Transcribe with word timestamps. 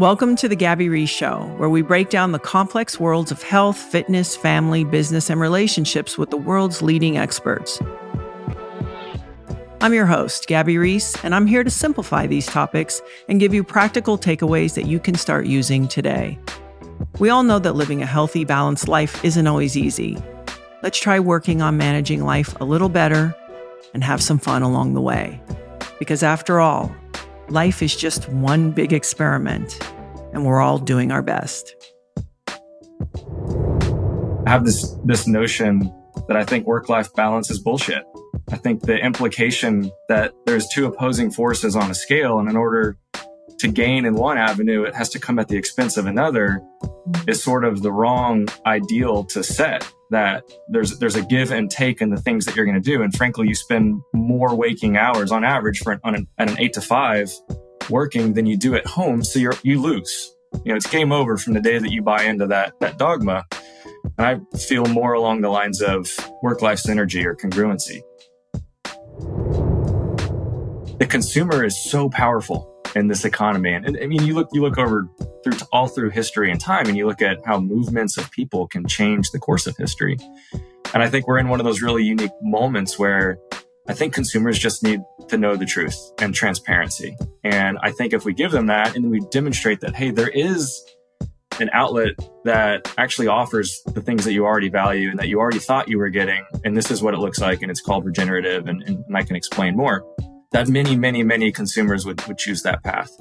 Welcome 0.00 0.34
to 0.36 0.48
the 0.48 0.56
Gabby 0.56 0.88
Reece 0.88 1.10
Show, 1.10 1.42
where 1.58 1.68
we 1.68 1.82
break 1.82 2.08
down 2.08 2.32
the 2.32 2.38
complex 2.38 2.98
worlds 2.98 3.30
of 3.30 3.42
health, 3.42 3.76
fitness, 3.76 4.34
family, 4.34 4.82
business, 4.82 5.28
and 5.28 5.38
relationships 5.38 6.16
with 6.16 6.30
the 6.30 6.38
world's 6.38 6.80
leading 6.80 7.18
experts. 7.18 7.82
I'm 9.82 9.92
your 9.92 10.06
host, 10.06 10.46
Gabby 10.46 10.78
Reece, 10.78 11.22
and 11.22 11.34
I'm 11.34 11.46
here 11.46 11.62
to 11.62 11.68
simplify 11.68 12.26
these 12.26 12.46
topics 12.46 13.02
and 13.28 13.40
give 13.40 13.52
you 13.52 13.62
practical 13.62 14.16
takeaways 14.16 14.72
that 14.72 14.86
you 14.86 14.98
can 15.00 15.16
start 15.16 15.44
using 15.44 15.86
today. 15.86 16.38
We 17.18 17.28
all 17.28 17.42
know 17.42 17.58
that 17.58 17.76
living 17.76 18.00
a 18.00 18.06
healthy, 18.06 18.46
balanced 18.46 18.88
life 18.88 19.22
isn't 19.22 19.46
always 19.46 19.76
easy. 19.76 20.16
Let's 20.82 20.98
try 20.98 21.20
working 21.20 21.60
on 21.60 21.76
managing 21.76 22.24
life 22.24 22.58
a 22.58 22.64
little 22.64 22.88
better 22.88 23.36
and 23.92 24.02
have 24.02 24.22
some 24.22 24.38
fun 24.38 24.62
along 24.62 24.94
the 24.94 25.02
way. 25.02 25.42
Because 25.98 26.22
after 26.22 26.58
all, 26.58 26.90
life 27.50 27.82
is 27.82 27.94
just 27.96 28.28
one 28.28 28.70
big 28.70 28.92
experiment, 28.92 29.78
and 30.32 30.44
we're 30.44 30.60
all 30.60 30.78
doing 30.78 31.10
our 31.10 31.22
best. 31.22 31.74
I 34.46 34.50
have 34.50 34.64
this 34.64 34.96
this 35.04 35.26
notion 35.26 35.92
that 36.28 36.36
I 36.36 36.44
think 36.44 36.66
work 36.66 36.88
life 36.88 37.12
balance 37.14 37.50
is 37.50 37.58
bullshit. 37.58 38.04
I 38.52 38.56
think 38.56 38.82
the 38.82 38.96
implication 38.96 39.90
that 40.08 40.32
there's 40.46 40.68
two 40.68 40.86
opposing 40.86 41.30
forces 41.30 41.76
on 41.76 41.90
a 41.90 41.94
scale, 41.94 42.38
and 42.38 42.48
in 42.48 42.56
order 42.56 42.96
to 43.58 43.68
gain 43.68 44.06
in 44.06 44.14
one 44.14 44.38
avenue, 44.38 44.84
it 44.84 44.94
has 44.94 45.08
to 45.10 45.18
come 45.18 45.38
at 45.38 45.48
the 45.48 45.56
expense 45.56 45.96
of 45.96 46.06
another, 46.06 46.62
is 47.28 47.42
sort 47.42 47.64
of 47.64 47.82
the 47.82 47.92
wrong 47.92 48.48
ideal 48.66 49.24
to 49.24 49.42
set 49.42 49.92
that 50.10 50.44
there's 50.68 50.98
there's 50.98 51.16
a 51.16 51.22
give 51.22 51.50
and 51.50 51.70
take 51.70 52.00
in 52.00 52.10
the 52.10 52.20
things 52.20 52.44
that 52.44 52.56
you're 52.56 52.64
going 52.64 52.80
to 52.80 52.90
do. 52.90 53.02
And 53.02 53.14
frankly 53.14 53.48
you 53.48 53.54
spend 53.54 54.00
more 54.12 54.54
waking 54.54 54.96
hours 54.96 55.32
on 55.32 55.44
average 55.44 55.78
for 55.80 55.98
an, 56.04 56.26
at 56.38 56.50
an 56.50 56.58
8 56.58 56.72
to 56.74 56.80
5 56.80 57.32
working 57.88 58.34
than 58.34 58.46
you 58.46 58.56
do 58.56 58.74
at 58.74 58.86
home. 58.86 59.22
So 59.22 59.38
you're 59.38 59.54
you 59.62 59.80
lose. 59.80 60.34
You 60.64 60.72
know 60.72 60.76
it's 60.76 60.88
game 60.88 61.12
over 61.12 61.36
from 61.36 61.54
the 61.54 61.60
day 61.60 61.78
that 61.78 61.90
you 61.90 62.02
buy 62.02 62.24
into 62.24 62.46
that 62.48 62.78
that 62.80 62.98
dogma. 62.98 63.44
And 64.18 64.26
i 64.26 64.56
feel 64.56 64.84
more 64.86 65.12
along 65.12 65.40
the 65.40 65.50
lines 65.50 65.80
of 65.80 66.08
work 66.42 66.62
life 66.62 66.82
synergy 66.82 67.24
or 67.24 67.34
congruency. 67.34 68.02
The 70.98 71.06
consumer 71.06 71.64
is 71.64 71.82
so 71.90 72.10
powerful 72.10 72.69
in 72.94 73.08
this 73.08 73.24
economy. 73.24 73.72
And, 73.72 73.98
I 74.00 74.06
mean, 74.06 74.24
you 74.24 74.34
look 74.34 74.48
you 74.52 74.62
look 74.62 74.78
over 74.78 75.08
through 75.42 75.58
all 75.72 75.88
through 75.88 76.10
history 76.10 76.50
and 76.50 76.60
time, 76.60 76.86
and 76.86 76.96
you 76.96 77.06
look 77.06 77.22
at 77.22 77.38
how 77.44 77.60
movements 77.60 78.16
of 78.16 78.30
people 78.30 78.66
can 78.66 78.86
change 78.86 79.30
the 79.30 79.38
course 79.38 79.66
of 79.66 79.76
history. 79.76 80.18
And 80.92 81.02
I 81.02 81.08
think 81.08 81.26
we're 81.26 81.38
in 81.38 81.48
one 81.48 81.60
of 81.60 81.64
those 81.64 81.82
really 81.82 82.02
unique 82.02 82.32
moments 82.42 82.98
where 82.98 83.38
I 83.88 83.94
think 83.94 84.12
consumers 84.12 84.58
just 84.58 84.82
need 84.82 85.00
to 85.28 85.38
know 85.38 85.56
the 85.56 85.66
truth 85.66 85.96
and 86.20 86.34
transparency. 86.34 87.16
And 87.44 87.78
I 87.82 87.92
think 87.92 88.12
if 88.12 88.24
we 88.24 88.32
give 88.32 88.50
them 88.50 88.66
that 88.66 88.96
and 88.96 89.10
we 89.10 89.20
demonstrate 89.30 89.80
that, 89.80 89.94
hey, 89.94 90.10
there 90.10 90.28
is 90.28 90.84
an 91.60 91.70
outlet 91.72 92.14
that 92.44 92.92
actually 92.98 93.26
offers 93.26 93.82
the 93.86 94.00
things 94.00 94.24
that 94.24 94.32
you 94.32 94.44
already 94.44 94.68
value 94.68 95.10
and 95.10 95.18
that 95.18 95.28
you 95.28 95.38
already 95.38 95.58
thought 95.58 95.88
you 95.88 95.98
were 95.98 96.08
getting, 96.08 96.44
and 96.64 96.76
this 96.76 96.90
is 96.90 97.02
what 97.02 97.14
it 97.14 97.18
looks 97.18 97.40
like, 97.40 97.62
and 97.62 97.70
it's 97.70 97.80
called 97.80 98.04
regenerative, 98.04 98.66
and, 98.66 98.82
and 98.82 99.04
I 99.16 99.22
can 99.22 99.36
explain 99.36 99.76
more 99.76 100.04
that 100.52 100.68
many, 100.68 100.96
many, 100.96 101.22
many 101.22 101.52
consumers 101.52 102.04
would, 102.04 102.26
would 102.26 102.38
choose 102.38 102.62
that 102.62 102.82
path. 102.82 103.16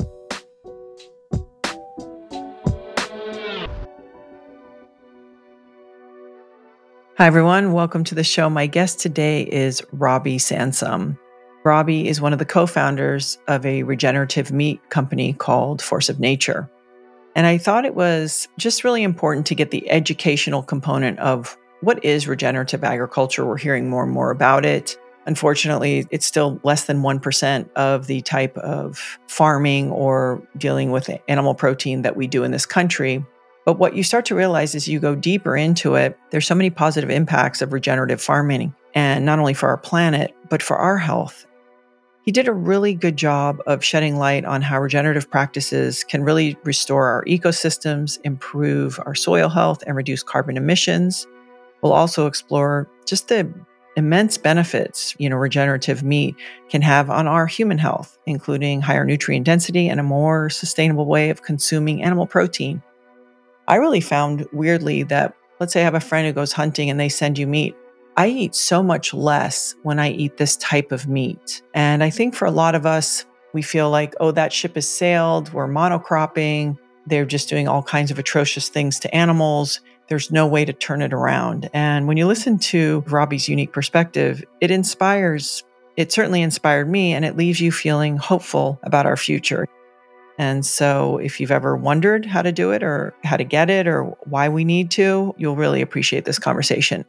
Hi, 7.18 7.28
everyone. 7.28 7.73
Welcome 7.73 8.03
to 8.06 8.16
the 8.16 8.23
show. 8.23 8.50
My 8.50 8.66
guest 8.66 9.00
today 9.00 9.44
is 9.44 9.84
Robby 9.91 10.38
Sansom. 10.38 11.19
Robby 11.66 12.07
is 12.07 12.22
one 12.22 12.34
of 12.34 12.39
the 12.39 12.45
co 12.45 12.66
founders 12.66 13.38
of 13.47 13.66
a 13.66 13.84
regenerative 13.84 14.51
meat 14.51 14.79
company 14.89 15.34
called 15.34 15.81
Force 15.81 16.09
of 16.09 16.19
Nature. 16.19 16.69
And 17.35 17.45
I 17.45 17.57
thought 17.57 17.85
it 17.85 17.94
was 17.94 18.47
just 18.57 18.84
really 18.84 19.03
important 19.03 19.45
to 19.47 19.56
get 19.56 19.69
the 19.69 19.88
educational 19.91 20.63
component 20.63 21.19
of 21.19 21.57
what 21.81 22.03
is 22.03 22.28
regenerative 22.28 22.84
agriculture. 22.84 23.45
We're 23.45 23.57
hearing 23.57 23.89
more 23.89 24.03
and 24.03 24.12
more 24.12 24.31
about 24.31 24.66
it. 24.66 24.97
Unfortunately, 25.29 26.07
it's 26.09 26.25
still 26.25 26.59
less 26.63 26.85
than 26.85 27.03
1% 27.03 27.72
of 27.75 28.07
the 28.07 28.19
type 28.22 28.57
of 28.57 29.19
farming 29.28 29.91
or 29.91 30.41
dealing 30.57 30.90
with 30.90 31.07
animal 31.28 31.53
protein 31.53 32.01
that 32.01 32.17
we 32.17 32.25
do 32.25 32.44
in 32.44 32.50
this 32.50 32.66
country. 32.66 33.23
But 33.63 33.78
what 33.78 33.95
you 33.95 34.01
start 34.01 34.25
to 34.25 34.35
realize 34.35 34.73
as 34.73 34.88
you 34.88 35.00
go 35.00 35.13
deeper 35.13 35.56
into 35.56 35.94
it, 35.94 36.18
there's 36.31 36.47
so 36.47 36.56
many 36.56 36.72
positive 36.72 37.12
impacts 37.12 37.62
of 37.62 37.73
regenerative 37.73 38.19
farming, 38.19 38.73
and 38.95 39.23
not 39.23 39.38
only 39.38 39.53
for 39.53 39.69
our 39.69 39.78
planet, 39.78 40.34
but 40.50 40.63
for 40.63 40.78
our 40.78 40.97
health. 40.97 41.45
He 42.23 42.31
did 42.31 42.47
a 42.47 42.51
really 42.51 42.95
good 42.95 43.16
job 43.16 43.62
of 43.68 43.85
shedding 43.85 44.18
light 44.18 44.45
on 44.45 44.63
how 44.63 44.81
regenerative 44.81 45.29
practices 45.29 46.03
can 46.03 46.23
really 46.23 46.57
restore 46.63 47.06
our 47.06 47.23
ecosystems, 47.25 48.18
improve 48.23 49.00
our 49.06 49.13
soil 49.13 49.47
health, 49.47 49.84
and 49.85 49.95
reduce 49.95 50.23
carbon 50.23 50.57
emissions. 50.57 51.28
We'll 51.84 51.94
also 51.94 52.25
explore 52.25 52.89
just 53.06 53.28
the 53.28 53.53
immense 54.00 54.38
benefits, 54.38 55.16
you 55.20 55.30
know, 55.30 55.36
regenerative 55.36 56.02
meat 56.02 56.36
can 56.70 56.82
have 56.82 57.10
on 57.10 57.28
our 57.28 57.46
human 57.46 57.78
health, 57.78 58.18
including 58.26 58.82
higher 58.82 59.06
nutrient 59.06 59.46
density 59.46 59.88
and 59.88 60.00
a 60.00 60.04
more 60.04 60.50
sustainable 60.50 61.06
way 61.06 61.30
of 61.30 61.44
consuming 61.44 62.02
animal 62.02 62.26
protein. 62.26 62.82
I 63.68 63.76
really 63.76 64.02
found 64.02 64.48
weirdly 64.52 65.04
that, 65.04 65.36
let's 65.60 65.74
say 65.74 65.82
I 65.82 65.84
have 65.84 65.94
a 65.94 66.00
friend 66.00 66.26
who 66.26 66.34
goes 66.34 66.54
hunting 66.54 66.90
and 66.90 67.00
they 67.00 67.10
send 67.10 67.38
you 67.38 67.46
meat. 67.46 67.76
I 68.18 68.28
eat 68.28 68.56
so 68.56 68.82
much 68.82 69.14
less 69.14 69.76
when 69.84 70.00
I 70.00 70.10
eat 70.10 70.38
this 70.38 70.58
type 70.58 70.92
of 70.92 71.08
meat. 71.08 71.62
And 71.74 72.04
I 72.04 72.10
think 72.10 72.34
for 72.34 72.46
a 72.46 72.52
lot 72.52 72.74
of 72.74 72.86
us, 72.86 73.26
we 73.54 73.62
feel 73.62 73.90
like, 73.90 74.16
oh, 74.20 74.31
that 74.31 74.52
ship 74.54 74.76
has 74.76 74.90
sailed, 74.90 75.54
we're 75.54 75.68
monocropping, 75.68 76.78
they're 77.06 77.26
just 77.26 77.50
doing 77.50 77.68
all 77.68 77.84
kinds 77.84 78.12
of 78.12 78.20
atrocious 78.20 78.70
things 78.70 79.00
to 79.00 79.16
animals. 79.16 79.81
There's 80.09 80.31
no 80.31 80.47
way 80.47 80.66
to 80.66 80.74
turn 80.74 81.02
it 81.02 81.14
around. 81.14 81.70
And 81.74 82.08
when 82.08 82.18
you 82.18 82.25
listen 82.25 82.58
to 82.59 83.03
Robby's 83.08 83.47
unique 83.47 83.72
perspective, 83.72 84.44
it 84.59 84.72
inspires, 84.72 85.64
it 85.97 86.12
certainly 86.12 86.42
inspired 86.42 86.90
me, 86.90 87.14
and 87.14 87.24
it 87.24 87.38
leaves 87.38 87.62
you 87.62 87.72
feeling 87.72 88.18
hopeful 88.18 88.80
about 88.84 89.06
our 89.06 89.18
future. 89.18 89.68
And 90.40 90.66
so, 90.66 91.18
if 91.18 91.40
you've 91.40 91.52
ever 91.52 91.75
wondered 91.75 92.25
how 92.25 92.42
to 92.42 92.52
do 92.52 92.72
it 92.72 92.81
or 92.81 93.14
how 93.24 93.38
to 93.38 93.44
get 93.44 93.69
it 93.69 93.88
or 93.88 94.03
why 94.24 94.50
we 94.50 94.64
need 94.64 94.90
to, 94.92 95.36
you'll 95.38 95.58
really 95.58 95.81
appreciate 95.81 96.25
this 96.25 96.40
conversation 96.40 97.06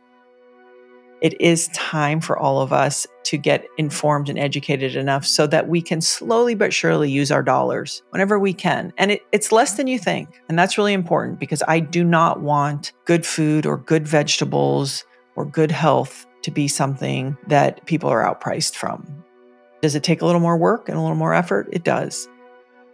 it 1.21 1.39
is 1.41 1.69
time 1.69 2.21
for 2.21 2.39
all 2.39 2.61
of 2.61 2.73
us 2.73 3.07
to 3.25 3.37
get 3.37 3.67
informed 3.77 4.29
and 4.29 4.39
educated 4.39 4.97
enough 4.97 5.27
so 5.27 5.47
that 5.47 5.69
we 5.69 5.83
can 5.83 6.01
slowly 6.01 6.55
but 6.55 6.73
surely 6.73 7.11
use 7.11 7.31
our 7.31 7.43
dollars 7.43 8.03
whenever 8.11 8.39
we 8.39 8.55
can. 8.55 8.93
And 8.97 9.13
it, 9.13 9.23
it's 9.31 9.53
less 9.53 9.77
than 9.77 9.87
you 9.87 9.99
think. 9.99 10.41
And 10.49 10.59
that's 10.59 10.79
really 10.79 10.95
important 10.95 11.39
because 11.39 11.63
I 11.69 11.81
do 11.81 12.03
not 12.03 12.41
want 12.41 12.93
good 13.05 13.27
food 13.27 13.67
or 13.67 13.77
good 13.77 14.09
vegetables 14.09 15.05
or 15.37 15.45
good 15.45 15.71
health 15.71 16.27
to 16.43 16.51
be 16.51 16.69
something 16.69 17.37
that 17.49 17.85
people 17.87 18.09
are 18.09 18.23
outpriced 18.23 18.75
from. 18.75 19.07
Does 19.83 19.95
it 19.95 20.03
take 20.03 20.23
a 20.23 20.27
little 20.27 20.41
more 20.41 20.57
work 20.57 20.89
and 20.89 20.97
a 20.97 21.01
little 21.01 21.17
more 21.17 21.35
effort? 21.35 21.69
It 21.73 21.85
does. 21.85 22.29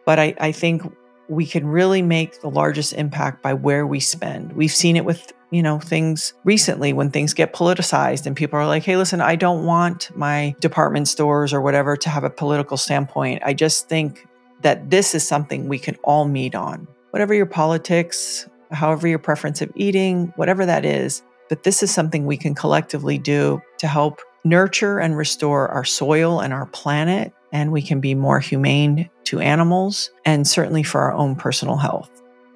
But 0.04 0.18
I, 0.18 0.34
I 0.40 0.52
think 0.52 0.82
we 1.28 1.46
can 1.46 1.66
really 1.66 2.02
make 2.02 2.40
the 2.40 2.50
largest 2.50 2.92
impact 2.92 3.42
by 3.42 3.54
where 3.54 3.86
we 3.86 4.00
spend. 4.00 4.52
We've 4.52 4.72
seen 4.72 4.96
it 4.96 5.04
with 5.04 5.32
you 5.50 5.62
know, 5.62 5.78
things 5.78 6.34
recently 6.44 6.92
when 6.92 7.10
things 7.10 7.34
get 7.34 7.52
politicized 7.52 8.26
and 8.26 8.36
people 8.36 8.58
are 8.58 8.66
like, 8.66 8.82
hey, 8.82 8.96
listen, 8.96 9.20
I 9.20 9.36
don't 9.36 9.64
want 9.64 10.10
my 10.16 10.54
department 10.60 11.08
stores 11.08 11.52
or 11.52 11.60
whatever 11.60 11.96
to 11.96 12.08
have 12.08 12.24
a 12.24 12.30
political 12.30 12.76
standpoint. 12.76 13.42
I 13.44 13.54
just 13.54 13.88
think 13.88 14.26
that 14.62 14.90
this 14.90 15.14
is 15.14 15.26
something 15.26 15.68
we 15.68 15.78
can 15.78 15.96
all 16.02 16.26
meet 16.26 16.54
on. 16.54 16.88
Whatever 17.10 17.34
your 17.34 17.46
politics, 17.46 18.48
however 18.72 19.06
your 19.06 19.18
preference 19.18 19.62
of 19.62 19.70
eating, 19.76 20.32
whatever 20.36 20.66
that 20.66 20.84
is, 20.84 21.22
but 21.48 21.62
this 21.62 21.82
is 21.82 21.94
something 21.94 22.26
we 22.26 22.36
can 22.36 22.54
collectively 22.54 23.18
do 23.18 23.62
to 23.78 23.86
help 23.86 24.20
nurture 24.44 24.98
and 24.98 25.16
restore 25.16 25.68
our 25.68 25.84
soil 25.84 26.40
and 26.40 26.52
our 26.52 26.66
planet. 26.66 27.32
And 27.52 27.72
we 27.72 27.82
can 27.82 28.00
be 28.00 28.14
more 28.14 28.40
humane 28.40 29.08
to 29.24 29.40
animals 29.40 30.10
and 30.24 30.46
certainly 30.46 30.82
for 30.82 31.00
our 31.02 31.12
own 31.12 31.36
personal 31.36 31.76
health. 31.76 32.10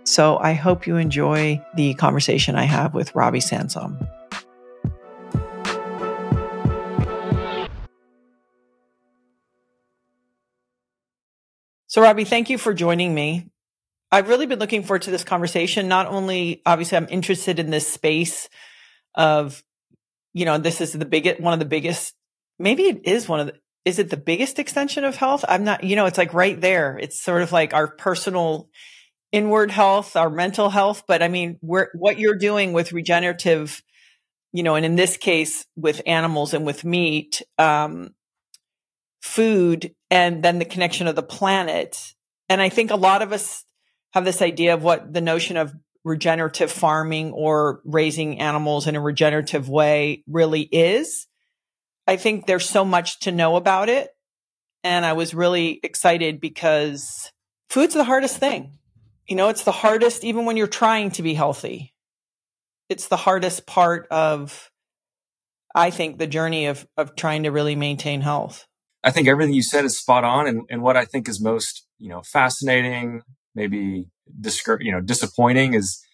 So 0.05 0.39
I 0.39 0.55
hope 0.55 0.87
you 0.87 0.97
enjoy 0.97 1.65
the 1.77 1.95
conversation 1.95 2.57
I 2.57 2.65
have 2.65 2.95
with 2.95 3.15
Robby 3.15 3.41
Sansom. 3.41 3.99
So, 11.87 12.03
Robby, 12.03 12.25
thank 12.25 12.51
you 12.51 12.59
for 12.59 12.73
joining 12.73 13.13
me. 13.13 13.51
I've 14.13 14.29
really 14.29 14.47
been 14.47 14.59
looking 14.59 14.83
forward 14.85 15.03
to 15.03 15.11
this 15.11 15.25
conversation. 15.25 15.89
Not 15.89 16.07
only, 16.07 16.63
obviously, 16.65 16.97
I'm 16.97 17.09
interested 17.11 17.59
in 17.59 17.71
this 17.71 17.87
space 17.87 18.49
of, 19.15 19.63
you 20.33 20.45
know, 20.45 20.59
this 20.59 20.81
is 20.81 20.93
the 20.93 21.05
biggest, 21.05 21.41
one 21.41 21.53
of 21.53 21.59
the 21.59 21.65
biggest, 21.65 22.15
maybe 22.59 22.85
it 22.85 23.01
is 23.05 23.29
one 23.29 23.41
of 23.41 23.47
the, 23.49 23.55
is 23.85 23.99
it 23.99 24.11
the 24.11 24.17
biggest 24.17 24.59
extension 24.59 25.05
of 25.05 25.17
health? 25.17 25.45
I'm 25.49 25.65
not, 25.65 25.83
you 25.83 25.97
know, 25.97 26.07
it's 26.07 26.19
like 26.19 26.33
right 26.33 26.61
there. 26.61 26.97
It's 26.97 27.21
sort 27.21 27.43
of 27.43 27.51
like 27.51 27.75
our 27.75 27.89
personal 27.89 28.69
inward 29.33 29.71
health, 29.71 30.17
our 30.17 30.31
mental 30.31 30.71
health. 30.71 31.05
But 31.07 31.23
I 31.23 31.29
mean, 31.29 31.59
what 31.61 32.19
you're 32.19 32.37
doing 32.37 32.73
with 32.73 32.93
regenerative, 32.93 33.83
you 34.53 34.63
know, 34.63 34.75
and 34.75 34.85
in 34.85 34.97
this 34.97 35.17
case 35.17 35.67
with 35.77 36.03
animals 36.07 36.55
and 36.55 36.67
with 36.67 36.85
meat, 36.85 37.43
um, 37.59 38.15
food, 39.23 39.95
and 40.11 40.43
then 40.43 40.59
the 40.59 40.65
connection 40.65 41.07
of 41.07 41.17
the 41.17 41.23
planet. 41.23 42.15
And 42.49 42.61
I 42.61 42.69
think 42.69 42.91
a 42.91 42.97
lot 42.97 43.23
of 43.23 43.33
us 43.33 43.65
have 44.13 44.25
this 44.25 44.43
idea 44.43 44.75
of 44.75 44.83
what 44.83 45.13
the 45.13 45.21
notion 45.21 45.57
of 45.57 45.73
regenerative 46.03 46.73
farming 46.73 47.33
or 47.33 47.81
raising 47.85 48.41
animals 48.41 48.87
in 48.87 48.97
a 48.97 49.01
regenerative 49.01 49.69
way 49.69 50.25
really 50.27 50.63
is. 50.63 51.27
I 52.07 52.17
think 52.17 52.47
there's 52.47 52.69
so 52.69 52.85
much 52.85 53.21
to 53.21 53.33
know 53.33 53.57
about 53.57 53.89
it. 53.89 54.11
And 54.83 55.05
I 55.05 55.13
was 55.13 55.35
really 55.35 55.79
excited 55.83 56.41
because 56.41 57.31
food's 57.69 57.95
the 57.95 58.05
hardest 58.05 58.39
thing. 58.39 58.79
You 59.27 59.37
know, 59.37 59.49
it's 59.49 59.65
the 59.65 59.73
hardest, 59.73 60.25
even 60.25 60.45
when 60.45 60.57
you're 60.57 60.67
trying 60.67 61.11
to 61.13 61.23
be 61.23 61.35
healthy. 61.35 61.95
It's 62.89 63.07
the 63.07 63.17
hardest 63.17 63.67
part 63.67 64.09
of, 64.11 64.71
I 65.75 65.91
think, 65.91 66.19
the 66.19 66.27
journey 66.27 66.67
of, 66.67 66.87
of 66.97 67.15
trying 67.15 67.45
to 67.45 67.51
really 67.51 67.77
maintain 67.77 68.21
health. 68.21 68.67
I 69.05 69.13
think 69.13 69.29
everything 69.29 69.55
you 69.55 69.63
said 69.63 69.85
is 69.85 69.99
spot 69.99 70.25
on. 70.25 70.47
And, 70.49 70.63
and 70.69 70.83
what 70.83 70.97
I 70.97 71.05
think 71.05 71.29
is 71.29 71.41
most, 71.41 71.87
you 71.99 72.09
know, 72.09 72.23
fascinating, 72.23 73.23
maybe 73.55 74.07
discour- 74.41 74.83
you 74.83 74.91
know, 74.91 75.01
disappointing 75.01 75.75
is 75.75 76.05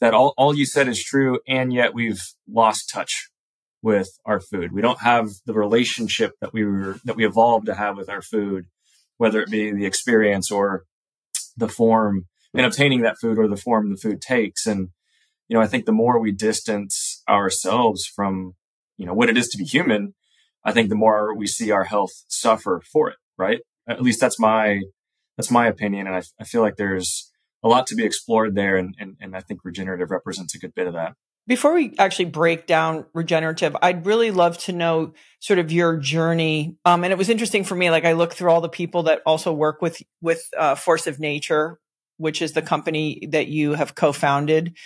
that 0.00 0.14
all, 0.14 0.34
all 0.36 0.54
you 0.54 0.66
said 0.66 0.88
is 0.88 1.02
true. 1.02 1.40
And 1.48 1.72
yet 1.72 1.94
we've 1.94 2.22
lost 2.46 2.90
touch 2.92 3.30
with 3.82 4.08
our 4.26 4.40
food. 4.40 4.72
We 4.72 4.82
don't 4.82 5.00
have 5.00 5.30
the 5.46 5.54
relationship 5.54 6.32
that 6.40 6.52
we 6.52 6.64
were, 6.64 6.98
that 7.04 7.16
we 7.16 7.24
evolved 7.24 7.66
to 7.66 7.74
have 7.74 7.96
with 7.96 8.10
our 8.10 8.22
food, 8.22 8.66
whether 9.16 9.40
it 9.40 9.50
be 9.50 9.72
the 9.72 9.86
experience 9.86 10.50
or 10.50 10.84
the 11.56 11.68
form 11.68 12.26
in 12.54 12.64
obtaining 12.64 13.02
that 13.02 13.18
food 13.20 13.38
or 13.38 13.48
the 13.48 13.56
form 13.56 13.90
the 13.90 13.96
food 13.96 14.20
takes. 14.20 14.66
And, 14.66 14.88
you 15.48 15.56
know, 15.56 15.62
I 15.62 15.66
think 15.66 15.84
the 15.84 15.92
more 15.92 16.18
we 16.18 16.32
distance 16.32 17.22
ourselves 17.28 18.06
from, 18.06 18.54
you 18.96 19.06
know, 19.06 19.14
what 19.14 19.28
it 19.28 19.36
is 19.36 19.48
to 19.48 19.58
be 19.58 19.64
human, 19.64 20.14
I 20.64 20.72
think 20.72 20.88
the 20.88 20.94
more 20.94 21.34
we 21.34 21.46
see 21.46 21.70
our 21.70 21.84
health 21.84 22.12
suffer 22.28 22.82
for 22.92 23.10
it, 23.10 23.16
right? 23.36 23.60
At 23.88 24.02
least 24.02 24.20
that's 24.20 24.38
my, 24.38 24.82
that's 25.36 25.50
my 25.50 25.66
opinion. 25.66 26.06
And 26.06 26.16
I, 26.16 26.22
I 26.40 26.44
feel 26.44 26.62
like 26.62 26.76
there's 26.76 27.30
a 27.62 27.68
lot 27.68 27.86
to 27.88 27.94
be 27.94 28.04
explored 28.04 28.54
there. 28.54 28.76
And, 28.76 28.94
and, 28.98 29.16
and 29.20 29.36
I 29.36 29.40
think 29.40 29.60
regenerative 29.64 30.10
represents 30.10 30.54
a 30.54 30.58
good 30.58 30.74
bit 30.74 30.86
of 30.86 30.94
that. 30.94 31.14
Before 31.46 31.72
we 31.72 31.94
actually 31.98 32.26
break 32.26 32.66
down 32.66 33.06
regenerative, 33.14 33.74
I'd 33.80 34.04
really 34.04 34.30
love 34.30 34.58
to 34.58 34.72
know 34.72 35.14
sort 35.40 35.58
of 35.58 35.72
your 35.72 35.96
journey. 35.96 36.76
Um, 36.84 37.04
and 37.04 37.12
it 37.12 37.16
was 37.16 37.30
interesting 37.30 37.64
for 37.64 37.74
me. 37.74 37.88
Like 37.90 38.04
I 38.04 38.12
looked 38.12 38.34
through 38.34 38.50
all 38.50 38.60
the 38.60 38.68
people 38.68 39.04
that 39.04 39.22
also 39.24 39.50
work 39.50 39.80
with 39.80 40.02
with 40.20 40.42
uh, 40.58 40.74
Force 40.74 41.06
of 41.06 41.18
Nature, 41.18 41.78
which 42.18 42.42
is 42.42 42.52
the 42.52 42.62
company 42.62 43.26
that 43.30 43.48
you 43.48 43.72
have 43.72 43.94
co-founded. 43.94 44.76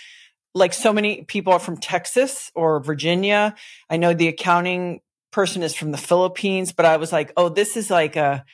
Like 0.55 0.73
so 0.73 0.93
many 0.93 1.23
people 1.23 1.53
are 1.53 1.59
from 1.59 1.77
Texas 1.77 2.51
or 2.55 2.81
Virginia. 2.81 3.55
I 3.89 3.97
know 3.97 4.13
the 4.13 4.27
accounting 4.29 5.01
person 5.31 5.63
is 5.63 5.75
from 5.75 5.91
the 5.91 5.97
Philippines, 5.97 6.71
but 6.71 6.85
I 6.85 6.97
was 6.97 7.11
like, 7.11 7.33
oh, 7.35 7.49
this 7.49 7.75
is 7.75 7.89
like 7.89 8.15
a 8.15 8.45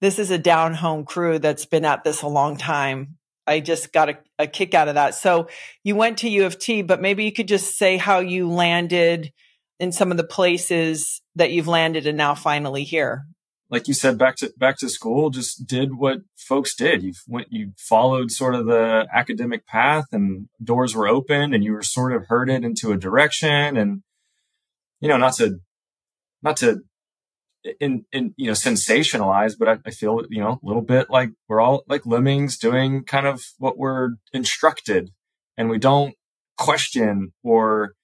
this 0.00 0.18
is 0.18 0.30
a 0.30 0.38
down 0.38 0.74
home 0.74 1.04
crew 1.04 1.38
that's 1.38 1.64
been 1.64 1.86
at 1.86 2.04
this 2.04 2.22
a 2.22 2.28
long 2.28 2.58
time. 2.58 3.16
I 3.46 3.60
just 3.60 3.92
got 3.92 4.10
a, 4.10 4.18
a 4.38 4.46
kick 4.46 4.74
out 4.74 4.88
of 4.88 4.96
that. 4.96 5.14
So 5.14 5.48
you 5.84 5.96
went 5.96 6.18
to 6.18 6.28
U 6.28 6.44
of 6.44 6.58
T, 6.58 6.82
but 6.82 7.00
maybe 7.00 7.24
you 7.24 7.32
could 7.32 7.48
just 7.48 7.78
say 7.78 7.96
how 7.96 8.18
you 8.18 8.50
landed 8.50 9.32
in 9.78 9.92
some 9.92 10.10
of 10.10 10.16
the 10.16 10.24
places 10.24 11.22
that 11.36 11.52
you've 11.52 11.68
landed 11.68 12.06
and 12.06 12.18
now 12.18 12.34
finally 12.34 12.84
here. 12.84 13.26
Like 13.68 13.88
you 13.88 13.94
said, 13.94 14.16
back 14.16 14.36
to 14.36 14.52
back 14.56 14.78
to 14.78 14.88
school, 14.88 15.30
just 15.30 15.66
did 15.66 15.94
what 15.94 16.18
folks 16.36 16.74
did. 16.76 17.02
You 17.02 17.12
went, 17.26 17.48
you 17.50 17.72
followed 17.76 18.30
sort 18.30 18.54
of 18.54 18.66
the 18.66 19.08
academic 19.12 19.66
path, 19.66 20.04
and 20.12 20.48
doors 20.62 20.94
were 20.94 21.08
open, 21.08 21.52
and 21.52 21.64
you 21.64 21.72
were 21.72 21.82
sort 21.82 22.12
of 22.12 22.26
herded 22.28 22.64
into 22.64 22.92
a 22.92 22.96
direction. 22.96 23.76
And 23.76 24.02
you 25.00 25.08
know, 25.08 25.16
not 25.16 25.34
to 25.34 25.58
not 26.42 26.56
to 26.58 26.82
in 27.80 28.04
in 28.12 28.34
you 28.36 28.46
know 28.46 28.52
sensationalize, 28.52 29.54
but 29.58 29.68
I, 29.68 29.78
I, 29.84 29.90
feel 29.90 30.22
you 30.30 30.40
know 30.40 30.60
a 30.62 30.66
little 30.66 30.82
bit 30.82 31.10
like 31.10 31.30
we're 31.48 31.60
all 31.60 31.82
like 31.88 32.06
lemmings 32.06 32.56
doing 32.58 33.04
kind 33.04 33.26
of 33.26 33.42
what 33.58 33.76
we're 33.76 34.10
instructed, 34.32 35.10
and 35.56 35.68
we 35.68 35.78
don't 35.78 36.14
question 36.56 37.32
or 37.42 37.94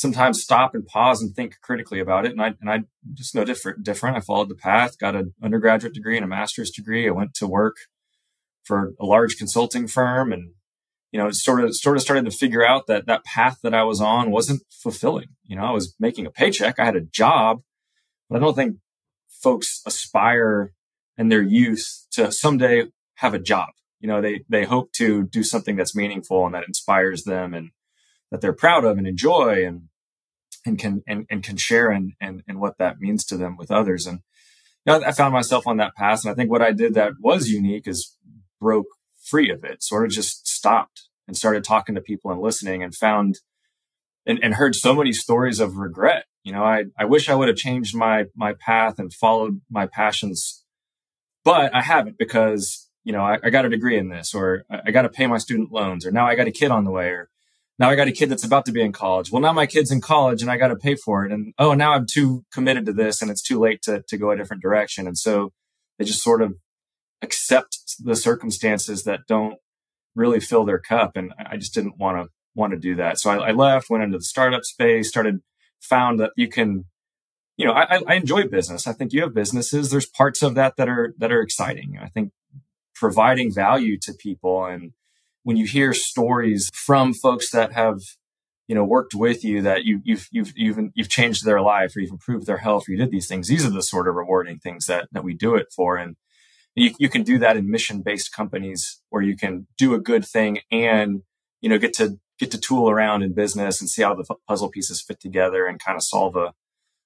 sometimes 0.00 0.42
stop 0.42 0.74
and 0.74 0.86
pause 0.86 1.20
and 1.20 1.34
think 1.34 1.56
critically 1.60 2.00
about 2.00 2.24
it. 2.24 2.32
And 2.32 2.40
I 2.40 2.54
and 2.60 2.70
I 2.70 2.80
just 3.12 3.34
no 3.34 3.44
different 3.44 3.84
different. 3.84 4.16
I 4.16 4.20
followed 4.20 4.48
the 4.48 4.54
path, 4.54 4.98
got 4.98 5.14
an 5.14 5.34
undergraduate 5.42 5.94
degree 5.94 6.16
and 6.16 6.24
a 6.24 6.28
master's 6.28 6.70
degree. 6.70 7.06
I 7.06 7.12
went 7.12 7.34
to 7.34 7.46
work 7.46 7.76
for 8.64 8.94
a 8.98 9.04
large 9.04 9.36
consulting 9.36 9.86
firm 9.86 10.32
and 10.32 10.52
you 11.12 11.18
know, 11.18 11.30
sort 11.32 11.62
of 11.62 11.76
sort 11.76 11.96
of 11.96 12.02
started 12.02 12.24
to 12.24 12.30
figure 12.30 12.64
out 12.64 12.86
that 12.86 13.06
that 13.06 13.24
path 13.24 13.58
that 13.62 13.74
I 13.74 13.82
was 13.82 14.00
on 14.00 14.30
wasn't 14.30 14.62
fulfilling. 14.70 15.28
You 15.44 15.56
know, 15.56 15.64
I 15.64 15.72
was 15.72 15.94
making 15.98 16.26
a 16.26 16.30
paycheck, 16.30 16.78
I 16.78 16.84
had 16.84 16.96
a 16.96 17.00
job, 17.00 17.62
but 18.28 18.36
I 18.36 18.40
don't 18.40 18.54
think 18.54 18.76
folks 19.28 19.82
aspire 19.86 20.72
in 21.18 21.28
their 21.28 21.42
youth 21.42 22.06
to 22.12 22.30
someday 22.30 22.84
have 23.16 23.34
a 23.34 23.38
job. 23.38 23.70
You 23.98 24.08
know, 24.08 24.22
they, 24.22 24.44
they 24.48 24.64
hope 24.64 24.92
to 24.92 25.24
do 25.24 25.42
something 25.42 25.76
that's 25.76 25.96
meaningful 25.96 26.46
and 26.46 26.54
that 26.54 26.66
inspires 26.66 27.24
them 27.24 27.52
and 27.52 27.70
that 28.30 28.40
they're 28.40 28.54
proud 28.54 28.84
of 28.84 28.96
and 28.96 29.06
enjoy 29.06 29.66
and, 29.66 29.89
and 30.66 30.78
can, 30.78 31.02
and, 31.06 31.26
and 31.30 31.42
can 31.42 31.56
share 31.56 31.90
and, 31.90 32.12
and, 32.20 32.42
and 32.46 32.60
what 32.60 32.78
that 32.78 33.00
means 33.00 33.24
to 33.26 33.36
them 33.36 33.56
with 33.56 33.70
others. 33.70 34.06
And, 34.06 34.20
you 34.84 34.92
know, 34.92 35.02
I 35.06 35.12
found 35.12 35.32
myself 35.32 35.66
on 35.66 35.76
that 35.78 35.94
path. 35.94 36.24
And 36.24 36.32
I 36.32 36.34
think 36.34 36.50
what 36.50 36.62
I 36.62 36.72
did 36.72 36.94
that 36.94 37.12
was 37.20 37.50
unique 37.50 37.86
is 37.86 38.16
broke 38.60 38.86
free 39.22 39.50
of 39.50 39.64
it, 39.64 39.82
sort 39.82 40.04
of 40.04 40.10
just 40.10 40.46
stopped 40.46 41.08
and 41.26 41.36
started 41.36 41.64
talking 41.64 41.94
to 41.94 42.00
people 42.00 42.30
and 42.30 42.40
listening 42.40 42.82
and 42.82 42.94
found 42.94 43.38
and, 44.26 44.38
and 44.42 44.54
heard 44.54 44.74
so 44.74 44.94
many 44.94 45.12
stories 45.12 45.60
of 45.60 45.76
regret 45.76 46.24
you 46.42 46.52
know, 46.52 46.64
I, 46.64 46.84
I 46.98 47.04
wish 47.04 47.28
I 47.28 47.34
would 47.34 47.48
have 47.48 47.56
changed 47.56 47.94
my, 47.94 48.24
my 48.34 48.54
path 48.54 48.98
and 48.98 49.12
followed 49.12 49.60
my 49.70 49.86
passions, 49.86 50.64
but 51.44 51.74
I 51.74 51.82
haven't 51.82 52.16
because, 52.18 52.88
you 53.04 53.12
know, 53.12 53.22
I, 53.22 53.38
I 53.44 53.50
got 53.50 53.66
a 53.66 53.68
degree 53.68 53.98
in 53.98 54.08
this 54.08 54.34
or 54.34 54.64
I, 54.70 54.80
I 54.86 54.90
got 54.90 55.02
to 55.02 55.10
pay 55.10 55.26
my 55.26 55.38
student 55.38 55.70
loans 55.70 56.06
or 56.06 56.10
now 56.10 56.26
I 56.26 56.36
got 56.36 56.46
a 56.46 56.52
kid 56.52 56.70
on 56.70 56.84
the 56.84 56.90
way 56.90 57.08
or 57.08 57.28
now 57.80 57.88
I 57.88 57.96
got 57.96 58.08
a 58.08 58.12
kid 58.12 58.28
that's 58.28 58.44
about 58.44 58.66
to 58.66 58.72
be 58.72 58.82
in 58.82 58.92
college. 58.92 59.32
Well, 59.32 59.40
now 59.40 59.54
my 59.54 59.64
kid's 59.64 59.90
in 59.90 60.02
college 60.02 60.42
and 60.42 60.50
I 60.50 60.58
got 60.58 60.68
to 60.68 60.76
pay 60.76 60.96
for 60.96 61.24
it. 61.24 61.32
And 61.32 61.54
oh, 61.58 61.72
now 61.72 61.94
I'm 61.94 62.04
too 62.04 62.44
committed 62.52 62.84
to 62.86 62.92
this 62.92 63.22
and 63.22 63.30
it's 63.30 63.40
too 63.40 63.58
late 63.58 63.80
to, 63.84 64.04
to 64.06 64.18
go 64.18 64.30
a 64.30 64.36
different 64.36 64.62
direction. 64.62 65.06
And 65.06 65.16
so 65.16 65.52
they 65.98 66.04
just 66.04 66.22
sort 66.22 66.42
of 66.42 66.56
accept 67.22 67.78
the 67.98 68.14
circumstances 68.14 69.04
that 69.04 69.20
don't 69.26 69.56
really 70.14 70.40
fill 70.40 70.66
their 70.66 70.78
cup. 70.78 71.16
And 71.16 71.32
I 71.38 71.56
just 71.56 71.72
didn't 71.72 71.96
want 71.96 72.18
to 72.18 72.28
want 72.54 72.72
to 72.74 72.78
do 72.78 72.96
that. 72.96 73.18
So 73.18 73.30
I, 73.30 73.48
I 73.48 73.50
left, 73.52 73.88
went 73.88 74.04
into 74.04 74.18
the 74.18 74.24
startup 74.24 74.64
space, 74.64 75.08
started 75.08 75.38
found 75.80 76.20
that 76.20 76.32
you 76.36 76.48
can, 76.48 76.84
you 77.56 77.64
know, 77.64 77.72
I, 77.72 78.02
I 78.06 78.14
enjoy 78.14 78.46
business. 78.46 78.86
I 78.86 78.92
think 78.92 79.14
you 79.14 79.22
have 79.22 79.32
businesses. 79.32 79.90
There's 79.90 80.06
parts 80.06 80.42
of 80.42 80.54
that 80.54 80.76
that 80.76 80.88
are 80.88 81.14
that 81.16 81.32
are 81.32 81.40
exciting. 81.40 81.98
I 81.98 82.08
think 82.08 82.32
providing 82.94 83.54
value 83.54 83.96
to 84.02 84.12
people 84.12 84.66
and 84.66 84.92
when 85.42 85.56
you 85.56 85.66
hear 85.66 85.92
stories 85.92 86.70
from 86.74 87.14
folks 87.14 87.50
that 87.50 87.72
have 87.72 88.00
you 88.70 88.74
know 88.74 88.84
worked 88.84 89.14
with 89.14 89.42
you 89.42 89.60
that 89.62 89.84
you 89.84 90.00
you've 90.04 90.28
you've 90.30 90.52
you've 90.56 90.78
you've 90.94 91.08
changed 91.08 91.44
their 91.44 91.60
life 91.60 91.96
or 91.96 92.00
you've 92.00 92.12
improved 92.12 92.46
their 92.46 92.58
health 92.58 92.88
or 92.88 92.92
you 92.92 92.98
did 92.98 93.10
these 93.10 93.26
things 93.26 93.48
these 93.48 93.66
are 93.66 93.70
the 93.70 93.82
sort 93.82 94.06
of 94.06 94.14
rewarding 94.14 94.58
things 94.58 94.86
that 94.86 95.08
that 95.10 95.24
we 95.24 95.34
do 95.34 95.56
it 95.56 95.66
for. 95.74 95.96
And 95.96 96.16
you, 96.76 96.94
you 96.98 97.08
can 97.08 97.24
do 97.24 97.38
that 97.38 97.56
in 97.56 97.68
mission 97.68 98.02
based 98.02 98.32
companies 98.32 99.02
where 99.08 99.22
you 99.22 99.36
can 99.36 99.66
do 99.76 99.94
a 99.94 100.00
good 100.00 100.24
thing 100.24 100.60
and 100.70 101.22
you 101.60 101.68
know 101.68 101.78
get 101.78 101.92
to 101.94 102.20
get 102.38 102.52
to 102.52 102.58
tool 102.58 102.88
around 102.88 103.22
in 103.22 103.34
business 103.34 103.80
and 103.80 103.90
see 103.90 104.02
how 104.02 104.14
the 104.14 104.36
puzzle 104.46 104.70
pieces 104.70 105.02
fit 105.02 105.20
together 105.20 105.66
and 105.66 105.82
kind 105.84 105.96
of 105.96 106.02
solve 106.02 106.36
a 106.36 106.54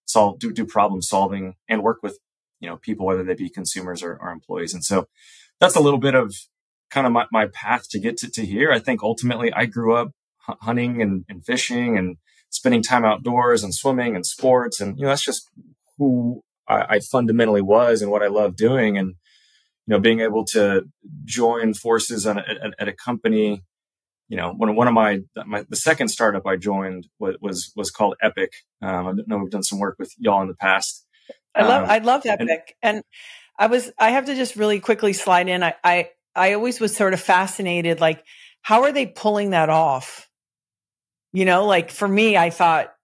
solve 0.04 0.38
do, 0.38 0.52
do 0.52 0.66
problem 0.66 1.00
solving 1.00 1.54
and 1.66 1.82
work 1.82 2.00
with 2.02 2.18
you 2.60 2.68
know 2.68 2.76
people 2.76 3.06
whether 3.06 3.24
they 3.24 3.34
be 3.34 3.48
consumers 3.48 4.02
or, 4.02 4.18
or 4.20 4.30
employees. 4.30 4.74
And 4.74 4.84
so 4.84 5.08
that's 5.60 5.76
a 5.76 5.80
little 5.80 5.98
bit 5.98 6.14
of 6.14 6.34
kind 6.94 7.06
of 7.06 7.12
my, 7.12 7.26
my 7.32 7.46
path 7.52 7.88
to 7.90 7.98
get 7.98 8.16
to, 8.18 8.30
to 8.30 8.46
here 8.46 8.72
i 8.72 8.78
think 8.78 9.02
ultimately 9.02 9.52
i 9.52 9.66
grew 9.66 9.94
up 9.94 10.12
hunting 10.62 11.02
and, 11.02 11.24
and 11.28 11.44
fishing 11.44 11.98
and 11.98 12.16
spending 12.50 12.82
time 12.82 13.04
outdoors 13.04 13.64
and 13.64 13.74
swimming 13.74 14.14
and 14.14 14.24
sports 14.24 14.80
and 14.80 14.96
you 14.98 15.02
know 15.02 15.08
that's 15.08 15.24
just 15.24 15.50
who 15.98 16.40
I, 16.68 16.96
I 16.96 17.00
fundamentally 17.00 17.62
was 17.62 18.00
and 18.00 18.10
what 18.10 18.22
i 18.22 18.28
love 18.28 18.56
doing 18.56 18.96
and 18.96 19.08
you 19.08 19.94
know 19.94 19.98
being 19.98 20.20
able 20.20 20.44
to 20.52 20.84
join 21.24 21.74
forces 21.74 22.26
at, 22.26 22.38
at, 22.38 22.74
at 22.78 22.88
a 22.88 22.92
company 22.92 23.64
you 24.28 24.36
know, 24.38 24.52
one, 24.52 24.74
one 24.74 24.88
of 24.88 24.94
my, 24.94 25.20
my, 25.46 25.64
the 25.68 25.76
second 25.76 26.08
startup 26.08 26.46
I 26.46 26.56
joined 26.56 27.06
was, 27.18 27.36
was, 27.40 27.72
was 27.76 27.90
called 27.90 28.16
Epic. 28.22 28.52
Um, 28.80 29.06
I 29.06 29.12
know 29.26 29.38
we've 29.38 29.50
done 29.50 29.62
some 29.62 29.78
work 29.78 29.96
with 29.98 30.12
y'all 30.18 30.42
in 30.42 30.48
the 30.48 30.54
past. 30.54 31.06
I 31.54 31.62
love, 31.62 31.84
um, 31.84 31.90
I 31.90 31.98
love 31.98 32.26
Epic. 32.26 32.74
And, 32.82 32.96
and, 32.96 33.04
I 33.56 33.68
was, 33.68 33.92
I 33.98 34.10
have 34.10 34.26
to 34.26 34.34
just 34.34 34.56
really 34.56 34.80
quickly 34.80 35.12
slide 35.12 35.48
in. 35.48 35.62
I, 35.62 35.74
I, 35.84 36.08
I 36.34 36.54
always 36.54 36.80
was 36.80 36.96
sort 36.96 37.14
of 37.14 37.20
fascinated, 37.20 38.00
like, 38.00 38.24
how 38.62 38.82
are 38.82 38.92
they 38.92 39.06
pulling 39.06 39.50
that 39.50 39.68
off? 39.68 40.28
You 41.32 41.44
know, 41.44 41.66
like 41.66 41.90
for 41.90 42.08
me, 42.08 42.36
I 42.36 42.50
thought 42.50 42.94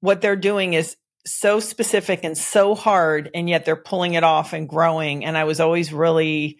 what 0.00 0.20
they're 0.20 0.36
doing 0.36 0.74
is 0.74 0.96
so 1.26 1.60
specific 1.60 2.20
and 2.22 2.36
so 2.36 2.74
hard, 2.74 3.30
and 3.34 3.48
yet 3.48 3.64
they're 3.64 3.76
pulling 3.76 4.14
it 4.14 4.24
off 4.24 4.52
and 4.52 4.68
growing. 4.68 5.24
And 5.24 5.36
I 5.36 5.44
was 5.44 5.60
always 5.60 5.92
really, 5.92 6.58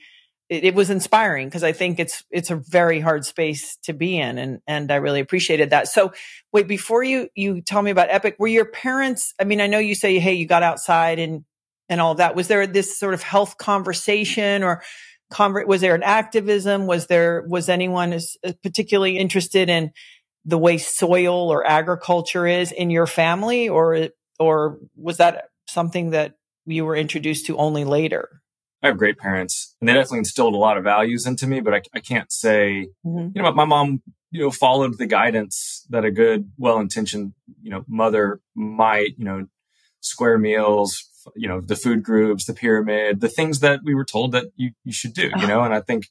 it, 0.49 0.65
it 0.65 0.75
was 0.75 0.91
inspiring 0.91 1.49
because 1.49 1.65
I 1.65 1.73
think 1.73 1.99
it's 1.99 2.25
it's 2.31 2.51
a 2.51 2.57
very 2.57 3.01
hard 3.01 3.25
space 3.25 3.77
to 3.85 3.93
be 3.93 4.19
in, 4.19 4.39
and 4.39 4.61
and 4.67 4.91
I 4.91 4.97
really 4.97 5.21
appreciated 5.21 5.71
that. 5.71 5.89
So, 5.89 6.13
wait, 6.53 6.69
before 6.69 7.03
you 7.03 7.29
you 7.35 7.63
tell 7.63 7.83
me 7.83 7.91
about 7.91 8.11
Epic, 8.11 8.37
were 8.39 8.47
your 8.47 8.67
parents? 8.67 9.35
I 9.41 9.45
mean, 9.45 9.61
I 9.61 9.67
know 9.67 9.79
you 9.79 9.95
say, 9.95 10.19
hey, 10.19 10.35
you 10.35 10.47
got 10.47 10.63
outside 10.63 11.19
and 11.19 11.45
and 11.89 12.01
all 12.01 12.15
that. 12.15 12.37
Was 12.37 12.49
there 12.49 12.67
this 12.67 12.99
sort 12.99 13.15
of 13.15 13.23
health 13.23 13.59
conversation 13.59 14.63
or 14.63 14.83
conver- 15.33 15.67
was 15.67 15.81
there 15.81 15.95
an 15.95 16.03
activism? 16.03 16.87
Was 16.87 17.07
there 17.07 17.45
was 17.47 17.69
anyone 17.69 18.13
uh, 18.13 18.53
particularly 18.63 19.19
interested 19.19 19.69
in 19.69 19.93
the 20.45 20.59
way 20.59 20.79
soil 20.79 21.51
or 21.51 21.67
agriculture 21.67 22.47
is 22.47 22.73
in 22.73 22.91
your 22.91 23.07
family, 23.07 23.69
or 23.69 24.09
or 24.39 24.79
was 24.97 25.19
that 25.19 25.45
something 25.69 26.11
that 26.11 26.35
you 26.67 26.85
were 26.85 26.97
introduced 26.97 27.47
to 27.47 27.57
only 27.57 27.85
later? 27.85 28.41
I 28.83 28.87
have 28.87 28.97
great 28.97 29.19
parents, 29.19 29.77
and 29.81 29.89
they 29.89 29.93
definitely 29.93 30.21
instilled 30.21 30.55
a 30.55 30.59
lot 30.59 30.79
of 30.79 30.85
values 30.85 31.27
into 31.27 31.47
me. 31.47 31.61
But 31.61 31.75
I, 31.75 31.83
I 31.95 32.01
can't 32.01 32.33
say, 32.33 32.89
mm-hmm. 33.05 33.29
you 33.35 33.43
know, 33.43 33.53
my 33.53 33.67
mom, 33.67 34.03
you 34.31 34.43
know, 34.43 34.51
followed 34.51 34.97
the 34.97 35.07
guidance 35.07 35.85
that 35.91 36.05
a 36.05 36.11
good, 36.11 36.51
well-intentioned, 36.57 37.35
you 37.61 37.71
know, 37.71 37.85
mother 37.87 38.41
might, 38.55 39.19
you 39.19 39.25
know, 39.25 39.47
square 40.01 40.39
meals, 40.39 41.10
you 41.35 41.49
know, 41.49 41.61
the 41.61 41.77
food 41.77 42.03
groups, 42.03 42.45
the 42.45 42.55
pyramid, 42.55 43.21
the 43.21 43.29
things 43.29 43.61
that 43.61 43.81
we 43.85 43.95
were 43.95 44.05
told 44.05 44.33
that 44.33 44.47
you, 44.57 44.71
you 44.85 44.93
should 44.93 45.15
do, 45.15 45.29
you 45.29 45.33
uh-huh. 45.35 45.47
know, 45.47 45.63
and 45.63 45.75
I 45.75 45.81
think, 45.81 46.09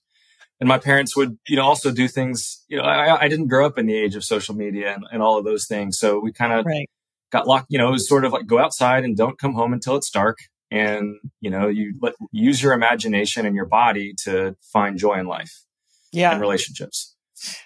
and 0.60 0.68
my 0.68 0.78
parents 0.78 1.16
would, 1.16 1.38
you 1.48 1.56
know, 1.56 1.64
also 1.64 1.92
do 1.92 2.08
things, 2.08 2.64
you 2.68 2.78
know, 2.78 2.84
I, 2.84 3.22
I 3.24 3.28
didn't 3.28 3.48
grow 3.48 3.66
up 3.66 3.78
in 3.78 3.86
the 3.86 3.96
age 3.96 4.16
of 4.16 4.24
social 4.24 4.56
media 4.56 4.94
and, 4.94 5.06
and 5.12 5.22
all 5.22 5.38
of 5.38 5.46
those 5.46 5.66
things. 5.68 5.98
So 5.98 6.20
we 6.20 6.32
kind 6.34 6.54
of 6.54 6.66
right. 6.66 6.90
got 7.32 7.48
locked, 7.48 7.68
you 7.70 7.78
know, 7.78 7.90
it 7.90 7.92
was 7.92 8.08
sort 8.08 8.26
of 8.26 8.34
like 8.34 8.46
go 8.46 8.60
outside 8.60 9.04
and 9.04 9.16
don't 9.16 9.40
come 9.40 9.54
home 9.54 9.74
until 9.74 9.96
it's 9.96 10.10
dark. 10.10 10.38
And, 10.72 11.16
you 11.40 11.50
know, 11.50 11.68
you 11.68 11.98
let, 12.02 12.14
use 12.32 12.62
your 12.62 12.74
imagination 12.74 13.46
and 13.46 13.56
your 13.56 13.66
body 13.66 14.14
to 14.24 14.56
find 14.62 14.98
joy 14.98 15.20
in 15.20 15.26
life. 15.26 15.64
Yeah. 16.12 16.32
And 16.32 16.42
relationships. 16.42 17.16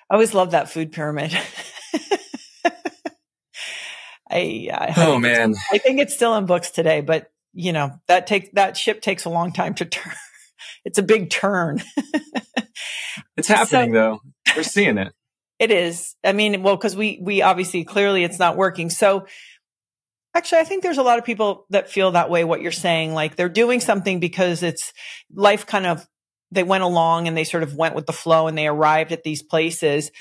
I 0.09 0.13
always 0.13 0.33
love 0.33 0.51
that 0.51 0.69
food 0.69 0.91
pyramid. 0.91 1.35
I, 4.33 4.69
I 4.73 4.93
oh 4.97 5.19
man, 5.19 5.53
I 5.71 5.77
think 5.77 5.99
it's 5.99 6.13
still 6.13 6.35
in 6.35 6.45
books 6.45 6.71
today, 6.71 7.01
but 7.01 7.29
you 7.53 7.71
know, 7.73 7.91
that 8.07 8.27
takes, 8.27 8.49
that 8.53 8.77
ship 8.77 9.01
takes 9.01 9.25
a 9.25 9.29
long 9.29 9.53
time 9.53 9.73
to 9.75 9.85
turn. 9.85 10.13
it's 10.85 10.97
a 10.97 11.03
big 11.03 11.29
turn. 11.29 11.81
it's 13.37 13.47
happening 13.47 13.93
so, 13.93 13.99
though. 13.99 14.19
We're 14.55 14.63
seeing 14.63 14.97
it. 14.97 15.13
It 15.59 15.71
is. 15.71 16.15
I 16.23 16.33
mean, 16.33 16.63
well, 16.63 16.77
cause 16.77 16.95
we, 16.95 17.19
we 17.21 17.41
obviously 17.41 17.83
clearly 17.83 18.23
it's 18.23 18.39
not 18.39 18.57
working. 18.57 18.89
So 18.89 19.27
actually, 20.33 20.59
I 20.59 20.63
think 20.63 20.83
there's 20.83 20.97
a 20.97 21.03
lot 21.03 21.19
of 21.19 21.25
people 21.25 21.65
that 21.69 21.89
feel 21.89 22.11
that 22.11 22.29
way, 22.29 22.43
what 22.43 22.61
you're 22.61 22.71
saying. 22.71 23.13
Like 23.13 23.35
they're 23.35 23.49
doing 23.49 23.79
something 23.79 24.19
because 24.19 24.63
it's 24.63 24.91
life 25.33 25.65
kind 25.65 25.85
of, 25.85 26.07
they 26.51 26.63
went 26.63 26.83
along 26.83 27.27
and 27.27 27.35
they 27.35 27.43
sort 27.43 27.63
of 27.63 27.75
went 27.75 27.95
with 27.95 28.05
the 28.05 28.13
flow 28.13 28.47
and 28.47 28.57
they 28.57 28.67
arrived 28.67 29.11
at 29.11 29.23
these 29.23 29.41
places. 29.41 30.11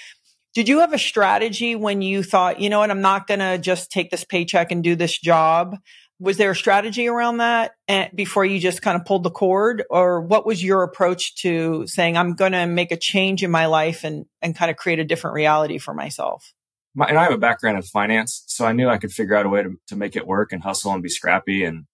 Did 0.55 0.69
you 0.69 0.81
have 0.81 0.93
a 0.93 0.99
strategy 0.99 1.75
when 1.75 2.03
you 2.03 2.23
thought, 2.23 2.61
you 2.61 2.69
know 2.69 2.81
what, 2.81 2.91
I'm 2.91 3.01
not 3.01 3.27
going 3.27 3.41
to 3.41 3.59
just 3.59 3.91
take 3.91 4.11
this 4.11 4.25
paycheck 4.25 4.71
and 4.71 4.85
do 4.85 4.95
this 4.95 5.19
job? 5.19 5.77
Was 6.23 6.37
there 6.37 6.53
a 6.53 6.57
strategy 6.57 7.09
around 7.09 7.39
that 7.39 7.73
and 7.89 8.09
before 8.15 8.45
you 8.45 8.61
just 8.61 8.81
kind 8.81 8.99
of 8.99 9.05
pulled 9.05 9.25
the 9.25 9.31
cord? 9.31 9.83
Or 9.91 10.21
what 10.21 10.47
was 10.47 10.63
your 10.63 10.85
approach 10.85 11.35
to 11.43 11.87
saying 11.87 12.17
i'm 12.17 12.35
going 12.35 12.53
to 12.53 12.67
make 12.67 12.93
a 12.93 12.97
change 12.97 13.43
in 13.43 13.51
my 13.51 13.67
life 13.67 14.05
and 14.05 14.27
and 14.41 14.57
kind 14.57 14.71
of 14.71 14.77
create 14.77 14.99
a 14.99 15.05
different 15.05 15.35
reality 15.35 15.79
for 15.79 15.93
myself 15.93 16.53
my, 16.95 17.07
and 17.07 17.19
i 17.19 17.25
have 17.25 17.33
a 17.33 17.39
background 17.39 17.77
in 17.77 17.83
finance 17.83 18.45
so 18.47 18.65
i 18.65 18.73
knew 18.73 18.89
i 18.89 18.99
could 18.99 19.13
figure 19.13 19.35
out 19.37 19.47
a 19.47 19.49
way 19.49 19.63
to, 19.63 19.75
to 19.89 19.97
make 19.97 20.17
it 20.17 20.27
work 20.27 20.53
and 20.53 20.63
hustle 20.63 20.93
and 20.93 21.03
be 21.03 21.09
scrappy. 21.09 21.65
And 21.65 21.87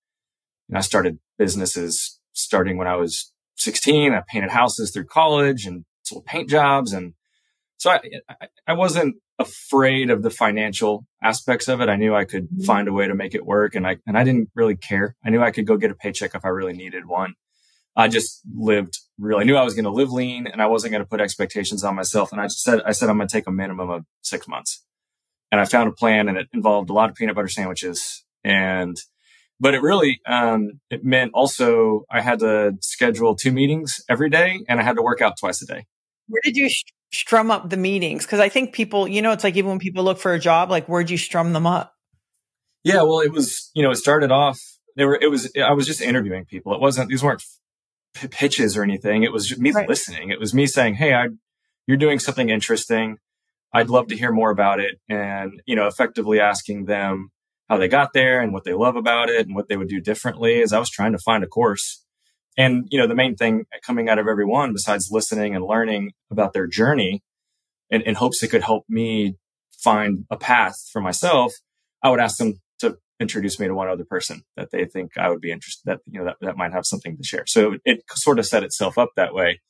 i 0.75 0.81
started 0.81 1.19
businesses 1.39 2.21
starting 2.33 2.77
when 2.77 2.87
i 2.87 2.97
was 2.97 3.33
16 3.57 4.13
i 4.13 4.23
painted 4.29 4.51
houses 4.51 4.91
through 4.91 5.07
college 5.07 5.67
and 5.67 5.85
sold 6.09 6.25
paint 6.25 6.49
jobs. 6.49 6.93
And 6.93 7.15
so 7.77 7.91
I, 7.91 8.01
I 8.67 8.73
wasn't 8.73 9.17
afraid 9.39 10.11
of 10.11 10.23
the 10.23 10.31
financial 10.31 11.07
aspects 11.23 11.69
of 11.69 11.81
it. 11.81 11.89
I 11.89 11.97
knew 11.97 12.15
I 12.15 12.25
could 12.25 12.45
mm-hmm. 12.45 12.65
find 12.65 12.89
a 12.89 12.93
way 12.93 13.07
to 13.07 13.15
make 13.15 13.35
it 13.35 13.47
work 13.47 13.75
and 13.75 13.87
I, 13.87 13.97
and 14.07 14.19
I 14.19 14.25
didn't 14.25 14.51
really 14.55 14.77
care. 14.77 15.17
I 15.25 15.31
knew 15.31 15.43
I 15.43 15.51
could 15.51 15.67
go 15.67 15.77
get 15.77 15.91
a 15.91 15.95
paycheck 15.95 16.35
if 16.35 16.45
I 16.45 16.49
really 16.49 16.73
needed 16.73 17.07
one. 17.07 17.35
I 17.97 18.09
just 18.09 18.43
lived 18.55 18.99
really, 19.19 19.43
I 19.43 19.45
knew 19.45 19.57
I 19.57 19.65
was 19.65 19.75
going 19.75 19.85
to 19.85 19.91
live 19.91 20.11
lean 20.11 20.47
and 20.47 20.63
I 20.63 20.67
wasn't 20.67 20.93
going 20.93 21.03
to 21.03 21.09
put 21.09 21.21
expectations 21.21 21.85
on 21.85 21.95
myself. 21.95 22.33
And 22.33 22.41
I 22.41 22.45
just 22.45 22.63
said, 22.63 22.81
I 22.85 22.93
said, 22.93 23.09
I'm 23.09 23.17
going 23.17 23.29
to 23.29 23.33
take 23.33 23.49
a 23.49 23.53
minimum 23.53 23.91
of 23.91 24.05
six 24.23 24.47
months. 24.47 24.85
And 25.51 25.61
I 25.61 25.65
found 25.65 25.89
a 25.89 25.93
plan 25.93 26.29
and 26.29 26.37
it 26.37 26.49
involved 26.53 26.91
a 26.91 26.93
lot 26.93 27.11
of 27.11 27.17
peanut 27.17 27.35
butter 27.35 27.49
sandwiches 27.49 28.25
and, 28.45 28.97
but 29.61 29.75
it 29.75 29.83
really, 29.83 30.21
um, 30.27 30.81
it 30.91 31.05
meant 31.05 31.33
also 31.35 32.05
I 32.11 32.21
had 32.21 32.39
to 32.41 32.77
schedule 32.81 33.35
two 33.35 33.51
meetings 33.51 33.97
every 34.09 34.31
day 34.31 34.61
and 34.69 34.79
I 34.79 34.85
had 34.85 34.97
to 34.97 35.03
work 35.03 35.21
out 35.21 35.35
twice 35.39 35.61
a 35.63 35.67
day. 35.67 35.87
Where 36.29 36.41
did 36.45 36.57
you 36.57 36.69
strum 37.13 37.51
up 37.51 37.71
the 37.71 37.77
meetings? 37.77 38.25
Because 38.25 38.41
I 38.41 38.49
think 38.49 38.73
people, 38.73 39.09
you 39.09 39.23
know, 39.23 39.33
it's 39.33 39.45
like 39.45 39.57
even 39.57 39.71
when 39.71 39.79
people 39.79 40.05
look 40.05 40.19
for 40.19 40.33
a 40.33 40.39
job, 40.39 40.71
like 40.71 40.87
where'd 40.87 41.11
you 41.11 41.19
strum 41.19 41.53
them 41.53 41.67
up? 41.67 41.95
Yeah, 42.85 43.03
well, 43.03 43.21
it 43.21 43.33
was, 43.33 43.71
you 43.75 43.83
know, 43.83 43.91
it 43.91 43.97
started 43.97 44.31
off. 44.31 44.59
They 44.97 45.05
were, 45.05 45.19
it 45.21 45.31
was, 45.31 45.51
I 45.57 45.73
was 45.73 45.87
just 45.87 46.01
interviewing 46.01 46.45
people. 46.45 46.75
It 46.75 46.81
wasn't, 46.81 47.09
these 47.09 47.23
weren't 47.23 47.43
p- 48.15 48.29
pitches 48.29 48.77
or 48.77 48.83
anything. 48.83 49.23
It 49.23 49.33
was 49.33 49.59
me 49.59 49.71
right. 49.71 49.89
listening. 49.89 50.31
It 50.31 50.41
was 50.41 50.55
me 50.55 50.67
saying, 50.67 50.95
Hey, 50.95 51.15
I, 51.15 51.29
you're 51.87 51.97
doing 51.97 52.19
something 52.19 52.49
interesting. 52.49 53.19
I'd 53.73 53.91
love 53.91 54.09
to 54.09 54.17
hear 54.17 54.33
more 54.33 54.51
about 54.51 54.81
it. 54.81 54.99
And, 55.09 55.61
you 55.67 55.77
know, 55.77 55.87
effectively 55.87 56.41
asking 56.41 56.87
them 56.87 57.31
how 57.69 57.77
they 57.77 57.89
got 57.89 58.13
there 58.15 58.41
and 58.41 58.53
what 58.53 58.65
they 58.65 58.73
love 58.73 58.97
about 58.97 59.29
it 59.29 59.47
and 59.47 59.55
what 59.55 59.69
they 59.69 59.77
would 59.77 59.89
do 59.89 60.01
differently 60.01 60.63
as 60.63 60.73
I 60.73 60.79
was 60.79 60.91
trying 60.91 61.13
to 61.13 61.19
find 61.19 61.45
a 61.45 61.47
course 61.47 62.05
and, 62.59 62.87
you 62.91 62.99
know, 62.99 63.07
the 63.07 63.15
main 63.15 63.37
thing 63.37 63.65
coming 63.83 64.11
out 64.11 64.19
of 64.19 64.27
everyone 64.27 64.73
besides 64.73 65.09
listening 65.11 65.55
and 65.55 65.65
learning 65.65 66.13
about 66.31 66.53
their 66.53 66.67
journey 66.67 67.23
in, 67.89 68.03
in 68.03 68.17
hopes 68.17 68.43
it 68.43 68.49
could 68.49 68.65
help 68.65 68.85
me 68.89 69.37
find 69.79 70.27
a 70.29 70.37
path 70.37 70.75
for 70.93 71.01
myself, 71.01 71.55
I 72.03 72.11
would 72.11 72.21
ask 72.21 72.37
them 72.37 72.61
to 72.81 72.99
introduce 73.21 73.59
me 73.59 73.69
to 73.69 73.75
one 73.75 73.89
other 73.89 74.05
person 74.05 74.43
that 74.57 74.71
they 74.73 74.85
think 74.85 75.17
I 75.17 75.31
would 75.31 75.41
be 75.41 75.53
interested 75.53 75.83
that, 75.87 76.01
you 76.07 76.19
know, 76.19 76.27
that, 76.27 76.37
that 76.41 76.57
might 76.57 76.73
have 76.73 76.85
something 76.85 77.17
to 77.17 77.23
share. 77.23 77.45
So 77.47 77.75
it, 77.75 77.81
it 77.85 78.03
sort 78.15 78.39
of 78.39 78.47
set 78.47 78.65
itself 78.65 78.99
up 78.99 79.11
that 79.17 79.35
way. 79.35 79.61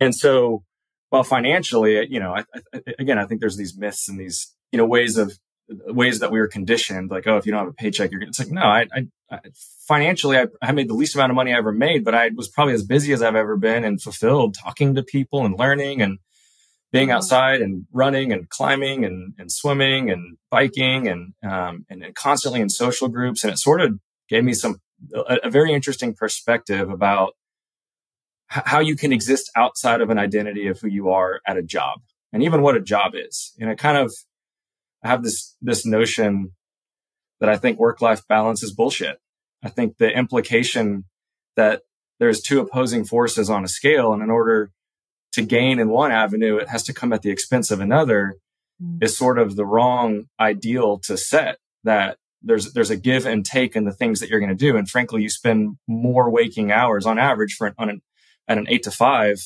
And 0.00 0.14
so, 0.14 0.62
well, 1.10 1.24
financially, 1.24 2.06
you 2.08 2.20
know, 2.20 2.34
I, 2.34 2.44
I, 2.72 2.80
again, 3.00 3.18
I 3.18 3.26
think 3.26 3.40
there's 3.40 3.56
these 3.56 3.76
myths 3.76 4.08
and 4.08 4.18
these, 4.18 4.54
you 4.70 4.78
know, 4.78 4.86
ways 4.86 5.16
of 5.16 5.36
ways 5.68 6.20
that 6.20 6.30
we 6.30 6.38
were 6.38 6.48
conditioned, 6.48 7.10
like, 7.10 7.26
oh, 7.26 7.36
if 7.36 7.46
you 7.46 7.52
don't 7.52 7.60
have 7.60 7.68
a 7.68 7.74
paycheck, 7.74 8.10
you're, 8.10 8.22
it's 8.22 8.38
like, 8.38 8.50
no, 8.50 8.62
I, 8.62 8.86
I, 8.92 9.06
I 9.30 9.40
financially, 9.86 10.38
I, 10.38 10.46
I, 10.62 10.72
made 10.72 10.88
the 10.88 10.94
least 10.94 11.14
amount 11.14 11.30
of 11.30 11.36
money 11.36 11.52
I 11.52 11.58
ever 11.58 11.72
made, 11.72 12.04
but 12.04 12.14
I 12.14 12.30
was 12.34 12.48
probably 12.48 12.74
as 12.74 12.84
busy 12.84 13.12
as 13.12 13.22
I've 13.22 13.36
ever 13.36 13.56
been 13.56 13.84
and 13.84 14.00
fulfilled 14.00 14.54
talking 14.54 14.94
to 14.94 15.02
people 15.02 15.44
and 15.44 15.58
learning 15.58 16.00
and 16.00 16.18
being 16.90 17.08
mm-hmm. 17.08 17.16
outside 17.16 17.60
and 17.60 17.86
running 17.92 18.32
and 18.32 18.48
climbing 18.48 19.04
and, 19.04 19.34
and 19.38 19.52
swimming 19.52 20.10
and 20.10 20.38
biking 20.50 21.06
and, 21.06 21.34
um, 21.44 21.84
and, 21.90 22.02
and 22.02 22.14
constantly 22.14 22.60
in 22.60 22.70
social 22.70 23.08
groups. 23.08 23.44
And 23.44 23.52
it 23.52 23.58
sort 23.58 23.80
of 23.80 23.98
gave 24.28 24.44
me 24.44 24.54
some, 24.54 24.80
a, 25.14 25.38
a 25.44 25.50
very 25.50 25.72
interesting 25.72 26.14
perspective 26.14 26.88
about 26.88 27.34
h- 28.54 28.62
how 28.64 28.80
you 28.80 28.96
can 28.96 29.12
exist 29.12 29.50
outside 29.54 30.00
of 30.00 30.08
an 30.08 30.18
identity 30.18 30.68
of 30.68 30.80
who 30.80 30.88
you 30.88 31.10
are 31.10 31.40
at 31.46 31.58
a 31.58 31.62
job 31.62 32.00
and 32.32 32.42
even 32.42 32.62
what 32.62 32.76
a 32.76 32.80
job 32.80 33.12
is. 33.14 33.52
And 33.60 33.70
it 33.70 33.78
kind 33.78 33.98
of, 33.98 34.14
have 35.08 35.22
this, 35.22 35.56
this 35.60 35.84
notion 35.84 36.52
that 37.40 37.48
I 37.48 37.56
think 37.56 37.78
work 37.78 38.00
life 38.00 38.26
balance 38.28 38.62
is 38.62 38.72
bullshit. 38.72 39.18
I 39.62 39.68
think 39.68 39.98
the 39.98 40.10
implication 40.10 41.04
that 41.56 41.82
there's 42.20 42.40
two 42.40 42.60
opposing 42.60 43.04
forces 43.04 43.50
on 43.50 43.64
a 43.64 43.68
scale 43.68 44.12
and 44.12 44.22
in 44.22 44.30
order 44.30 44.70
to 45.32 45.42
gain 45.42 45.78
in 45.78 45.88
one 45.88 46.12
avenue, 46.12 46.56
it 46.56 46.68
has 46.68 46.82
to 46.84 46.94
come 46.94 47.12
at 47.12 47.22
the 47.22 47.30
expense 47.30 47.70
of 47.70 47.80
another 47.80 48.36
mm. 48.82 49.02
is 49.02 49.16
sort 49.16 49.38
of 49.38 49.56
the 49.56 49.66
wrong 49.66 50.24
ideal 50.40 50.98
to 51.00 51.16
set 51.16 51.58
that 51.84 52.18
there's, 52.42 52.72
there's 52.72 52.90
a 52.90 52.96
give 52.96 53.26
and 53.26 53.44
take 53.44 53.76
in 53.76 53.84
the 53.84 53.92
things 53.92 54.20
that 54.20 54.28
you're 54.28 54.40
going 54.40 54.48
to 54.48 54.54
do. 54.54 54.76
And 54.76 54.88
frankly, 54.88 55.22
you 55.22 55.30
spend 55.30 55.76
more 55.86 56.30
waking 56.30 56.70
hours 56.72 57.06
on 57.06 57.18
average 57.18 57.54
for 57.54 57.68
an, 57.68 57.74
on 57.78 57.90
an, 57.90 58.02
at 58.46 58.58
an 58.58 58.66
eight 58.68 58.84
to 58.84 58.90
five 58.90 59.36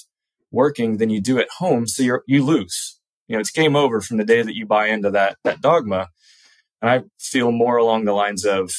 working 0.50 0.98
than 0.98 1.10
you 1.10 1.20
do 1.20 1.38
at 1.38 1.48
home. 1.58 1.86
So 1.86 2.02
you're, 2.02 2.22
you 2.26 2.44
lose 2.44 3.00
you 3.32 3.38
know, 3.38 3.40
it's 3.40 3.50
game 3.50 3.76
over 3.76 4.02
from 4.02 4.18
the 4.18 4.26
day 4.26 4.42
that 4.42 4.54
you 4.54 4.66
buy 4.66 4.88
into 4.88 5.10
that, 5.10 5.38
that 5.42 5.62
dogma. 5.62 6.10
And 6.82 6.90
I 6.90 7.00
feel 7.18 7.50
more 7.50 7.78
along 7.78 8.04
the 8.04 8.12
lines 8.12 8.44
of, 8.44 8.70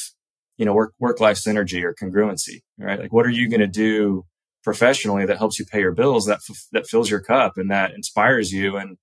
you 0.56 0.64
know, 0.64 0.72
work, 0.72 0.94
work 1.00 1.18
life 1.18 1.38
synergy 1.38 1.82
or 1.82 1.92
congruency, 1.92 2.60
right? 2.78 3.00
Like, 3.00 3.12
what 3.12 3.26
are 3.26 3.30
you 3.30 3.50
going 3.50 3.62
to 3.62 3.66
do 3.66 4.26
professionally 4.62 5.26
that 5.26 5.38
helps 5.38 5.58
you 5.58 5.66
pay 5.66 5.80
your 5.80 5.90
bills, 5.90 6.26
that, 6.26 6.38
f- 6.48 6.68
that 6.70 6.86
fills 6.86 7.10
your 7.10 7.18
cup 7.20 7.54
and 7.56 7.68
that 7.72 7.94
inspires 7.94 8.52
you 8.52 8.76
and 8.76 8.96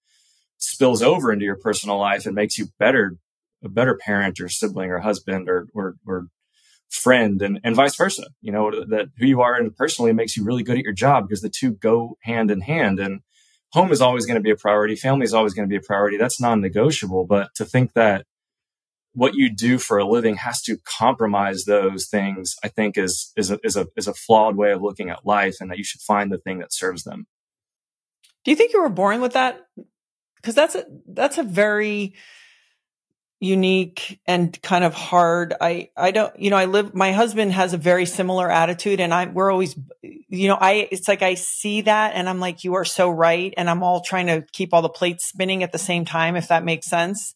spills 0.57 1.01
over 1.01 1.33
into 1.33 1.43
your 1.43 1.57
personal 1.57 1.97
life 1.97 2.25
and 2.25 2.33
makes 2.33 2.57
you 2.57 2.67
better, 2.79 3.17
a 3.61 3.67
better 3.67 3.97
parent 3.97 4.39
or 4.39 4.47
sibling 4.47 4.89
or 4.89 4.99
husband 4.99 5.49
or, 5.49 5.67
or, 5.73 5.95
or 6.07 6.27
friend 6.89 7.41
and, 7.41 7.59
and 7.61 7.75
vice 7.75 7.97
versa. 7.97 8.27
You 8.41 8.53
know, 8.53 8.71
that 8.85 9.07
who 9.17 9.25
you 9.25 9.41
are 9.41 9.55
and 9.55 9.75
personally 9.75 10.13
makes 10.13 10.37
you 10.37 10.45
really 10.45 10.63
good 10.63 10.77
at 10.77 10.85
your 10.85 10.93
job 10.93 11.27
because 11.27 11.41
the 11.41 11.49
two 11.49 11.71
go 11.71 12.15
hand 12.21 12.51
in 12.51 12.61
hand. 12.61 13.01
And 13.01 13.19
home 13.73 13.91
is 13.91 14.01
always 14.01 14.25
going 14.25 14.35
to 14.35 14.41
be 14.41 14.51
a 14.51 14.55
priority. 14.55 14.95
Family 14.95 15.23
is 15.23 15.33
always 15.33 15.53
going 15.53 15.67
to 15.67 15.71
be 15.71 15.77
a 15.77 15.85
priority. 15.85 16.17
That's 16.17 16.41
non-negotiable. 16.41 17.25
But 17.25 17.55
to 17.55 17.65
think 17.65 17.93
that 17.93 18.25
what 19.13 19.33
you 19.35 19.49
do 19.53 19.77
for 19.77 19.97
a 19.97 20.05
living 20.05 20.35
has 20.35 20.61
to 20.63 20.77
compromise 20.85 21.65
those 21.65 22.07
things, 22.07 22.55
I 22.63 22.69
think 22.69 22.97
is, 22.97 23.31
is 23.35 23.51
a, 23.51 23.59
is 23.63 23.75
a, 23.75 23.87
is 23.97 24.07
a 24.07 24.13
flawed 24.13 24.55
way 24.55 24.71
of 24.71 24.81
looking 24.81 25.09
at 25.09 25.25
life 25.25 25.57
and 25.59 25.69
that 25.69 25.77
you 25.77 25.83
should 25.83 26.01
find 26.01 26.31
the 26.31 26.37
thing 26.37 26.59
that 26.59 26.73
serves 26.73 27.03
them. 27.03 27.27
Do 28.43 28.51
you 28.51 28.57
think 28.57 28.73
you 28.73 28.81
were 28.81 28.89
born 28.89 29.21
with 29.21 29.33
that? 29.33 29.61
Because 30.37 30.55
that's 30.55 30.75
a, 30.75 30.85
that's 31.07 31.37
a 31.37 31.43
very, 31.43 32.15
unique 33.41 34.21
and 34.27 34.61
kind 34.61 34.83
of 34.83 34.93
hard. 34.93 35.55
I, 35.59 35.89
I 35.97 36.11
don't, 36.11 36.39
you 36.39 36.51
know, 36.51 36.57
I 36.57 36.65
live, 36.65 36.93
my 36.93 37.11
husband 37.11 37.51
has 37.53 37.73
a 37.73 37.77
very 37.77 38.05
similar 38.05 38.49
attitude 38.49 38.99
and 38.99 39.11
I, 39.11 39.25
we're 39.25 39.51
always, 39.51 39.75
you 40.03 40.47
know, 40.47 40.57
I, 40.61 40.87
it's 40.91 41.07
like 41.07 41.23
I 41.23 41.33
see 41.33 41.81
that 41.81 42.13
and 42.13 42.29
I'm 42.29 42.39
like, 42.39 42.63
you 42.63 42.75
are 42.75 42.85
so 42.85 43.09
right. 43.09 43.51
And 43.57 43.67
I'm 43.67 43.81
all 43.81 44.01
trying 44.01 44.27
to 44.27 44.45
keep 44.53 44.75
all 44.75 44.83
the 44.83 44.89
plates 44.89 45.25
spinning 45.25 45.63
at 45.63 45.71
the 45.71 45.79
same 45.79 46.05
time, 46.05 46.35
if 46.35 46.49
that 46.49 46.63
makes 46.63 46.87
sense. 46.87 47.33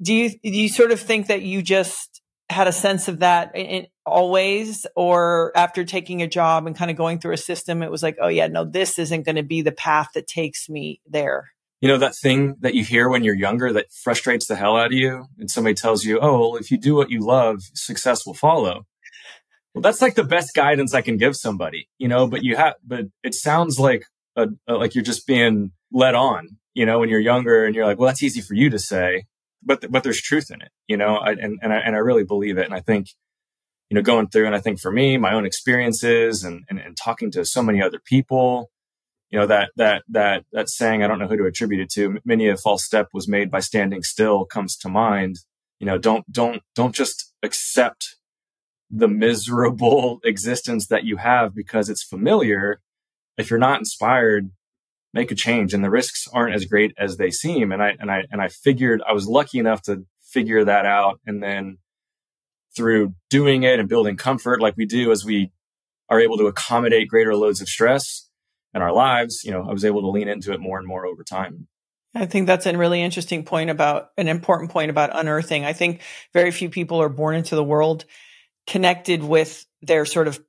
Do 0.00 0.14
you, 0.14 0.30
do 0.30 0.38
you 0.50 0.70
sort 0.70 0.92
of 0.92 0.98
think 0.98 1.26
that 1.26 1.42
you 1.42 1.60
just 1.60 2.22
had 2.48 2.66
a 2.66 2.72
sense 2.72 3.06
of 3.08 3.18
that 3.18 3.54
in, 3.54 3.86
always 4.06 4.86
or 4.96 5.52
after 5.54 5.84
taking 5.84 6.22
a 6.22 6.26
job 6.26 6.66
and 6.66 6.76
kind 6.76 6.90
of 6.90 6.96
going 6.96 7.18
through 7.18 7.34
a 7.34 7.38
system, 7.38 7.82
it 7.82 7.90
was 7.90 8.02
like, 8.02 8.16
oh 8.20 8.28
yeah, 8.28 8.46
no, 8.46 8.64
this 8.64 8.98
isn't 8.98 9.24
going 9.24 9.36
to 9.36 9.42
be 9.42 9.60
the 9.60 9.72
path 9.72 10.08
that 10.14 10.26
takes 10.26 10.70
me 10.70 11.02
there? 11.06 11.50
You 11.84 11.88
know, 11.88 11.98
that 11.98 12.16
thing 12.16 12.56
that 12.60 12.72
you 12.72 12.82
hear 12.82 13.10
when 13.10 13.24
you're 13.24 13.34
younger 13.34 13.70
that 13.70 13.92
frustrates 13.92 14.46
the 14.46 14.56
hell 14.56 14.74
out 14.74 14.86
of 14.86 14.92
you. 14.94 15.26
And 15.38 15.50
somebody 15.50 15.74
tells 15.74 16.02
you, 16.02 16.18
oh, 16.18 16.38
well, 16.38 16.56
if 16.56 16.70
you 16.70 16.78
do 16.78 16.94
what 16.94 17.10
you 17.10 17.20
love, 17.20 17.60
success 17.74 18.24
will 18.24 18.32
follow. 18.32 18.86
Well, 19.74 19.82
that's 19.82 20.00
like 20.00 20.14
the 20.14 20.24
best 20.24 20.54
guidance 20.54 20.94
I 20.94 21.02
can 21.02 21.18
give 21.18 21.36
somebody, 21.36 21.90
you 21.98 22.08
know, 22.08 22.26
but 22.26 22.42
you 22.42 22.56
have, 22.56 22.76
but 22.82 23.08
it 23.22 23.34
sounds 23.34 23.78
like, 23.78 24.06
a, 24.34 24.48
a, 24.66 24.76
like 24.76 24.94
you're 24.94 25.04
just 25.04 25.26
being 25.26 25.72
led 25.92 26.14
on, 26.14 26.56
you 26.72 26.86
know, 26.86 27.00
when 27.00 27.10
you're 27.10 27.20
younger 27.20 27.66
and 27.66 27.74
you're 27.74 27.84
like, 27.84 27.98
well, 27.98 28.06
that's 28.06 28.22
easy 28.22 28.40
for 28.40 28.54
you 28.54 28.70
to 28.70 28.78
say, 28.78 29.26
but, 29.62 29.82
th- 29.82 29.92
but 29.92 30.04
there's 30.04 30.22
truth 30.22 30.50
in 30.50 30.62
it, 30.62 30.70
you 30.88 30.96
know, 30.96 31.16
I, 31.16 31.32
and, 31.32 31.58
and 31.60 31.70
I, 31.70 31.76
and 31.80 31.94
I 31.94 31.98
really 31.98 32.24
believe 32.24 32.56
it. 32.56 32.64
And 32.64 32.72
I 32.72 32.80
think, 32.80 33.08
you 33.90 33.94
know, 33.94 34.00
going 34.02 34.28
through 34.28 34.46
and 34.46 34.54
I 34.54 34.60
think 34.60 34.80
for 34.80 34.90
me, 34.90 35.18
my 35.18 35.34
own 35.34 35.44
experiences 35.44 36.44
and, 36.44 36.64
and, 36.70 36.78
and 36.80 36.96
talking 36.96 37.30
to 37.32 37.44
so 37.44 37.62
many 37.62 37.82
other 37.82 38.00
people, 38.02 38.70
you 39.34 39.40
know 39.40 39.48
that 39.48 39.72
that 39.74 40.04
that 40.10 40.44
that 40.52 40.68
saying 40.68 41.02
i 41.02 41.08
don't 41.08 41.18
know 41.18 41.26
who 41.26 41.36
to 41.36 41.44
attribute 41.44 41.80
it 41.80 41.90
to. 41.90 42.20
Many 42.24 42.48
a 42.48 42.56
false 42.56 42.84
step 42.84 43.08
was 43.12 43.26
made 43.26 43.50
by 43.50 43.58
standing 43.58 44.04
still 44.04 44.44
comes 44.44 44.76
to 44.76 44.88
mind. 44.88 45.40
You 45.80 45.86
know 45.86 45.98
don't 45.98 46.24
don't 46.30 46.62
don't 46.76 46.94
just 46.94 47.34
accept 47.42 48.14
the 48.88 49.08
miserable 49.08 50.20
existence 50.24 50.86
that 50.86 51.02
you 51.02 51.16
have 51.16 51.52
because 51.52 51.88
it's 51.88 52.04
familiar. 52.04 52.80
If 53.36 53.50
you're 53.50 53.58
not 53.58 53.80
inspired 53.80 54.52
make 55.12 55.32
a 55.32 55.34
change 55.34 55.74
and 55.74 55.82
the 55.82 55.90
risks 55.90 56.28
aren't 56.32 56.54
as 56.54 56.64
great 56.64 56.92
as 56.96 57.16
they 57.16 57.32
seem. 57.32 57.72
And 57.72 57.82
i 57.82 57.96
and 57.98 58.12
i 58.12 58.22
and 58.30 58.40
i 58.40 58.46
figured 58.46 59.02
i 59.04 59.12
was 59.12 59.26
lucky 59.26 59.58
enough 59.58 59.82
to 59.82 60.06
figure 60.22 60.64
that 60.64 60.86
out. 60.86 61.18
And 61.26 61.42
then 61.42 61.78
through 62.76 63.14
doing 63.30 63.64
it 63.64 63.80
and 63.80 63.88
building 63.88 64.16
comfort 64.16 64.60
like 64.60 64.76
we 64.76 64.86
do 64.86 65.10
as 65.10 65.24
we 65.24 65.50
are 66.08 66.20
able 66.20 66.38
to 66.38 66.46
accommodate 66.46 67.08
greater 67.08 67.34
loads 67.34 67.60
of 67.60 67.68
stress 67.68 68.28
in 68.74 68.82
our 68.82 68.92
lives, 68.92 69.44
you 69.44 69.52
know, 69.52 69.64
I 69.68 69.72
was 69.72 69.84
able 69.84 70.02
to 70.02 70.08
lean 70.08 70.28
into 70.28 70.52
it 70.52 70.60
more 70.60 70.78
and 70.78 70.86
more 70.86 71.06
over 71.06 71.22
time. 71.22 71.68
I 72.14 72.26
think 72.26 72.46
that's 72.46 72.66
a 72.66 72.76
really 72.76 73.02
interesting 73.02 73.44
point 73.44 73.70
about 73.70 74.10
an 74.16 74.28
important 74.28 74.70
point 74.70 74.90
about 74.90 75.10
unearthing. 75.12 75.64
I 75.64 75.72
think 75.72 76.00
very 76.32 76.50
few 76.50 76.70
people 76.70 77.00
are 77.02 77.08
born 77.08 77.34
into 77.34 77.56
the 77.56 77.64
world 77.64 78.04
connected 78.66 79.22
with 79.22 79.66
their 79.82 80.04
sort 80.04 80.28
of 80.28 80.40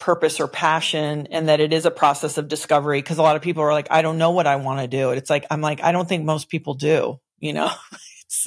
purpose 0.00 0.40
or 0.40 0.48
passion 0.48 1.28
and 1.30 1.48
that 1.48 1.60
it 1.60 1.72
is 1.72 1.86
a 1.86 1.90
process 1.90 2.36
of 2.36 2.48
discovery 2.48 3.00
because 3.00 3.18
a 3.18 3.22
lot 3.22 3.36
of 3.36 3.42
people 3.42 3.62
are 3.62 3.72
like 3.72 3.86
I 3.90 4.02
don't 4.02 4.18
know 4.18 4.32
what 4.32 4.46
I 4.46 4.56
want 4.56 4.80
to 4.80 4.88
do. 4.88 5.10
It's 5.10 5.30
like 5.30 5.46
I'm 5.50 5.60
like 5.60 5.82
I 5.82 5.92
don't 5.92 6.08
think 6.08 6.24
most 6.24 6.48
people 6.48 6.74
do, 6.74 7.20
you 7.38 7.52
know. 7.52 7.70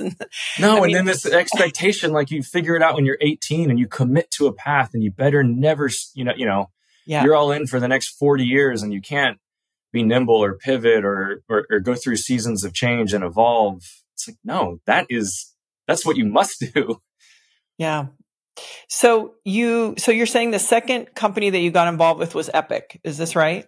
no, 0.59 0.69
I 0.69 0.75
and 0.75 0.85
mean, 0.85 0.93
then 0.93 1.05
this 1.05 1.25
expectation 1.25 2.11
like 2.11 2.31
you 2.31 2.43
figure 2.43 2.75
it 2.75 2.81
out 2.81 2.95
when 2.95 3.05
you're 3.05 3.17
18 3.21 3.69
and 3.69 3.79
you 3.79 3.87
commit 3.87 4.29
to 4.31 4.47
a 4.47 4.53
path 4.53 4.93
and 4.93 5.03
you 5.03 5.11
better 5.11 5.43
never, 5.43 5.89
you 6.13 6.23
know, 6.23 6.33
you 6.35 6.45
know, 6.45 6.69
yeah. 7.07 7.23
you're 7.23 7.35
all 7.35 7.51
in 7.51 7.67
for 7.67 7.79
the 7.79 7.87
next 7.87 8.09
40 8.09 8.45
years 8.45 8.83
and 8.83 8.93
you 8.93 9.01
can't 9.01 9.39
be 9.91 10.03
nimble 10.03 10.43
or 10.43 10.55
pivot 10.55 11.03
or, 11.05 11.41
or, 11.49 11.65
or 11.71 11.79
go 11.79 11.95
through 11.95 12.17
seasons 12.17 12.63
of 12.63 12.73
change 12.73 13.13
and 13.13 13.23
evolve. 13.23 13.83
It's 14.13 14.27
like, 14.27 14.37
no, 14.43 14.79
that 14.85 15.07
is, 15.09 15.53
that's 15.87 16.05
what 16.05 16.17
you 16.17 16.25
must 16.25 16.63
do. 16.73 17.01
Yeah. 17.77 18.07
So 18.89 19.35
you, 19.45 19.95
so 19.97 20.11
you're 20.11 20.25
saying 20.25 20.51
the 20.51 20.59
second 20.59 21.13
company 21.15 21.49
that 21.49 21.59
you 21.59 21.71
got 21.71 21.87
involved 21.87 22.19
with 22.19 22.35
was 22.35 22.49
Epic. 22.53 22.99
Is 23.03 23.17
this 23.17 23.35
right? 23.35 23.67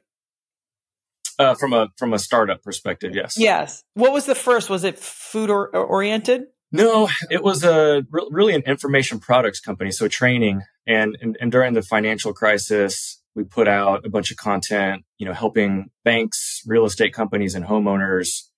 Uh, 1.37 1.55
from 1.55 1.71
a 1.71 1.87
from 1.95 2.13
a 2.13 2.19
startup 2.19 2.61
perspective, 2.63 3.15
yes. 3.15 3.37
Yes. 3.37 3.81
What 3.93 4.11
was 4.11 4.25
the 4.25 4.35
first? 4.35 4.69
Was 4.69 4.83
it 4.83 4.99
food 4.99 5.49
or, 5.49 5.69
oriented? 5.69 6.47
No, 6.73 7.07
it 7.31 7.41
was 7.41 7.63
a 7.63 8.05
really 8.11 8.53
an 8.53 8.63
information 8.63 9.19
products 9.19 9.61
company, 9.61 9.91
so 9.91 10.09
training. 10.09 10.63
And, 10.85 11.17
and 11.21 11.37
and 11.39 11.49
during 11.49 11.75
the 11.75 11.81
financial 11.81 12.33
crisis, 12.33 13.21
we 13.35 13.43
put 13.43 13.67
out 13.67 14.05
a 14.05 14.09
bunch 14.09 14.31
of 14.31 14.37
content, 14.37 15.03
you 15.17 15.25
know, 15.25 15.33
helping 15.33 15.89
banks, 16.03 16.61
real 16.65 16.85
estate 16.85 17.13
companies, 17.13 17.55
and 17.55 17.65
homeowners 17.65 18.49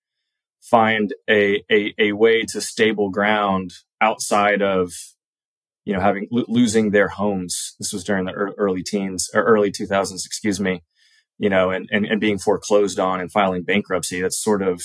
find 0.62 1.14
a, 1.30 1.64
a, 1.72 1.94
a 2.00 2.12
way 2.14 2.44
to 2.44 2.62
stable 2.62 3.10
ground 3.10 3.72
outside 4.00 4.62
of, 4.62 4.92
you 5.84 5.94
know, 5.94 6.00
having 6.00 6.28
lo- 6.32 6.46
losing 6.48 6.92
their 6.92 7.10
homes. 7.10 7.76
This 7.80 7.92
was 7.92 8.04
during 8.04 8.26
the 8.26 8.34
early 8.34 8.84
teens 8.84 9.30
or 9.34 9.44
early 9.44 9.72
2000s, 9.72 10.26
excuse 10.26 10.60
me, 10.60 10.84
you 11.38 11.50
know, 11.50 11.72
and, 11.72 11.90
and, 11.92 12.06
and 12.06 12.22
being 12.22 12.40
foreclosed 12.40 13.00
on 13.00 13.20
and 13.20 13.32
filing 13.32 13.64
bankruptcy. 13.64 14.22
That's 14.22 14.42
sort 14.42 14.62
of, 14.62 14.82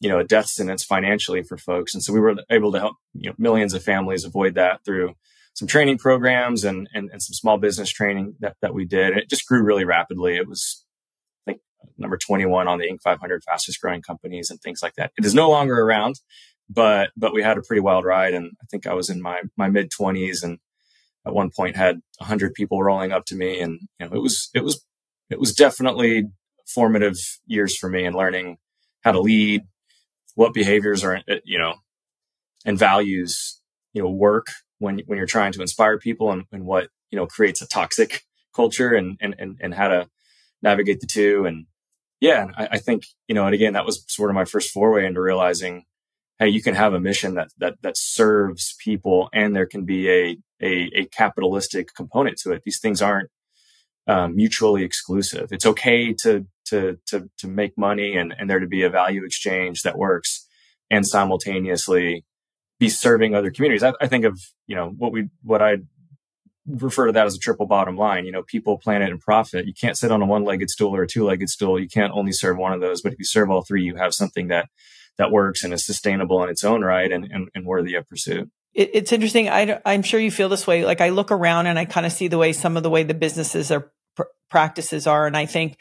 you 0.00 0.08
know, 0.08 0.18
a 0.18 0.24
death 0.24 0.46
sentence 0.46 0.84
financially 0.84 1.42
for 1.42 1.56
folks. 1.56 1.94
And 1.94 2.02
so 2.02 2.12
we 2.12 2.20
were 2.20 2.34
able 2.50 2.72
to 2.72 2.80
help, 2.80 2.96
you 3.14 3.30
know, 3.30 3.36
millions 3.38 3.74
of 3.74 3.82
families 3.82 4.24
avoid 4.24 4.54
that 4.54 4.84
through 4.84 5.14
some 5.56 5.66
training 5.66 5.96
programs 5.96 6.64
and, 6.64 6.86
and, 6.92 7.08
and 7.10 7.22
some 7.22 7.32
small 7.32 7.56
business 7.56 7.88
training 7.88 8.34
that, 8.40 8.56
that 8.60 8.74
we 8.74 8.84
did. 8.84 9.16
It 9.16 9.30
just 9.30 9.46
grew 9.46 9.62
really 9.62 9.86
rapidly. 9.86 10.36
It 10.36 10.46
was, 10.46 10.84
I 11.46 11.52
think, 11.52 11.62
number 11.96 12.18
21 12.18 12.68
on 12.68 12.78
the 12.78 12.86
Inc. 12.86 13.00
500 13.02 13.42
fastest 13.42 13.80
growing 13.80 14.02
companies 14.02 14.50
and 14.50 14.60
things 14.60 14.82
like 14.82 14.92
that. 14.96 15.12
It 15.16 15.24
is 15.24 15.34
no 15.34 15.48
longer 15.48 15.80
around, 15.80 16.16
but, 16.68 17.08
but 17.16 17.32
we 17.32 17.42
had 17.42 17.56
a 17.56 17.62
pretty 17.62 17.80
wild 17.80 18.04
ride. 18.04 18.34
And 18.34 18.52
I 18.62 18.66
think 18.70 18.86
I 18.86 18.92
was 18.92 19.08
in 19.08 19.22
my, 19.22 19.40
my 19.56 19.70
mid 19.70 19.90
20s 19.98 20.44
and 20.44 20.58
at 21.26 21.32
one 21.32 21.50
point 21.56 21.74
had 21.74 21.96
a 22.20 22.24
100 22.24 22.52
people 22.52 22.82
rolling 22.82 23.12
up 23.12 23.24
to 23.26 23.34
me. 23.34 23.58
And, 23.58 23.80
you 23.98 24.06
know, 24.06 24.14
it 24.14 24.20
was, 24.20 24.50
it 24.54 24.62
was, 24.62 24.84
it 25.30 25.40
was 25.40 25.54
definitely 25.54 26.24
formative 26.66 27.16
years 27.46 27.78
for 27.78 27.88
me 27.88 28.04
and 28.04 28.14
learning 28.14 28.58
how 29.04 29.12
to 29.12 29.20
lead, 29.20 29.62
what 30.34 30.52
behaviors 30.52 31.02
are, 31.02 31.22
you 31.44 31.58
know, 31.58 31.76
and 32.66 32.78
values, 32.78 33.58
you 33.94 34.02
know, 34.02 34.10
work 34.10 34.48
when 34.78 35.00
when 35.06 35.18
you're 35.18 35.26
trying 35.26 35.52
to 35.52 35.62
inspire 35.62 35.98
people 35.98 36.30
and, 36.30 36.44
and 36.52 36.64
what 36.64 36.88
you 37.10 37.16
know 37.16 37.26
creates 37.26 37.62
a 37.62 37.68
toxic 37.68 38.22
culture 38.54 38.94
and 38.94 39.16
and 39.20 39.34
and, 39.38 39.58
and 39.60 39.74
how 39.74 39.88
to 39.88 40.08
navigate 40.62 41.00
the 41.00 41.06
two. 41.06 41.44
And 41.46 41.66
yeah 42.20 42.46
I, 42.56 42.68
I, 42.72 42.78
think 42.78 43.04
you 43.28 43.34
know 43.34 43.46
and 43.46 43.54
again 43.54 43.74
that 43.74 43.84
was 43.84 44.04
sort 44.08 44.30
of 44.30 44.34
my 44.34 44.44
first 44.44 44.70
foray 44.70 45.06
into 45.06 45.20
realizing 45.20 45.84
hey 46.38 46.48
you 46.48 46.62
can 46.62 46.74
have 46.74 46.94
a 46.94 47.00
mission 47.00 47.34
that 47.34 47.50
that 47.58 47.76
that 47.82 47.96
serves 47.96 48.74
people 48.82 49.28
and 49.34 49.54
there 49.54 49.66
can 49.66 49.84
be 49.84 50.10
a 50.10 50.36
a, 50.62 50.90
a 50.94 51.04
capitalistic 51.06 51.94
component 51.94 52.38
to 52.38 52.52
it. 52.52 52.62
These 52.64 52.80
things 52.80 53.02
aren't 53.02 53.30
um, 54.06 54.36
mutually 54.36 54.82
exclusive. 54.82 55.52
It's 55.52 55.66
okay 55.66 56.12
to 56.22 56.46
to 56.66 56.98
to 57.06 57.28
to 57.38 57.48
make 57.48 57.76
money 57.76 58.16
and 58.16 58.34
and 58.38 58.48
there 58.48 58.60
to 58.60 58.66
be 58.66 58.82
a 58.82 58.90
value 58.90 59.24
exchange 59.24 59.82
that 59.82 59.98
works 59.98 60.46
and 60.90 61.06
simultaneously 61.06 62.24
be 62.78 62.88
serving 62.88 63.34
other 63.34 63.50
communities. 63.50 63.82
I, 63.82 63.92
I, 64.00 64.06
think 64.06 64.24
of, 64.24 64.40
you 64.66 64.76
know, 64.76 64.88
what 64.88 65.12
we, 65.12 65.28
what 65.42 65.62
I 65.62 65.78
refer 66.66 67.06
to 67.06 67.12
that 67.12 67.26
as 67.26 67.34
a 67.34 67.38
triple 67.38 67.66
bottom 67.66 67.96
line, 67.96 68.26
you 68.26 68.32
know, 68.32 68.42
people, 68.42 68.78
planet 68.78 69.10
and 69.10 69.20
profit. 69.20 69.66
You 69.66 69.72
can't 69.72 69.96
sit 69.96 70.10
on 70.10 70.22
a 70.22 70.26
one 70.26 70.44
legged 70.44 70.70
stool 70.70 70.94
or 70.94 71.02
a 71.02 71.06
two 71.06 71.24
legged 71.24 71.48
stool. 71.48 71.80
You 71.80 71.88
can't 71.88 72.12
only 72.12 72.32
serve 72.32 72.58
one 72.58 72.72
of 72.72 72.80
those, 72.80 73.00
but 73.00 73.12
if 73.12 73.18
you 73.18 73.24
serve 73.24 73.50
all 73.50 73.62
three, 73.62 73.82
you 73.82 73.96
have 73.96 74.14
something 74.14 74.48
that, 74.48 74.68
that 75.16 75.30
works 75.30 75.64
and 75.64 75.72
is 75.72 75.84
sustainable 75.84 76.42
in 76.42 76.50
its 76.50 76.64
own 76.64 76.82
right 76.82 77.10
and, 77.10 77.24
and, 77.30 77.48
and 77.54 77.64
worthy 77.64 77.94
of 77.94 78.06
pursuit. 78.08 78.50
it's 78.74 79.12
interesting. 79.12 79.48
I, 79.48 79.80
I'm 79.86 80.02
sure 80.02 80.20
you 80.20 80.30
feel 80.30 80.48
this 80.48 80.66
way. 80.66 80.84
Like 80.84 81.00
I 81.00 81.08
look 81.08 81.30
around 81.30 81.66
and 81.66 81.78
I 81.78 81.86
kind 81.86 82.04
of 82.04 82.12
see 82.12 82.28
the 82.28 82.38
way 82.38 82.52
some 82.52 82.76
of 82.76 82.82
the 82.82 82.90
way 82.90 83.02
the 83.04 83.14
businesses 83.14 83.70
are 83.70 83.90
pr- 84.14 84.24
practices 84.50 85.06
are. 85.06 85.26
And 85.26 85.36
I 85.36 85.46
think, 85.46 85.78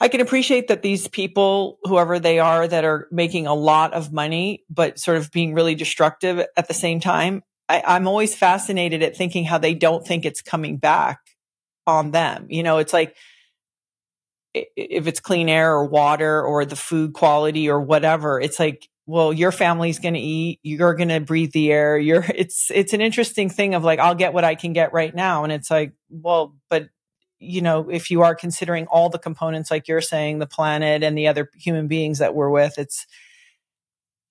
I 0.00 0.08
can 0.08 0.20
appreciate 0.20 0.68
that 0.68 0.82
these 0.82 1.08
people, 1.08 1.78
whoever 1.84 2.18
they 2.18 2.38
are, 2.38 2.68
that 2.68 2.84
are 2.84 3.08
making 3.10 3.46
a 3.46 3.54
lot 3.54 3.94
of 3.94 4.12
money, 4.12 4.64
but 4.68 4.98
sort 4.98 5.16
of 5.16 5.30
being 5.30 5.54
really 5.54 5.74
destructive 5.74 6.44
at 6.56 6.68
the 6.68 6.74
same 6.74 7.00
time. 7.00 7.42
I, 7.68 7.82
I'm 7.84 8.06
always 8.06 8.34
fascinated 8.34 9.02
at 9.02 9.16
thinking 9.16 9.44
how 9.44 9.58
they 9.58 9.74
don't 9.74 10.06
think 10.06 10.24
it's 10.24 10.42
coming 10.42 10.76
back 10.76 11.20
on 11.86 12.10
them. 12.10 12.46
You 12.50 12.62
know, 12.62 12.78
it's 12.78 12.92
like, 12.92 13.16
if 14.54 15.06
it's 15.06 15.20
clean 15.20 15.48
air 15.48 15.72
or 15.72 15.86
water 15.86 16.42
or 16.42 16.64
the 16.64 16.76
food 16.76 17.12
quality 17.12 17.68
or 17.68 17.80
whatever, 17.80 18.40
it's 18.40 18.58
like 18.58 18.88
well, 19.06 19.32
your 19.32 19.52
family's 19.52 20.00
going 20.00 20.14
to 20.14 20.20
eat, 20.20 20.58
you're 20.64 20.94
going 20.94 21.08
to 21.08 21.20
breathe 21.20 21.52
the 21.52 21.72
air. 21.72 21.96
You're, 21.96 22.24
it's, 22.34 22.70
it's 22.74 22.92
an 22.92 23.00
interesting 23.00 23.48
thing 23.48 23.74
of 23.74 23.84
like, 23.84 23.98
I'll 23.98 24.14
get 24.14 24.32
what 24.32 24.44
I 24.44 24.54
can 24.54 24.72
get 24.72 24.92
right 24.92 25.14
now. 25.14 25.44
And 25.44 25.52
it's 25.52 25.70
like, 25.70 25.92
well, 26.10 26.56
but 26.68 26.88
you 27.38 27.60
know, 27.60 27.90
if 27.90 28.10
you 28.10 28.22
are 28.22 28.34
considering 28.34 28.86
all 28.86 29.08
the 29.08 29.18
components, 29.18 29.70
like 29.70 29.88
you're 29.88 30.00
saying, 30.00 30.38
the 30.38 30.46
planet 30.46 31.02
and 31.02 31.16
the 31.16 31.28
other 31.28 31.50
human 31.54 31.88
beings 31.88 32.18
that 32.18 32.34
we're 32.34 32.50
with, 32.50 32.78
it's, 32.78 33.06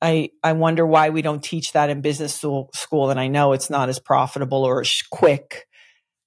I, 0.01 0.29
I 0.43 0.53
wonder 0.53 0.85
why 0.85 1.09
we 1.09 1.21
don't 1.21 1.43
teach 1.43 1.73
that 1.73 1.89
in 1.89 2.01
business 2.01 2.33
school, 2.33 2.69
school. 2.73 3.09
And 3.09 3.19
I 3.19 3.27
know 3.27 3.53
it's 3.53 3.69
not 3.69 3.89
as 3.89 3.99
profitable 3.99 4.63
or 4.63 4.81
as 4.81 5.01
quick, 5.09 5.67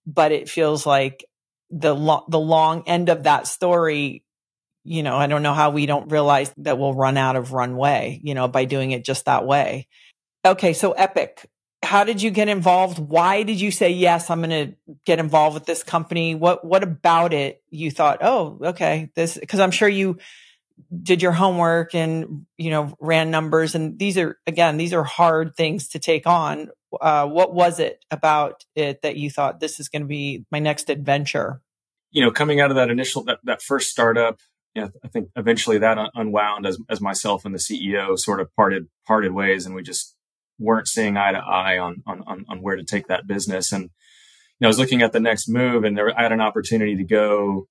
but 0.07 0.33
it 0.33 0.49
feels 0.49 0.87
like 0.87 1.25
the, 1.71 1.95
lo- 1.95 2.25
the 2.29 2.41
long 2.41 2.85
end 2.87 3.09
of 3.09 3.25
that 3.25 3.47
story 3.47 4.25
you 4.89 5.03
know, 5.03 5.17
I 5.17 5.27
don't 5.27 5.43
know 5.43 5.53
how 5.53 5.69
we 5.69 5.85
don't 5.85 6.11
realize 6.11 6.51
that 6.59 6.79
we'll 6.79 6.95
run 6.95 7.19
out 7.19 7.37
of 7.37 7.53
runway, 7.53 8.21
you 8.23 8.35
know, 8.35 8.49
by 8.49 8.65
doing 8.65 8.93
it 8.93 9.05
just 9.05 9.27
that 9.27 9.47
way. 9.47 9.87
Okay. 10.47 10.73
So 10.73 10.93
Epic, 10.93 11.47
how 11.83 12.05
did 12.05 12.21
you 12.21 12.31
get 12.31 12.49
involved? 12.49 12.99
Why 12.99 13.45
did 13.45 13.61
you 13.61 13.71
say, 13.71 13.91
yes, 13.91 14.31
I'm 14.31 14.43
going 14.43 14.51
to 14.51 14.95
get 15.05 15.19
involved 15.19 15.55
with 15.55 15.67
this 15.67 15.83
company? 15.83 16.35
What, 16.35 16.65
what 16.65 16.83
about 16.83 17.33
it 17.33 17.63
you 17.71 17.91
thought, 17.91 18.19
oh, 18.21 18.59
okay, 18.63 19.11
this, 19.15 19.39
cause 19.47 19.61
I'm 19.61 19.71
sure 19.71 19.89
you 19.89 20.19
did 21.03 21.23
your 21.23 21.33
homework 21.33 21.95
and, 21.95 22.47
you 22.57 22.71
know, 22.71 22.95
ran 23.01 23.31
numbers 23.31 23.75
and 23.75 23.99
these 23.99 24.19
are, 24.19 24.39
again, 24.47 24.77
these 24.77 24.93
are 24.93 25.05
hard 25.05 25.55
things 25.57 25.89
to 25.89 25.99
take 25.99 26.27
on. 26.27 26.69
Uh, 27.01 27.27
what 27.27 27.55
was 27.55 27.79
it 27.79 28.05
about 28.11 28.65
it 28.75 29.03
that 29.03 29.17
you 29.17 29.31
thought 29.31 29.61
this 29.61 29.79
is 29.79 29.89
going 29.89 30.03
to 30.03 30.09
be 30.09 30.45
my 30.51 30.59
next 30.59 30.91
adventure? 30.91 31.61
You 32.11 32.23
know, 32.23 32.31
coming 32.31 32.61
out 32.61 32.71
of 32.71 32.77
that 32.77 32.91
initial, 32.91 33.23
that, 33.25 33.39
that 33.45 33.63
first 33.63 33.91
startup, 33.91 34.41
yeah, 34.75 34.89
I 35.05 35.09
think 35.09 35.29
eventually 35.37 35.79
that 35.79 35.99
unwound 36.15 36.67
as, 36.67 36.79
as 36.89 37.01
myself 37.01 37.45
and 37.45 37.55
the 37.55 37.59
CEO 37.59 38.19
sort 38.19 38.41
of 38.41 38.55
parted, 38.57 38.89
parted 39.07 39.33
ways 39.33 39.65
and 39.65 39.75
we 39.75 39.83
just 39.83 40.17
weren't 40.59 40.89
seeing 40.89 41.17
eye 41.17 41.33
to 41.33 41.39
eye 41.39 41.79
on, 41.79 42.03
on, 42.07 42.45
on 42.49 42.63
where 42.63 42.77
to 42.77 42.85
take 42.85 43.07
that 43.07 43.27
business. 43.27 43.73
And, 43.73 43.85
you 43.85 43.91
know, 44.61 44.69
I 44.69 44.69
was 44.69 44.79
looking 44.79 45.03
at 45.03 45.13
the 45.13 45.21
next 45.21 45.49
move 45.49 45.85
and 45.85 45.97
there, 45.97 46.17
I 46.19 46.23
had 46.23 46.33
an 46.33 46.41
opportunity 46.41 46.97
to 46.97 47.05
go, 47.05 47.69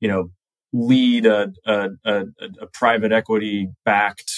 you 0.00 0.08
know, 0.08 0.30
lead 0.72 1.26
a, 1.26 1.52
a, 1.64 1.90
a, 2.04 2.24
a 2.60 2.66
private 2.72 3.12
equity 3.12 3.68
backed 3.84 4.32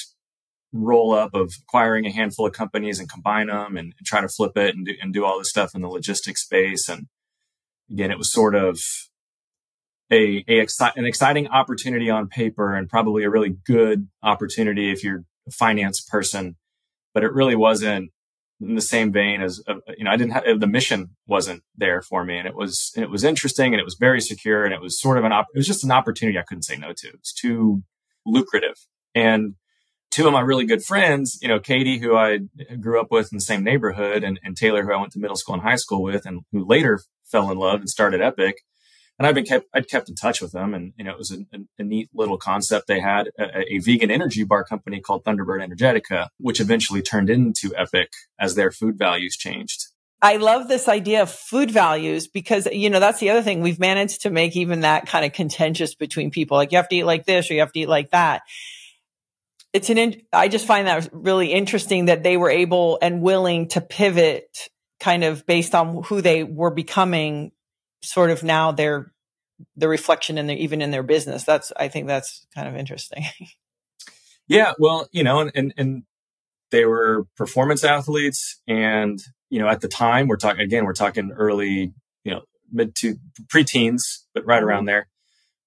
roll 0.72 1.12
up 1.12 1.34
of 1.34 1.52
acquiring 1.62 2.06
a 2.06 2.12
handful 2.12 2.46
of 2.46 2.52
companies 2.52 3.00
and 3.00 3.10
combine 3.10 3.48
them 3.48 3.76
and, 3.76 3.92
and 3.98 4.06
try 4.06 4.20
to 4.20 4.28
flip 4.28 4.56
it 4.56 4.76
and 4.76 4.86
do, 4.86 4.94
and 5.02 5.12
do 5.12 5.24
all 5.24 5.38
this 5.38 5.50
stuff 5.50 5.74
in 5.74 5.82
the 5.82 5.88
logistics 5.88 6.44
space. 6.44 6.88
And 6.88 7.06
again, 7.90 8.12
it 8.12 8.18
was 8.18 8.32
sort 8.32 8.54
of 8.54 8.78
a, 10.12 10.44
a 10.46 10.64
exci- 10.64 10.94
an 10.96 11.06
exciting 11.06 11.48
opportunity 11.48 12.10
on 12.10 12.28
paper 12.28 12.74
and 12.74 12.88
probably 12.88 13.24
a 13.24 13.30
really 13.30 13.56
good 13.66 14.08
opportunity 14.22 14.92
if 14.92 15.02
you're 15.02 15.24
a 15.48 15.50
finance 15.50 16.00
person 16.00 16.56
but 17.14 17.24
it 17.24 17.32
really 17.32 17.56
wasn't 17.56 18.10
in 18.60 18.74
the 18.74 18.80
same 18.80 19.10
vein 19.10 19.40
as 19.40 19.62
you 19.96 20.04
know 20.04 20.10
I 20.10 20.16
didn't 20.16 20.32
have 20.32 20.60
the 20.60 20.66
mission 20.66 21.16
wasn't 21.26 21.62
there 21.76 22.02
for 22.02 22.24
me 22.24 22.36
and 22.36 22.46
it 22.46 22.54
was 22.54 22.92
and 22.94 23.02
it 23.02 23.10
was 23.10 23.24
interesting 23.24 23.72
and 23.72 23.80
it 23.80 23.84
was 23.84 23.96
very 23.98 24.20
secure 24.20 24.64
and 24.64 24.74
it 24.74 24.80
was 24.80 25.00
sort 25.00 25.16
of 25.16 25.24
an 25.24 25.32
op- 25.32 25.46
it 25.54 25.58
was 25.58 25.66
just 25.66 25.84
an 25.84 25.90
opportunity 25.90 26.38
I 26.38 26.42
couldn't 26.42 26.64
say 26.64 26.76
no 26.76 26.92
to. 26.94 27.08
It's 27.08 27.32
too 27.32 27.82
lucrative 28.26 28.76
and 29.14 29.54
two 30.10 30.26
of 30.26 30.32
my 30.32 30.40
really 30.40 30.66
good 30.66 30.82
friends, 30.84 31.38
you 31.40 31.48
know, 31.48 31.60
Katie, 31.60 31.98
who 31.98 32.16
I 32.16 32.40
grew 32.80 33.00
up 33.00 33.10
with 33.10 33.32
in 33.32 33.38
the 33.38 33.42
same 33.42 33.62
neighborhood, 33.62 34.24
and, 34.24 34.40
and 34.42 34.56
Taylor, 34.56 34.84
who 34.84 34.92
I 34.92 34.96
went 34.96 35.12
to 35.12 35.20
middle 35.20 35.36
school 35.36 35.54
and 35.54 35.62
high 35.62 35.76
school 35.76 36.02
with, 36.02 36.26
and 36.26 36.40
who 36.52 36.66
later 36.66 37.00
fell 37.24 37.50
in 37.50 37.58
love 37.58 37.80
and 37.80 37.88
started 37.88 38.20
Epic 38.20 38.56
and 39.20 39.26
I've 39.26 39.34
been 39.34 39.44
kept, 39.44 39.66
I'd 39.74 39.86
kept 39.86 40.08
in 40.08 40.14
touch 40.14 40.40
with 40.40 40.52
them 40.52 40.72
and, 40.72 40.94
you 40.96 41.04
know, 41.04 41.10
it 41.10 41.18
was 41.18 41.30
a, 41.30 41.40
a, 41.54 41.58
a 41.80 41.84
neat 41.84 42.08
little 42.14 42.38
concept. 42.38 42.86
They 42.86 43.00
had 43.00 43.28
a, 43.38 43.74
a, 43.74 43.78
vegan 43.78 44.10
energy 44.10 44.44
bar 44.44 44.64
company 44.64 44.98
called 45.02 45.24
Thunderbird 45.24 45.62
Energetica, 45.62 46.28
which 46.38 46.58
eventually 46.58 47.02
turned 47.02 47.28
into 47.28 47.70
Epic 47.76 48.08
as 48.40 48.54
their 48.54 48.70
food 48.70 48.96
values 48.96 49.36
changed. 49.36 49.88
I 50.22 50.36
love 50.36 50.68
this 50.68 50.88
idea 50.88 51.20
of 51.20 51.30
food 51.30 51.70
values 51.70 52.28
because, 52.28 52.64
you 52.72 52.88
know, 52.88 52.98
that's 52.98 53.20
the 53.20 53.28
other 53.28 53.42
thing. 53.42 53.60
We've 53.60 53.78
managed 53.78 54.22
to 54.22 54.30
make 54.30 54.56
even 54.56 54.80
that 54.80 55.06
kind 55.06 55.26
of 55.26 55.34
contentious 55.34 55.94
between 55.94 56.30
people. 56.30 56.56
Like 56.56 56.72
you 56.72 56.78
have 56.78 56.88
to 56.88 56.96
eat 56.96 57.04
like 57.04 57.26
this 57.26 57.50
or 57.50 57.54
you 57.54 57.60
have 57.60 57.72
to 57.72 57.80
eat 57.80 57.90
like 57.90 58.12
that. 58.12 58.40
It's 59.74 59.90
an, 59.90 59.98
in, 59.98 60.22
I 60.32 60.48
just 60.48 60.66
find 60.66 60.86
that 60.86 61.10
really 61.12 61.52
interesting 61.52 62.06
that 62.06 62.22
they 62.22 62.38
were 62.38 62.50
able 62.50 62.98
and 63.02 63.20
willing 63.20 63.68
to 63.68 63.82
pivot 63.82 64.70
kind 64.98 65.24
of 65.24 65.44
based 65.44 65.74
on 65.74 66.04
who 66.04 66.22
they 66.22 66.42
were 66.42 66.70
becoming 66.70 67.52
sort 68.02 68.30
of 68.30 68.42
now 68.42 68.72
they're 68.72 69.12
the 69.76 69.88
reflection 69.88 70.38
in 70.38 70.46
their 70.46 70.56
even 70.56 70.82
in 70.82 70.90
their 70.90 71.02
business. 71.02 71.44
That's 71.44 71.72
I 71.76 71.88
think 71.88 72.06
that's 72.06 72.46
kind 72.54 72.68
of 72.68 72.76
interesting. 72.76 73.24
yeah, 74.48 74.72
well, 74.78 75.08
you 75.12 75.22
know, 75.22 75.40
and, 75.40 75.50
and 75.54 75.74
and 75.76 76.02
they 76.70 76.84
were 76.84 77.26
performance 77.36 77.84
athletes, 77.84 78.60
and 78.66 79.18
you 79.50 79.60
know, 79.60 79.68
at 79.68 79.80
the 79.80 79.88
time, 79.88 80.28
we're 80.28 80.36
talking 80.36 80.62
again, 80.62 80.84
we're 80.84 80.92
talking 80.92 81.32
early, 81.32 81.92
you 82.24 82.32
know, 82.32 82.42
mid 82.72 82.94
to 82.96 83.16
pre-teens, 83.48 84.26
but 84.34 84.46
right 84.46 84.62
around 84.62 84.80
mm-hmm. 84.80 84.86
there, 84.86 85.08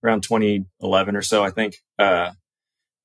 around 0.04 0.24
2011 0.24 1.16
or 1.16 1.22
so, 1.22 1.44
I 1.44 1.50
think. 1.50 1.76
Uh, 2.00 2.32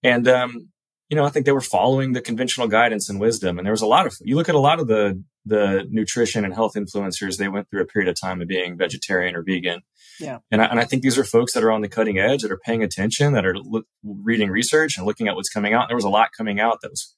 and 0.02 0.28
um, 0.28 0.68
you 1.08 1.16
know, 1.16 1.24
I 1.24 1.30
think 1.30 1.46
they 1.46 1.52
were 1.52 1.60
following 1.60 2.12
the 2.12 2.20
conventional 2.20 2.68
guidance 2.68 3.08
and 3.08 3.18
wisdom. 3.18 3.58
And 3.58 3.66
there 3.66 3.72
was 3.72 3.82
a 3.82 3.86
lot 3.86 4.06
of, 4.06 4.16
you 4.20 4.36
look 4.36 4.48
at 4.48 4.54
a 4.54 4.60
lot 4.60 4.78
of 4.78 4.88
the, 4.88 5.22
the 5.48 5.86
nutrition 5.90 6.44
and 6.44 6.54
health 6.54 6.74
influencers, 6.74 7.36
they 7.36 7.48
went 7.48 7.68
through 7.70 7.82
a 7.82 7.86
period 7.86 8.08
of 8.08 8.20
time 8.20 8.40
of 8.40 8.48
being 8.48 8.76
vegetarian 8.76 9.34
or 9.34 9.42
vegan. 9.42 9.80
Yeah. 10.20 10.38
And 10.50 10.60
I, 10.60 10.66
and 10.66 10.80
I 10.80 10.84
think 10.84 11.02
these 11.02 11.18
are 11.18 11.24
folks 11.24 11.52
that 11.54 11.64
are 11.64 11.72
on 11.72 11.80
the 11.80 11.88
cutting 11.88 12.18
edge, 12.18 12.42
that 12.42 12.52
are 12.52 12.60
paying 12.64 12.82
attention, 12.82 13.32
that 13.32 13.46
are 13.46 13.56
lo- 13.56 13.82
reading 14.02 14.50
research 14.50 14.96
and 14.96 15.06
looking 15.06 15.28
at 15.28 15.36
what's 15.36 15.48
coming 15.48 15.74
out. 15.74 15.88
There 15.88 15.96
was 15.96 16.04
a 16.04 16.10
lot 16.10 16.30
coming 16.36 16.60
out 16.60 16.78
that 16.82 16.90
was, 16.90 17.14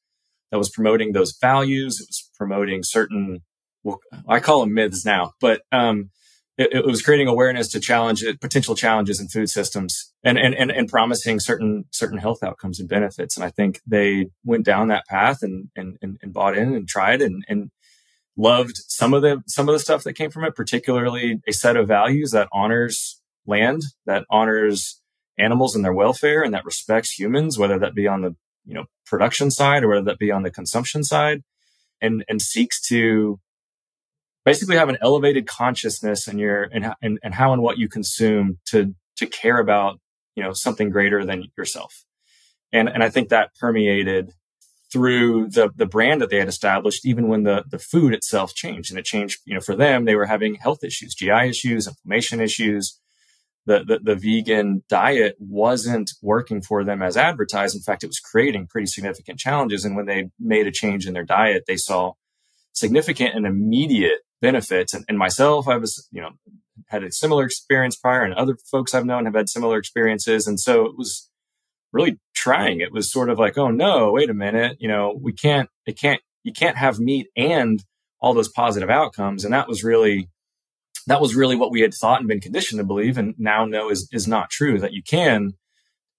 that 0.50 0.58
was 0.58 0.70
promoting 0.70 1.12
those 1.12 1.36
values. 1.40 2.00
It 2.00 2.08
was 2.08 2.30
promoting 2.36 2.82
certain, 2.82 3.40
well, 3.82 4.00
I 4.28 4.40
call 4.40 4.60
them 4.60 4.74
myths 4.74 5.04
now, 5.04 5.32
but, 5.40 5.62
um, 5.72 6.10
it, 6.58 6.74
it, 6.74 6.84
was 6.84 7.00
creating 7.00 7.26
awareness 7.26 7.68
to 7.68 7.80
challenge 7.80 8.22
potential 8.38 8.74
challenges 8.74 9.18
in 9.18 9.28
food 9.28 9.48
systems 9.48 10.12
and, 10.22 10.38
and, 10.38 10.54
and, 10.54 10.70
and, 10.70 10.88
promising 10.90 11.40
certain, 11.40 11.86
certain 11.90 12.18
health 12.18 12.42
outcomes 12.42 12.78
and 12.78 12.86
benefits. 12.86 13.34
And 13.34 13.44
I 13.44 13.48
think 13.48 13.80
they 13.86 14.26
went 14.44 14.66
down 14.66 14.88
that 14.88 15.06
path 15.06 15.42
and, 15.42 15.70
and, 15.74 15.96
and, 16.02 16.18
and 16.20 16.34
bought 16.34 16.58
in 16.58 16.74
and 16.74 16.86
tried 16.86 17.22
and, 17.22 17.42
and 17.48 17.70
loved 18.36 18.76
some 18.76 19.14
of 19.14 19.22
the, 19.22 19.42
some 19.46 19.68
of 19.68 19.74
the 19.74 19.78
stuff 19.78 20.02
that 20.04 20.14
came 20.14 20.30
from 20.30 20.44
it, 20.44 20.54
particularly 20.54 21.40
a 21.46 21.52
set 21.52 21.76
of 21.76 21.88
values 21.88 22.30
that 22.30 22.48
honors 22.52 23.20
land, 23.46 23.82
that 24.06 24.24
honors 24.30 25.00
animals 25.38 25.74
and 25.74 25.84
their 25.84 25.92
welfare 25.92 26.42
and 26.42 26.54
that 26.54 26.64
respects 26.64 27.18
humans, 27.18 27.58
whether 27.58 27.78
that 27.78 27.94
be 27.94 28.06
on 28.06 28.22
the, 28.22 28.36
you 28.64 28.74
know, 28.74 28.84
production 29.06 29.50
side 29.50 29.82
or 29.82 29.88
whether 29.88 30.04
that 30.04 30.18
be 30.18 30.30
on 30.30 30.42
the 30.42 30.50
consumption 30.50 31.02
side 31.02 31.42
and, 32.00 32.24
and 32.28 32.40
seeks 32.40 32.80
to 32.80 33.40
basically 34.44 34.76
have 34.76 34.88
an 34.88 34.98
elevated 35.00 35.46
consciousness 35.46 36.26
in 36.26 36.38
your 36.38 36.64
and, 36.72 36.94
and, 37.02 37.18
and 37.22 37.34
how 37.34 37.52
and 37.52 37.62
what 37.62 37.78
you 37.78 37.88
consume 37.88 38.58
to 38.66 38.94
to 39.16 39.26
care 39.26 39.58
about 39.58 40.00
you 40.34 40.42
know 40.42 40.52
something 40.52 40.90
greater 40.90 41.24
than 41.24 41.44
yourself. 41.56 42.04
And 42.72 42.88
and 42.88 43.02
i 43.02 43.10
think 43.10 43.28
that 43.28 43.50
permeated 43.58 44.32
through 44.92 45.48
the 45.48 45.70
the 45.76 45.86
brand 45.86 46.20
that 46.20 46.30
they 46.30 46.38
had 46.38 46.48
established 46.48 47.06
even 47.06 47.28
when 47.28 47.44
the 47.44 47.64
the 47.68 47.78
food 47.78 48.12
itself 48.12 48.54
changed 48.54 48.90
and 48.90 48.98
it 48.98 49.04
changed 49.04 49.40
you 49.44 49.54
know 49.54 49.60
for 49.60 49.76
them 49.76 50.04
they 50.04 50.16
were 50.16 50.26
having 50.26 50.56
health 50.56 50.82
issues 50.82 51.14
gi 51.14 51.30
issues 51.30 51.86
inflammation 51.86 52.40
issues 52.40 53.00
the, 53.66 53.84
the, 53.84 53.98
the 54.02 54.16
vegan 54.16 54.82
diet 54.88 55.36
wasn't 55.38 56.12
working 56.22 56.60
for 56.60 56.82
them 56.82 57.02
as 57.02 57.16
advertised. 57.16 57.76
In 57.76 57.82
fact, 57.82 58.02
it 58.02 58.08
was 58.08 58.18
creating 58.18 58.66
pretty 58.66 58.86
significant 58.86 59.38
challenges. 59.38 59.84
And 59.84 59.96
when 59.96 60.06
they 60.06 60.30
made 60.40 60.66
a 60.66 60.72
change 60.72 61.06
in 61.06 61.14
their 61.14 61.24
diet, 61.24 61.64
they 61.66 61.76
saw 61.76 62.14
significant 62.72 63.34
and 63.36 63.46
immediate 63.46 64.20
benefits. 64.40 64.94
And, 64.94 65.04
and 65.08 65.18
myself, 65.18 65.68
I 65.68 65.76
was, 65.76 66.08
you 66.10 66.20
know, 66.20 66.30
had 66.88 67.04
a 67.04 67.12
similar 67.12 67.44
experience 67.44 67.96
prior 67.96 68.24
and 68.24 68.34
other 68.34 68.56
folks 68.70 68.94
I've 68.94 69.06
known 69.06 69.26
have 69.26 69.34
had 69.34 69.48
similar 69.48 69.78
experiences. 69.78 70.46
And 70.46 70.58
so 70.58 70.86
it 70.86 70.96
was 70.96 71.29
really 71.92 72.18
trying. 72.34 72.80
It 72.80 72.92
was 72.92 73.10
sort 73.10 73.30
of 73.30 73.38
like, 73.38 73.58
oh 73.58 73.70
no, 73.70 74.12
wait 74.12 74.30
a 74.30 74.34
minute, 74.34 74.76
you 74.80 74.88
know, 74.88 75.18
we 75.20 75.32
can't, 75.32 75.68
it 75.86 75.98
can't, 75.98 76.20
you 76.42 76.52
can't 76.52 76.76
have 76.76 76.98
meat 76.98 77.28
and 77.36 77.82
all 78.20 78.34
those 78.34 78.48
positive 78.48 78.90
outcomes. 78.90 79.44
And 79.44 79.52
that 79.52 79.68
was 79.68 79.82
really, 79.82 80.28
that 81.06 81.20
was 81.20 81.34
really 81.34 81.56
what 81.56 81.70
we 81.70 81.80
had 81.80 81.94
thought 81.94 82.20
and 82.20 82.28
been 82.28 82.40
conditioned 82.40 82.78
to 82.78 82.84
believe 82.84 83.18
and 83.18 83.34
now 83.38 83.64
know 83.64 83.90
is, 83.90 84.08
is 84.12 84.28
not 84.28 84.50
true 84.50 84.78
that 84.78 84.92
you 84.92 85.02
can 85.02 85.54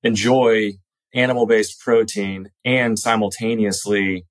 enjoy 0.03 0.73
animal 1.13 1.45
based 1.45 1.79
protein 1.79 2.49
and 2.65 2.97
simultaneously 2.97 4.25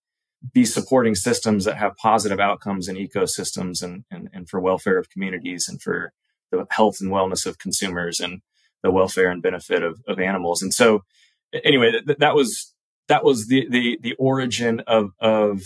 be 0.52 0.64
supporting 0.64 1.14
systems 1.14 1.64
that 1.64 1.76
have 1.76 1.96
positive 1.96 2.40
outcomes 2.40 2.88
in 2.88 2.96
ecosystems 2.96 3.82
and, 3.82 4.04
and, 4.10 4.30
and 4.32 4.48
for 4.48 4.58
welfare 4.58 4.98
of 4.98 5.10
communities 5.10 5.68
and 5.68 5.82
for 5.82 6.12
the 6.50 6.66
health 6.70 6.96
and 7.00 7.10
wellness 7.10 7.46
of 7.46 7.58
consumers 7.58 8.20
and 8.20 8.40
the 8.82 8.90
welfare 8.90 9.30
and 9.30 9.42
benefit 9.42 9.82
of, 9.82 10.00
of 10.08 10.18
animals. 10.18 10.62
And 10.62 10.72
so 10.72 11.04
anyway, 11.52 11.92
th- 11.92 12.18
that 12.18 12.34
was, 12.34 12.74
that 13.08 13.24
was 13.24 13.48
the, 13.48 13.66
the, 13.68 13.98
the 14.02 14.14
origin 14.14 14.80
of, 14.86 15.10
of 15.20 15.62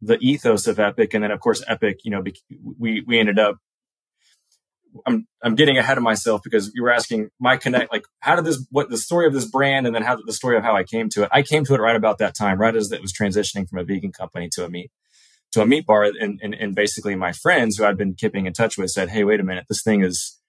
the 0.00 0.18
ethos 0.20 0.66
of 0.66 0.78
Epic. 0.78 1.14
And 1.14 1.24
then 1.24 1.30
of 1.30 1.40
course, 1.40 1.62
Epic, 1.66 2.00
you 2.04 2.10
know, 2.10 2.22
we, 2.78 3.02
we 3.06 3.18
ended 3.18 3.38
up 3.38 3.56
I'm 5.06 5.26
I'm 5.42 5.54
getting 5.54 5.78
ahead 5.78 5.96
of 5.96 6.04
myself 6.04 6.42
because 6.42 6.70
you 6.74 6.82
were 6.82 6.92
asking 6.92 7.30
my 7.40 7.56
connect 7.56 7.92
like 7.92 8.04
how 8.20 8.36
did 8.36 8.44
this 8.44 8.64
what 8.70 8.90
the 8.90 8.96
story 8.96 9.26
of 9.26 9.32
this 9.32 9.44
brand 9.44 9.86
and 9.86 9.94
then 9.94 10.02
how 10.02 10.16
the 10.24 10.32
story 10.32 10.56
of 10.56 10.62
how 10.62 10.76
I 10.76 10.84
came 10.84 11.08
to 11.10 11.24
it. 11.24 11.30
I 11.32 11.42
came 11.42 11.64
to 11.64 11.74
it 11.74 11.80
right 11.80 11.96
about 11.96 12.18
that 12.18 12.34
time, 12.36 12.60
right 12.60 12.74
as 12.74 12.92
it 12.92 13.02
was 13.02 13.12
transitioning 13.12 13.68
from 13.68 13.78
a 13.80 13.84
vegan 13.84 14.12
company 14.12 14.48
to 14.52 14.64
a 14.64 14.70
meat 14.70 14.90
to 15.52 15.62
a 15.62 15.66
meat 15.66 15.86
bar, 15.86 16.04
and 16.04 16.40
and, 16.42 16.54
and 16.54 16.74
basically 16.74 17.16
my 17.16 17.32
friends 17.32 17.76
who 17.76 17.84
I'd 17.84 17.98
been 17.98 18.14
keeping 18.14 18.46
in 18.46 18.52
touch 18.52 18.78
with 18.78 18.90
said, 18.90 19.10
"Hey, 19.10 19.24
wait 19.24 19.40
a 19.40 19.44
minute, 19.44 19.66
this 19.68 19.82
thing 19.82 20.02
is." 20.02 20.40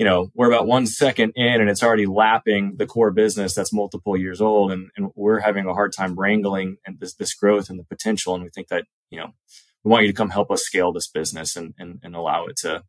You 0.00 0.06
know, 0.06 0.30
we're 0.34 0.50
about 0.50 0.66
one 0.66 0.86
second 0.86 1.34
in 1.36 1.60
and 1.60 1.68
it's 1.68 1.82
already 1.82 2.06
lapping 2.06 2.76
the 2.78 2.86
core 2.86 3.10
business 3.10 3.54
that's 3.54 3.70
multiple 3.70 4.16
years 4.16 4.40
old. 4.40 4.72
And, 4.72 4.88
and 4.96 5.10
we're 5.14 5.40
having 5.40 5.66
a 5.66 5.74
hard 5.74 5.92
time 5.92 6.18
wrangling 6.18 6.78
and 6.86 6.98
this, 6.98 7.12
this 7.12 7.34
growth 7.34 7.68
and 7.68 7.78
the 7.78 7.84
potential. 7.84 8.34
And 8.34 8.42
we 8.42 8.48
think 8.48 8.68
that, 8.68 8.86
you 9.10 9.20
know, 9.20 9.34
we 9.84 9.90
want 9.90 10.06
you 10.06 10.08
to 10.08 10.16
come 10.16 10.30
help 10.30 10.50
us 10.50 10.62
scale 10.62 10.90
this 10.90 11.06
business 11.06 11.54
and, 11.54 11.74
and, 11.78 12.00
and 12.02 12.16
allow 12.16 12.46
it 12.46 12.56
to 12.62 12.82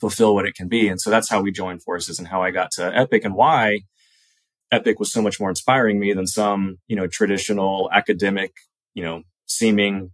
fulfill 0.00 0.34
what 0.34 0.44
it 0.44 0.56
can 0.56 0.66
be. 0.66 0.88
And 0.88 1.00
so 1.00 1.08
that's 1.08 1.28
how 1.28 1.40
we 1.40 1.52
joined 1.52 1.84
forces 1.84 2.18
and 2.18 2.26
how 2.26 2.42
I 2.42 2.50
got 2.50 2.72
to 2.72 2.92
Epic 2.92 3.24
and 3.24 3.36
why 3.36 3.82
Epic 4.72 4.98
was 4.98 5.12
so 5.12 5.22
much 5.22 5.38
more 5.38 5.50
inspiring 5.50 6.00
me 6.00 6.14
than 6.14 6.26
some, 6.26 6.78
you 6.88 6.96
know, 6.96 7.06
traditional 7.06 7.90
academic, 7.94 8.54
you 8.92 9.04
know, 9.04 9.22
seeming 9.46 10.10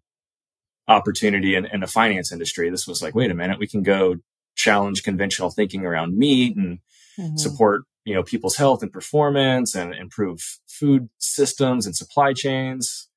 opportunity 0.87 1.55
in, 1.55 1.64
in 1.64 1.81
the 1.81 1.87
finance 1.87 2.31
industry. 2.31 2.69
This 2.69 2.87
was 2.87 3.01
like, 3.01 3.14
wait 3.14 3.31
a 3.31 3.35
minute, 3.35 3.59
we 3.59 3.67
can 3.67 3.83
go 3.83 4.17
challenge 4.55 5.03
conventional 5.03 5.51
thinking 5.51 5.85
around 5.85 6.17
meat 6.17 6.57
and 6.57 6.79
mm-hmm. 7.19 7.37
support, 7.37 7.83
you 8.05 8.14
know, 8.14 8.23
people's 8.23 8.57
health 8.57 8.83
and 8.83 8.93
performance 8.93 9.75
and 9.75 9.95
improve 9.95 10.59
food 10.67 11.09
systems 11.19 11.87
and 11.87 11.97
supply 11.97 12.33
chains 12.33 13.09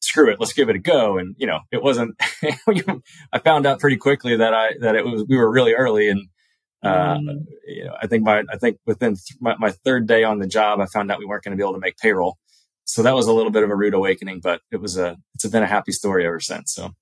screw 0.00 0.30
it, 0.30 0.40
let's 0.40 0.52
give 0.52 0.68
it 0.68 0.76
a 0.76 0.80
go. 0.80 1.18
And, 1.18 1.34
you 1.38 1.46
know, 1.46 1.60
it 1.70 1.82
wasn't, 1.82 2.20
I 3.32 3.38
found 3.38 3.66
out 3.66 3.80
pretty 3.80 3.96
quickly 3.96 4.36
that 4.36 4.54
I, 4.54 4.70
that 4.80 4.94
it 4.94 5.04
was, 5.04 5.24
we 5.28 5.36
were 5.36 5.50
really 5.50 5.74
early. 5.74 6.08
And, 6.08 6.28
uh, 6.82 7.16
mm. 7.16 7.46
you 7.66 7.84
know, 7.84 7.96
I 8.00 8.06
think 8.06 8.24
my, 8.24 8.44
I 8.50 8.56
think 8.56 8.78
within 8.86 9.14
th- 9.14 9.38
my, 9.40 9.56
my, 9.58 9.70
third 9.70 10.06
day 10.06 10.24
on 10.24 10.38
the 10.38 10.46
job, 10.46 10.80
I 10.80 10.86
found 10.86 11.10
out 11.10 11.18
we 11.18 11.26
weren't 11.26 11.42
going 11.42 11.52
to 11.52 11.56
be 11.56 11.64
able 11.64 11.74
to 11.74 11.80
make 11.80 11.98
payroll. 11.98 12.38
So 12.84 13.02
that 13.02 13.14
was 13.14 13.26
a 13.26 13.32
little 13.32 13.50
bit 13.50 13.64
of 13.64 13.70
a 13.70 13.76
rude 13.76 13.94
awakening, 13.94 14.40
but 14.40 14.60
it 14.70 14.80
was 14.80 14.96
a, 14.96 15.16
it's 15.34 15.46
been 15.46 15.62
a 15.62 15.66
happy 15.66 15.92
story 15.92 16.26
ever 16.26 16.40
since. 16.40 16.72
So. 16.72 16.92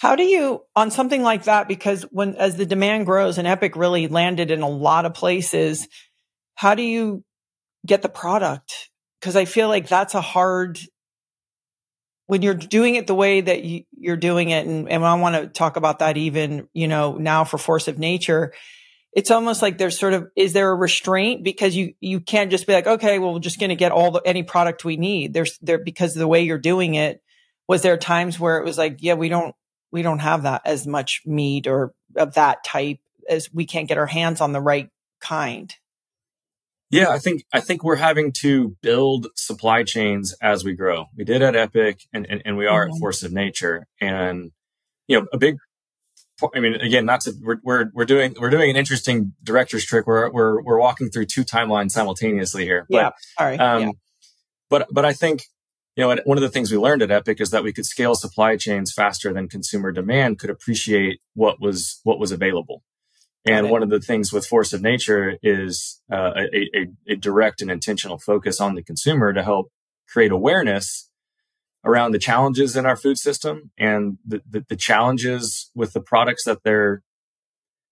How 0.00 0.16
do 0.16 0.22
you, 0.22 0.62
on 0.74 0.90
something 0.90 1.22
like 1.22 1.44
that, 1.44 1.68
because 1.68 2.02
when, 2.10 2.34
as 2.36 2.56
the 2.56 2.64
demand 2.64 3.04
grows 3.04 3.36
and 3.36 3.46
Epic 3.46 3.76
really 3.76 4.08
landed 4.08 4.50
in 4.50 4.62
a 4.62 4.68
lot 4.68 5.04
of 5.04 5.12
places, 5.12 5.86
how 6.54 6.74
do 6.74 6.82
you 6.82 7.22
get 7.86 8.00
the 8.00 8.08
product? 8.08 8.88
Cause 9.20 9.36
I 9.36 9.44
feel 9.44 9.68
like 9.68 9.88
that's 9.88 10.14
a 10.14 10.22
hard 10.22 10.78
when 12.30 12.42
you're 12.42 12.54
doing 12.54 12.94
it 12.94 13.08
the 13.08 13.14
way 13.14 13.40
that 13.40 13.64
you, 13.64 13.82
are 14.06 14.16
doing 14.16 14.50
it, 14.50 14.64
and, 14.64 14.88
and 14.88 15.04
I 15.04 15.14
want 15.16 15.34
to 15.34 15.48
talk 15.48 15.76
about 15.76 15.98
that 15.98 16.16
even, 16.16 16.68
you 16.72 16.86
know, 16.86 17.16
now 17.16 17.42
for 17.42 17.58
force 17.58 17.88
of 17.88 17.98
nature, 17.98 18.54
it's 19.12 19.32
almost 19.32 19.62
like 19.62 19.78
there's 19.78 19.98
sort 19.98 20.14
of, 20.14 20.28
is 20.36 20.52
there 20.52 20.70
a 20.70 20.74
restraint 20.74 21.42
because 21.42 21.74
you, 21.74 21.94
you 22.00 22.20
can't 22.20 22.52
just 22.52 22.68
be 22.68 22.72
like, 22.72 22.86
okay, 22.86 23.18
well, 23.18 23.34
we're 23.34 23.40
just 23.40 23.58
going 23.58 23.70
to 23.70 23.76
get 23.76 23.90
all 23.90 24.12
the, 24.12 24.22
any 24.24 24.44
product 24.44 24.84
we 24.84 24.96
need. 24.96 25.34
There's 25.34 25.58
there, 25.58 25.82
because 25.82 26.14
of 26.14 26.20
the 26.20 26.28
way 26.28 26.42
you're 26.42 26.56
doing 26.56 26.94
it, 26.94 27.20
was 27.66 27.82
there 27.82 27.96
times 27.96 28.38
where 28.38 28.58
it 28.58 28.64
was 28.64 28.78
like, 28.78 28.98
yeah, 29.00 29.14
we 29.14 29.28
don't, 29.28 29.54
we 29.92 30.02
don't 30.02 30.20
have 30.20 30.42
that 30.44 30.62
as 30.64 30.86
much 30.86 31.22
meat 31.26 31.66
or 31.66 31.92
of 32.16 32.34
that 32.34 32.64
type 32.64 32.98
as 33.28 33.52
we 33.52 33.66
can't 33.66 33.88
get 33.88 33.98
our 33.98 34.06
hands 34.06 34.40
on 34.40 34.52
the 34.52 34.60
right 34.60 34.88
kind? 35.20 35.74
Yeah, 36.90 37.10
I 37.10 37.18
think 37.18 37.44
I 37.52 37.60
think 37.60 37.84
we're 37.84 37.96
having 37.96 38.32
to 38.40 38.76
build 38.82 39.28
supply 39.36 39.84
chains 39.84 40.34
as 40.42 40.64
we 40.64 40.72
grow. 40.72 41.06
We 41.16 41.24
did 41.24 41.40
at 41.40 41.54
Epic, 41.54 42.00
and 42.12 42.26
and, 42.28 42.42
and 42.44 42.56
we 42.56 42.66
are 42.66 42.86
mm-hmm. 42.86 42.94
at 42.94 42.98
Force 42.98 43.22
of 43.22 43.32
Nature, 43.32 43.86
and 44.00 44.50
you 45.06 45.20
know 45.20 45.26
a 45.32 45.38
big. 45.38 45.56
I 46.54 46.58
mean, 46.58 46.74
again, 46.76 47.04
not 47.04 47.20
to 47.22 47.34
we're, 47.40 47.58
we're 47.62 47.90
we're 47.92 48.06
doing 48.06 48.34
we're 48.40 48.50
doing 48.50 48.70
an 48.70 48.76
interesting 48.76 49.34
director's 49.42 49.84
trick. 49.84 50.06
We're 50.06 50.30
we're 50.30 50.62
we're 50.62 50.80
walking 50.80 51.10
through 51.10 51.26
two 51.26 51.44
timelines 51.44 51.90
simultaneously 51.92 52.64
here. 52.64 52.86
But, 52.90 52.96
yeah, 52.96 53.10
sorry. 53.38 53.58
Um, 53.58 53.82
yeah. 53.82 53.90
But 54.68 54.88
but 54.90 55.04
I 55.04 55.12
think 55.12 55.42
you 56.00 56.06
know 56.06 56.16
one 56.24 56.38
of 56.38 56.42
the 56.42 56.48
things 56.48 56.72
we 56.72 56.78
learned 56.78 57.02
at 57.02 57.10
Epic 57.10 57.42
is 57.42 57.50
that 57.50 57.62
we 57.62 57.74
could 57.74 57.84
scale 57.84 58.14
supply 58.14 58.56
chains 58.56 58.90
faster 58.90 59.34
than 59.34 59.48
consumer 59.48 59.92
demand 59.92 60.38
could 60.38 60.48
appreciate 60.48 61.20
what 61.34 61.60
was 61.60 62.00
what 62.04 62.18
was 62.18 62.32
available. 62.32 62.82
And 63.44 63.68
one 63.68 63.82
of 63.82 63.90
the 63.90 64.00
things 64.00 64.32
with 64.32 64.46
Force 64.46 64.72
of 64.72 64.80
Nature 64.80 65.36
is 65.42 66.00
uh, 66.10 66.32
a, 66.36 66.68
a, 66.74 66.86
a, 67.08 67.16
direct 67.16 67.60
and 67.60 67.70
intentional 67.70 68.18
focus 68.18 68.60
on 68.60 68.74
the 68.74 68.82
consumer 68.82 69.32
to 69.34 69.42
help 69.42 69.70
create 70.08 70.32
awareness 70.32 71.10
around 71.84 72.12
the 72.12 72.18
challenges 72.18 72.76
in 72.76 72.86
our 72.86 72.96
food 72.96 73.18
system 73.18 73.70
and 73.78 74.16
the, 74.26 74.40
the, 74.48 74.64
the 74.70 74.76
challenges 74.76 75.70
with 75.74 75.92
the 75.92 76.00
products 76.00 76.44
that 76.44 76.62
they're 76.64 77.02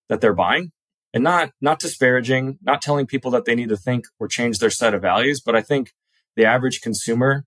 that 0.08 0.22
they're 0.22 0.34
buying 0.34 0.72
and 1.12 1.22
not 1.22 1.50
not 1.60 1.78
disparaging 1.78 2.58
not 2.62 2.80
telling 2.80 3.06
people 3.06 3.30
that 3.30 3.44
they 3.44 3.54
need 3.54 3.68
to 3.68 3.76
think 3.76 4.06
or 4.18 4.28
change 4.28 4.60
their 4.60 4.70
set 4.70 4.94
of 4.94 5.02
values 5.02 5.42
but 5.44 5.54
i 5.54 5.60
think 5.60 5.92
the 6.36 6.44
average 6.44 6.80
consumer 6.80 7.44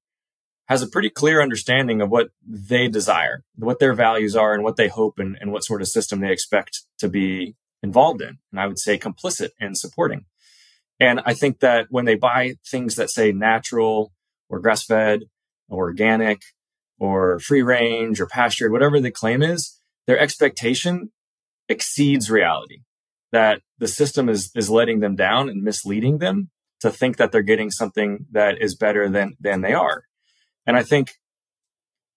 has 0.67 0.81
a 0.81 0.87
pretty 0.87 1.09
clear 1.09 1.41
understanding 1.41 2.01
of 2.01 2.09
what 2.09 2.29
they 2.47 2.87
desire 2.87 3.43
what 3.55 3.79
their 3.79 3.93
values 3.93 4.35
are 4.35 4.53
and 4.53 4.63
what 4.63 4.77
they 4.77 4.87
hope 4.87 5.19
and, 5.19 5.37
and 5.41 5.51
what 5.51 5.63
sort 5.63 5.81
of 5.81 5.87
system 5.87 6.19
they 6.19 6.31
expect 6.31 6.83
to 6.97 7.09
be 7.09 7.55
involved 7.83 8.21
in, 8.21 8.37
and 8.51 8.59
I 8.59 8.67
would 8.67 8.79
say 8.79 8.97
complicit 8.97 9.49
in 9.59 9.75
supporting. 9.75 10.25
And 10.99 11.19
I 11.25 11.33
think 11.33 11.59
that 11.59 11.87
when 11.89 12.05
they 12.05 12.15
buy 12.15 12.55
things 12.65 12.95
that 12.95 13.09
say 13.09 13.31
natural 13.31 14.13
or 14.49 14.59
grass 14.59 14.85
fed 14.85 15.21
or 15.67 15.85
organic 15.85 16.41
or 16.99 17.39
free 17.39 17.63
range 17.63 18.21
or 18.21 18.27
pastured, 18.27 18.71
whatever 18.71 18.99
the 18.99 19.09
claim 19.09 19.41
is, 19.41 19.79
their 20.05 20.19
expectation 20.19 21.11
exceeds 21.67 22.29
reality. 22.29 22.81
That 23.31 23.61
the 23.79 23.87
system 23.87 24.29
is, 24.29 24.51
is 24.55 24.69
letting 24.69 24.99
them 24.99 25.15
down 25.15 25.49
and 25.49 25.63
misleading 25.63 26.19
them 26.19 26.49
to 26.81 26.91
think 26.91 27.17
that 27.17 27.31
they're 27.31 27.41
getting 27.41 27.71
something 27.71 28.25
that 28.31 28.61
is 28.61 28.75
better 28.75 29.09
than, 29.09 29.37
than 29.39 29.61
they 29.61 29.73
are. 29.73 30.03
And 30.65 30.77
I 30.77 30.83
think 30.83 31.13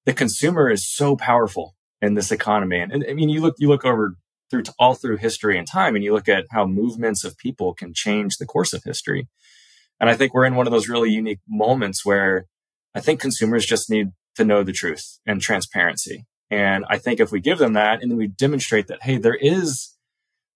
the 0.05 0.13
consumer 0.13 0.71
is 0.71 0.89
so 0.89 1.17
powerful 1.17 1.75
in 2.03 2.15
this 2.15 2.31
economy. 2.31 2.81
And, 2.81 2.93
and 2.93 3.05
I 3.09 3.15
mean, 3.15 3.29
you 3.29 3.41
look, 3.41 3.55
you 3.59 3.69
look 3.69 3.85
over 3.85 4.17
through 4.51 4.65
all 4.79 4.95
through 4.95 5.17
history 5.17 5.59
and 5.59 5.67
time 5.67 5.95
and 5.95 6.05
you 6.05 6.13
look 6.13 6.29
at 6.29 6.47
how 6.51 6.67
movements 6.67 7.25
of 7.25 7.37
people 7.39 7.75
can 7.75 7.93
change 7.93 8.37
the 8.37 8.47
course 8.47 8.73
of 8.73 8.85
history 8.85 9.29
and 10.01 10.09
i 10.09 10.15
think 10.15 10.33
we're 10.33 10.45
in 10.45 10.55
one 10.55 10.67
of 10.67 10.73
those 10.73 10.89
really 10.89 11.11
unique 11.11 11.41
moments 11.49 12.05
where 12.05 12.47
i 12.95 13.01
think 13.01 13.21
consumers 13.21 13.67
just 13.67 13.91
need 13.91 14.09
to 14.37 14.45
know 14.45 14.63
the 14.63 14.73
truth 14.73 15.19
and 15.27 15.41
transparency 15.41 16.25
and 16.51 16.85
i 16.89 16.99
think 16.99 17.21
if 17.21 17.33
we 17.33 17.41
give 17.41 17.59
them 17.59 17.73
that 17.73 18.03
and 18.03 18.11
then 18.11 18.19
we 18.19 18.29
demonstrate 18.29 18.87
that 18.87 19.03
hey 19.03 19.17
there 19.17 19.35
is 19.35 19.95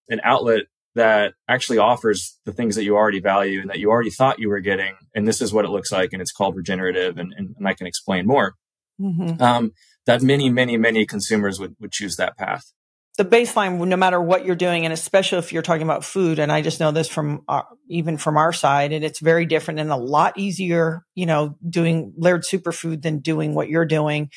an 0.08 0.20
outlet 0.22 0.64
that 0.98 1.34
actually 1.48 1.78
offers 1.78 2.38
the 2.44 2.52
things 2.52 2.76
that 2.76 2.84
you 2.84 2.96
already 2.96 3.20
value 3.20 3.60
and 3.60 3.70
that 3.70 3.78
you 3.78 3.90
already 3.90 4.10
thought 4.10 4.38
you 4.38 4.48
were 4.48 4.60
getting. 4.60 4.94
And 5.14 5.26
this 5.26 5.40
is 5.40 5.52
what 5.52 5.64
it 5.64 5.70
looks 5.70 5.90
like 5.90 6.12
and 6.12 6.22
it's 6.22 6.32
called 6.32 6.56
regenerative 6.56 7.18
and, 7.18 7.32
and, 7.36 7.54
and 7.56 7.68
i 7.68 7.74
can 7.74 7.86
explain 7.86 8.26
more. 8.26 8.54
Mm-hmm. 9.00 9.40
um, 9.40 9.72
that 10.06 10.22
many 10.22 10.50
many 10.50 10.76
many 10.76 11.06
consumers 11.06 11.60
would, 11.60 11.76
would 11.78 11.92
choose 11.92 12.16
that 12.16 12.36
path. 12.36 12.72
The 13.16 13.24
baseline, 13.24 13.84
no 13.86 13.96
matter 13.96 14.20
what 14.20 14.44
you're 14.44 14.56
doing, 14.56 14.84
and 14.84 14.92
especially 14.92 15.38
if 15.38 15.52
you're 15.52 15.62
talking 15.62 15.82
about 15.82 16.04
food, 16.04 16.38
and 16.38 16.50
I 16.50 16.62
just 16.62 16.80
know 16.80 16.92
this 16.92 17.08
from 17.08 17.42
our, 17.48 17.66
even 17.88 18.16
from 18.16 18.36
our 18.36 18.52
side, 18.52 18.92
and 18.92 19.04
it's 19.04 19.18
very 19.18 19.44
different 19.44 19.80
and 19.80 19.90
a 19.90 19.96
lot 19.96 20.38
easier, 20.38 21.04
you 21.14 21.26
know, 21.26 21.56
doing 21.68 22.12
Laird 22.16 22.42
Superfood 22.42 23.02
than 23.02 23.18
doing 23.18 23.54
what 23.54 23.68
you're 23.68 23.86
doing 23.86 24.30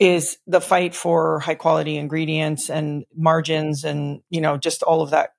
is 0.00 0.38
the 0.46 0.60
fight 0.60 0.94
for 0.94 1.40
high 1.40 1.54
quality 1.54 1.96
ingredients 1.96 2.70
and 2.70 3.04
margins 3.14 3.84
and, 3.84 4.20
you 4.30 4.40
know, 4.40 4.56
just 4.56 4.82
all 4.82 5.02
of 5.02 5.10
that 5.10 5.30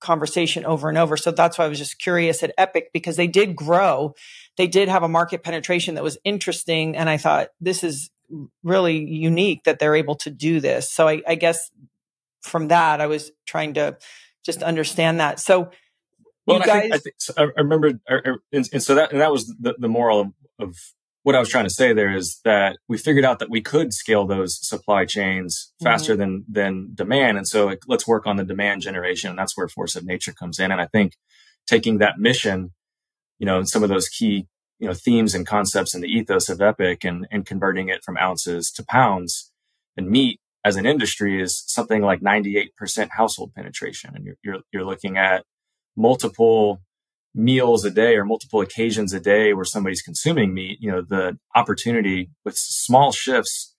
conversation 0.00 0.64
over 0.64 0.88
and 0.88 0.98
over. 0.98 1.16
So 1.16 1.30
that's 1.30 1.58
why 1.58 1.64
I 1.64 1.68
was 1.68 1.78
just 1.78 1.98
curious 1.98 2.42
at 2.42 2.52
Epic 2.56 2.90
because 2.92 3.16
they 3.16 3.26
did 3.26 3.56
grow. 3.56 4.14
They 4.56 4.66
did 4.66 4.88
have 4.88 5.02
a 5.02 5.08
market 5.08 5.42
penetration 5.42 5.94
that 5.96 6.04
was 6.04 6.18
interesting. 6.24 6.96
And 6.96 7.08
I 7.08 7.16
thought 7.16 7.48
this 7.60 7.82
is 7.82 8.10
really 8.62 8.98
unique 8.98 9.64
that 9.64 9.78
they're 9.78 9.96
able 9.96 10.16
to 10.16 10.30
do 10.30 10.60
this. 10.60 10.92
So 10.92 11.08
I, 11.08 11.22
I 11.26 11.34
guess 11.34 11.70
from 12.42 12.68
that, 12.68 13.00
I 13.00 13.06
was 13.06 13.32
trying 13.46 13.74
to 13.74 13.96
just 14.44 14.62
understand 14.62 15.20
that. 15.20 15.40
So, 15.40 15.70
well, 16.46 16.60
guys- 16.60 16.68
I, 16.68 16.80
think, 16.80 16.94
I, 16.94 16.98
think, 16.98 17.14
so 17.18 17.32
I 17.36 17.42
remember, 17.56 17.92
and, 18.08 18.68
and, 18.72 18.82
so 18.82 18.94
that 18.94 19.12
and 19.12 19.20
that 19.20 19.32
was 19.32 19.48
the, 19.58 19.74
the 19.78 19.88
moral 19.88 20.20
of, 20.20 20.32
of, 20.58 20.76
what 21.28 21.34
I 21.34 21.40
was 21.40 21.50
trying 21.50 21.64
to 21.64 21.70
say 21.70 21.92
there 21.92 22.16
is 22.16 22.40
that 22.46 22.78
we 22.88 22.96
figured 22.96 23.26
out 23.26 23.38
that 23.40 23.50
we 23.50 23.60
could 23.60 23.92
scale 23.92 24.26
those 24.26 24.66
supply 24.66 25.04
chains 25.04 25.70
faster 25.82 26.14
mm-hmm. 26.14 26.20
than 26.20 26.44
than 26.48 26.90
demand, 26.94 27.36
and 27.36 27.46
so 27.46 27.66
like, 27.66 27.82
let's 27.86 28.08
work 28.08 28.26
on 28.26 28.36
the 28.36 28.46
demand 28.46 28.80
generation, 28.80 29.28
and 29.28 29.38
that's 29.38 29.54
where 29.54 29.68
force 29.68 29.94
of 29.94 30.06
nature 30.06 30.32
comes 30.32 30.58
in. 30.58 30.72
And 30.72 30.80
I 30.80 30.86
think 30.86 31.12
taking 31.66 31.98
that 31.98 32.18
mission, 32.18 32.72
you 33.38 33.44
know, 33.44 33.62
some 33.64 33.82
of 33.82 33.90
those 33.90 34.08
key 34.08 34.46
you 34.78 34.88
know 34.88 34.94
themes 34.94 35.34
and 35.34 35.46
concepts 35.46 35.94
in 35.94 36.00
the 36.00 36.08
ethos 36.08 36.48
of 36.48 36.62
Epic, 36.62 37.04
and 37.04 37.28
and 37.30 37.44
converting 37.44 37.90
it 37.90 38.02
from 38.02 38.16
ounces 38.16 38.70
to 38.70 38.82
pounds 38.82 39.52
and 39.98 40.08
meat 40.08 40.40
as 40.64 40.76
an 40.76 40.86
industry 40.86 41.42
is 41.42 41.62
something 41.66 42.00
like 42.00 42.22
98% 42.22 42.70
household 43.10 43.52
penetration. 43.54 44.12
And 44.14 44.24
you're, 44.24 44.36
you're, 44.42 44.60
you're 44.72 44.84
looking 44.84 45.18
at 45.18 45.44
multiple 45.94 46.80
meals 47.34 47.84
a 47.84 47.90
day 47.90 48.16
or 48.16 48.24
multiple 48.24 48.60
occasions 48.60 49.12
a 49.12 49.20
day 49.20 49.52
where 49.52 49.64
somebody's 49.64 50.02
consuming 50.02 50.54
meat, 50.54 50.78
you 50.80 50.90
know, 50.90 51.02
the 51.02 51.38
opportunity 51.54 52.30
with 52.44 52.56
small 52.56 53.12
shifts 53.12 53.74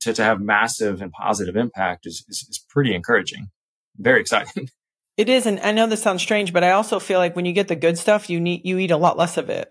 to, 0.00 0.12
to 0.12 0.22
have 0.22 0.40
massive 0.40 1.00
and 1.00 1.12
positive 1.12 1.56
impact 1.56 2.06
is, 2.06 2.24
is, 2.28 2.46
is 2.48 2.64
pretty 2.68 2.94
encouraging. 2.94 3.48
Very 3.96 4.20
exciting. 4.20 4.68
It 5.18 5.28
is, 5.28 5.46
and 5.46 5.58
I 5.58 5.72
know 5.72 5.88
this 5.88 6.00
sounds 6.00 6.22
strange, 6.22 6.52
but 6.52 6.62
I 6.62 6.70
also 6.70 7.00
feel 7.00 7.18
like 7.18 7.34
when 7.34 7.44
you 7.44 7.52
get 7.52 7.66
the 7.66 7.74
good 7.74 7.98
stuff, 7.98 8.30
you 8.30 8.38
need 8.38 8.60
you 8.62 8.78
eat 8.78 8.92
a 8.92 8.96
lot 8.96 9.18
less 9.18 9.36
of 9.36 9.50
it. 9.50 9.68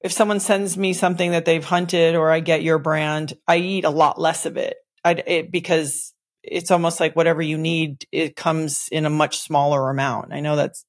If 0.00 0.10
someone 0.10 0.40
sends 0.40 0.76
me 0.76 0.92
something 0.92 1.30
that 1.30 1.44
they've 1.44 1.64
hunted, 1.64 2.16
or 2.16 2.32
I 2.32 2.40
get 2.40 2.64
your 2.64 2.80
brand, 2.80 3.34
I 3.46 3.58
eat 3.58 3.84
a 3.84 3.90
lot 3.90 4.20
less 4.20 4.44
of 4.44 4.56
it. 4.56 4.76
I 5.04 5.12
it, 5.12 5.52
because 5.52 6.12
it's 6.42 6.72
almost 6.72 6.98
like 6.98 7.14
whatever 7.14 7.40
you 7.40 7.56
need, 7.56 8.06
it 8.10 8.34
comes 8.34 8.88
in 8.90 9.06
a 9.06 9.10
much 9.10 9.38
smaller 9.38 9.88
amount. 9.88 10.32
I 10.32 10.40
know 10.40 10.56
that's 10.56 10.84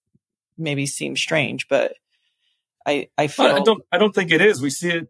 maybe 0.59 0.85
seems 0.85 1.19
strange, 1.21 1.67
but 1.67 1.93
I 2.85 3.09
I 3.17 3.27
feel 3.27 3.47
I 3.47 3.59
don't 3.61 3.83
I 3.91 3.97
don't 3.97 4.13
think 4.13 4.31
it 4.31 4.41
is. 4.41 4.61
We 4.61 4.69
see 4.69 4.89
it. 4.89 5.07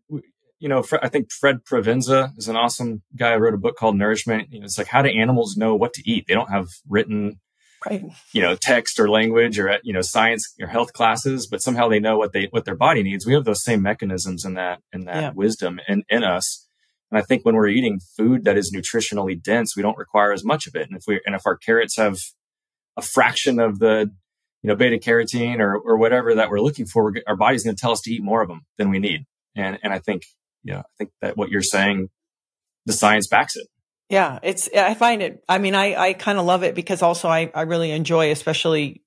You 0.59 0.67
know, 0.67 0.83
I 1.01 1.07
think 1.07 1.31
Fred 1.31 1.63
Provenza 1.63 2.38
is 2.38 2.49
an 2.49 2.57
awesome 2.57 3.01
guy. 3.15 3.31
I 3.31 3.38
wrote 3.38 3.53
a 3.53 3.57
book 3.57 3.77
called 3.77 3.95
Nourishment. 3.95 4.51
You 4.51 4.59
know, 4.59 4.65
it's 4.65 4.77
like 4.77 4.88
how 4.88 5.01
do 5.01 5.09
animals 5.09 5.55
know 5.55 5.75
what 5.75 5.93
to 5.93 6.09
eat? 6.09 6.25
They 6.27 6.33
don't 6.33 6.51
have 6.51 6.67
written 6.88 7.39
right. 7.85 8.03
you 8.33 8.41
know, 8.41 8.55
text 8.55 8.99
or 8.99 9.09
language 9.09 9.59
or, 9.59 9.77
you 9.83 9.93
know, 9.93 10.01
science 10.01 10.53
or 10.59 10.67
health 10.67 10.93
classes, 10.93 11.47
but 11.47 11.62
somehow 11.62 11.88
they 11.88 11.99
know 11.99 12.17
what 12.17 12.33
they, 12.33 12.47
what 12.51 12.65
their 12.65 12.75
body 12.75 13.03
needs. 13.03 13.25
We 13.25 13.33
have 13.33 13.45
those 13.45 13.63
same 13.63 13.81
mechanisms 13.81 14.45
in 14.45 14.55
that, 14.55 14.81
in 14.91 15.05
that 15.05 15.15
yeah. 15.15 15.31
wisdom 15.33 15.79
in, 15.88 16.03
in 16.09 16.23
us. 16.23 16.67
And 17.12 17.19
I 17.19 17.21
think 17.21 17.43
when 17.43 17.55
we're 17.55 17.67
eating 17.67 17.99
food 18.17 18.45
that 18.45 18.57
is 18.57 18.73
nutritionally 18.73 19.41
dense, 19.41 19.75
we 19.75 19.81
don't 19.81 19.97
require 19.97 20.31
as 20.31 20.43
much 20.43 20.67
of 20.67 20.75
it. 20.75 20.88
And 20.88 20.97
if 20.97 21.03
we, 21.07 21.19
and 21.25 21.35
if 21.35 21.41
our 21.45 21.57
carrots 21.57 21.97
have 21.97 22.19
a 22.97 23.01
fraction 23.01 23.59
of 23.59 23.79
the, 23.79 24.12
you 24.61 24.67
know, 24.67 24.75
beta 24.75 24.97
carotene 24.97 25.59
or, 25.59 25.77
or 25.77 25.97
whatever 25.97 26.35
that 26.35 26.49
we're 26.49 26.59
looking 26.59 26.85
for, 26.85 27.13
our 27.27 27.35
body's 27.35 27.63
going 27.63 27.75
to 27.75 27.79
tell 27.79 27.91
us 27.91 28.01
to 28.01 28.11
eat 28.11 28.23
more 28.23 28.41
of 28.41 28.47
them 28.49 28.65
than 28.77 28.89
we 28.89 28.99
need. 28.99 29.25
And, 29.55 29.79
and 29.83 29.93
I 29.93 29.99
think, 29.99 30.23
you 30.63 30.73
know, 30.73 30.79
I 30.79 30.91
think 30.97 31.11
that 31.21 31.37
what 31.37 31.49
you're 31.49 31.61
saying, 31.61 32.09
the 32.85 32.93
science 32.93 33.27
backs 33.27 33.55
it. 33.55 33.67
Yeah, 34.09 34.39
it's 34.41 34.67
I 34.75 34.95
find 34.95 35.21
it 35.21 35.43
I 35.47 35.59
mean 35.59 35.75
I 35.75 35.95
I 35.95 36.13
kind 36.13 36.39
of 36.39 36.45
love 36.45 36.63
it 36.63 36.73
because 36.73 37.03
also 37.03 37.29
I 37.29 37.51
I 37.53 37.61
really 37.61 37.91
enjoy 37.91 38.31
especially 38.31 39.03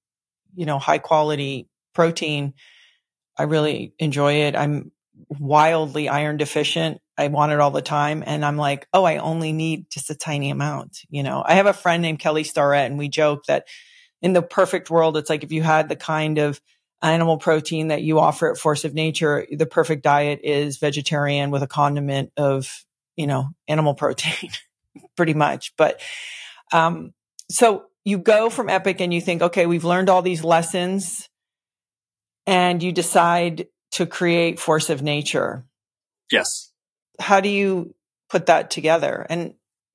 you 0.54 0.64
know 0.64 0.78
high 0.78 0.98
quality 0.98 1.68
protein. 1.92 2.54
I 3.36 3.44
really 3.44 3.94
enjoy 3.98 4.42
it. 4.42 4.54
I'm 4.54 4.92
wildly 5.28 6.08
iron 6.08 6.36
deficient. 6.36 7.00
I 7.18 7.28
want 7.28 7.50
it 7.50 7.58
all 7.58 7.72
the 7.72 7.82
time 7.82 8.22
and 8.24 8.44
I'm 8.44 8.56
like, 8.56 8.86
"Oh, 8.92 9.02
I 9.02 9.16
only 9.16 9.52
need 9.52 9.86
just 9.90 10.10
a 10.10 10.14
tiny 10.14 10.50
amount." 10.50 10.98
You 11.10 11.24
know, 11.24 11.42
I 11.44 11.54
have 11.54 11.66
a 11.66 11.72
friend 11.72 12.00
named 12.00 12.20
Kelly 12.20 12.44
Starrett 12.44 12.86
and 12.86 12.96
we 12.96 13.08
joke 13.08 13.46
that 13.48 13.66
in 14.22 14.32
the 14.32 14.42
perfect 14.42 14.88
world 14.88 15.16
it's 15.16 15.28
like 15.28 15.44
if 15.44 15.52
you 15.52 15.62
had 15.62 15.88
the 15.88 15.96
kind 15.96 16.38
of 16.38 16.60
animal 17.02 17.36
protein 17.36 17.88
that 17.88 18.02
you 18.02 18.20
offer 18.20 18.50
at 18.50 18.58
Force 18.58 18.84
of 18.84 18.94
Nature, 18.94 19.46
the 19.50 19.66
perfect 19.66 20.04
diet 20.04 20.40
is 20.44 20.78
vegetarian 20.78 21.50
with 21.50 21.62
a 21.62 21.66
condiment 21.66 22.30
of, 22.36 22.84
you 23.16 23.26
know, 23.26 23.48
animal 23.66 23.94
protein. 23.94 24.50
pretty 25.16 25.34
much. 25.34 25.74
But 25.76 26.00
um, 26.72 27.12
so 27.50 27.84
you 28.04 28.18
go 28.18 28.50
from 28.50 28.68
Epic 28.68 29.00
and 29.00 29.12
you 29.12 29.20
think, 29.20 29.42
okay, 29.42 29.66
we've 29.66 29.84
learned 29.84 30.08
all 30.08 30.22
these 30.22 30.44
lessons, 30.44 31.28
and 32.46 32.82
you 32.82 32.92
decide 32.92 33.68
to 33.92 34.06
create 34.06 34.58
Force 34.58 34.90
of 34.90 35.02
Nature. 35.02 35.64
Yes. 36.30 36.72
How 37.20 37.40
do 37.40 37.48
you 37.48 37.94
put 38.30 38.46
that 38.46 38.70
together? 38.70 39.24
And 39.28 39.54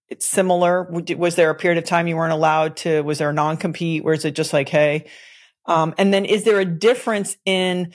it's 0.09 0.25
similar. 0.25 0.83
Was 0.83 1.35
there 1.35 1.49
a 1.49 1.55
period 1.55 1.77
of 1.77 1.83
time 1.83 2.07
you 2.07 2.15
weren't 2.15 2.33
allowed 2.33 2.77
to? 2.77 3.01
Was 3.01 3.17
there 3.17 3.29
a 3.29 3.33
non 3.33 3.57
compete? 3.57 4.03
Or 4.05 4.13
is 4.13 4.25
it 4.25 4.35
just 4.35 4.53
like, 4.53 4.69
hey? 4.69 5.05
Um, 5.65 5.93
and 5.97 6.13
then 6.13 6.25
is 6.25 6.43
there 6.43 6.59
a 6.59 6.65
difference 6.65 7.35
in 7.45 7.93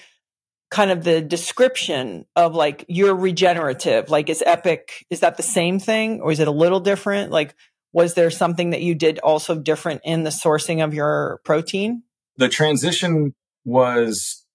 kind 0.73 0.91
of 0.91 1.05
the 1.05 1.21
description 1.21 2.25
of 2.35 2.55
like 2.55 2.87
you're 2.89 3.15
regenerative 3.15 4.09
like 4.09 4.31
is 4.31 4.43
epic 4.47 5.05
is 5.11 5.21
that 5.21 5.37
the 5.37 5.43
same 5.43 5.79
thing 5.79 6.23
or 6.23 6.33
is 6.33 6.41
it 6.41 6.49
a 6.49 6.53
little 6.53 6.81
different 6.81 7.31
like 7.31 7.55
was 7.93 8.15
there 8.15 8.31
something 8.31 8.71
that 8.71 8.81
you 8.81 8.95
did 8.95 9.19
also 9.19 9.55
different 9.55 10.01
in 10.03 10.23
the 10.23 10.31
sourcing 10.31 10.83
of 10.83 10.95
your 10.95 11.43
protein 11.45 12.03
the 12.39 12.49
transition 12.49 13.35
was 13.67 14.47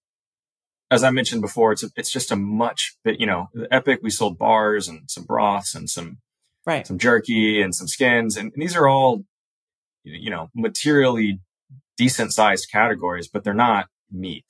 as 0.90 1.04
i 1.04 1.10
mentioned 1.10 1.40
before 1.40 1.70
it's 1.70 1.84
a, 1.84 1.90
it's 1.94 2.10
just 2.10 2.32
a 2.32 2.36
much 2.36 2.96
you 3.04 3.26
know 3.26 3.48
epic 3.70 4.00
we 4.02 4.10
sold 4.10 4.36
bars 4.36 4.88
and 4.88 5.08
some 5.08 5.22
broths 5.22 5.72
and 5.72 5.88
some 5.88 6.18
right 6.68 6.86
some 6.86 6.98
jerky 6.98 7.60
and 7.60 7.74
some 7.74 7.88
skins 7.88 8.36
and, 8.36 8.52
and 8.52 8.62
these 8.62 8.76
are 8.76 8.86
all 8.86 9.24
you 10.04 10.30
know 10.30 10.48
materially 10.54 11.40
decent 11.96 12.32
sized 12.32 12.70
categories 12.70 13.28
but 13.28 13.42
they're 13.42 13.54
not 13.54 13.86
meat 14.10 14.44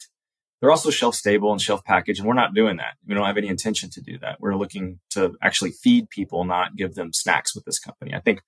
they're 0.61 0.71
also 0.71 0.91
shelf 0.91 1.15
stable 1.15 1.53
and 1.53 1.61
shelf 1.61 1.85
packaged. 1.85 2.19
and 2.19 2.29
we're 2.29 2.35
not 2.35 2.55
doing 2.55 2.79
that. 2.79 2.95
We 3.07 3.15
don't 3.15 3.27
have 3.27 3.37
any 3.37 3.49
intention 3.49 3.91
to 3.91 4.01
do 4.01 4.19
that. 4.19 4.41
We're 4.41 4.57
looking 4.57 4.99
to 5.11 5.37
actually 5.43 5.71
feed 5.71 6.11
people, 6.11 6.45
not 6.45 6.77
give 6.77 6.95
them 6.95 7.13
snacks 7.13 7.55
with 7.55 7.65
this 7.65 7.79
company. 7.79 8.13
I 8.15 8.21
think, 8.21 8.41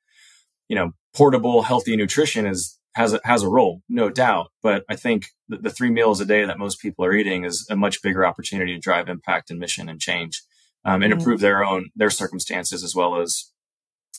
you 0.69 0.77
know, 0.77 0.93
portable, 1.15 1.63
healthy 1.63 1.97
nutrition 1.97 2.47
is 2.47 2.79
has 2.97 3.13
a, 3.13 3.21
has 3.23 3.45
a 3.45 3.49
role, 3.49 3.83
no 3.89 4.11
doubt. 4.11 4.49
But 4.63 4.85
I 4.89 4.97
think 4.97 5.27
the, 5.49 5.59
the 5.59 5.71
three 5.71 5.91
meals 5.91 6.21
a 6.21 6.25
day 6.25 6.45
that 6.45 6.59
most 6.59 6.81
people 6.81 7.05
are 7.05 7.13
eating 7.13 7.45
is 7.45 7.65
a 7.71 7.77
much 7.77 8.03
bigger 8.03 8.27
opportunity 8.27 8.75
to 8.75 8.81
drive 8.81 9.09
impact 9.09 9.51
and 9.51 9.61
mission 9.61 9.89
and 9.89 10.01
change, 10.01 10.43
um, 10.85 11.03
and 11.03 11.13
mm-hmm. 11.13 11.21
improve 11.21 11.41
their 11.41 11.65
own 11.65 11.91
their 11.95 12.11
circumstances 12.11 12.83
as 12.83 12.95
well 12.95 13.21
as 13.21 13.53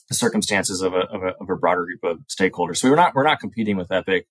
the 0.09 0.15
circumstances 0.15 0.81
of 0.81 0.93
a, 0.93 0.99
of 0.99 1.23
a, 1.23 1.33
of 1.39 1.49
a 1.49 1.55
broader 1.55 1.85
group 1.85 2.03
of 2.03 2.19
stakeholders. 2.27 2.77
So 2.77 2.89
we're 2.89 2.95
not 2.95 3.15
we're 3.15 3.23
not 3.23 3.39
competing 3.39 3.77
with 3.77 3.91
Epic. 3.91 4.27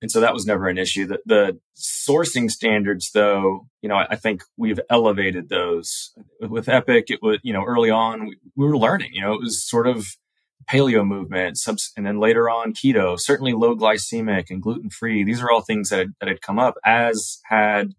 And 0.00 0.10
so 0.10 0.20
that 0.20 0.34
was 0.34 0.44
never 0.44 0.66
an 0.66 0.78
issue. 0.78 1.06
The, 1.06 1.20
the 1.24 1.60
sourcing 1.76 2.50
standards, 2.50 3.12
though, 3.14 3.68
you 3.82 3.88
know, 3.88 3.94
I, 3.94 4.08
I, 4.10 4.16
think 4.16 4.42
we've 4.56 4.80
elevated 4.90 5.48
those 5.48 6.12
with 6.40 6.68
Epic. 6.68 7.04
It 7.08 7.20
was, 7.22 7.38
you 7.44 7.52
know, 7.52 7.62
early 7.64 7.88
on 7.88 8.26
we, 8.26 8.36
we 8.56 8.66
were 8.66 8.76
learning, 8.76 9.10
you 9.12 9.20
know, 9.20 9.32
it 9.32 9.40
was 9.40 9.64
sort 9.64 9.86
of 9.86 10.16
paleo 10.68 11.06
movement, 11.06 11.56
subs- 11.56 11.92
and 11.96 12.04
then 12.04 12.18
later 12.18 12.50
on 12.50 12.72
keto, 12.72 13.18
certainly 13.18 13.52
low 13.52 13.76
glycemic 13.76 14.50
and 14.50 14.60
gluten 14.60 14.90
free. 14.90 15.22
These 15.22 15.40
are 15.40 15.50
all 15.50 15.62
things 15.62 15.90
that 15.90 15.98
had, 15.98 16.08
that 16.20 16.28
had 16.28 16.42
come 16.42 16.58
up 16.58 16.74
as 16.84 17.38
had, 17.44 17.92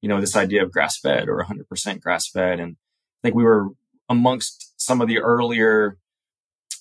you 0.00 0.08
know, 0.08 0.20
this 0.20 0.36
idea 0.36 0.62
of 0.62 0.72
grass 0.72 0.98
fed 0.98 1.28
or 1.28 1.44
100% 1.44 2.00
grass 2.00 2.28
fed. 2.28 2.58
And 2.58 2.76
I 2.76 3.28
think 3.28 3.34
we 3.34 3.44
were 3.44 3.68
amongst 4.08 4.72
some 4.76 5.00
of 5.00 5.08
the 5.08 5.18
earlier 5.18 5.98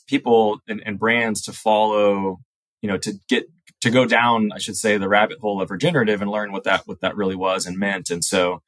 people 0.08 0.60
and, 0.68 0.82
and 0.86 1.00
brands 1.00 1.42
to 1.44 1.54
follow, 1.54 2.40
you 2.82 2.90
know, 2.90 2.98
to 2.98 3.14
get 3.30 3.46
to 3.82 3.90
go 3.90 4.06
down, 4.06 4.52
I 4.54 4.60
should 4.60 4.78
say, 4.78 4.98
the 4.98 5.10
rabbit 5.10 5.40
hole 5.40 5.62
of 5.62 5.70
regenerative 5.70 6.22
and 6.22 6.32
learn 6.32 6.52
what 6.52 6.64
that 6.64 6.84
what 6.86 7.02
that 7.02 7.16
really 7.16 7.36
was 7.36 7.66
and 7.66 7.78
meant. 7.78 8.10
And 8.10 8.24
so, 8.24 8.62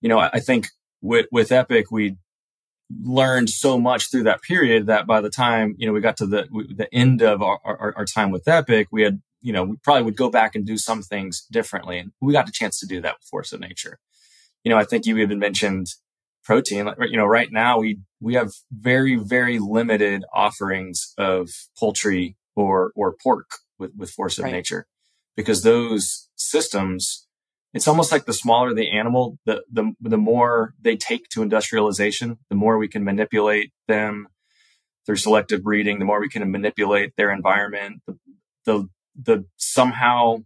you 0.00 0.08
know, 0.08 0.18
I 0.18 0.40
think 0.40 0.68
with 1.02 1.26
with 1.30 1.52
Epic, 1.52 1.90
we 1.90 2.16
learned 3.02 3.50
so 3.50 3.78
much 3.78 4.10
through 4.10 4.24
that 4.24 4.42
period 4.42 4.86
that 4.86 5.06
by 5.06 5.20
the 5.20 5.30
time 5.30 5.74
you 5.78 5.86
know 5.86 5.92
we 5.92 6.00
got 6.00 6.16
to 6.18 6.26
the 6.26 6.46
the 6.76 6.92
end 6.92 7.22
of 7.22 7.42
our, 7.42 7.58
our, 7.64 7.94
our 7.96 8.04
time 8.04 8.30
with 8.30 8.48
Epic, 8.48 8.88
we 8.90 9.02
had 9.02 9.20
you 9.42 9.52
know 9.52 9.64
we 9.64 9.76
probably 9.76 10.02
would 10.02 10.16
go 10.16 10.30
back 10.30 10.54
and 10.54 10.66
do 10.66 10.76
some 10.76 11.02
things 11.02 11.46
differently, 11.50 11.98
and 11.98 12.12
we 12.20 12.32
got 12.32 12.46
the 12.46 12.52
chance 12.52 12.78
to 12.80 12.86
do 12.86 13.00
that 13.00 13.16
with 13.18 13.28
Force 13.28 13.52
of 13.52 13.60
Nature. 13.60 13.98
You 14.64 14.70
know, 14.70 14.78
I 14.78 14.84
think 14.84 15.04
you 15.04 15.18
even 15.18 15.38
mentioned 15.38 15.88
protein. 16.44 16.90
You 17.08 17.16
know, 17.16 17.26
right 17.26 17.50
now 17.50 17.78
we 17.78 17.98
we 18.20 18.34
have 18.34 18.52
very 18.70 19.16
very 19.16 19.58
limited 19.58 20.24
offerings 20.34 21.14
of 21.18 21.50
poultry 21.78 22.36
or 22.54 22.92
or 22.94 23.14
pork 23.22 23.50
with, 23.78 23.92
with 23.96 24.10
force 24.10 24.38
of 24.38 24.44
right. 24.44 24.52
nature 24.52 24.86
because 25.36 25.62
those 25.62 26.28
systems, 26.36 27.26
it's 27.72 27.88
almost 27.88 28.12
like 28.12 28.24
the 28.24 28.32
smaller 28.32 28.74
the 28.74 28.90
animal, 28.90 29.38
the, 29.46 29.64
the, 29.70 29.92
the 30.00 30.18
more 30.18 30.74
they 30.80 30.96
take 30.96 31.28
to 31.30 31.42
industrialization, 31.42 32.38
the 32.48 32.56
more 32.56 32.78
we 32.78 32.88
can 32.88 33.04
manipulate 33.04 33.72
them 33.88 34.28
through 35.06 35.16
selective 35.16 35.62
breeding, 35.62 35.98
the 35.98 36.04
more 36.04 36.20
we 36.20 36.28
can 36.28 36.50
manipulate 36.50 37.12
their 37.16 37.30
environment, 37.30 38.00
the, 38.06 38.16
the, 38.64 38.88
the 39.20 39.44
somehow 39.56 40.38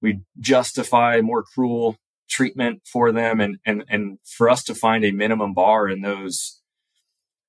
we 0.00 0.20
justify 0.38 1.20
more 1.20 1.42
cruel 1.42 1.96
treatment 2.28 2.82
for 2.90 3.12
them 3.12 3.40
and, 3.40 3.58
and, 3.64 3.84
and 3.88 4.18
for 4.24 4.48
us 4.48 4.62
to 4.64 4.74
find 4.74 5.04
a 5.04 5.10
minimum 5.10 5.54
bar 5.54 5.88
in 5.88 6.02
those 6.02 6.58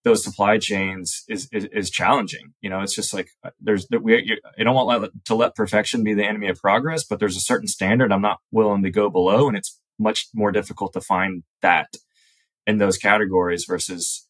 those 0.03 0.23
supply 0.23 0.57
chains 0.57 1.23
is, 1.27 1.49
is, 1.51 1.65
is 1.65 1.89
challenging. 1.89 2.53
You 2.61 2.69
know, 2.69 2.81
it's 2.81 2.95
just 2.95 3.13
like 3.13 3.29
uh, 3.43 3.49
there's 3.59 3.87
we 4.01 4.39
I 4.57 4.63
don't 4.63 4.75
want 4.75 5.11
to 5.25 5.35
let 5.35 5.55
perfection 5.55 6.03
be 6.03 6.13
the 6.13 6.25
enemy 6.25 6.47
of 6.47 6.57
progress, 6.57 7.03
but 7.03 7.19
there's 7.19 7.35
a 7.35 7.41
certain 7.41 7.67
standard 7.67 8.11
I'm 8.11 8.21
not 8.21 8.39
willing 8.51 8.83
to 8.83 8.91
go 8.91 9.09
below, 9.09 9.47
and 9.47 9.57
it's 9.57 9.79
much 9.97 10.27
more 10.33 10.51
difficult 10.51 10.93
to 10.93 11.01
find 11.01 11.43
that 11.61 11.95
in 12.65 12.77
those 12.77 12.97
categories 12.97 13.65
versus 13.67 14.27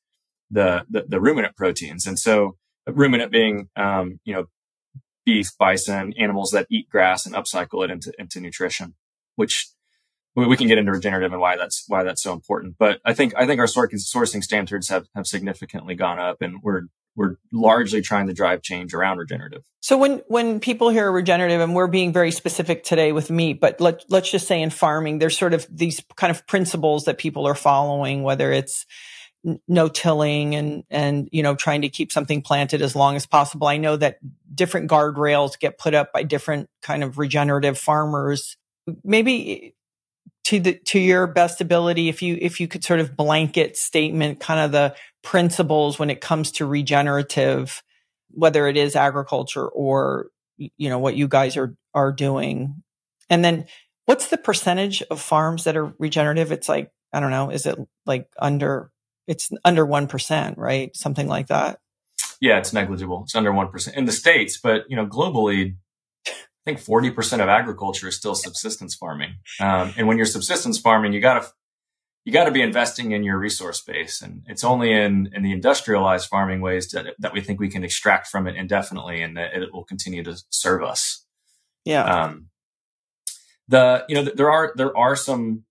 the 0.49 0.85
the, 0.89 1.05
the 1.07 1.21
ruminant 1.21 1.55
proteins. 1.55 2.07
And 2.07 2.17
so, 2.17 2.57
ruminant 2.88 3.31
being 3.31 3.69
um, 3.75 4.19
you 4.23 4.33
know 4.33 4.45
beef, 5.25 5.49
bison, 5.59 6.13
animals 6.17 6.49
that 6.51 6.65
eat 6.71 6.89
grass 6.89 7.25
and 7.27 7.35
upcycle 7.35 7.85
it 7.85 7.91
into 7.91 8.12
into 8.17 8.41
nutrition, 8.41 8.95
which 9.35 9.69
we 10.36 10.58
can 10.58 10.67
get 10.67 10.77
into 10.77 10.92
regenerative 10.92 11.32
and 11.32 11.42
why 11.42 11.58
that's 11.58 11.86
why 11.88 12.04
that's 12.04 12.21
so 12.21 12.34
important. 12.34 12.75
But 12.77 13.00
I 13.06 13.13
think 13.13 13.34
I 13.36 13.46
think 13.46 13.60
our 13.60 13.65
sourcing 13.65 14.44
standards 14.44 14.90
have 14.90 15.08
have 15.15 15.27
significantly 15.27 15.96
gone 15.96 16.19
up, 16.19 16.42
and 16.42 16.62
we're 16.63 16.84
we're 17.15 17.36
largely 17.52 18.02
trying 18.02 18.27
to 18.27 18.34
drive 18.34 18.62
change 18.62 18.94
around 18.94 19.17
regenerative. 19.17 19.63
So 19.82 19.98
when 19.98 20.21
when 20.27 20.60
people 20.60 20.90
hear 20.90 21.12
regenerative, 21.12 21.62
and 21.62 21.75
we're 21.75 21.88
being 21.88 22.13
very 22.13 22.32
specific 22.32 22.84
today 22.84 23.12
with 23.12 23.30
meat, 23.30 23.60
but 23.60 23.82
let 23.82 24.04
let's 24.10 24.32
just 24.32 24.48
say 24.48 24.62
in 24.62 24.69
farming, 24.69 25.19
there's 25.19 25.38
sort 25.38 25.54
of 25.54 25.67
these 25.69 26.02
kind 26.15 26.32
of 26.32 26.46
principles 26.48 27.06
that 27.06 27.17
people 27.17 27.48
are 27.48 27.56
following, 27.56 28.23
whether 28.23 28.52
it's 28.52 28.86
no 29.67 29.88
tilling 29.88 30.56
and 30.56 30.84
and 30.90 31.30
you 31.32 31.42
know 31.42 31.56
trying 31.56 31.82
to 31.82 31.90
keep 31.90 32.12
something 32.12 32.42
planted 32.42 32.82
as 32.82 32.94
long 32.94 33.15
as 33.15 33.25
possible 33.25 33.67
i 33.67 33.77
know 33.77 33.96
that 33.96 34.17
different 34.54 34.92
guardrails 34.92 35.58
get 35.58 35.77
put 35.77 35.94
up 35.94 36.12
by 36.12 36.23
different 36.23 36.69
kind 36.82 37.06
of 37.06 37.17
regenerative 37.17 37.77
farmers 37.77 38.58
maybe 39.04 39.73
to 40.50 40.60
the 40.60 40.73
to 40.85 41.00
your 41.00 41.27
best 41.27 41.62
ability 41.62 42.10
if 42.10 42.21
you 42.21 42.37
if 42.39 42.60
you 42.60 42.67
could 42.67 42.83
sort 42.83 43.00
of 43.00 43.15
blanket 43.17 43.77
statement 43.77 44.39
kind 44.39 44.60
of 44.60 44.71
the 44.71 44.95
principles 45.23 45.97
when 45.97 46.10
it 46.10 46.21
comes 46.21 46.52
to 46.52 46.65
regenerative 46.65 47.81
whether 48.31 48.67
it 48.67 48.77
is 48.77 48.95
agriculture 48.95 49.67
or 49.67 50.27
you 50.58 50.89
know 50.89 51.00
what 51.00 51.15
you 51.15 51.27
guys 51.27 51.58
are 51.58 51.75
are 51.93 52.12
doing 52.12 52.81
and 53.29 53.43
then 53.43 53.65
what's 54.06 54.27
the 54.27 54.37
percentage 54.37 55.02
of 55.04 55.19
farms 55.19 55.63
that 55.65 55.75
are 55.75 55.93
regenerative 55.97 56.52
it's 56.52 56.69
like 56.69 56.91
i 57.12 57.19
don't 57.19 57.31
know 57.31 57.50
is 57.50 57.65
it 57.65 57.77
like 58.06 58.27
under 58.39 58.91
it's 59.29 59.52
under 59.63 59.85
1%, 59.85 60.58
right? 60.58 60.93
Something 60.95 61.27
like 61.27 61.47
that. 61.47 61.79
Yeah, 62.41 62.58
it's 62.58 62.73
negligible. 62.73 63.21
It's 63.25 63.35
under 63.35 63.52
1% 63.52 63.93
in 63.93 64.06
the 64.06 64.12
States, 64.12 64.60
but 64.62 64.85
you 64.89 64.95
know, 64.95 65.06
globally, 65.06 65.75
I 66.65 66.71
think 66.71 66.79
40% 66.79 67.41
of 67.41 67.49
agriculture 67.49 68.07
is 68.07 68.15
still 68.15 68.35
subsistence 68.35 68.93
farming. 68.95 69.35
Um, 69.60 69.93
and 69.97 70.07
when 70.07 70.17
you're 70.17 70.25
subsistence 70.25 70.77
farming, 70.77 71.13
you 71.13 71.21
gotta, 71.21 71.47
you 72.25 72.33
gotta 72.33 72.51
be 72.51 72.62
investing 72.62 73.12
in 73.12 73.23
your 73.23 73.37
resource 73.37 73.81
base. 73.81 74.21
And 74.21 74.43
it's 74.47 74.63
only 74.63 74.91
in, 74.91 75.29
in 75.33 75.41
the 75.41 75.51
industrialized 75.51 76.27
farming 76.27 76.62
ways 76.62 76.89
that, 76.89 77.15
that 77.19 77.33
we 77.33 77.41
think 77.41 77.60
we 77.60 77.69
can 77.69 77.83
extract 77.83 78.27
from 78.27 78.47
it 78.47 78.55
indefinitely 78.55 79.21
and 79.21 79.37
that 79.37 79.53
it 79.53 79.73
will 79.73 79.85
continue 79.85 80.23
to 80.23 80.41
serve 80.49 80.83
us. 80.83 81.25
Yeah. 81.85 82.03
Um, 82.03 82.47
the, 83.67 84.05
you 84.10 84.15
know, 84.15 84.23
there 84.35 84.51
are, 84.51 84.73
there 84.75 84.95
are 84.97 85.15
some 85.15 85.63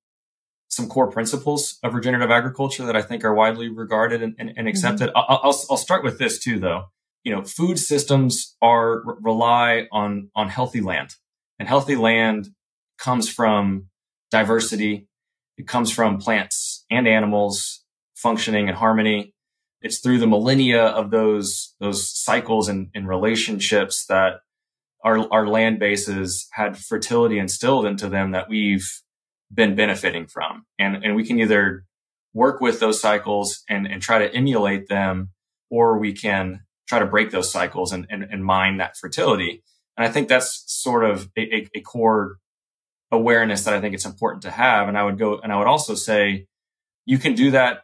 some 0.68 0.88
core 0.88 1.10
principles 1.10 1.78
of 1.82 1.94
regenerative 1.94 2.30
agriculture 2.30 2.84
that 2.84 2.94
I 2.94 3.02
think 3.02 3.24
are 3.24 3.34
widely 3.34 3.68
regarded 3.68 4.22
and, 4.22 4.34
and, 4.38 4.50
and 4.50 4.58
mm-hmm. 4.58 4.68
accepted. 4.68 5.08
Mm-hmm. 5.08 5.16
I'll, 5.16 5.40
I'll, 5.42 5.64
I'll, 5.70 5.76
start 5.76 6.04
with 6.04 6.18
this 6.18 6.38
too, 6.38 6.58
though. 6.58 6.84
You 7.24 7.34
know, 7.34 7.42
food 7.44 7.78
systems 7.78 8.56
are 8.62 9.02
rely 9.20 9.86
on 9.92 10.30
on 10.34 10.48
healthy 10.48 10.80
land, 10.80 11.14
and 11.58 11.68
healthy 11.68 11.96
land 11.96 12.48
comes 12.98 13.28
from 13.28 13.88
diversity. 14.30 15.08
It 15.56 15.66
comes 15.66 15.90
from 15.90 16.18
plants 16.18 16.84
and 16.90 17.08
animals 17.08 17.84
functioning 18.14 18.68
in 18.68 18.74
harmony. 18.74 19.34
It's 19.82 19.98
through 19.98 20.18
the 20.18 20.26
millennia 20.26 20.84
of 20.86 21.10
those 21.10 21.74
those 21.80 22.08
cycles 22.08 22.68
and, 22.68 22.88
and 22.94 23.08
relationships 23.08 24.06
that 24.06 24.40
our 25.04 25.30
our 25.32 25.46
land 25.46 25.78
bases 25.78 26.48
had 26.52 26.78
fertility 26.78 27.38
instilled 27.38 27.86
into 27.86 28.08
them 28.08 28.32
that 28.32 28.48
we've 28.48 28.88
been 29.52 29.74
benefiting 29.74 30.26
from. 30.26 30.64
And, 30.78 31.04
and 31.04 31.16
we 31.16 31.24
can 31.24 31.40
either 31.40 31.84
work 32.34 32.60
with 32.60 32.80
those 32.80 33.00
cycles 33.00 33.62
and, 33.68 33.86
and 33.86 34.02
try 34.02 34.18
to 34.18 34.34
emulate 34.34 34.88
them, 34.88 35.30
or 35.70 35.98
we 35.98 36.12
can 36.12 36.60
try 36.88 36.98
to 36.98 37.06
break 37.06 37.30
those 37.30 37.50
cycles 37.50 37.92
and, 37.92 38.06
and, 38.10 38.24
and 38.24 38.44
mine 38.44 38.78
that 38.78 38.96
fertility. 38.96 39.62
And 39.96 40.06
I 40.06 40.10
think 40.10 40.28
that's 40.28 40.64
sort 40.66 41.04
of 41.04 41.28
a, 41.36 41.40
a, 41.40 41.68
a 41.76 41.80
core 41.80 42.38
awareness 43.10 43.64
that 43.64 43.74
I 43.74 43.80
think 43.80 43.94
it's 43.94 44.04
important 44.04 44.42
to 44.42 44.50
have. 44.50 44.88
And 44.88 44.96
I 44.96 45.04
would 45.04 45.18
go, 45.18 45.38
and 45.38 45.52
I 45.52 45.58
would 45.58 45.66
also 45.66 45.94
say 45.94 46.46
you 47.04 47.18
can 47.18 47.34
do 47.34 47.50
that. 47.52 47.82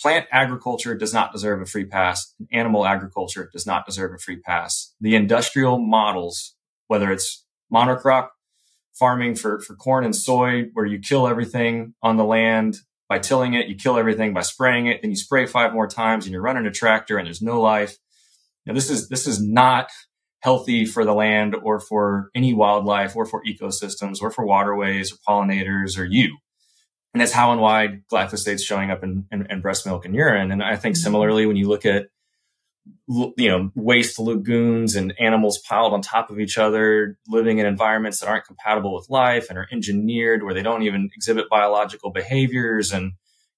plant 0.00 0.26
agriculture 0.30 0.94
does 0.94 1.14
not 1.14 1.32
deserve 1.32 1.60
a 1.60 1.66
free 1.66 1.84
pass. 1.84 2.34
Animal 2.52 2.86
agriculture 2.86 3.48
does 3.52 3.66
not 3.66 3.86
deserve 3.86 4.12
a 4.14 4.18
free 4.18 4.40
pass. 4.40 4.94
The 5.00 5.14
industrial 5.14 5.78
models, 5.78 6.56
whether 6.88 7.12
it's 7.12 7.44
monocrop 7.72 8.28
farming 8.92 9.34
for, 9.34 9.60
for 9.60 9.74
corn 9.74 10.04
and 10.04 10.14
soy 10.14 10.64
where 10.72 10.86
you 10.86 10.98
kill 10.98 11.26
everything 11.26 11.94
on 12.02 12.16
the 12.16 12.24
land 12.24 12.76
by 13.08 13.18
tilling 13.18 13.54
it. 13.54 13.66
You 13.66 13.74
kill 13.74 13.98
everything 13.98 14.32
by 14.32 14.42
spraying 14.42 14.86
it. 14.86 15.02
Then 15.02 15.10
you 15.10 15.16
spray 15.16 15.46
five 15.46 15.72
more 15.72 15.88
times 15.88 16.26
and 16.26 16.32
you're 16.32 16.42
running 16.42 16.66
a 16.66 16.70
tractor 16.70 17.18
and 17.18 17.26
there's 17.26 17.42
no 17.42 17.60
life. 17.60 17.98
Now, 18.66 18.74
this 18.74 18.90
is, 18.90 19.08
this 19.08 19.26
is 19.26 19.42
not 19.42 19.90
healthy 20.40 20.84
for 20.84 21.04
the 21.04 21.14
land 21.14 21.56
or 21.62 21.80
for 21.80 22.30
any 22.34 22.52
wildlife 22.52 23.16
or 23.16 23.24
for 23.24 23.42
ecosystems 23.44 24.20
or 24.20 24.30
for 24.30 24.46
waterways 24.46 25.12
or 25.12 25.16
pollinators 25.26 25.98
or 25.98 26.04
you. 26.04 26.36
And 27.12 27.20
that's 27.20 27.32
how 27.32 27.52
and 27.52 27.60
why 27.60 28.00
glyphosate's 28.12 28.64
showing 28.64 28.90
up 28.90 29.02
in, 29.04 29.26
in, 29.30 29.46
in 29.48 29.60
breast 29.60 29.86
milk 29.86 30.04
and 30.04 30.14
urine. 30.14 30.50
And 30.50 30.62
I 30.62 30.76
think 30.76 30.96
mm-hmm. 30.96 31.02
similarly, 31.02 31.46
when 31.46 31.56
you 31.56 31.68
look 31.68 31.86
at 31.86 32.06
you 33.06 33.48
know, 33.48 33.70
waste 33.74 34.18
lagoons 34.18 34.94
and 34.94 35.14
animals 35.18 35.58
piled 35.58 35.92
on 35.92 36.02
top 36.02 36.30
of 36.30 36.38
each 36.38 36.58
other, 36.58 37.18
living 37.28 37.58
in 37.58 37.66
environments 37.66 38.20
that 38.20 38.28
aren't 38.28 38.46
compatible 38.46 38.94
with 38.94 39.08
life 39.08 39.48
and 39.48 39.58
are 39.58 39.68
engineered 39.72 40.42
where 40.42 40.54
they 40.54 40.62
don't 40.62 40.82
even 40.82 41.10
exhibit 41.14 41.48
biological 41.48 42.10
behaviors. 42.10 42.92
And, 42.92 43.12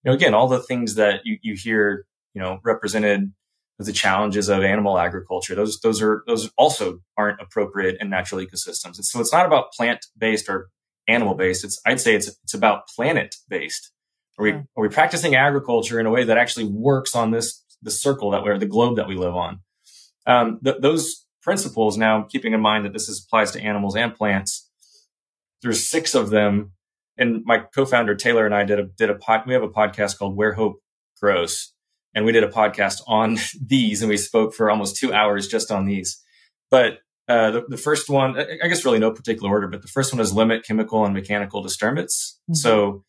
you 0.04 0.11
know, 0.11 0.12
again, 0.12 0.34
all 0.34 0.48
the 0.48 0.62
things 0.62 0.94
that 0.96 1.20
you, 1.24 1.38
you 1.42 1.57
hear, 1.57 2.07
you 2.34 2.40
know, 2.40 2.61
represented 2.64 3.32
the 3.79 3.93
challenges 3.93 4.49
of 4.49 4.62
animal 4.62 4.99
agriculture. 4.99 5.55
Those, 5.55 5.81
those 5.81 6.01
are, 6.01 6.22
those 6.27 6.51
also 6.57 7.01
aren't 7.16 7.41
appropriate 7.41 7.97
in 8.01 8.09
natural 8.09 8.41
ecosystems. 8.41 8.97
And 8.97 9.05
so 9.05 9.20
it's 9.20 9.33
not 9.33 9.47
about 9.47 9.72
plant 9.72 10.07
based 10.16 10.49
or 10.49 10.68
animal 11.07 11.35
based. 11.35 11.64
It's, 11.64 11.81
I'd 11.85 12.01
say 12.01 12.14
it's, 12.14 12.29
it's 12.43 12.55
about 12.55 12.89
planet 12.89 13.35
based. 13.49 13.93
Are 14.39 14.43
we, 14.43 14.53
are 14.53 14.83
we 14.83 14.89
practicing 14.89 15.35
agriculture 15.35 16.01
in 16.01 16.07
a 16.07 16.11
way 16.11 16.24
that 16.24 16.39
actually 16.39 16.64
works 16.64 17.14
on 17.14 17.31
this 17.31 17.64
the 17.83 17.91
circle 17.91 18.31
that 18.31 18.43
we're 18.43 18.59
the 18.59 18.66
globe 18.66 18.97
that 18.97 19.09
we 19.09 19.16
live 19.16 19.35
on. 19.35 19.61
Um, 20.27 20.59
th- 20.62 20.79
those 20.81 21.24
principles 21.43 21.97
now, 21.97 22.22
keeping 22.22 22.53
in 22.53 22.61
mind 22.61 22.85
that 22.85 22.93
this 22.93 23.09
is, 23.09 23.24
applies 23.24 23.53
to 23.53 23.61
animals 23.61 23.97
and 23.97 24.14
plants, 24.14 24.68
there's 25.62 25.89
six 25.89 26.14
of 26.14 26.31
them. 26.31 26.72
And 27.16 27.43
my 27.45 27.59
co-founder 27.59 28.14
Taylor 28.14 28.45
and 28.45 28.55
I 28.55 28.64
did 28.64 28.79
a 28.79 28.85
did 28.85 29.09
a 29.09 29.14
pod, 29.14 29.47
we 29.47 29.55
have 29.55 29.62
a 29.62 29.68
podcast 29.68 30.18
called 30.18 30.37
Where 30.37 30.53
Hope 30.53 30.81
Grows, 31.20 31.72
and 32.17 32.25
we 32.25 32.33
did 32.33 32.43
a 32.43 32.49
podcast 32.49 33.03
on 33.07 33.37
these, 33.64 34.03
and 34.03 34.09
we 34.09 34.17
spoke 34.17 34.55
for 34.55 34.71
almost 34.71 34.97
two 34.97 35.12
hours 35.12 35.47
just 35.47 35.71
on 35.71 35.85
these. 35.85 36.21
But 36.71 36.99
uh, 37.29 37.51
the, 37.51 37.64
the, 37.69 37.77
first 37.77 38.09
one, 38.09 38.39
I 38.39 38.69
guess, 38.69 38.85
really 38.85 38.99
no 38.99 39.11
particular 39.11 39.51
order, 39.51 39.69
but 39.69 39.83
the 39.83 39.89
first 39.89 40.12
one 40.12 40.21
is 40.21 40.33
limit 40.33 40.64
chemical 40.64 41.05
and 41.05 41.12
mechanical 41.12 41.62
disturbance. 41.62 42.41
Mm-hmm. 42.45 42.55
So 42.55 43.05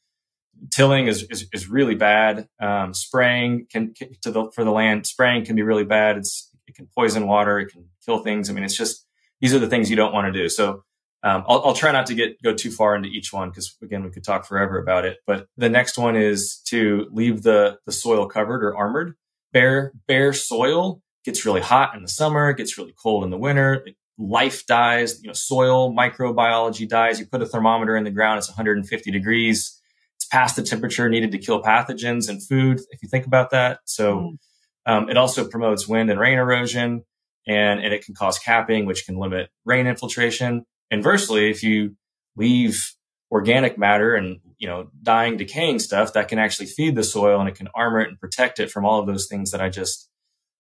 tilling 0.72 1.08
is, 1.08 1.24
is, 1.30 1.48
is 1.54 1.70
really 1.70 1.96
bad. 1.96 2.48
Um, 2.60 2.94
spraying 2.94 3.68
can, 3.72 3.94
can, 3.94 4.10
to 4.24 4.32
the, 4.32 4.52
for 4.54 4.64
the 4.64 4.72
land, 4.72 5.08
spraying 5.08 5.46
can 5.46 5.56
be 5.56 5.62
really 5.62 5.86
bad. 5.86 6.18
It's, 6.18 6.52
it 6.68 6.76
can 6.76 6.88
poison 6.94 7.28
water. 7.28 7.60
It 7.60 7.72
can 7.72 7.86
kill 8.06 8.20
things. 8.20 8.50
I 8.50 8.54
mean, 8.54 8.64
it's 8.64 8.78
just, 8.78 9.06
these 9.40 9.54
are 9.54 9.60
the 9.60 9.70
things 9.70 9.90
you 9.90 9.96
don't 9.96 10.14
want 10.14 10.34
to 10.34 10.38
do. 10.38 10.50
So, 10.50 10.84
um, 11.24 11.44
I'll, 11.48 11.62
I'll, 11.66 11.74
try 11.74 11.92
not 11.92 12.06
to 12.08 12.16
get, 12.16 12.42
go 12.44 12.54
too 12.54 12.72
far 12.72 12.96
into 12.96 13.10
each 13.10 13.34
one 13.34 13.50
because 13.50 13.76
again, 13.82 14.04
we 14.04 14.12
could 14.12 14.24
talk 14.24 14.46
forever 14.46 14.78
about 14.78 15.04
it. 15.04 15.18
But 15.26 15.48
the 15.58 15.70
next 15.70 15.98
one 15.98 16.16
is 16.16 16.62
to 16.68 17.08
leave 17.12 17.42
the, 17.42 17.80
the 17.86 17.92
soil 17.92 18.28
covered 18.28 18.64
or 18.64 18.78
armored. 18.78 19.16
Bare, 19.52 19.94
bare 20.08 20.34
soil 20.34 21.02
gets 21.26 21.46
really 21.46 21.62
hot 21.62 21.96
in 21.96 22.04
the 22.04 22.08
summer, 22.08 22.54
gets 22.54 22.78
really 22.78 22.94
cold 23.02 23.24
in 23.24 23.32
the 23.32 23.38
winter. 23.38 23.86
Life 24.20 24.66
dies, 24.68 25.22
you 25.22 25.28
know, 25.28 25.34
soil 25.34 25.94
microbiology 25.94 26.88
dies. 26.88 27.20
You 27.20 27.26
put 27.26 27.42
a 27.42 27.46
thermometer 27.46 27.98
in 27.98 28.04
the 28.04 28.12
ground, 28.12 28.38
it's 28.38 28.50
150 28.50 29.12
degrees 29.12 29.80
It's 30.16 30.26
past 30.26 30.56
the 30.56 30.64
temperature 30.64 31.10
needed 31.10 31.32
to 31.32 31.40
kill 31.40 31.64
pathogens 31.64 32.30
and 32.30 32.46
food, 32.46 32.80
if 32.92 33.02
you 33.02 33.10
think 33.10 33.26
about 33.26 33.50
that. 33.52 33.80
So 33.86 34.18
mm. 34.18 34.38
um, 34.86 35.10
it 35.10 35.18
also 35.18 35.48
promotes 35.48 35.88
wind 35.88 36.12
and 36.12 36.20
rain 36.20 36.38
erosion, 36.38 37.04
and, 37.48 37.80
and 37.80 37.94
it 37.94 38.06
can 38.06 38.14
cause 38.14 38.38
capping, 38.38 38.86
which 38.86 39.06
can 39.06 39.18
limit 39.18 39.50
rain 39.66 39.88
infiltration. 39.88 40.66
Inversely, 40.92 41.50
if 41.50 41.64
you 41.64 41.96
leave 42.36 42.94
organic 43.32 43.78
matter 43.78 44.16
and 44.16 44.40
you 44.58 44.68
know 44.68 44.90
dying, 45.04 45.38
decaying 45.38 45.80
stuff, 45.80 46.14
that 46.14 46.28
can 46.28 46.40
actually 46.40 46.68
feed 46.68 46.96
the 46.96 47.04
soil 47.04 47.40
and 47.40 47.50
it 47.50 47.56
can 47.56 47.68
armor 47.76 48.00
it 48.00 48.10
and 48.10 48.20
protect 48.20 48.60
it 48.60 48.72
from 48.72 48.86
all 48.86 49.00
of 49.00 49.08
those 49.08 49.28
things 49.28 49.52
that 49.52 49.62
I 49.62 49.70
just 49.70 50.10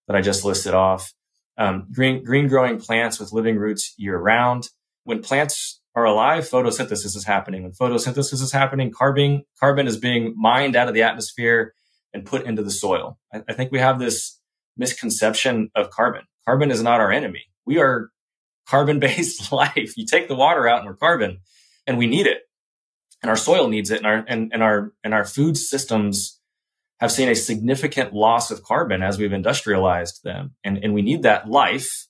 that 0.07 0.15
I 0.15 0.21
just 0.21 0.43
listed 0.43 0.73
off. 0.73 1.13
Um, 1.57 1.88
green 1.91 2.23
green 2.23 2.47
growing 2.47 2.80
plants 2.80 3.19
with 3.19 3.34
living 3.34 3.57
roots 3.57 3.93
year 3.97 4.17
round. 4.17 4.69
When 5.03 5.21
plants 5.21 5.82
are 5.95 6.05
alive, 6.05 6.47
photosynthesis 6.47 7.15
is 7.15 7.25
happening. 7.25 7.63
When 7.63 7.71
photosynthesis 7.71 8.34
is 8.34 8.51
happening, 8.51 8.91
carbon, 8.91 9.43
carbon 9.59 9.88
is 9.88 9.97
being 9.97 10.34
mined 10.38 10.75
out 10.75 10.88
of 10.88 10.93
the 10.93 11.01
atmosphere 11.01 11.73
and 12.13 12.25
put 12.25 12.45
into 12.45 12.61
the 12.61 12.71
soil. 12.71 13.17
I, 13.34 13.41
I 13.49 13.53
think 13.53 13.71
we 13.71 13.80
have 13.80 13.97
this 13.97 14.39
misconception 14.78 15.71
of 15.75 15.89
carbon. 15.89 16.23
Carbon 16.45 16.69
is 16.69 16.84
not 16.84 16.99
our 16.99 17.11
enemy. 17.11 17.45
We 17.65 17.80
are 17.80 18.09
carbon 18.68 18.99
based 18.99 19.51
life. 19.51 19.97
You 19.97 20.05
take 20.05 20.28
the 20.28 20.36
water 20.36 20.68
out 20.68 20.80
and 20.80 20.88
we're 20.88 20.95
carbon 20.95 21.39
and 21.86 21.97
we 21.97 22.07
need 22.07 22.28
it. 22.28 22.41
And 23.24 23.30
our 23.30 23.38
soil 23.38 23.68
needs 23.68 23.89
it 23.89 23.97
and 23.97 24.05
our, 24.05 24.26
and, 24.28 24.51
and 24.53 24.61
our, 24.61 24.93
and 25.03 25.13
our 25.13 25.26
food 25.26 25.57
systems 25.57 26.39
have 26.99 27.11
seen 27.11 27.30
a 27.30 27.36
significant 27.36 28.13
loss 28.13 28.51
of 28.51 28.63
carbon 28.63 29.01
as 29.01 29.18
we've 29.18 29.34
industrialized 29.34 30.24
them. 30.24 30.55
And, 30.63 30.84
and 30.84 30.93
we 30.93 31.01
need 31.01 31.24
that 31.24 31.49
life 31.49 32.07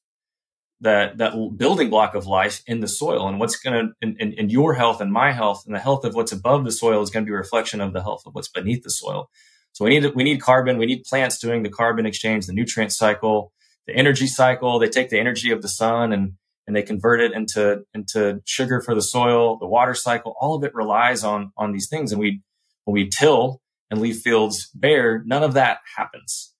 that 0.82 1.18
that 1.18 1.34
building 1.58 1.90
block 1.90 2.14
of 2.14 2.28
life 2.28 2.62
in 2.68 2.82
the 2.82 2.88
soil 2.88 3.28
and 3.28 3.40
what's 3.40 3.58
going 3.58 3.88
to 3.88 3.94
in, 4.02 4.34
in, 4.34 4.50
your 4.50 4.76
health 4.76 5.02
and 5.02 5.12
my 5.12 5.32
health 5.32 5.64
and 5.66 5.74
the 5.74 5.80
health 5.80 6.06
of 6.06 6.14
what's 6.14 6.32
above 6.32 6.64
the 6.66 6.72
soil 6.72 7.02
is 7.02 7.10
going 7.10 7.26
to 7.26 7.30
be 7.30 7.34
a 7.34 7.38
reflection 7.38 7.82
of 7.82 7.94
the 7.94 8.02
health 8.02 8.24
of 8.26 8.36
what's 8.36 8.50
beneath 8.50 8.84
the 8.84 8.92
soil 8.92 9.30
so 9.72 9.84
we 9.84 10.00
need 10.00 10.14
we 10.14 10.24
need 10.24 10.40
carbon 10.40 10.78
we 10.78 10.86
need 10.86 11.04
plants 11.04 11.40
doing 11.40 11.64
the 11.64 11.70
carbon 11.70 12.06
exchange 12.06 12.46
the 12.46 12.54
nutrient 12.54 12.92
cycle 12.92 13.52
the 13.88 13.96
energy 13.96 14.28
cycle 14.28 14.78
they 14.78 14.88
take 14.88 15.10
the 15.10 15.20
energy 15.20 15.52
of 15.52 15.64
the 15.64 15.68
sun 15.68 16.14
and 16.14 16.34
and 16.68 16.76
they 16.76 16.84
convert 16.84 17.22
it 17.22 17.32
into 17.34 17.84
into 17.94 18.42
sugar 18.46 18.82
for 18.82 18.94
the 18.94 19.02
soil 19.02 19.58
the 19.58 19.68
water 19.68 19.94
cycle 19.94 20.36
all 20.40 20.56
of 20.56 20.64
it 20.64 20.76
relies 20.76 21.24
on 21.24 21.52
on 21.58 21.72
these 21.72 21.88
things 21.88 22.12
and 22.12 22.20
we 22.20 22.42
when 22.86 22.94
we 22.94 23.10
till 23.10 23.62
and 23.90 24.02
leave 24.02 24.18
fields 24.18 24.70
bare, 24.74 25.24
none 25.26 25.44
of 25.44 25.54
that 25.54 25.80
happens. 25.96 26.54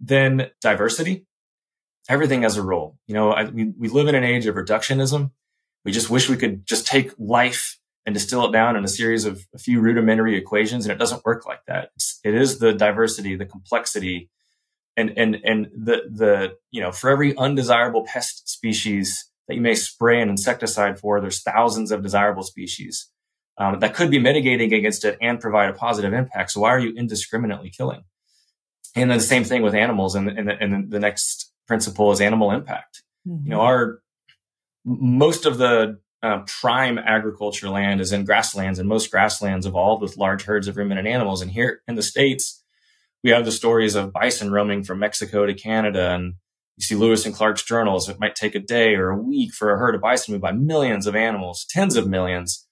Then 0.00 0.50
diversity, 0.60 1.26
everything 2.08 2.42
has 2.42 2.56
a 2.56 2.62
role. 2.62 2.98
You 3.06 3.14
know, 3.14 3.32
I, 3.32 3.44
we, 3.44 3.72
we 3.78 3.88
live 3.88 4.08
in 4.08 4.14
an 4.14 4.24
age 4.24 4.46
of 4.46 4.56
reductionism. 4.56 5.30
We 5.84 5.92
just 5.92 6.10
wish 6.10 6.28
we 6.28 6.36
could 6.36 6.66
just 6.66 6.86
take 6.86 7.12
life 7.18 7.78
and 8.04 8.14
distill 8.14 8.46
it 8.46 8.52
down 8.52 8.76
in 8.76 8.84
a 8.84 8.88
series 8.88 9.24
of 9.24 9.46
a 9.54 9.58
few 9.58 9.80
rudimentary 9.80 10.36
equations. 10.36 10.84
And 10.84 10.92
it 10.92 10.98
doesn't 10.98 11.24
work 11.24 11.46
like 11.46 11.64
that. 11.66 11.90
It's, 11.96 12.20
it 12.24 12.34
is 12.34 12.58
the 12.58 12.72
diversity, 12.72 13.36
the 13.36 13.46
complexity, 13.46 14.30
and, 14.96 15.12
and, 15.16 15.36
and 15.44 15.66
the, 15.74 16.02
the, 16.10 16.56
you 16.70 16.80
know, 16.80 16.92
for 16.92 17.10
every 17.10 17.36
undesirable 17.36 18.04
pest 18.04 18.48
species 18.48 19.30
that 19.48 19.54
you 19.54 19.60
may 19.60 19.74
spray 19.74 20.20
an 20.20 20.28
insecticide 20.28 20.98
for, 20.98 21.20
there's 21.20 21.42
thousands 21.42 21.92
of 21.92 22.02
desirable 22.02 22.42
species 22.42 23.10
um, 23.58 23.80
that 23.80 23.94
could 23.94 24.10
be 24.10 24.18
mitigating 24.18 24.72
against 24.72 25.04
it 25.04 25.16
and 25.20 25.40
provide 25.40 25.70
a 25.70 25.72
positive 25.72 26.12
impact. 26.12 26.50
So 26.50 26.60
why 26.60 26.70
are 26.70 26.78
you 26.78 26.92
indiscriminately 26.96 27.70
killing? 27.70 28.02
And 28.94 29.10
then 29.10 29.18
the 29.18 29.24
same 29.24 29.44
thing 29.44 29.62
with 29.62 29.74
animals. 29.74 30.14
And, 30.14 30.28
and, 30.28 30.50
and 30.50 30.90
the 30.90 31.00
next 31.00 31.52
principle 31.66 32.12
is 32.12 32.20
animal 32.20 32.50
impact. 32.50 33.02
Mm-hmm. 33.26 33.46
You 33.46 33.50
know, 33.50 33.60
our 33.60 34.00
most 34.84 35.46
of 35.46 35.58
the 35.58 35.98
uh, 36.22 36.42
prime 36.60 36.98
agriculture 36.98 37.68
land 37.68 38.00
is 38.00 38.12
in 38.12 38.24
grasslands, 38.24 38.78
and 38.78 38.88
most 38.88 39.10
grasslands 39.10 39.66
evolved 39.66 40.02
with 40.02 40.16
large 40.16 40.44
herds 40.44 40.68
of 40.68 40.76
ruminant 40.76 41.06
animals. 41.06 41.42
And 41.42 41.50
here 41.50 41.82
in 41.86 41.94
the 41.94 42.02
states, 42.02 42.62
we 43.22 43.30
have 43.30 43.44
the 43.44 43.52
stories 43.52 43.94
of 43.94 44.12
bison 44.12 44.50
roaming 44.52 44.84
from 44.84 44.98
Mexico 44.98 45.46
to 45.46 45.54
Canada, 45.54 46.12
and 46.12 46.34
you 46.76 46.82
see 46.82 46.94
Lewis 46.94 47.24
and 47.24 47.34
Clark's 47.34 47.62
journals. 47.62 48.08
It 48.08 48.20
might 48.20 48.34
take 48.34 48.54
a 48.54 48.60
day 48.60 48.94
or 48.94 49.10
a 49.10 49.18
week 49.18 49.52
for 49.52 49.72
a 49.72 49.78
herd 49.78 49.94
of 49.94 50.00
bison 50.00 50.26
to 50.26 50.32
move 50.32 50.42
by 50.42 50.52
millions 50.52 51.06
of 51.06 51.16
animals, 51.16 51.66
tens 51.68 51.96
of 51.96 52.06
millions 52.06 52.66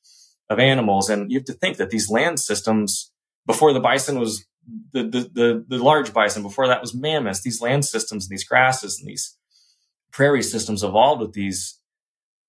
of 0.51 0.59
animals, 0.59 1.09
and 1.09 1.31
you 1.31 1.39
have 1.39 1.47
to 1.47 1.55
think 1.55 1.79
that 1.79 1.91
these 1.91 2.11
land 2.11 2.39
systems 2.39 3.11
before 3.47 3.73
the 3.73 3.81
bison 3.81 4.19
was 4.19 4.45
the, 4.93 5.03
the, 5.03 5.31
the, 5.33 5.65
the 5.69 5.83
large 5.83 6.13
bison. 6.13 6.43
Before 6.43 6.67
that 6.67 6.81
was 6.81 6.95
mammoths. 6.95 7.43
These 7.43 7.61
land 7.61 7.85
systems 7.85 8.25
and 8.25 8.31
these 8.31 8.45
grasses 8.45 8.99
and 8.99 9.09
these 9.09 9.37
prairie 10.13 10.43
systems 10.43 10.83
evolved 10.83 11.21
with 11.21 11.33
these 11.33 11.81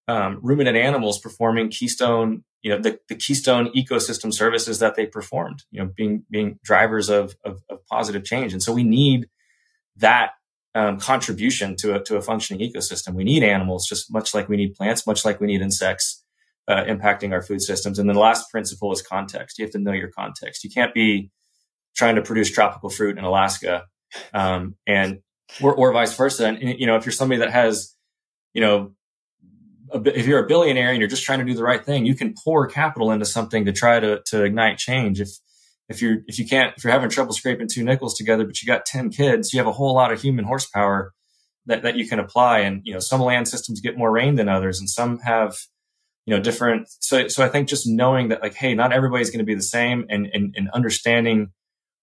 um, 0.08 0.39
ruminant 0.41 0.78
animals 0.78 1.20
performing 1.20 1.70
keystone, 1.70 2.43
you 2.62 2.72
know, 2.72 2.80
the, 2.80 2.99
the 3.10 3.16
keystone 3.16 3.72
ecosystem 3.74 4.34
services 4.34 4.80
that 4.80 4.95
they 4.95 5.06
performed, 5.06 5.64
you 5.72 5.82
know, 5.82 5.91
being, 5.95 6.24
being 6.30 6.60
drivers 6.64 7.10
of, 7.10 7.36
of, 7.43 7.62
of 7.70 7.86
positive 7.88 8.24
change. 8.24 8.53
And 8.53 8.62
so 8.62 8.72
we 8.72 8.84
need 8.84 9.28
that 9.97 10.32
um, 10.76 10.99
contribution 10.99 11.76
to 11.78 11.95
a, 11.95 12.03
to 12.03 12.17
a 12.17 12.21
functioning 12.21 12.69
ecosystem. 12.69 13.15
We 13.15 13.23
need 13.23 13.43
animals 13.43 13.88
just 13.88 14.11
much 14.11 14.34
like 14.36 14.49
we 14.49 14.57
need 14.57 14.76
plants, 14.76 15.07
much 15.07 15.26
like 15.26 15.39
we 15.39 15.47
need 15.47 15.61
insects 15.61 16.23
uh, 16.67 16.84
impacting 16.84 17.32
our 17.32 17.41
food 17.41 17.61
systems. 17.61 17.97
And 17.97 18.09
then 18.09 18.15
the 18.15 18.21
last 18.21 18.51
principle 18.51 18.91
is 18.91 19.01
context. 19.01 19.57
You 19.57 19.65
have 19.65 19.71
to 19.71 19.80
know 19.80 19.93
your 19.93 20.09
context. 20.09 20.63
You 20.63 20.69
can't 20.69 20.93
be 20.93 21.32
trying 21.95 22.15
to 22.15 22.21
produce 22.21 22.51
tropical 22.51 22.89
fruit 22.89 23.17
in 23.17 23.23
Alaska, 23.23 23.86
um, 24.34 24.76
and 24.86 25.19
or, 25.61 25.73
or 25.73 25.93
vice 25.93 26.15
versa. 26.15 26.47
And 26.47 26.80
you 26.80 26.88
know, 26.88 26.95
if 26.95 27.05
you're 27.05 27.13
somebody 27.13 27.39
that 27.39 27.51
has, 27.51 27.95
you 28.53 28.61
know, 28.61 28.91
a, 29.91 30.01
if 30.17 30.26
you're 30.26 30.43
a 30.43 30.47
billionaire 30.47 30.89
and 30.89 30.99
you're 30.99 31.09
just 31.09 31.23
trying 31.23 31.39
to 31.39 31.45
do 31.45 31.53
the 31.53 31.63
right 31.63 31.84
thing, 31.86 32.05
you 32.05 32.15
can 32.15 32.34
pour 32.43 32.67
capital 32.67 33.11
into 33.11 33.26
something 33.26 33.65
to 33.65 33.71
try 33.71 33.99
to 33.99 34.21
to 34.28 34.43
ignite 34.43 34.78
change. 34.78 35.21
If 35.21 35.30
if 35.89 36.01
you're 36.01 36.17
if 36.27 36.39
you 36.39 36.47
can't 36.47 36.73
if 36.77 36.83
you're 36.83 36.93
having 36.93 37.09
trouble 37.09 37.33
scraping 37.33 37.67
two 37.71 37.83
nickels 37.83 38.15
together, 38.15 38.45
but 38.45 38.61
you 38.61 38.67
got 38.67 38.86
ten 38.86 39.09
kids, 39.09 39.53
you 39.53 39.59
have 39.59 39.67
a 39.67 39.73
whole 39.73 39.93
lot 39.93 40.11
of 40.11 40.21
human 40.21 40.45
horsepower 40.45 41.13
that 41.65 41.83
that 41.83 41.95
you 41.95 42.07
can 42.07 42.19
apply. 42.19 42.59
And 42.59 42.81
you 42.83 42.93
know, 42.93 42.99
some 42.99 43.21
land 43.21 43.47
systems 43.47 43.81
get 43.81 43.97
more 43.97 44.11
rain 44.11 44.36
than 44.36 44.49
others, 44.49 44.79
and 44.79 44.89
some 44.89 45.19
have 45.19 45.55
you 46.25 46.36
know 46.36 46.41
different. 46.41 46.88
So 46.99 47.27
so 47.27 47.43
I 47.43 47.49
think 47.49 47.67
just 47.67 47.88
knowing 47.88 48.29
that 48.29 48.41
like, 48.41 48.55
hey, 48.55 48.73
not 48.73 48.93
everybody's 48.93 49.29
going 49.29 49.39
to 49.39 49.45
be 49.45 49.55
the 49.55 49.61
same, 49.61 50.05
and 50.09 50.27
and, 50.33 50.53
and 50.57 50.69
understanding 50.71 51.51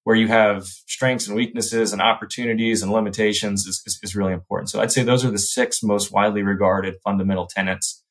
where 0.05 0.17
you 0.17 0.29
have 0.29 0.65
strengths 0.65 1.29
and 1.29 1.37
weaknesses 1.37 1.93
and 1.93 2.03
opportunities 2.03 2.83
and 2.83 2.91
limitations 2.91 3.67
is, 3.67 3.83
is, 3.87 4.01
is, 4.03 4.17
really 4.17 4.33
important. 4.33 4.69
So 4.69 4.81
I'd 4.81 4.91
say 4.91 5.05
those 5.05 5.25
are 5.25 5.31
the 5.31 5.39
six 5.39 5.81
most 5.81 6.11
widely 6.11 6.43
regarded 6.43 6.97
fundamental 7.05 7.47
tenets 7.47 8.03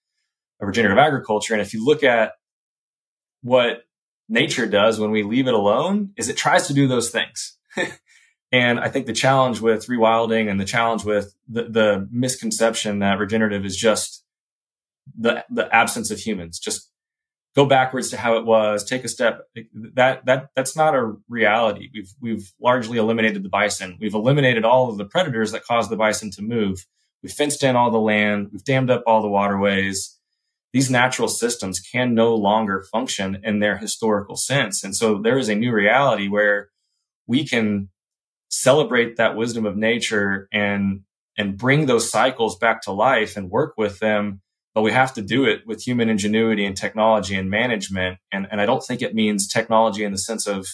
of 0.62 0.68
regenerative 0.68 0.98
agriculture. 0.98 1.54
And 1.54 1.62
if 1.62 1.74
you 1.74 1.86
look 1.86 2.02
at 2.02 2.32
what 3.42 3.84
nature 4.32 4.66
does 4.66 5.00
when 5.00 5.12
we 5.12 5.24
leave 5.24 5.48
it 5.48 5.54
alone 5.54 6.14
is 6.18 6.30
it 6.30 6.38
tries 6.38 6.68
to 6.68 6.74
do 6.74 6.88
those 6.88 7.10
things. 7.10 7.58
and 8.52 8.80
I 8.80 8.90
think 8.90 9.06
the 9.06 9.14
challenge 9.14 9.60
with 9.60 9.88
rewilding 9.88 10.50
and 10.50 10.60
the 10.60 10.66
challenge 10.66 11.04
with 11.04 11.36
the, 11.50 11.64
the 11.64 12.08
misconception 12.12 13.00
that 13.00 13.20
regenerative 13.20 13.66
is 13.66 13.76
just 13.76 14.24
the, 15.18 15.44
the 15.50 15.74
absence 15.76 16.12
of 16.12 16.20
humans, 16.20 16.60
just 16.60 16.90
go 17.56 17.66
backwards 17.66 18.10
to 18.12 18.18
how 18.18 18.38
it 18.38 18.46
was, 18.46 18.86
take 18.86 19.04
a 19.04 19.10
step. 19.10 19.42
That 19.74 20.26
that 20.26 20.50
that's 20.56 20.78
not 20.78 20.96
a 20.96 21.14
reality. 21.28 21.90
We've 21.94 22.14
we've 22.22 22.54
largely 22.62 22.98
eliminated 22.98 23.44
the 23.44 23.50
bison. 23.50 23.98
We've 24.00 24.14
eliminated 24.14 24.64
all 24.64 24.90
of 24.90 24.98
the 24.98 25.06
predators 25.06 25.52
that 25.52 25.66
cause 25.66 25.90
the 25.90 25.98
bison 25.98 26.32
to 26.32 26.42
move. 26.42 26.86
We've 27.22 27.34
fenced 27.34 27.64
in 27.64 27.76
all 27.76 27.92
the 27.92 28.00
land. 28.00 28.50
We've 28.54 28.64
dammed 28.64 28.90
up 28.90 29.04
all 29.06 29.22
the 29.22 29.28
waterways. 29.28 30.18
These 30.74 30.90
natural 30.90 31.28
systems 31.28 31.80
can 31.80 32.14
no 32.14 32.36
longer 32.36 32.84
function 32.92 33.42
in 33.44 33.60
their 33.60 33.78
historical 33.78 34.36
sense. 34.36 34.84
And 34.84 34.96
so 34.96 35.18
there 35.18 35.38
is 35.38 35.50
a 35.50 35.56
new 35.56 35.74
reality 35.74 36.28
where 36.28 36.70
we 37.28 37.46
can 37.46 37.90
celebrate 38.50 39.18
that 39.18 39.36
wisdom 39.36 39.66
of 39.66 39.78
nature 39.78 40.48
and 40.52 41.02
and 41.38 41.58
bring 41.58 41.86
those 41.86 42.12
cycles 42.12 42.58
back 42.58 42.82
to 42.82 42.92
life 42.92 43.38
and 43.38 43.50
work 43.50 43.74
with 43.78 44.00
them 44.00 44.42
but 44.74 44.82
we 44.82 44.92
have 44.92 45.14
to 45.14 45.22
do 45.22 45.46
it 45.46 45.68
with 45.68 45.86
human 45.86 46.10
ingenuity 46.10 46.66
and 46.66 46.78
technology 46.78 47.36
and 47.36 47.50
management. 47.50 48.20
And, 48.32 48.48
and 48.50 48.62
I 48.62 48.66
don't 48.66 48.84
think 48.84 49.02
it 49.02 49.14
means 49.14 49.48
technology 49.48 50.04
in 50.04 50.12
the 50.12 50.18
sense 50.18 50.48
of 50.48 50.68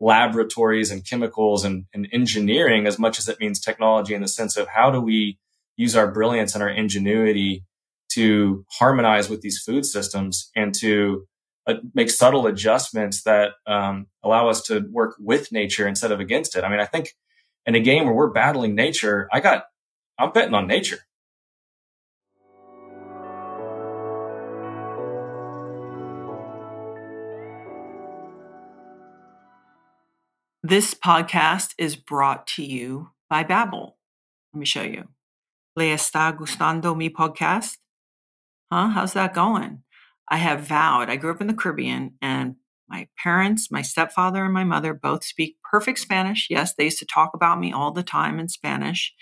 laboratories 0.00 0.90
and 0.90 1.06
chemicals 1.08 1.64
and, 1.64 1.84
and 1.94 2.08
engineering 2.12 2.86
as 2.86 2.98
much 2.98 3.18
as 3.18 3.28
it 3.28 3.40
means 3.40 3.60
technology 3.60 4.14
in 4.14 4.22
the 4.22 4.28
sense 4.28 4.56
of 4.56 4.68
how 4.68 4.90
do 4.90 5.00
we 5.00 5.38
use 5.76 5.94
our 5.94 6.10
brilliance 6.10 6.54
and 6.54 6.62
our 6.62 6.68
ingenuity 6.68 7.64
to 8.18 8.64
harmonize 8.68 9.30
with 9.30 9.42
these 9.42 9.62
food 9.64 9.86
systems 9.86 10.50
and 10.56 10.74
to 10.74 11.24
uh, 11.68 11.74
make 11.94 12.10
subtle 12.10 12.48
adjustments 12.48 13.22
that 13.22 13.52
um, 13.64 14.08
allow 14.24 14.48
us 14.48 14.60
to 14.62 14.84
work 14.90 15.14
with 15.20 15.52
nature 15.52 15.86
instead 15.86 16.10
of 16.10 16.18
against 16.18 16.56
it. 16.56 16.64
I 16.64 16.68
mean, 16.68 16.80
I 16.80 16.84
think 16.84 17.14
in 17.64 17.76
a 17.76 17.80
game 17.80 18.06
where 18.06 18.14
we're 18.14 18.32
battling 18.32 18.74
nature, 18.74 19.28
I 19.32 19.38
got, 19.38 19.66
I'm 20.18 20.32
betting 20.32 20.54
on 20.54 20.66
nature. 20.66 20.98
This 30.64 30.92
podcast 30.92 31.74
is 31.78 31.94
brought 31.94 32.48
to 32.48 32.64
you 32.64 33.10
by 33.30 33.44
Babbel. 33.44 33.92
Let 34.52 34.58
me 34.58 34.66
show 34.66 34.82
you. 34.82 35.04
Le 35.76 35.94
está 35.94 36.36
gustando 36.36 36.96
mi 36.96 37.10
podcast? 37.10 37.76
Huh? 38.70 38.88
How's 38.88 39.14
that 39.14 39.34
going? 39.34 39.82
I 40.28 40.36
have 40.36 40.60
vowed. 40.60 41.08
I 41.08 41.16
grew 41.16 41.30
up 41.30 41.40
in 41.40 41.46
the 41.46 41.54
Caribbean 41.54 42.14
and 42.20 42.56
my 42.88 43.08
parents, 43.22 43.70
my 43.70 43.82
stepfather 43.82 44.44
and 44.44 44.54
my 44.54 44.64
mother 44.64 44.94
both 44.94 45.24
speak 45.24 45.56
perfect 45.70 45.98
Spanish. 45.98 46.48
Yes, 46.48 46.74
they 46.74 46.84
used 46.84 46.98
to 46.98 47.06
talk 47.06 47.32
about 47.34 47.60
me 47.60 47.72
all 47.72 47.92
the 47.92 48.02
time 48.02 48.38
in 48.38 48.48
Spanish. 48.48 49.12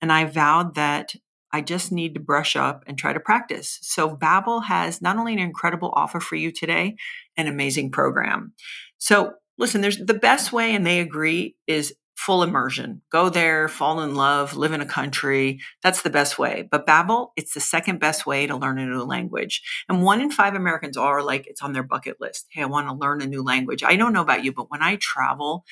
And 0.00 0.12
I 0.12 0.24
vowed 0.24 0.74
that 0.76 1.14
I 1.52 1.60
just 1.60 1.90
need 1.90 2.14
to 2.14 2.20
brush 2.20 2.56
up 2.56 2.84
and 2.86 2.98
try 2.98 3.12
to 3.12 3.20
practice. 3.20 3.78
So 3.82 4.16
Babbel 4.16 4.64
has 4.66 5.00
not 5.00 5.16
only 5.16 5.32
an 5.32 5.38
incredible 5.38 5.92
offer 5.94 6.20
for 6.20 6.36
you 6.36 6.52
today, 6.52 6.96
an 7.36 7.46
amazing 7.48 7.90
program. 7.90 8.52
So 8.98 9.32
listen, 9.56 9.80
there's 9.80 9.98
the 9.98 10.14
best 10.14 10.52
way, 10.52 10.74
and 10.74 10.86
they 10.86 11.00
agree, 11.00 11.56
is 11.66 11.94
full 12.18 12.42
immersion. 12.42 13.00
Go 13.12 13.28
there, 13.28 13.68
fall 13.68 14.00
in 14.00 14.16
love, 14.16 14.56
live 14.56 14.72
in 14.72 14.80
a 14.80 14.86
country. 14.86 15.60
That's 15.84 16.02
the 16.02 16.10
best 16.10 16.36
way. 16.36 16.68
But 16.68 16.84
Babbel, 16.84 17.28
it's 17.36 17.54
the 17.54 17.60
second 17.60 18.00
best 18.00 18.26
way 18.26 18.44
to 18.48 18.56
learn 18.56 18.80
a 18.80 18.86
new 18.86 19.04
language. 19.04 19.62
And 19.88 20.02
one 20.02 20.20
in 20.20 20.32
five 20.32 20.56
Americans 20.56 20.96
are 20.96 21.22
like, 21.22 21.46
it's 21.46 21.62
on 21.62 21.74
their 21.74 21.84
bucket 21.84 22.16
list. 22.20 22.46
Hey, 22.50 22.62
I 22.62 22.66
want 22.66 22.88
to 22.88 22.94
learn 22.94 23.22
a 23.22 23.26
new 23.26 23.44
language. 23.44 23.84
I 23.84 23.94
don't 23.94 24.12
know 24.12 24.20
about 24.20 24.42
you, 24.42 24.52
but 24.52 24.68
when 24.68 24.82
I 24.82 24.96
travel, 24.96 25.64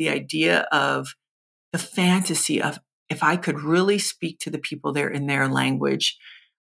the 0.00 0.08
idea 0.08 0.66
of 0.72 1.14
the 1.70 1.78
fantasy 1.78 2.60
of 2.60 2.80
if 3.08 3.22
I 3.22 3.36
could 3.36 3.60
really 3.60 4.00
speak 4.00 4.40
to 4.40 4.50
the 4.50 4.58
people 4.58 4.92
there 4.92 5.08
in 5.08 5.28
their 5.28 5.46
language, 5.46 6.18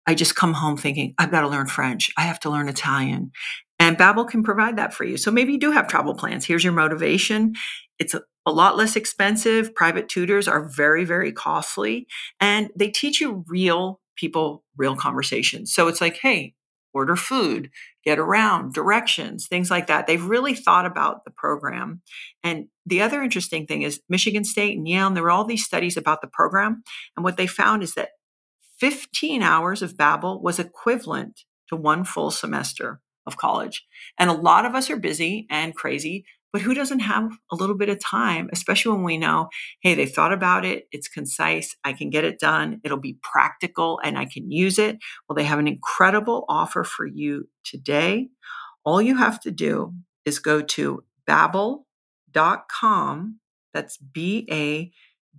I 0.07 0.15
just 0.15 0.37
come 0.37 0.53
home 0.53 0.77
thinking, 0.77 1.15
I've 1.17 1.31
got 1.31 1.41
to 1.43 1.49
learn 1.49 1.67
French. 1.67 2.11
I 2.19 2.23
have 2.23 2.41
to 2.41 2.51
learn 2.51 2.69
Italian. 2.69 3.33
And 3.79 3.97
Babbel 3.97 4.29
can 4.29 4.43
provide 4.43 4.77
that 4.77 4.93
for 4.93 5.05
you. 5.05 5.17
So 5.17 5.31
maybe 5.31 5.53
you 5.53 5.59
do 5.59 5.71
have 5.71 5.89
travel 5.89 6.15
plans. 6.15 6.45
Here's 6.45 6.63
your 6.63 6.75
motivation. 6.75 7.55
It's 7.99 8.15
a 8.47 8.53
lot 8.53 8.77
less 8.77 8.97
expensive. 8.97 9.75
Private 9.75 10.09
tutors 10.09 10.49
are 10.49 10.69
very, 10.69 11.05
very 11.05 11.33
costly. 11.33 12.07
And 12.41 12.71
they 12.77 12.89
teach 12.89 13.21
you 13.21 13.45
real 13.47 14.01
people, 14.17 14.65
real 14.77 14.97
conversations. 14.97 15.73
So 15.73 15.89
it's 15.89 16.01
like, 16.01 16.19
hey, 16.21 16.55
order 16.93 17.17
food, 17.17 17.71
get 18.05 18.19
around, 18.19 18.75
directions, 18.75 19.47
things 19.47 19.71
like 19.71 19.87
that. 19.87 20.07
They've 20.07 20.25
really 20.25 20.55
thought 20.55 20.87
about 20.87 21.25
the 21.25 21.31
program. 21.31 22.03
And 22.43 22.67
the 22.85 23.03
other 23.03 23.23
interesting 23.23 23.67
thing 23.67 23.83
is 23.83 24.01
Michigan 24.09 24.45
State 24.45 24.77
and 24.77 24.89
Yale, 24.89 25.07
and 25.07 25.17
there 25.17 25.23
were 25.23 25.31
all 25.31 25.45
these 25.45 25.65
studies 25.65 25.97
about 25.97 26.21
the 26.21 26.29
program. 26.29 26.83
And 27.17 27.25
what 27.25 27.37
they 27.37 27.47
found 27.47 27.83
is 27.83 27.95
that 27.95 28.11
15 28.81 29.43
hours 29.43 29.83
of 29.83 29.95
Babbel 29.95 30.43
was 30.43 30.59
equivalent 30.59 31.43
to 31.69 31.77
one 31.77 32.05
full 32.05 32.31
semester 32.31 33.01
of 33.27 33.37
college. 33.37 33.87
And 34.19 34.31
a 34.31 34.35
lot 34.35 34.65
of 34.65 34.75
us 34.75 34.91
are 34.91 34.97
busy 34.97 35.47
and 35.51 35.75
crazy. 35.75 36.25
But 36.53 36.63
who 36.63 36.75
doesn't 36.75 37.01
have 37.01 37.31
a 37.53 37.57
little 37.57 37.77
bit 37.77 37.89
of 37.89 38.01
time, 38.01 38.49
especially 38.53 38.93
when 38.93 39.05
we 39.05 39.19
know, 39.19 39.49
hey, 39.83 39.95
they 39.95 40.07
thought 40.07 40.33
about 40.33 40.65
it, 40.65 40.85
it's 40.91 41.09
concise, 41.09 41.77
I 41.85 41.93
can 41.93 42.11
get 42.11 42.25
it 42.25 42.41
done, 42.41 42.81
it'll 42.83 42.99
be 42.99 43.19
practical, 43.23 44.01
and 44.03 44.19
I 44.19 44.25
can 44.25 44.51
use 44.51 44.79
it? 44.79 44.99
Well, 45.29 45.37
they 45.37 45.45
have 45.45 45.59
an 45.59 45.69
incredible 45.69 46.45
offer 46.49 46.83
for 46.85 47.07
you 47.07 47.49
today. 47.65 48.29
All 48.85 49.01
you 49.01 49.17
have 49.17 49.41
to 49.41 49.51
do 49.51 49.95
is 50.25 50.39
go 50.39 50.61
to 50.63 51.05
babbel.com. 51.29 51.85
That's 53.73 53.97
B 53.99 54.49
A 54.51 54.91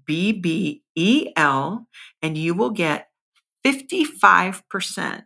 B 0.05 0.31
B 0.31 0.83
E 0.95 1.33
L, 1.35 1.87
and 2.21 2.37
you 2.37 2.53
will 2.53 2.69
get 2.69 3.07
55% 3.65 5.23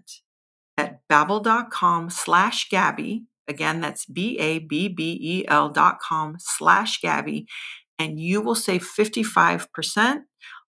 at 0.78 1.00
babbel.com 1.10 2.10
slash 2.10 2.70
Gabby. 2.70 3.26
Again, 3.48 3.82
that's 3.82 4.06
B-A-B-B-E-L 4.06 5.70
dot 5.70 6.00
com 6.00 6.36
slash 6.40 7.02
Gabby. 7.02 7.48
And 7.98 8.20
you 8.20 8.42
will 8.42 8.56
save 8.56 8.84
55% 8.84 10.22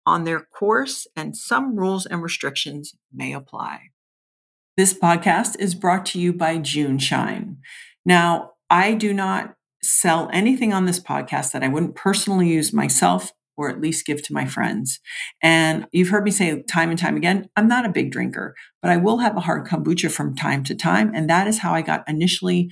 on 0.06 0.24
their 0.24 0.42
course 0.42 1.08
and 1.16 1.38
some 1.38 1.78
rules 1.78 2.06
and 2.06 2.22
restrictions 2.22 2.94
may 3.14 3.34
apply. 3.34 3.90
This 4.76 4.94
podcast 4.94 5.56
is 5.60 5.76
brought 5.76 6.06
to 6.08 6.20
you 6.20 6.34
by 6.34 6.58
June 6.58 6.98
Shine. 6.98 7.58
Now, 8.06 8.52
I 8.70 8.96
do 8.96 9.14
not 9.14 9.54
sell 9.84 10.30
anything 10.34 10.74
on 10.74 10.86
this 10.86 11.00
podcast 11.00 11.52
that 11.52 11.64
I 11.64 11.68
wouldn't 11.68 11.96
personally 11.96 12.50
use 12.50 12.74
myself 12.74 13.32
or 13.58 13.70
at 13.70 13.82
least 13.82 14.06
give 14.06 14.22
to 14.24 14.34
my 14.34 14.46
friends. 14.46 15.00
And 15.42 15.88
you've 15.92 16.10
heard 16.10 16.24
me 16.24 16.32
say 16.32 16.62
time 16.64 16.90
and 16.90 17.00
time 17.00 17.16
again, 17.18 17.50
I'm 17.56 17.68
not 17.68 17.86
a 17.86 17.90
big 17.90 18.12
drinker, 18.12 18.56
but 18.82 18.92
I 18.92 18.98
will 18.98 19.20
have 19.20 19.38
a 19.38 19.42
hard 19.42 19.68
kombucha 19.68 20.12
from 20.12 20.36
time 20.36 20.64
to 20.66 20.76
time. 20.76 21.12
And 21.14 21.30
that 21.30 21.48
is 21.48 21.60
how 21.60 21.74
I 21.74 21.82
got 21.82 22.04
initially 22.08 22.72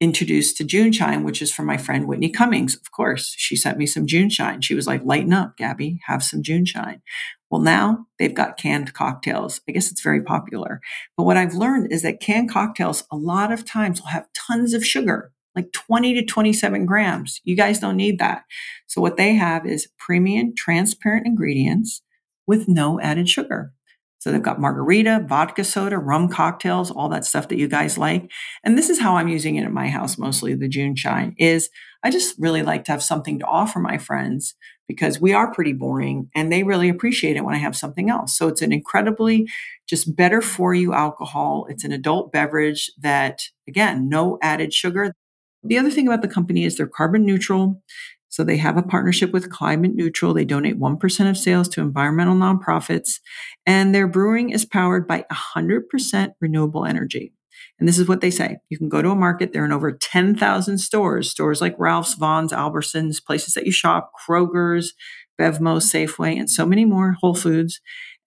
introduced 0.00 0.56
to 0.56 0.64
June 0.64 0.92
Shine, 0.92 1.24
which 1.24 1.42
is 1.42 1.52
from 1.52 1.66
my 1.66 1.76
friend 1.76 2.08
Whitney 2.08 2.30
Cummings. 2.30 2.74
Of 2.74 2.90
course, 2.90 3.34
she 3.36 3.54
sent 3.54 3.76
me 3.76 3.86
some 3.86 4.06
June 4.06 4.30
Shine. 4.30 4.62
She 4.62 4.74
was 4.74 4.86
like, 4.86 5.02
lighten 5.04 5.32
up, 5.32 5.56
Gabby, 5.58 6.00
have 6.06 6.22
some 6.22 6.42
June 6.42 6.64
Shine. 6.64 7.02
Well, 7.50 7.60
now 7.60 8.06
they've 8.18 8.34
got 8.34 8.56
canned 8.56 8.94
cocktails. 8.94 9.60
I 9.68 9.72
guess 9.72 9.90
it's 9.90 10.00
very 10.00 10.22
popular. 10.22 10.80
But 11.16 11.24
what 11.24 11.36
I've 11.36 11.54
learned 11.54 11.92
is 11.92 12.02
that 12.02 12.20
canned 12.20 12.48
cocktails 12.48 13.04
a 13.10 13.16
lot 13.16 13.52
of 13.52 13.64
times 13.64 14.00
will 14.00 14.08
have 14.08 14.32
tons 14.32 14.72
of 14.72 14.86
sugar 14.86 15.32
like 15.56 15.72
20 15.72 16.14
to 16.14 16.24
27 16.24 16.86
grams. 16.86 17.40
You 17.44 17.56
guys 17.56 17.78
don't 17.78 17.96
need 17.96 18.18
that. 18.18 18.42
So, 18.86 19.00
what 19.00 19.16
they 19.16 19.34
have 19.34 19.66
is 19.66 19.88
premium, 19.98 20.54
transparent 20.56 21.26
ingredients 21.26 22.02
with 22.46 22.68
no 22.68 23.00
added 23.00 23.28
sugar. 23.28 23.72
So, 24.18 24.30
they've 24.30 24.42
got 24.42 24.60
margarita, 24.60 25.24
vodka 25.28 25.64
soda, 25.64 25.98
rum 25.98 26.28
cocktails, 26.28 26.90
all 26.90 27.08
that 27.08 27.24
stuff 27.24 27.48
that 27.48 27.58
you 27.58 27.68
guys 27.68 27.98
like. 27.98 28.30
And 28.64 28.76
this 28.76 28.90
is 28.90 29.00
how 29.00 29.16
I'm 29.16 29.28
using 29.28 29.56
it 29.56 29.64
at 29.64 29.72
my 29.72 29.88
house 29.88 30.18
mostly, 30.18 30.54
the 30.54 30.68
June 30.68 30.94
Shine, 30.94 31.34
is 31.38 31.70
I 32.02 32.10
just 32.10 32.36
really 32.38 32.62
like 32.62 32.84
to 32.84 32.92
have 32.92 33.02
something 33.02 33.38
to 33.38 33.46
offer 33.46 33.78
my 33.78 33.98
friends 33.98 34.54
because 34.90 35.20
we 35.20 35.32
are 35.32 35.54
pretty 35.54 35.72
boring 35.72 36.28
and 36.34 36.50
they 36.50 36.64
really 36.64 36.88
appreciate 36.88 37.36
it 37.36 37.44
when 37.44 37.54
I 37.54 37.58
have 37.58 37.76
something 37.76 38.10
else. 38.10 38.36
So 38.36 38.48
it's 38.48 38.60
an 38.60 38.72
incredibly 38.72 39.48
just 39.88 40.16
better 40.16 40.40
for 40.42 40.74
you 40.74 40.92
alcohol. 40.92 41.66
It's 41.68 41.84
an 41.84 41.92
adult 41.92 42.32
beverage 42.32 42.90
that, 42.98 43.42
again, 43.68 44.08
no 44.08 44.38
added 44.42 44.72
sugar. 44.72 45.14
The 45.62 45.78
other 45.78 45.90
thing 45.90 46.06
about 46.06 46.22
the 46.22 46.28
company 46.28 46.64
is 46.64 46.76
they're 46.76 46.86
carbon 46.86 47.24
neutral. 47.24 47.82
So 48.28 48.44
they 48.44 48.58
have 48.58 48.76
a 48.76 48.82
partnership 48.82 49.32
with 49.32 49.50
Climate 49.50 49.92
Neutral. 49.94 50.32
They 50.32 50.44
donate 50.44 50.78
1% 50.78 51.30
of 51.30 51.36
sales 51.36 51.68
to 51.70 51.80
environmental 51.80 52.36
nonprofits. 52.36 53.18
And 53.66 53.92
their 53.92 54.06
brewing 54.06 54.50
is 54.50 54.64
powered 54.64 55.08
by 55.08 55.24
100% 55.32 56.32
renewable 56.40 56.86
energy. 56.86 57.32
And 57.80 57.88
this 57.88 57.98
is 57.98 58.06
what 58.06 58.20
they 58.20 58.30
say. 58.30 58.58
You 58.68 58.78
can 58.78 58.88
go 58.88 59.02
to 59.02 59.10
a 59.10 59.16
market. 59.16 59.52
They're 59.52 59.64
in 59.64 59.72
over 59.72 59.90
10,000 59.90 60.78
stores, 60.78 61.30
stores 61.30 61.60
like 61.60 61.74
Ralph's, 61.78 62.14
Vons, 62.14 62.52
Albertsons, 62.52 63.24
places 63.24 63.54
that 63.54 63.66
you 63.66 63.72
shop, 63.72 64.12
Kroger's, 64.28 64.92
Bevmo, 65.40 65.78
Safeway, 65.80 66.38
and 66.38 66.48
so 66.48 66.66
many 66.66 66.84
more, 66.84 67.16
Whole 67.20 67.34
Foods. 67.34 67.80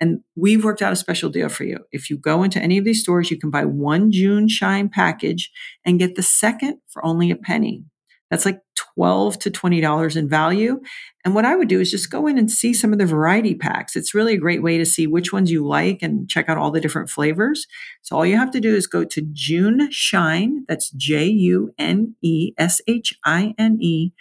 And 0.04 0.20
we've 0.36 0.66
worked 0.66 0.82
out 0.82 0.92
a 0.92 0.98
special 0.98 1.30
deal 1.30 1.48
for 1.48 1.64
you. 1.64 1.80
If 1.94 2.10
you 2.10 2.18
go 2.18 2.44
into 2.44 2.60
any 2.60 2.78
of 2.78 2.84
these 2.84 3.00
stores, 3.00 3.32
you 3.32 3.40
can 3.40 3.50
buy 3.50 3.64
one 3.64 4.12
June 4.12 4.50
Shine 4.50 4.90
package 4.90 5.50
and 5.86 5.98
get 5.98 6.16
the 6.16 6.22
second 6.22 6.80
for 6.90 7.06
only 7.06 7.32
a 7.32 7.38
penny. 7.38 7.86
That's 8.30 8.44
like 8.44 8.60
12 8.96 9.40
to 9.40 9.50
$20 9.50 10.18
in 10.18 10.28
value. 10.28 10.82
And 11.24 11.34
what 11.34 11.46
I 11.46 11.56
would 11.56 11.70
do 11.70 11.80
is 11.80 11.90
just 11.90 12.12
go 12.12 12.28
in 12.28 12.38
and 12.38 12.52
see 12.52 12.74
some 12.74 12.92
of 12.92 13.00
the 13.00 13.06
variety 13.06 13.56
packs. 13.56 13.96
It's 13.96 14.14
really 14.14 14.34
a 14.34 14.40
great 14.40 14.62
way 14.62 14.78
to 14.78 14.86
see 14.86 15.08
which 15.08 15.32
ones 15.32 15.50
you 15.50 15.66
like 15.66 16.00
and 16.02 16.28
check 16.28 16.50
out 16.50 16.58
all 16.58 16.72
the 16.72 16.82
different 16.82 17.10
flavors. 17.10 17.66
So 18.02 18.18
all 18.18 18.26
you 18.26 18.36
have 18.36 18.52
to 18.52 18.60
do 18.60 18.76
is 18.76 18.88
go 18.88 19.06
to 19.06 19.22
June 19.32 19.88
Shine, 19.90 20.66
that's 20.68 20.90
J 20.90 21.28
U 21.28 21.74
N 21.80 22.16
E 22.22 22.52
S 22.58 22.82
H 22.90 23.14
I 23.24 23.56
N 23.58 23.78
E, 23.80 24.12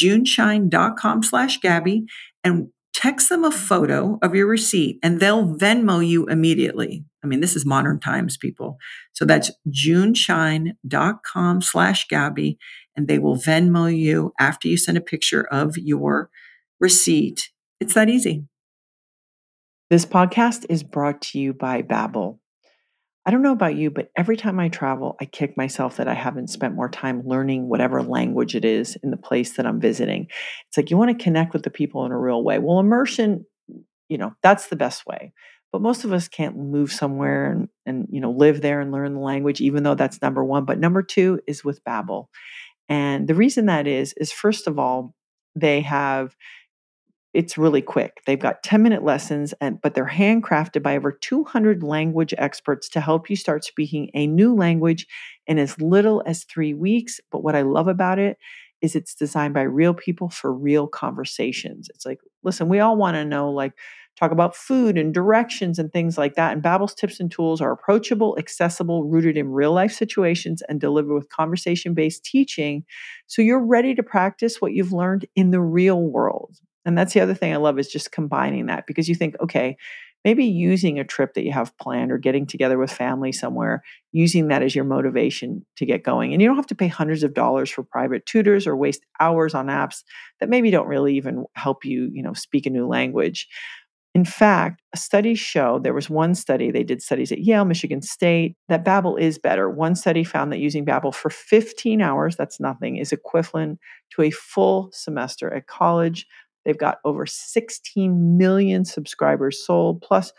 juneshine.com 0.00 1.22
slash 1.22 1.60
Gabby, 1.60 2.06
and 2.42 2.68
text 2.96 3.28
them 3.28 3.44
a 3.44 3.50
photo 3.50 4.18
of 4.22 4.34
your 4.34 4.46
receipt 4.46 4.98
and 5.02 5.20
they'll 5.20 5.54
Venmo 5.54 6.06
you 6.06 6.24
immediately. 6.26 7.04
I 7.22 7.26
mean, 7.26 7.40
this 7.40 7.54
is 7.54 7.66
modern 7.66 8.00
times, 8.00 8.38
people. 8.38 8.78
So 9.12 9.26
that's 9.26 9.50
juneshine.com 9.68 11.60
slash 11.60 12.08
Gabby, 12.08 12.56
and 12.96 13.06
they 13.06 13.18
will 13.18 13.36
Venmo 13.36 13.94
you 13.94 14.32
after 14.40 14.66
you 14.66 14.78
send 14.78 14.96
a 14.96 15.02
picture 15.02 15.46
of 15.52 15.76
your 15.76 16.30
receipt. 16.80 17.50
It's 17.80 17.92
that 17.94 18.08
easy. 18.08 18.46
This 19.90 20.06
podcast 20.06 20.64
is 20.70 20.82
brought 20.82 21.20
to 21.22 21.38
you 21.38 21.52
by 21.52 21.82
Babbel. 21.82 22.38
I 23.26 23.32
don't 23.32 23.42
know 23.42 23.52
about 23.52 23.74
you, 23.74 23.90
but 23.90 24.10
every 24.16 24.36
time 24.36 24.60
I 24.60 24.68
travel, 24.68 25.16
I 25.20 25.24
kick 25.24 25.56
myself 25.56 25.96
that 25.96 26.06
I 26.06 26.14
haven't 26.14 26.48
spent 26.48 26.76
more 26.76 26.88
time 26.88 27.22
learning 27.26 27.68
whatever 27.68 28.00
language 28.00 28.54
it 28.54 28.64
is 28.64 28.96
in 29.02 29.10
the 29.10 29.16
place 29.16 29.56
that 29.56 29.66
I'm 29.66 29.80
visiting. 29.80 30.28
It's 30.68 30.76
like 30.76 30.90
you 30.90 30.96
want 30.96 31.16
to 31.16 31.24
connect 31.24 31.52
with 31.52 31.64
the 31.64 31.70
people 31.70 32.06
in 32.06 32.12
a 32.12 32.18
real 32.18 32.44
way. 32.44 32.60
Well, 32.60 32.78
immersion, 32.78 33.44
you 34.08 34.16
know, 34.16 34.32
that's 34.44 34.68
the 34.68 34.76
best 34.76 35.06
way. 35.06 35.32
But 35.72 35.82
most 35.82 36.04
of 36.04 36.12
us 36.12 36.28
can't 36.28 36.56
move 36.56 36.92
somewhere 36.92 37.50
and, 37.50 37.68
and 37.84 38.06
you 38.10 38.20
know 38.20 38.30
live 38.30 38.62
there 38.62 38.80
and 38.80 38.92
learn 38.92 39.14
the 39.14 39.20
language, 39.20 39.60
even 39.60 39.82
though 39.82 39.96
that's 39.96 40.22
number 40.22 40.44
one. 40.44 40.64
But 40.64 40.78
number 40.78 41.02
two 41.02 41.40
is 41.48 41.64
with 41.64 41.82
Babbel. 41.84 42.28
And 42.88 43.26
the 43.26 43.34
reason 43.34 43.66
that 43.66 43.88
is, 43.88 44.14
is 44.16 44.30
first 44.30 44.68
of 44.68 44.78
all, 44.78 45.14
they 45.56 45.80
have 45.80 46.36
it's 47.36 47.58
really 47.58 47.82
quick. 47.82 48.22
They've 48.24 48.38
got 48.40 48.62
10 48.62 48.82
minute 48.82 49.04
lessons, 49.04 49.52
and 49.60 49.78
but 49.82 49.94
they're 49.94 50.06
handcrafted 50.08 50.82
by 50.82 50.96
over 50.96 51.12
200 51.12 51.82
language 51.82 52.32
experts 52.38 52.88
to 52.90 53.00
help 53.00 53.28
you 53.28 53.36
start 53.36 53.62
speaking 53.62 54.10
a 54.14 54.26
new 54.26 54.54
language 54.54 55.06
in 55.46 55.58
as 55.58 55.78
little 55.78 56.22
as 56.24 56.44
three 56.44 56.72
weeks. 56.72 57.20
But 57.30 57.44
what 57.44 57.54
I 57.54 57.60
love 57.60 57.88
about 57.88 58.18
it 58.18 58.38
is 58.80 58.96
it's 58.96 59.14
designed 59.14 59.52
by 59.52 59.62
real 59.62 59.92
people 59.92 60.30
for 60.30 60.50
real 60.50 60.86
conversations. 60.86 61.88
It's 61.94 62.06
like, 62.06 62.20
listen, 62.42 62.70
we 62.70 62.80
all 62.80 62.96
want 62.96 63.16
to 63.16 63.24
know, 63.24 63.50
like, 63.50 63.72
talk 64.18 64.30
about 64.32 64.56
food 64.56 64.96
and 64.96 65.12
directions 65.12 65.78
and 65.78 65.92
things 65.92 66.16
like 66.16 66.34
that. 66.36 66.52
And 66.54 66.62
Babbel's 66.62 66.94
tips 66.94 67.20
and 67.20 67.30
tools 67.30 67.60
are 67.60 67.72
approachable, 67.72 68.34
accessible, 68.38 69.04
rooted 69.04 69.36
in 69.36 69.50
real 69.50 69.72
life 69.72 69.92
situations, 69.92 70.62
and 70.70 70.80
delivered 70.80 71.14
with 71.14 71.28
conversation 71.28 71.92
based 71.92 72.24
teaching. 72.24 72.84
So 73.26 73.42
you're 73.42 73.64
ready 73.64 73.94
to 73.94 74.02
practice 74.02 74.56
what 74.58 74.72
you've 74.72 74.92
learned 74.92 75.26
in 75.36 75.50
the 75.50 75.60
real 75.60 76.00
world. 76.00 76.56
And 76.86 76.96
that's 76.96 77.12
the 77.12 77.20
other 77.20 77.34
thing 77.34 77.52
I 77.52 77.56
love 77.56 77.78
is 77.78 77.88
just 77.88 78.12
combining 78.12 78.66
that 78.66 78.86
because 78.86 79.08
you 79.08 79.14
think, 79.16 79.34
okay, 79.40 79.76
maybe 80.24 80.44
using 80.44 80.98
a 80.98 81.04
trip 81.04 81.34
that 81.34 81.44
you 81.44 81.52
have 81.52 81.76
planned 81.78 82.10
or 82.10 82.18
getting 82.18 82.46
together 82.46 82.78
with 82.78 82.90
family 82.90 83.32
somewhere, 83.32 83.82
using 84.12 84.48
that 84.48 84.62
as 84.62 84.74
your 84.74 84.84
motivation 84.84 85.66
to 85.76 85.84
get 85.84 86.02
going. 86.02 86.32
And 86.32 86.40
you 86.40 86.48
don't 86.48 86.56
have 86.56 86.66
to 86.68 86.74
pay 86.74 86.88
hundreds 86.88 87.22
of 87.22 87.34
dollars 87.34 87.70
for 87.70 87.82
private 87.82 88.24
tutors 88.24 88.66
or 88.66 88.76
waste 88.76 89.04
hours 89.20 89.54
on 89.54 89.66
apps 89.66 90.02
that 90.40 90.48
maybe 90.48 90.70
don't 90.70 90.88
really 90.88 91.16
even 91.16 91.44
help 91.54 91.84
you, 91.84 92.08
you 92.12 92.22
know, 92.22 92.32
speak 92.32 92.66
a 92.66 92.70
new 92.70 92.86
language. 92.86 93.48
In 94.16 94.24
fact, 94.24 94.80
studies 94.94 95.38
show 95.38 95.78
there 95.78 95.92
was 95.92 96.08
one 96.08 96.34
study, 96.34 96.70
they 96.70 96.82
did 96.82 97.02
studies 97.02 97.30
at 97.30 97.40
Yale, 97.40 97.66
Michigan 97.66 98.00
State, 98.00 98.56
that 98.68 98.84
Babbel 98.84 99.20
is 99.20 99.38
better. 99.38 99.68
One 99.68 99.94
study 99.94 100.24
found 100.24 100.50
that 100.50 100.58
using 100.58 100.86
Babbel 100.86 101.14
for 101.14 101.28
15 101.28 102.00
hours, 102.00 102.34
that's 102.34 102.58
nothing, 102.58 102.96
is 102.96 103.12
equivalent 103.12 103.78
to 104.12 104.22
a 104.22 104.30
full 104.30 104.88
semester 104.92 105.52
at 105.52 105.66
college 105.66 106.26
They've 106.66 106.76
got 106.76 106.98
over 107.04 107.24
16 107.26 108.36
million 108.36 108.84
subscribers 108.84 109.64
sold. 109.64 110.02
Plus, 110.02 110.32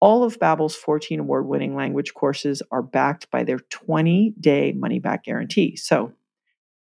all 0.00 0.22
of 0.22 0.38
Babbel's 0.38 0.76
14 0.76 1.20
award-winning 1.20 1.74
language 1.74 2.14
courses 2.14 2.62
are 2.70 2.82
backed 2.82 3.30
by 3.32 3.42
their 3.42 3.58
20-day 3.58 4.72
money-back 4.72 5.24
guarantee. 5.24 5.74
So, 5.74 6.12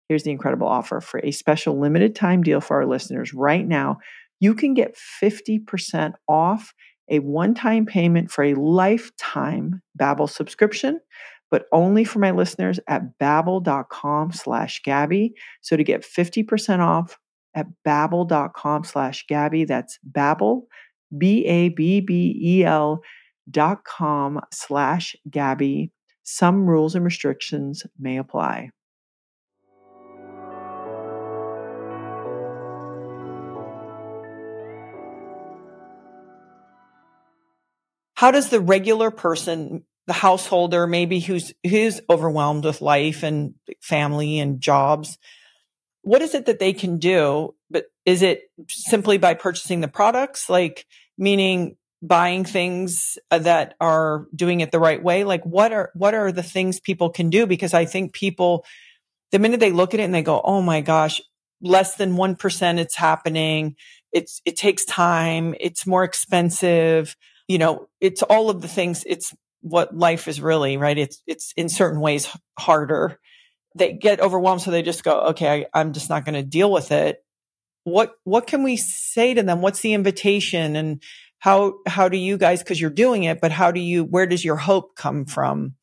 here's 0.08 0.24
the 0.24 0.32
incredible 0.32 0.66
offer 0.66 1.00
for 1.00 1.20
a 1.22 1.30
special 1.30 1.78
limited 1.78 2.16
time 2.16 2.42
deal 2.42 2.60
for 2.60 2.76
our 2.76 2.86
listeners 2.86 3.32
right 3.32 3.66
now. 3.66 3.98
You 4.40 4.54
can 4.54 4.74
get 4.74 4.98
50% 5.22 6.14
off 6.28 6.74
a 7.08 7.20
one-time 7.20 7.86
payment 7.86 8.32
for 8.32 8.42
a 8.42 8.54
lifetime 8.54 9.80
Babbel 9.96 10.28
subscription 10.28 11.00
but 11.52 11.66
only 11.70 12.02
for 12.02 12.18
my 12.18 12.30
listeners 12.30 12.80
at 12.88 13.18
babbel.com 13.18 14.32
slash 14.32 14.80
Gabby. 14.82 15.34
So 15.60 15.76
to 15.76 15.84
get 15.84 16.02
50% 16.02 16.78
off 16.78 17.18
at 17.54 17.66
babbel.com 17.86 18.84
slash 18.84 19.26
Gabby. 19.28 19.64
That's 19.64 19.98
Babbel, 20.10 20.62
B-A-B-B-E-L 21.16 23.02
dot 23.50 23.84
com 23.84 24.40
slash 24.52 25.16
Gabby. 25.28 25.90
Some 26.22 26.66
rules 26.66 26.94
and 26.94 27.04
restrictions 27.04 27.82
may 27.98 28.16
apply. 28.18 28.70
How 38.14 38.30
does 38.30 38.50
the 38.50 38.60
regular 38.60 39.10
person, 39.10 39.84
the 40.06 40.12
householder, 40.12 40.86
maybe 40.86 41.18
who's 41.18 41.52
who's 41.68 42.00
overwhelmed 42.08 42.64
with 42.64 42.80
life 42.80 43.24
and 43.24 43.54
family 43.80 44.38
and 44.38 44.60
jobs, 44.60 45.18
what 46.02 46.22
is 46.22 46.34
it 46.34 46.46
that 46.46 46.58
they 46.58 46.72
can 46.72 46.98
do? 46.98 47.54
But 47.70 47.86
is 48.04 48.22
it 48.22 48.42
simply 48.68 49.18
by 49.18 49.34
purchasing 49.34 49.80
the 49.80 49.88
products? 49.88 50.50
Like, 50.50 50.86
meaning 51.16 51.76
buying 52.02 52.44
things 52.44 53.18
uh, 53.30 53.38
that 53.38 53.74
are 53.80 54.26
doing 54.34 54.60
it 54.60 54.72
the 54.72 54.80
right 54.80 55.02
way? 55.02 55.24
Like, 55.24 55.44
what 55.46 55.72
are, 55.72 55.90
what 55.94 56.14
are 56.14 56.32
the 56.32 56.42
things 56.42 56.80
people 56.80 57.10
can 57.10 57.30
do? 57.30 57.46
Because 57.46 57.72
I 57.72 57.84
think 57.84 58.12
people, 58.12 58.64
the 59.30 59.38
minute 59.38 59.60
they 59.60 59.70
look 59.70 59.94
at 59.94 60.00
it 60.00 60.04
and 60.04 60.14
they 60.14 60.22
go, 60.22 60.40
Oh 60.44 60.60
my 60.60 60.80
gosh, 60.80 61.20
less 61.60 61.94
than 61.94 62.16
1% 62.16 62.78
it's 62.78 62.96
happening. 62.96 63.76
It's, 64.10 64.42
it 64.44 64.56
takes 64.56 64.84
time. 64.84 65.54
It's 65.60 65.86
more 65.86 66.02
expensive. 66.02 67.16
You 67.46 67.58
know, 67.58 67.88
it's 68.00 68.22
all 68.22 68.50
of 68.50 68.60
the 68.60 68.68
things. 68.68 69.04
It's 69.06 69.32
what 69.60 69.96
life 69.96 70.26
is 70.26 70.40
really, 70.40 70.76
right? 70.76 70.98
It's, 70.98 71.22
it's 71.28 71.52
in 71.56 71.68
certain 71.68 72.00
ways 72.00 72.28
harder 72.58 73.20
they 73.74 73.92
get 73.92 74.20
overwhelmed. 74.20 74.62
So 74.62 74.70
they 74.70 74.82
just 74.82 75.04
go, 75.04 75.20
okay, 75.28 75.66
I, 75.74 75.80
I'm 75.80 75.92
just 75.92 76.10
not 76.10 76.24
going 76.24 76.34
to 76.34 76.42
deal 76.42 76.70
with 76.70 76.92
it. 76.92 77.24
What, 77.84 78.14
what 78.24 78.46
can 78.46 78.62
we 78.62 78.76
say 78.76 79.34
to 79.34 79.42
them? 79.42 79.60
What's 79.60 79.80
the 79.80 79.92
invitation 79.92 80.76
and 80.76 81.02
how, 81.38 81.74
how 81.86 82.08
do 82.08 82.16
you 82.16 82.38
guys, 82.38 82.62
cause 82.62 82.80
you're 82.80 82.90
doing 82.90 83.24
it, 83.24 83.40
but 83.40 83.50
how 83.50 83.72
do 83.72 83.80
you, 83.80 84.04
where 84.04 84.26
does 84.26 84.44
your 84.44 84.56
hope 84.56 84.94
come 84.94 85.24
from 85.24 85.74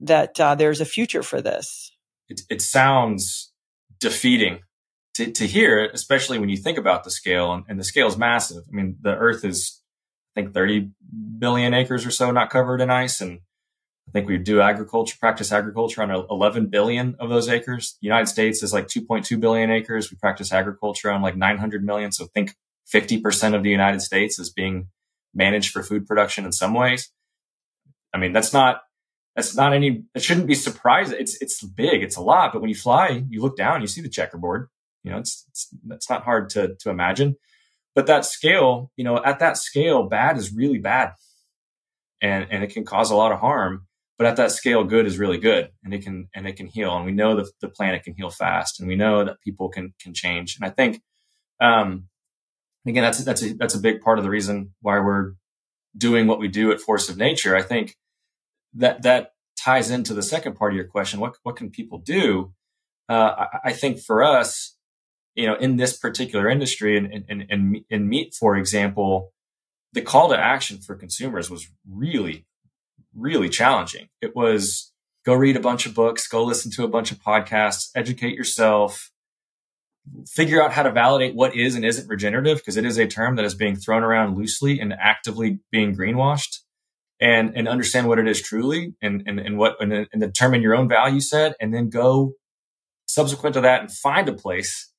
that 0.00 0.38
uh, 0.38 0.54
there's 0.54 0.80
a 0.80 0.84
future 0.84 1.22
for 1.22 1.40
this? 1.40 1.90
It, 2.28 2.42
it 2.48 2.62
sounds 2.62 3.52
defeating 3.98 4.60
to, 5.14 5.30
to 5.32 5.46
hear 5.46 5.78
it, 5.80 5.90
especially 5.94 6.38
when 6.38 6.48
you 6.48 6.56
think 6.56 6.78
about 6.78 7.02
the 7.04 7.10
scale 7.10 7.52
and, 7.52 7.64
and 7.68 7.78
the 7.78 7.84
scale 7.84 8.06
is 8.06 8.16
massive. 8.16 8.62
I 8.68 8.74
mean, 8.74 8.96
the 9.00 9.14
earth 9.16 9.44
is, 9.44 9.80
I 10.36 10.42
think 10.42 10.54
30 10.54 10.90
billion 11.38 11.74
acres 11.74 12.06
or 12.06 12.10
so 12.10 12.30
not 12.30 12.50
covered 12.50 12.80
in 12.80 12.90
ice 12.90 13.20
and 13.20 13.40
I 14.08 14.10
think 14.12 14.28
we 14.28 14.36
do 14.38 14.60
agriculture, 14.60 15.16
practice 15.18 15.52
agriculture 15.52 16.02
on 16.02 16.10
11 16.10 16.66
billion 16.66 17.16
of 17.18 17.30
those 17.30 17.48
acres. 17.48 17.96
The 18.00 18.06
United 18.06 18.26
States 18.26 18.62
is 18.62 18.72
like 18.72 18.86
2.2 18.86 19.40
billion 19.40 19.70
acres. 19.70 20.10
We 20.10 20.18
practice 20.18 20.52
agriculture 20.52 21.10
on 21.10 21.22
like 21.22 21.36
900 21.36 21.84
million. 21.84 22.12
So 22.12 22.26
think 22.26 22.54
50% 22.92 23.54
of 23.54 23.62
the 23.62 23.70
United 23.70 24.02
States 24.02 24.38
is 24.38 24.50
being 24.50 24.88
managed 25.34 25.70
for 25.70 25.82
food 25.82 26.06
production 26.06 26.44
in 26.44 26.52
some 26.52 26.74
ways. 26.74 27.10
I 28.12 28.18
mean, 28.18 28.32
that's 28.32 28.52
not, 28.52 28.82
that's 29.34 29.56
not 29.56 29.72
any, 29.72 30.04
it 30.14 30.22
shouldn't 30.22 30.46
be 30.46 30.54
surprising. 30.54 31.16
It's, 31.18 31.40
it's 31.40 31.62
big. 31.62 32.02
It's 32.02 32.16
a 32.16 32.22
lot. 32.22 32.52
But 32.52 32.60
when 32.60 32.68
you 32.68 32.76
fly, 32.76 33.24
you 33.30 33.40
look 33.40 33.56
down, 33.56 33.80
you 33.80 33.86
see 33.86 34.02
the 34.02 34.10
checkerboard. 34.10 34.68
You 35.04 35.12
know, 35.12 35.18
it's, 35.18 35.46
it's, 35.48 35.68
it's 35.90 36.10
not 36.10 36.24
hard 36.24 36.50
to, 36.50 36.74
to 36.80 36.90
imagine. 36.90 37.36
But 37.94 38.06
that 38.08 38.26
scale, 38.26 38.90
you 38.96 39.04
know, 39.04 39.22
at 39.24 39.38
that 39.38 39.56
scale, 39.56 40.02
bad 40.02 40.36
is 40.36 40.52
really 40.52 40.78
bad. 40.78 41.12
And, 42.20 42.46
and 42.50 42.62
it 42.62 42.74
can 42.74 42.84
cause 42.84 43.10
a 43.10 43.16
lot 43.16 43.32
of 43.32 43.40
harm 43.40 43.86
but 44.22 44.30
at 44.30 44.36
that 44.36 44.52
scale 44.52 44.84
good 44.84 45.06
is 45.06 45.18
really 45.18 45.38
good 45.38 45.70
and 45.82 45.92
it 45.92 46.02
can 46.02 46.28
and 46.34 46.46
it 46.46 46.56
can 46.56 46.66
heal 46.66 46.96
and 46.96 47.04
we 47.04 47.12
know 47.12 47.34
that 47.36 47.50
the 47.60 47.68
planet 47.68 48.04
can 48.04 48.14
heal 48.14 48.30
fast 48.30 48.78
and 48.78 48.88
we 48.88 48.96
know 48.96 49.24
that 49.24 49.40
people 49.40 49.68
can 49.68 49.92
can 50.00 50.14
change 50.14 50.56
and 50.56 50.64
i 50.64 50.70
think 50.70 51.02
um 51.60 52.04
again 52.86 53.02
that's 53.02 53.24
that's 53.24 53.42
a 53.42 53.54
that's 53.54 53.74
a 53.74 53.80
big 53.80 54.00
part 54.00 54.18
of 54.18 54.24
the 54.24 54.30
reason 54.30 54.74
why 54.80 54.98
we're 54.98 55.32
doing 55.96 56.26
what 56.26 56.38
we 56.38 56.48
do 56.48 56.72
at 56.72 56.80
force 56.80 57.08
of 57.08 57.16
nature. 57.16 57.56
I 57.56 57.62
think 57.62 57.96
that 58.74 59.02
that 59.02 59.32
ties 59.58 59.90
into 59.90 60.14
the 60.14 60.22
second 60.22 60.56
part 60.56 60.72
of 60.72 60.76
your 60.76 60.86
question 60.86 61.20
what 61.20 61.36
what 61.42 61.56
can 61.56 61.70
people 61.70 61.98
do? 61.98 62.52
Uh, 63.08 63.46
I, 63.52 63.58
I, 63.64 63.72
think 63.72 64.00
for 64.00 64.22
us 64.22 64.76
you 65.34 65.46
know 65.46 65.54
in 65.56 65.76
this 65.76 65.96
particular 65.96 66.48
industry 66.48 66.96
and 66.96 67.12
in, 67.12 67.24
in, 67.28 67.40
in, 67.50 67.84
in 67.90 68.08
meat 68.08 68.34
for 68.34 68.56
example 68.56 69.32
the 69.92 70.00
call 70.00 70.30
to 70.30 70.38
action 70.38 70.78
for 70.78 70.94
consumers 70.94 71.50
was 71.50 71.68
really 71.86 72.46
really 73.16 73.48
challenging. 73.48 74.08
It 74.20 74.34
was 74.34 74.92
go 75.24 75.34
read 75.34 75.56
a 75.56 75.60
bunch 75.60 75.86
of 75.86 75.94
books, 75.94 76.26
go 76.28 76.42
listen 76.44 76.70
to 76.72 76.84
a 76.84 76.88
bunch 76.88 77.12
of 77.12 77.18
podcasts, 77.18 77.90
educate 77.94 78.34
yourself, 78.34 79.10
figure 80.26 80.62
out 80.62 80.72
how 80.72 80.82
to 80.82 80.90
validate 80.90 81.34
what 81.34 81.54
is 81.54 81.74
and 81.74 81.84
isn't 81.84 82.08
regenerative, 82.08 82.58
because 82.58 82.76
it 82.76 82.84
is 82.84 82.98
a 82.98 83.06
term 83.06 83.36
that 83.36 83.44
is 83.44 83.54
being 83.54 83.76
thrown 83.76 84.02
around 84.02 84.36
loosely 84.36 84.80
and 84.80 84.92
actively 84.92 85.60
being 85.70 85.96
greenwashed. 85.96 86.58
And, 87.20 87.56
and 87.56 87.68
understand 87.68 88.08
what 88.08 88.18
it 88.18 88.26
is 88.26 88.42
truly 88.42 88.96
and, 89.00 89.22
and, 89.26 89.38
and 89.38 89.56
what 89.56 89.80
and, 89.80 89.92
and 89.92 90.20
determine 90.20 90.60
your 90.60 90.74
own 90.74 90.88
value 90.88 91.20
set 91.20 91.54
and 91.60 91.72
then 91.72 91.88
go 91.88 92.32
subsequent 93.06 93.54
to 93.54 93.60
that 93.60 93.80
and 93.82 93.92
find 93.92 94.28
a 94.28 94.32
place 94.32 94.90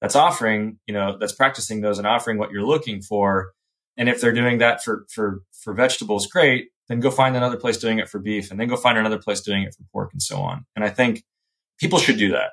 that's 0.00 0.14
offering, 0.14 0.78
you 0.86 0.94
know, 0.94 1.18
that's 1.18 1.32
practicing 1.32 1.80
those 1.80 1.98
and 1.98 2.06
offering 2.06 2.38
what 2.38 2.52
you're 2.52 2.62
looking 2.62 3.02
for. 3.02 3.54
And 3.96 4.08
if 4.08 4.20
they're 4.20 4.32
doing 4.32 4.58
that 4.58 4.84
for 4.84 5.04
for 5.12 5.40
for 5.64 5.74
vegetables, 5.74 6.28
great 6.28 6.68
then 6.88 7.00
go 7.00 7.10
find 7.10 7.36
another 7.36 7.56
place 7.56 7.78
doing 7.78 7.98
it 7.98 8.08
for 8.08 8.18
beef, 8.18 8.50
and 8.50 8.60
then 8.60 8.68
go 8.68 8.76
find 8.76 8.98
another 8.98 9.18
place 9.18 9.40
doing 9.40 9.62
it 9.62 9.74
for 9.74 9.84
pork, 9.92 10.12
and 10.12 10.22
so 10.22 10.38
on. 10.38 10.66
And 10.76 10.84
I 10.84 10.90
think 10.90 11.24
people 11.78 11.98
should 11.98 12.18
do 12.18 12.32
that. 12.32 12.52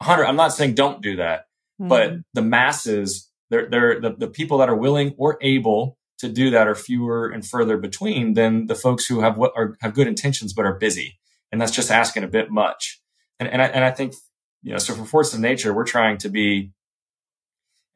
Hunter, 0.00 0.26
I'm 0.26 0.36
not 0.36 0.52
saying 0.52 0.74
don't 0.74 1.02
do 1.02 1.16
that, 1.16 1.46
mm-hmm. 1.80 1.88
but 1.88 2.14
the 2.34 2.42
masses, 2.42 3.30
they're, 3.50 3.68
they're 3.68 4.00
the, 4.00 4.10
the 4.10 4.28
people 4.28 4.58
that 4.58 4.68
are 4.68 4.76
willing 4.76 5.14
or 5.16 5.38
able 5.40 5.98
to 6.18 6.28
do 6.28 6.50
that 6.50 6.68
are 6.68 6.74
fewer 6.74 7.28
and 7.28 7.46
further 7.46 7.76
between 7.76 8.34
than 8.34 8.66
the 8.66 8.74
folks 8.74 9.06
who 9.06 9.20
have 9.20 9.36
what 9.36 9.52
are 9.56 9.76
have 9.80 9.94
good 9.94 10.06
intentions 10.06 10.52
but 10.52 10.64
are 10.64 10.78
busy, 10.78 11.18
and 11.50 11.60
that's 11.60 11.72
just 11.72 11.90
asking 11.90 12.24
a 12.24 12.28
bit 12.28 12.50
much. 12.50 13.00
And 13.38 13.48
and 13.48 13.60
I, 13.60 13.66
and 13.66 13.84
I 13.84 13.90
think 13.90 14.14
you 14.62 14.72
know, 14.72 14.78
so 14.78 14.94
for 14.94 15.04
Force 15.04 15.34
of 15.34 15.40
Nature, 15.40 15.74
we're 15.74 15.84
trying 15.84 16.18
to 16.18 16.28
be 16.28 16.72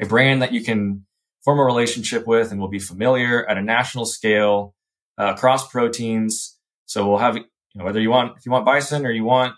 a 0.01 0.07
brand 0.07 0.43
that 0.43 0.53
you 0.53 0.63
can 0.63 1.07
form 1.45 1.61
a 1.61 1.65
relationship 1.65 2.27
with 2.27 2.51
and 2.51 2.61
will 2.61 2.69
be 2.69 2.81
familiar 2.81 3.49
at 3.49 3.57
a 3.57 3.63
national 3.63 4.05
scale 4.05 4.75
uh, 5.19 5.35
cross 5.35 5.69
proteins. 5.69 6.59
So 6.87 7.09
we'll 7.09 7.19
have, 7.19 7.37
you 7.37 7.45
know, 7.75 7.85
whether 7.85 8.01
you 8.01 8.11
want, 8.11 8.37
if 8.37 8.47
you 8.47 8.53
want 8.53 8.65
bison 8.65 9.07
or 9.07 9.11
you 9.11 9.25
want 9.25 9.55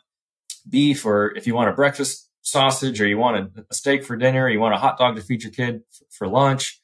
beef, 0.68 1.04
or 1.04 1.34
if 1.36 1.46
you 1.46 1.54
want 1.54 1.70
a 1.70 1.72
breakfast 1.72 2.28
sausage 2.42 3.00
or 3.00 3.06
you 3.06 3.18
want 3.18 3.36
a, 3.36 3.64
a 3.70 3.74
steak 3.74 4.04
for 4.04 4.16
dinner, 4.16 4.44
or 4.44 4.48
you 4.48 4.60
want 4.60 4.74
a 4.74 4.78
hot 4.78 4.98
dog 4.98 5.16
to 5.16 5.22
feed 5.22 5.42
your 5.42 5.52
kid 5.52 5.82
f- 5.92 6.06
for 6.10 6.26
lunch 6.26 6.80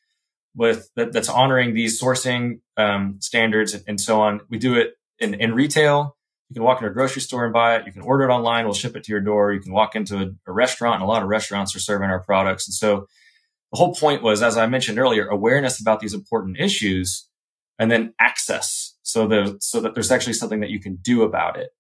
with 0.55 0.89
that, 0.97 1.13
that's 1.13 1.29
honoring 1.29 1.75
these 1.75 2.01
sourcing 2.01 2.61
um, 2.77 3.17
standards 3.21 3.75
and, 3.75 3.85
and, 3.87 4.01
so 4.01 4.21
on. 4.21 4.41
We 4.49 4.59
do 4.59 4.75
it 4.75 4.95
in, 5.19 5.35
in 5.35 5.55
retail. 5.55 6.17
You 6.49 6.55
can 6.55 6.63
walk 6.63 6.79
into 6.79 6.91
a 6.91 6.95
grocery 6.95 7.23
store 7.23 7.45
and 7.45 7.53
buy 7.53 7.77
it. 7.77 7.87
You 7.87 7.93
can 7.93 8.03
order 8.03 8.25
it 8.25 8.33
online. 8.33 8.65
We'll 8.65 8.75
ship 8.75 8.97
it 8.97 9.05
to 9.05 9.13
your 9.13 9.21
door. 9.21 9.53
You 9.53 9.61
can 9.61 9.73
walk 9.73 9.97
into 9.97 10.19
a, 10.19 10.27
a 10.47 10.53
restaurant 10.53 10.97
and 10.97 11.05
a 11.05 11.07
lot 11.07 11.23
of 11.23 11.29
restaurants 11.29 11.75
are 11.75 11.81
serving 11.81 12.11
our 12.11 12.21
products. 12.21 12.69
And 12.69 12.75
so 12.75 13.07
the 13.73 13.79
whole 13.79 13.95
point 13.95 14.23
was, 14.23 14.43
as 14.43 14.57
I 14.57 14.67
mentioned 14.67 14.99
earlier, 14.99 15.27
awareness 15.27 15.81
about 15.81 16.01
these 16.01 16.15
important 16.15 16.59
issues 16.61 17.29
and 17.79 17.91
then 17.91 18.15
access 18.21 18.97
so 19.03 19.27
the 19.27 19.59
so 19.61 19.81
that 19.81 19.95
there's 19.95 20.11
actually 20.11 20.33
something 20.33 20.61
that 20.61 20.71
you 20.71 20.81
can 20.81 20.97
do 20.97 21.23
about 21.23 21.59
it. 21.59 21.71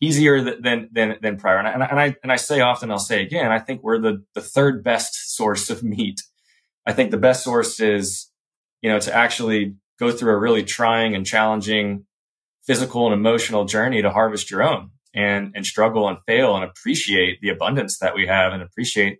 Easier 0.00 0.42
than 0.42 0.88
than 0.92 1.16
than 1.22 1.36
prior. 1.36 1.58
And 1.58 1.82
I, 1.82 1.86
and 1.86 2.00
I 2.00 2.16
and 2.22 2.32
I 2.32 2.36
say 2.36 2.60
often 2.60 2.90
I'll 2.90 2.98
say 2.98 3.22
again 3.22 3.52
I 3.52 3.60
think 3.60 3.82
we're 3.82 3.98
the 3.98 4.24
the 4.34 4.40
third 4.40 4.82
best 4.82 5.36
source 5.36 5.70
of 5.70 5.82
meat. 5.82 6.20
I 6.86 6.92
think 6.92 7.10
the 7.10 7.18
best 7.18 7.44
source 7.44 7.78
is 7.80 8.30
you 8.82 8.90
know 8.90 8.98
to 8.98 9.14
actually 9.14 9.76
go 9.98 10.10
through 10.10 10.32
a 10.32 10.38
really 10.38 10.64
trying 10.64 11.14
and 11.14 11.24
challenging 11.24 12.04
physical 12.64 13.06
and 13.06 13.14
emotional 13.14 13.64
journey 13.64 14.02
to 14.02 14.10
harvest 14.10 14.50
your 14.50 14.62
own 14.62 14.90
and 15.14 15.52
and 15.54 15.64
struggle 15.64 16.08
and 16.08 16.18
fail 16.26 16.56
and 16.56 16.64
appreciate 16.64 17.40
the 17.40 17.50
abundance 17.50 17.98
that 17.98 18.14
we 18.14 18.26
have 18.26 18.52
and 18.52 18.62
appreciate 18.62 19.18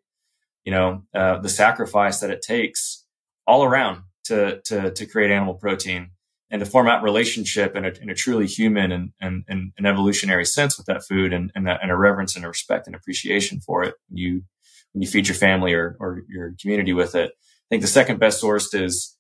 you 0.65 0.73
know 0.73 1.05
uh, 1.15 1.39
the 1.39 1.49
sacrifice 1.49 2.19
that 2.21 2.31
it 2.31 2.43
takes 2.43 3.05
all 3.47 3.63
around 3.63 4.03
to 4.25 4.61
to 4.65 4.91
to 4.91 5.07
create 5.07 5.31
animal 5.31 5.55
protein 5.55 6.11
and 6.53 6.61
to 6.61 6.67
form 6.67 6.85
that 6.85 7.03
relationship 7.03 7.75
in 7.75 7.87
a, 7.87 7.93
in 8.03 8.11
a 8.11 8.15
truly 8.15 8.47
human 8.47 8.93
and, 8.93 9.13
and, 9.21 9.43
and, 9.49 9.73
an 9.79 9.87
evolutionary 9.87 10.45
sense 10.45 10.77
with 10.77 10.87
that 10.87 11.03
food 11.03 11.33
and, 11.33 11.51
and, 11.55 11.67
that, 11.67 11.81
and 11.83 11.91
a 11.91 11.97
reverence 11.97 12.37
and 12.37 12.45
a 12.45 12.49
respect 12.49 12.87
and 12.87 12.95
appreciation 12.95 13.59
for 13.59 13.83
it 13.83 13.95
when 14.09 14.19
you, 14.19 14.43
when 14.93 15.01
you 15.01 15.09
feed 15.09 15.27
your 15.27 15.35
family 15.35 15.73
or, 15.73 15.97
or 15.99 16.23
your 16.29 16.55
community 16.61 16.93
with 16.93 17.15
it. 17.15 17.33
I 17.33 17.67
think 17.71 17.81
the 17.81 17.89
second 17.89 18.21
best 18.21 18.39
source 18.39 18.75
is 18.75 19.17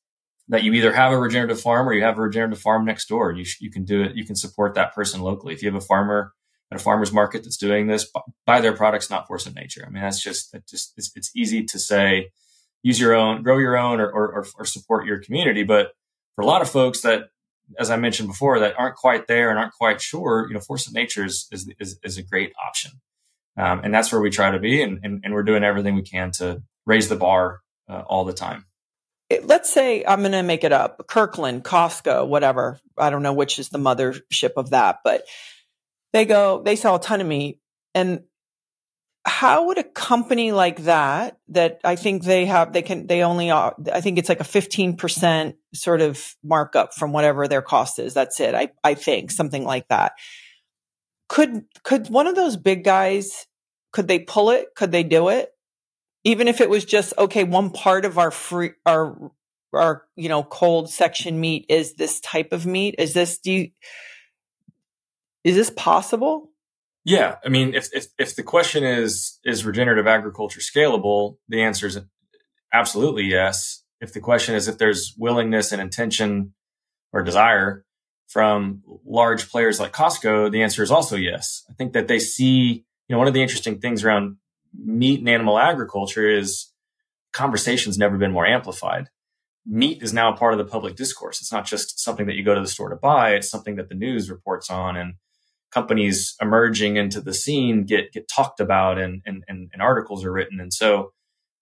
that 0.48 0.62
you 0.62 0.74
either 0.74 0.92
have 0.92 1.10
a 1.10 1.18
regenerative 1.18 1.58
farm 1.58 1.88
or 1.88 1.94
you 1.94 2.02
have 2.02 2.18
a 2.18 2.20
regenerative 2.20 2.60
farm 2.60 2.84
next 2.84 3.08
door. 3.08 3.32
You, 3.32 3.46
you 3.60 3.70
can 3.70 3.86
do 3.86 4.02
it. 4.02 4.14
You 4.14 4.26
can 4.26 4.36
support 4.36 4.74
that 4.74 4.94
person 4.94 5.22
locally. 5.22 5.54
If 5.54 5.62
you 5.62 5.72
have 5.72 5.82
a 5.82 5.86
farmer 5.86 6.34
at 6.70 6.78
a 6.78 6.84
farmer's 6.84 7.12
market 7.12 7.44
that's 7.44 7.56
doing 7.56 7.86
this, 7.86 8.10
buy 8.44 8.60
their 8.60 8.76
products, 8.76 9.08
not 9.08 9.26
force 9.26 9.46
of 9.46 9.54
nature. 9.54 9.84
I 9.86 9.90
mean, 9.90 10.02
that's 10.02 10.22
just, 10.22 10.52
that 10.52 10.68
just, 10.68 10.92
it's, 10.98 11.10
it's 11.14 11.30
easy 11.34 11.64
to 11.64 11.78
say, 11.78 12.30
use 12.82 13.00
your 13.00 13.14
own, 13.14 13.42
grow 13.42 13.56
your 13.56 13.78
own 13.78 14.00
or, 14.00 14.10
or, 14.10 14.46
or 14.58 14.64
support 14.66 15.06
your 15.06 15.18
community. 15.18 15.62
But 15.62 15.92
for 16.36 16.42
a 16.42 16.46
lot 16.46 16.62
of 16.62 16.70
folks 16.70 17.02
that, 17.02 17.28
as 17.78 17.90
I 17.90 17.96
mentioned 17.96 18.28
before, 18.28 18.60
that 18.60 18.78
aren't 18.78 18.96
quite 18.96 19.26
there 19.26 19.50
and 19.50 19.58
aren't 19.58 19.72
quite 19.72 20.00
sure, 20.00 20.46
you 20.48 20.54
know, 20.54 20.60
force 20.60 20.86
of 20.86 20.94
nature 20.94 21.24
is, 21.24 21.46
is, 21.52 21.70
is, 21.78 21.98
is 22.02 22.18
a 22.18 22.22
great 22.22 22.52
option. 22.66 22.92
Um, 23.56 23.80
and 23.84 23.92
that's 23.92 24.10
where 24.10 24.20
we 24.20 24.30
try 24.30 24.50
to 24.50 24.58
be. 24.58 24.82
And, 24.82 25.00
and, 25.02 25.20
and, 25.24 25.34
we're 25.34 25.42
doing 25.42 25.62
everything 25.62 25.94
we 25.94 26.02
can 26.02 26.30
to 26.32 26.62
raise 26.86 27.08
the 27.08 27.16
bar 27.16 27.60
uh, 27.88 28.02
all 28.06 28.24
the 28.24 28.32
time. 28.32 28.64
Let's 29.44 29.72
say 29.72 30.04
I'm 30.04 30.20
going 30.20 30.32
to 30.32 30.42
make 30.42 30.64
it 30.64 30.72
up 30.72 31.06
Kirkland, 31.06 31.64
Costco, 31.64 32.26
whatever. 32.26 32.78
I 32.98 33.10
don't 33.10 33.22
know 33.22 33.32
which 33.32 33.58
is 33.58 33.68
the 33.68 33.78
mothership 33.78 34.52
of 34.56 34.70
that, 34.70 34.98
but 35.04 35.24
they 36.12 36.24
go, 36.24 36.62
they 36.62 36.76
sell 36.76 36.96
a 36.96 37.00
ton 37.00 37.20
of 37.20 37.26
meat 37.26 37.58
and 37.94 38.24
how 39.24 39.66
would 39.66 39.78
a 39.78 39.84
company 39.84 40.50
like 40.50 40.84
that, 40.84 41.38
that 41.48 41.80
I 41.84 41.94
think 41.94 42.24
they 42.24 42.46
have, 42.46 42.72
they 42.72 42.82
can, 42.82 43.06
they 43.06 43.22
only, 43.22 43.50
uh, 43.50 43.70
I 43.92 44.00
think 44.00 44.18
it's 44.18 44.28
like 44.28 44.40
a 44.40 44.44
15% 44.44 45.54
sort 45.74 46.00
of 46.00 46.34
markup 46.42 46.94
from 46.94 47.12
whatever 47.12 47.46
their 47.46 47.62
cost 47.62 47.98
is. 48.00 48.14
That's 48.14 48.40
it. 48.40 48.54
I, 48.54 48.70
I 48.82 48.94
think 48.94 49.30
something 49.30 49.64
like 49.64 49.86
that. 49.88 50.12
Could, 51.28 51.64
could 51.84 52.08
one 52.08 52.26
of 52.26 52.34
those 52.34 52.56
big 52.56 52.82
guys, 52.82 53.46
could 53.92 54.08
they 54.08 54.18
pull 54.18 54.50
it? 54.50 54.68
Could 54.74 54.90
they 54.90 55.04
do 55.04 55.28
it? 55.28 55.50
Even 56.24 56.48
if 56.48 56.60
it 56.60 56.70
was 56.70 56.84
just, 56.84 57.14
okay, 57.16 57.44
one 57.44 57.70
part 57.70 58.04
of 58.04 58.18
our 58.18 58.32
free, 58.32 58.72
our, 58.84 59.30
our, 59.72 60.04
you 60.16 60.28
know, 60.28 60.42
cold 60.42 60.90
section 60.90 61.40
meat 61.40 61.66
is 61.68 61.94
this 61.94 62.20
type 62.20 62.52
of 62.52 62.66
meat. 62.66 62.96
Is 62.98 63.14
this, 63.14 63.38
do 63.38 63.52
you, 63.52 63.70
is 65.44 65.54
this 65.54 65.70
possible? 65.70 66.51
Yeah, 67.04 67.36
I 67.44 67.48
mean, 67.48 67.74
if 67.74 67.88
if 67.92 68.06
if 68.18 68.36
the 68.36 68.42
question 68.42 68.84
is 68.84 69.38
is 69.44 69.64
regenerative 69.64 70.06
agriculture 70.06 70.60
scalable, 70.60 71.36
the 71.48 71.62
answer 71.62 71.86
is 71.86 71.98
absolutely 72.72 73.24
yes. 73.24 73.82
If 74.00 74.12
the 74.12 74.20
question 74.20 74.54
is 74.54 74.68
if 74.68 74.78
there's 74.78 75.14
willingness 75.18 75.72
and 75.72 75.80
intention 75.80 76.54
or 77.12 77.22
desire 77.22 77.84
from 78.28 78.82
large 79.04 79.50
players 79.50 79.78
like 79.78 79.92
Costco, 79.92 80.50
the 80.50 80.62
answer 80.62 80.82
is 80.82 80.90
also 80.90 81.16
yes. 81.16 81.64
I 81.68 81.74
think 81.74 81.92
that 81.92 82.08
they 82.08 82.18
see, 82.18 82.84
you 83.08 83.14
know, 83.14 83.18
one 83.18 83.28
of 83.28 83.34
the 83.34 83.42
interesting 83.42 83.78
things 83.78 84.04
around 84.04 84.36
meat 84.74 85.20
and 85.20 85.28
animal 85.28 85.58
agriculture 85.58 86.28
is 86.28 86.72
conversation's 87.32 87.98
never 87.98 88.16
been 88.16 88.32
more 88.32 88.46
amplified. 88.46 89.08
Meat 89.66 90.02
is 90.02 90.12
now 90.12 90.32
a 90.32 90.36
part 90.36 90.54
of 90.54 90.58
the 90.58 90.70
public 90.70 90.96
discourse. 90.96 91.40
It's 91.40 91.52
not 91.52 91.66
just 91.66 92.00
something 92.00 92.26
that 92.26 92.34
you 92.34 92.44
go 92.44 92.54
to 92.54 92.60
the 92.60 92.66
store 92.66 92.88
to 92.88 92.96
buy. 92.96 93.34
It's 93.34 93.50
something 93.50 93.76
that 93.76 93.88
the 93.88 93.94
news 93.94 94.30
reports 94.30 94.70
on 94.70 94.96
and 94.96 95.14
companies 95.72 96.36
emerging 96.40 96.96
into 96.96 97.20
the 97.20 97.34
scene 97.34 97.84
get 97.84 98.12
get 98.12 98.28
talked 98.28 98.60
about 98.60 98.98
and 98.98 99.22
and, 99.26 99.44
and, 99.48 99.70
and 99.72 99.82
articles 99.82 100.24
are 100.24 100.32
written. 100.32 100.60
And 100.60 100.72
so 100.72 101.12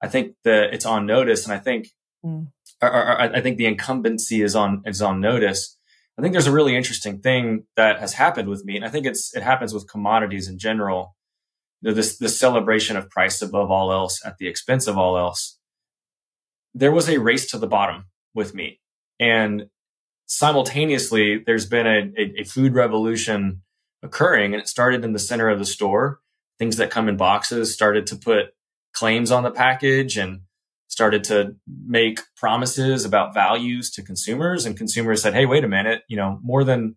I 0.03 0.09
think 0.09 0.35
that 0.45 0.75
it's 0.75 0.87
on 0.87 1.07
notice. 1.07 1.45
And 1.45 1.53
I 1.53 1.59
think 1.59 1.89
mm. 2.25 2.49
or, 2.83 2.93
or, 2.93 3.21
I 3.21 3.41
think 3.41 3.57
the 3.57 3.67
incumbency 3.67 4.43
is 4.43 4.57
on 4.57 4.83
is 4.87 5.03
on 5.03 5.21
notice. 5.21 5.77
I 6.19 6.23
think 6.23 6.33
there's 6.33 6.47
a 6.47 6.53
really 6.53 6.77
interesting 6.77 7.21
thing 7.21 7.65
that 7.77 8.01
has 8.01 8.13
happened 8.15 8.49
with 8.49 8.65
me, 8.65 8.77
and 8.77 8.85
I 8.85 8.91
think 8.91 9.07
it's 9.07 9.35
it 9.35 9.43
happens 9.43 9.73
with 9.73 9.91
commodities 9.91 10.49
in 10.49 10.59
general. 10.59 11.17
This 11.83 12.19
this 12.19 12.39
celebration 12.39 12.97
of 12.97 13.09
price 13.09 13.41
above 13.41 13.71
all 13.71 13.91
else 13.91 14.21
at 14.25 14.37
the 14.39 14.47
expense 14.47 14.87
of 14.87 14.99
all 14.99 15.17
else. 15.17 15.59
There 16.75 16.93
was 16.93 17.09
a 17.09 17.19
race 17.19 17.51
to 17.53 17.59
the 17.59 17.67
bottom 17.67 18.07
with 18.35 18.55
meat, 18.55 18.81
and 19.19 19.67
simultaneously, 20.27 21.43
there's 21.45 21.67
been 21.67 21.87
a, 21.87 22.13
a, 22.17 22.41
a 22.41 22.45
food 22.45 22.75
revolution 22.75 23.63
occurring 24.03 24.55
and 24.55 24.63
it 24.63 24.69
started 24.69 25.05
in 25.05 25.13
the 25.13 25.19
center 25.19 25.49
of 25.49 25.59
the 25.59 25.65
store. 25.65 26.21
Things 26.59 26.77
that 26.77 26.91
come 26.91 27.09
in 27.09 27.17
boxes 27.17 27.73
started 27.73 28.07
to 28.09 28.17
put 28.17 28.55
claims 28.93 29.31
on 29.31 29.43
the 29.43 29.51
package 29.51 30.17
and 30.17 30.43
started 30.89 31.25
to 31.25 31.55
make 31.87 32.21
promises 32.37 33.05
about 33.05 33.33
values 33.33 33.91
to 33.93 34.03
consumers 34.03 34.67
and 34.67 34.77
consumers 34.77 35.23
said, 35.23 35.35
Hey, 35.35 35.47
wait 35.47 35.65
a 35.65 35.69
minute, 35.69 36.03
you 36.09 36.17
know, 36.17 36.39
more 36.43 36.65
than 36.65 36.97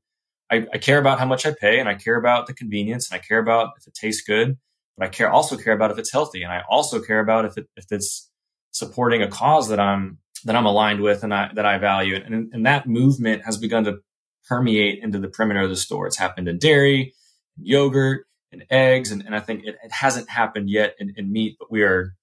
I, 0.52 0.68
I 0.74 0.78
care 0.78 0.98
about 0.98 1.20
how 1.20 1.26
much 1.26 1.46
I 1.46 1.54
pay 1.54 1.80
and 1.80 1.88
I 1.88 1.96
care 1.96 2.16
about 2.16 2.48
the 2.48 2.54
convenience 2.54 3.10
and 3.10 3.20
I 3.20 3.24
care 3.26 3.40
about 3.40 3.72
if 3.80 3.88
it 3.88 3.94
tastes 3.94 4.24
good, 4.24 4.58
but 4.98 5.06
I 5.06 5.10
care 5.10 5.32
also 5.32 5.56
care 5.58 5.74
about 5.74 5.92
if 5.92 5.98
it's 5.98 6.12
healthy. 6.12 6.44
And 6.44 6.52
I 6.52 6.64
also 6.70 7.02
care 7.02 7.20
about 7.20 7.46
if 7.46 7.58
it, 7.58 7.68
if 7.76 7.86
it's 7.92 8.30
supporting 8.72 9.22
a 9.22 9.28
cause 9.28 9.70
that 9.70 9.80
I'm, 9.80 10.18
that 10.46 10.56
I'm 10.56 10.66
aligned 10.66 11.00
with 11.00 11.24
and 11.24 11.34
I, 11.34 11.52
that 11.56 11.66
I 11.66 11.78
value. 11.78 12.16
And, 12.16 12.54
and 12.54 12.66
that 12.66 12.88
movement 12.88 13.44
has 13.46 13.58
begun 13.58 13.86
to 13.86 14.00
permeate 14.48 15.04
into 15.04 15.20
the 15.20 15.28
perimeter 15.28 15.62
of 15.62 15.70
the 15.70 15.76
store. 15.76 16.08
It's 16.08 16.18
happened 16.18 16.48
in 16.48 16.60
dairy, 16.60 17.14
yogurt, 17.58 18.26
and 18.52 18.66
eggs, 18.70 19.12
and, 19.12 19.26
and 19.26 19.36
I 19.36 19.40
think 19.40 19.64
it, 19.66 19.76
it, 19.84 19.92
hasn't 19.92 20.30
happened 20.30 20.70
yet 20.70 20.96
in, 21.00 21.14
in, 21.18 21.32
meat, 21.32 21.58
but 21.60 21.72
we 21.72 21.82
are 21.82 22.16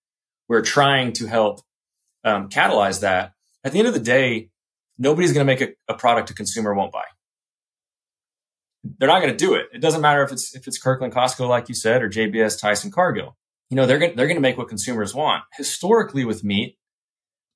we're 0.49 0.63
trying 0.63 1.13
to 1.15 1.27
help 1.27 1.61
um, 2.25 2.49
catalyze 2.49 3.01
that. 3.01 3.33
At 3.65 3.73
the 3.73 3.79
end 3.79 3.89
of 3.89 3.95
the 3.95 4.01
day, 4.01 4.51
nobody's 4.99 5.33
going 5.33 5.47
to 5.47 5.53
make 5.53 5.61
a, 5.61 5.93
a, 5.93 5.97
product 5.97 6.31
a 6.31 6.35
consumer 6.35 6.75
won't 6.75 6.93
buy. 6.93 7.05
They're 8.99 9.09
not 9.09 9.21
going 9.21 9.33
to 9.33 9.37
do 9.37 9.55
it. 9.55 9.67
It 9.73 9.81
doesn't 9.81 10.01
matter 10.01 10.23
if 10.23 10.33
it's 10.33 10.55
if 10.55 10.67
it's 10.67 10.79
Kirkland 10.79 11.13
Costco, 11.13 11.49
like 11.49 11.69
you 11.69 11.75
said, 11.75 12.03
or 12.03 12.09
JBS 12.09 12.61
Tyson 12.61 12.91
Cargill. 12.91 13.37
You 13.69 13.77
know, 13.77 13.87
they're 13.87 13.99
going 13.99 14.17
they're 14.17 14.27
going 14.27 14.37
to 14.37 14.43
make 14.43 14.57
what 14.57 14.69
consumers 14.69 15.15
want. 15.15 15.43
Historically, 15.57 16.25
with 16.25 16.43
meat, 16.43 16.79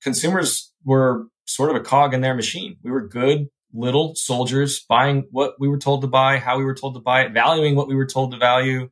consumers 0.02 0.72
were 0.84 1.28
sort 1.46 1.70
of 1.70 1.76
a 1.76 1.80
cog 1.80 2.12
in 2.12 2.20
their 2.20 2.34
machine. 2.34 2.76
We 2.82 2.90
were 2.90 3.06
good 3.06 3.48
little 3.74 4.14
soldiers 4.14 4.84
buying 4.88 5.26
what 5.30 5.54
we 5.58 5.68
were 5.68 5.78
told 5.78 6.00
to 6.02 6.06
buy, 6.06 6.38
how 6.38 6.56
we 6.58 6.64
were 6.64 6.74
told 6.74 6.94
to 6.94 7.00
buy 7.00 7.22
it, 7.22 7.32
valuing 7.32 7.74
what 7.74 7.88
we 7.88 7.94
were 7.94 8.06
told 8.06 8.32
to 8.32 8.38
value. 8.38 8.88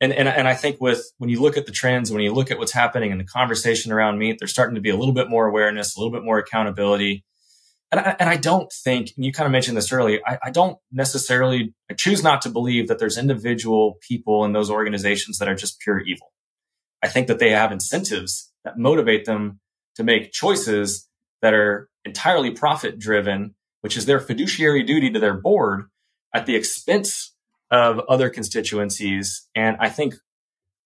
And, 0.00 0.12
and, 0.12 0.28
and 0.28 0.46
I 0.46 0.54
think 0.54 0.80
with 0.80 1.12
when 1.18 1.30
you 1.30 1.40
look 1.40 1.56
at 1.56 1.64
the 1.66 1.72
trends, 1.72 2.12
when 2.12 2.22
you 2.22 2.34
look 2.34 2.50
at 2.50 2.58
what's 2.58 2.72
happening 2.72 3.10
in 3.10 3.18
the 3.18 3.24
conversation 3.24 3.92
around 3.92 4.18
meat, 4.18 4.36
there's 4.38 4.50
starting 4.50 4.74
to 4.74 4.80
be 4.80 4.90
a 4.90 4.96
little 4.96 5.14
bit 5.14 5.30
more 5.30 5.46
awareness, 5.46 5.96
a 5.96 6.00
little 6.00 6.12
bit 6.12 6.24
more 6.24 6.38
accountability. 6.38 7.24
And 7.90 8.00
I, 8.00 8.16
and 8.18 8.28
I 8.28 8.36
don't 8.36 8.72
think, 8.72 9.12
and 9.16 9.24
you 9.24 9.32
kind 9.32 9.46
of 9.46 9.52
mentioned 9.52 9.76
this 9.76 9.92
earlier, 9.92 10.20
I, 10.26 10.38
I 10.44 10.50
don't 10.50 10.78
necessarily, 10.90 11.74
I 11.90 11.94
choose 11.94 12.22
not 12.22 12.42
to 12.42 12.50
believe 12.50 12.88
that 12.88 12.98
there's 12.98 13.16
individual 13.16 13.98
people 14.06 14.44
in 14.44 14.52
those 14.52 14.70
organizations 14.70 15.38
that 15.38 15.48
are 15.48 15.54
just 15.54 15.78
pure 15.78 16.00
evil. 16.00 16.32
I 17.02 17.08
think 17.08 17.26
that 17.28 17.38
they 17.38 17.50
have 17.50 17.70
incentives 17.70 18.50
that 18.64 18.78
motivate 18.78 19.24
them 19.24 19.60
to 19.96 20.04
make 20.04 20.32
choices 20.32 21.08
that 21.42 21.54
are 21.54 21.88
entirely 22.04 22.50
profit 22.50 22.98
driven 22.98 23.54
which 23.82 23.96
is 23.96 24.06
their 24.06 24.20
fiduciary 24.20 24.82
duty 24.82 25.10
to 25.10 25.20
their 25.20 25.34
board 25.34 25.84
at 26.34 26.46
the 26.46 26.56
expense 26.56 27.34
of 27.70 28.00
other 28.08 28.30
constituencies. 28.30 29.48
And 29.54 29.76
I 29.78 29.90
think 29.90 30.14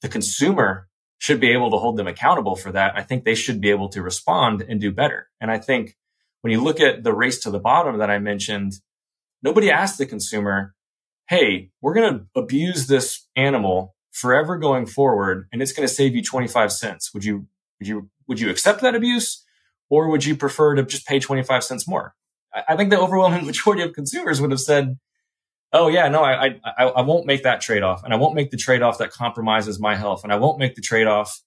the 0.03 0.09
consumer 0.09 0.89
should 1.19 1.41
be 1.41 1.53
able 1.53 1.71
to 1.71 1.79
hold 1.79 1.97
them 1.97 2.07
accountable 2.07 2.57
for 2.57 2.73
that. 2.73 2.93
I 2.97 3.03
think 3.03 3.25
they 3.25 3.35
should 3.35 3.61
be 3.61 3.71
able 3.71 3.89
to 3.91 4.03
respond 4.03 4.63
and 4.63 4.81
do 4.81 4.91
better. 4.91 5.29
And 5.41 5.51
I 5.51 5.59
think 5.59 5.97
when 6.43 6.53
you 6.53 6.63
look 6.63 6.81
at 6.81 7.05
the 7.05 7.13
race 7.13 7.41
to 7.41 7.51
the 7.51 7.59
bottom 7.59 7.99
that 7.99 8.11
I 8.11 8.19
mentioned, 8.19 8.75
nobody 9.43 9.71
asked 9.71 9.99
the 9.99 10.07
consumer, 10.07 10.75
Hey, 11.29 11.71
we're 11.81 11.95
going 11.95 12.19
to 12.19 12.41
abuse 12.41 12.87
this 12.87 13.27
animal 13.35 13.95
forever 14.13 14.57
going 14.57 14.87
forward 14.87 15.49
and 15.53 15.61
it's 15.61 15.73
going 15.73 15.87
to 15.87 15.93
save 15.93 16.15
you 16.15 16.23
25 16.23 16.73
cents. 16.73 17.13
Would 17.13 17.25
you, 17.25 17.47
would 17.81 17.89
you, 17.89 18.11
would 18.29 18.41
you 18.41 18.49
accept 18.49 18.81
that 18.83 18.95
abuse 18.95 19.45
or 19.91 20.09
would 20.09 20.25
you 20.25 20.37
prefer 20.37 20.77
to 20.77 20.85
just 20.85 21.07
pay 21.07 21.19
25 21.19 21.65
cents 21.65 21.89
more? 21.89 22.15
I 22.69 22.77
think 22.77 22.91
the 22.91 23.01
overwhelming 23.01 23.47
majority 23.47 23.83
of 23.83 23.93
consumers 23.93 24.41
would 24.41 24.51
have 24.51 24.61
said, 24.61 24.99
"Oh 25.73 25.89
yeah, 25.89 26.09
no, 26.09 26.23
I 26.23 26.59
I, 26.65 26.85
I 26.85 27.03
won't 27.03 27.27
make 27.27 27.43
that 27.43 27.61
trade 27.61 27.83
off, 27.83 28.03
and 28.05 28.13
I 28.13 28.17
won't 28.17 28.35
make 28.35 28.51
the 28.51 28.57
trade 28.57 28.83
off 28.83 28.99
that 28.99 29.11
compromises 29.11 29.79
my 29.79 29.97
health, 29.97 30.25
and 30.25 30.33
I 30.33 30.37
won't 30.37 30.59
make 30.59 30.75
the 30.75 30.83
trade 30.83 31.07
off." 31.07 31.41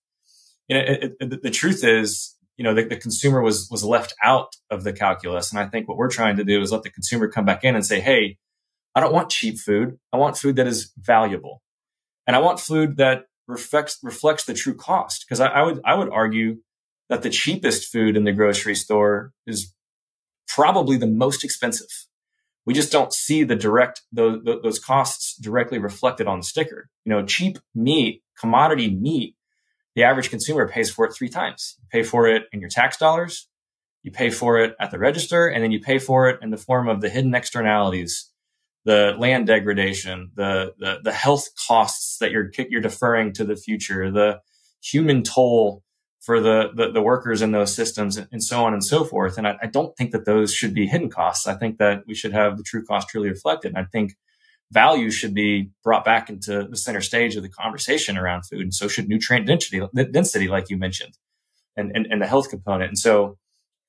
You 0.68 0.78
know, 0.78 0.84
it, 0.86 1.16
it, 1.20 1.42
the 1.42 1.50
truth 1.50 1.84
is, 1.84 2.36
you 2.58 2.64
know, 2.64 2.76
the, 2.76 2.84
the, 2.84 2.96
consumer 2.96 3.42
was 3.42 3.68
was 3.72 3.84
left 3.84 4.14
out 4.24 4.56
of 4.70 4.84
the 4.84 4.94
calculus, 4.94 5.52
and 5.52 5.60
I 5.60 5.66
think 5.66 5.88
what 5.88 5.98
we're 5.98 6.12
trying 6.12 6.38
to 6.38 6.44
do 6.44 6.62
is 6.62 6.72
let 6.72 6.84
the 6.84 6.92
consumer 6.92 7.28
come 7.28 7.46
back 7.46 7.64
in 7.64 7.76
and 7.76 7.86
say, 7.86 8.00
"Hey, 8.00 8.38
I 8.94 9.00
don't 9.00 9.14
want 9.14 9.30
cheap 9.30 9.58
food. 9.58 9.98
I 10.14 10.18
want 10.18 10.38
food 10.38 10.58
that 10.58 10.68
is 10.68 10.92
valuable, 10.98 11.62
and 12.28 12.36
I 12.36 12.40
want 12.40 12.60
food 12.60 12.98
that 12.98 13.26
reflects 13.48 13.98
reflects 14.04 14.46
the 14.46 14.54
true 14.54 14.76
cost." 14.76 15.26
Because 15.28 15.40
I, 15.40 15.48
I 15.48 15.64
would 15.64 15.82
I 15.84 15.96
would 15.96 16.10
argue 16.10 16.58
that 17.10 17.24
the 17.24 17.32
cheapest 17.32 17.92
food 17.92 18.16
in 18.16 18.24
the 18.24 18.32
grocery 18.32 18.76
store 18.76 19.34
is 19.48 19.74
probably 20.60 20.98
the 20.98 21.08
most 21.08 21.46
expensive. 21.46 21.88
We 22.66 22.74
just 22.74 22.92
don't 22.92 23.14
see 23.14 23.44
the 23.44 23.56
direct, 23.56 24.02
those, 24.12 24.44
those 24.44 24.78
costs 24.78 25.38
directly 25.38 25.80
reflected 25.80 26.28
on 26.28 26.40
the 26.40 26.44
sticker. 26.44 26.90
You 27.06 27.12
know, 27.12 27.26
cheap 27.26 27.60
meat, 27.74 28.24
commodity 28.38 28.94
meat, 28.94 29.36
the 29.96 30.04
average 30.04 30.30
consumer 30.30 30.68
pays 30.68 30.92
for 30.92 31.06
it 31.06 31.14
three 31.14 31.30
times. 31.30 31.78
You 31.80 31.88
pay 31.90 32.04
for 32.04 32.28
it 32.28 32.44
in 32.52 32.60
your 32.60 32.70
tax 32.70 32.98
dollars, 32.98 33.48
you 34.04 34.12
pay 34.12 34.30
for 34.30 34.60
it 34.60 34.76
at 34.82 34.92
the 34.92 35.00
register, 35.00 35.48
and 35.48 35.64
then 35.64 35.72
you 35.72 35.80
pay 35.80 35.98
for 35.98 36.30
it 36.30 36.40
in 36.42 36.50
the 36.50 36.58
form 36.58 36.90
of 36.90 37.00
the 37.00 37.10
hidden 37.10 37.34
externalities, 37.34 38.30
the 38.84 39.16
land 39.18 39.48
degradation, 39.48 40.32
the, 40.36 40.74
the, 40.78 41.00
the 41.04 41.14
health 41.14 41.48
costs 41.68 42.18
that 42.20 42.32
you're, 42.32 42.52
you're 42.70 42.82
deferring 42.82 43.32
to 43.34 43.46
the 43.46 43.56
future, 43.56 44.12
the 44.12 44.42
human 44.82 45.24
toll 45.24 45.84
for 46.22 46.40
the, 46.40 46.72
the, 46.76 46.92
the, 46.92 47.02
workers 47.02 47.42
in 47.42 47.52
those 47.52 47.74
systems 47.74 48.18
and 48.18 48.44
so 48.44 48.64
on 48.64 48.74
and 48.74 48.84
so 48.84 49.04
forth. 49.04 49.38
And 49.38 49.48
I, 49.48 49.58
I, 49.64 49.68
don't 49.68 49.96
think 49.96 50.12
that 50.12 50.26
those 50.26 50.54
should 50.54 50.74
be 50.74 50.86
hidden 50.86 51.10
costs. 51.10 51.48
I 51.48 51.56
think 51.56 51.78
that 51.78 52.04
we 52.08 52.14
should 52.14 52.34
have 52.34 52.58
the 52.58 52.64
true 52.64 52.84
cost 52.86 53.08
truly 53.10 53.30
reflected. 53.30 53.70
And 53.70 53.78
I 53.78 53.86
think 53.86 54.16
value 54.72 55.12
should 55.12 55.34
be 55.34 55.72
brought 55.84 56.04
back 56.04 56.30
into 56.30 56.68
the 56.70 56.78
center 56.78 57.02
stage 57.02 57.36
of 57.36 57.44
the 57.44 57.50
conversation 57.50 58.18
around 58.18 58.44
food. 58.44 58.62
And 58.62 58.74
so 58.74 58.88
should 58.88 59.08
nutrient 59.08 59.48
density, 59.48 59.82
density, 60.12 60.48
like 60.48 60.70
you 60.70 60.78
mentioned, 60.78 61.18
and, 61.78 61.92
and, 61.96 62.06
and 62.08 62.22
the 62.22 62.28
health 62.28 62.50
component. 62.50 62.90
And 62.90 63.00
so 63.00 63.38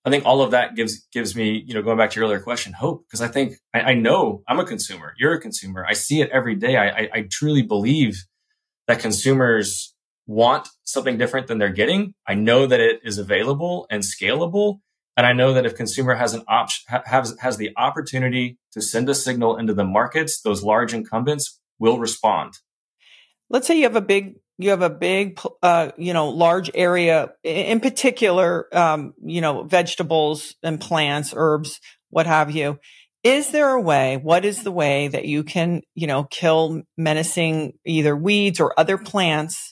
I 0.04 0.10
think 0.10 0.24
all 0.24 0.40
of 0.40 0.52
that 0.52 0.76
gives, 0.76 1.06
gives 1.12 1.36
me, 1.36 1.62
you 1.66 1.74
know, 1.74 1.82
going 1.82 1.98
back 1.98 2.12
to 2.12 2.20
your 2.20 2.26
earlier 2.26 2.40
question, 2.40 2.72
hope, 2.72 3.04
because 3.06 3.20
I 3.20 3.28
think 3.28 3.56
I, 3.74 3.80
I, 3.80 3.94
know 3.94 4.42
I'm 4.48 4.58
a 4.58 4.64
consumer. 4.64 5.14
You're 5.18 5.34
a 5.34 5.40
consumer. 5.40 5.84
I 5.86 5.92
see 5.92 6.22
it 6.22 6.30
every 6.30 6.54
day. 6.54 6.76
I, 6.76 6.88
I, 6.88 7.08
I 7.12 7.28
truly 7.30 7.62
believe 7.62 8.24
that 8.86 9.00
consumers 9.00 9.94
want 10.30 10.68
something 10.84 11.18
different 11.18 11.48
than 11.48 11.58
they're 11.58 11.72
getting. 11.72 12.14
I 12.24 12.34
know 12.34 12.64
that 12.64 12.78
it 12.78 13.00
is 13.02 13.18
available 13.18 13.86
and 13.90 14.02
scalable. 14.02 14.78
And 15.16 15.26
I 15.26 15.32
know 15.32 15.52
that 15.54 15.66
if 15.66 15.74
consumer 15.74 16.14
has 16.14 16.34
an 16.34 16.44
option, 16.46 17.02
has, 17.04 17.36
has 17.40 17.56
the 17.56 17.70
opportunity 17.76 18.56
to 18.72 18.80
send 18.80 19.08
a 19.08 19.14
signal 19.14 19.56
into 19.56 19.74
the 19.74 19.84
markets, 19.84 20.40
those 20.40 20.62
large 20.62 20.94
incumbents 20.94 21.60
will 21.80 21.98
respond. 21.98 22.54
Let's 23.50 23.66
say 23.66 23.76
you 23.76 23.82
have 23.82 23.96
a 23.96 24.00
big 24.00 24.36
you 24.56 24.70
have 24.70 24.82
a 24.82 24.90
big, 24.90 25.40
uh, 25.62 25.90
you 25.96 26.12
know, 26.12 26.28
large 26.28 26.70
area, 26.74 27.30
in 27.42 27.80
particular, 27.80 28.68
um, 28.76 29.14
you 29.24 29.40
know, 29.40 29.62
vegetables 29.62 30.54
and 30.62 30.78
plants, 30.78 31.32
herbs, 31.34 31.80
what 32.10 32.26
have 32.26 32.50
you. 32.50 32.78
Is 33.24 33.52
there 33.52 33.70
a 33.70 33.80
way? 33.80 34.18
What 34.18 34.44
is 34.44 34.62
the 34.62 34.70
way 34.70 35.08
that 35.08 35.24
you 35.24 35.44
can, 35.44 35.80
you 35.94 36.06
know, 36.06 36.24
kill 36.24 36.82
menacing 36.98 37.72
either 37.86 38.14
weeds 38.14 38.60
or 38.60 38.78
other 38.78 38.98
plants 38.98 39.69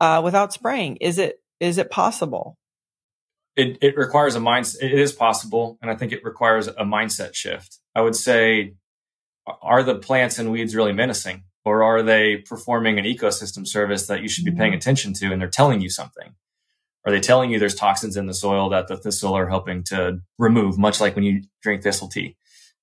uh, 0.00 0.20
without 0.24 0.52
spraying? 0.52 0.96
Is 0.96 1.18
it 1.18 1.40
is 1.60 1.78
it 1.78 1.90
possible? 1.90 2.56
It 3.56 3.78
it 3.80 3.96
requires 3.96 4.34
a 4.34 4.40
mindset. 4.40 4.82
It 4.82 4.92
is 4.92 5.12
possible, 5.12 5.78
and 5.80 5.90
I 5.90 5.96
think 5.96 6.12
it 6.12 6.24
requires 6.24 6.66
a 6.66 6.84
mindset 6.84 7.34
shift. 7.34 7.78
I 7.94 8.00
would 8.00 8.16
say, 8.16 8.74
are 9.62 9.82
the 9.82 9.96
plants 9.96 10.38
and 10.38 10.50
weeds 10.50 10.74
really 10.74 10.92
menacing? 10.92 11.44
or 11.64 11.82
are 11.82 12.02
they 12.02 12.36
performing 12.36 12.98
an 12.98 13.04
ecosystem 13.04 13.66
service 13.66 14.06
that 14.06 14.22
you 14.22 14.28
should 14.28 14.44
be 14.44 14.50
paying 14.50 14.72
mm-hmm. 14.72 14.78
attention 14.78 15.12
to 15.14 15.32
and 15.32 15.40
they're 15.40 15.48
telling 15.48 15.80
you 15.80 15.88
something 15.88 16.34
are 17.06 17.12
they 17.12 17.20
telling 17.20 17.50
you 17.50 17.58
there's 17.58 17.74
toxins 17.74 18.16
in 18.16 18.26
the 18.26 18.34
soil 18.34 18.70
that 18.70 18.88
the 18.88 18.96
thistle 18.96 19.34
are 19.34 19.48
helping 19.48 19.82
to 19.82 20.20
remove 20.38 20.78
much 20.78 21.00
like 21.00 21.14
when 21.14 21.24
you 21.24 21.42
drink 21.62 21.82
thistle 21.82 22.08
tea 22.08 22.36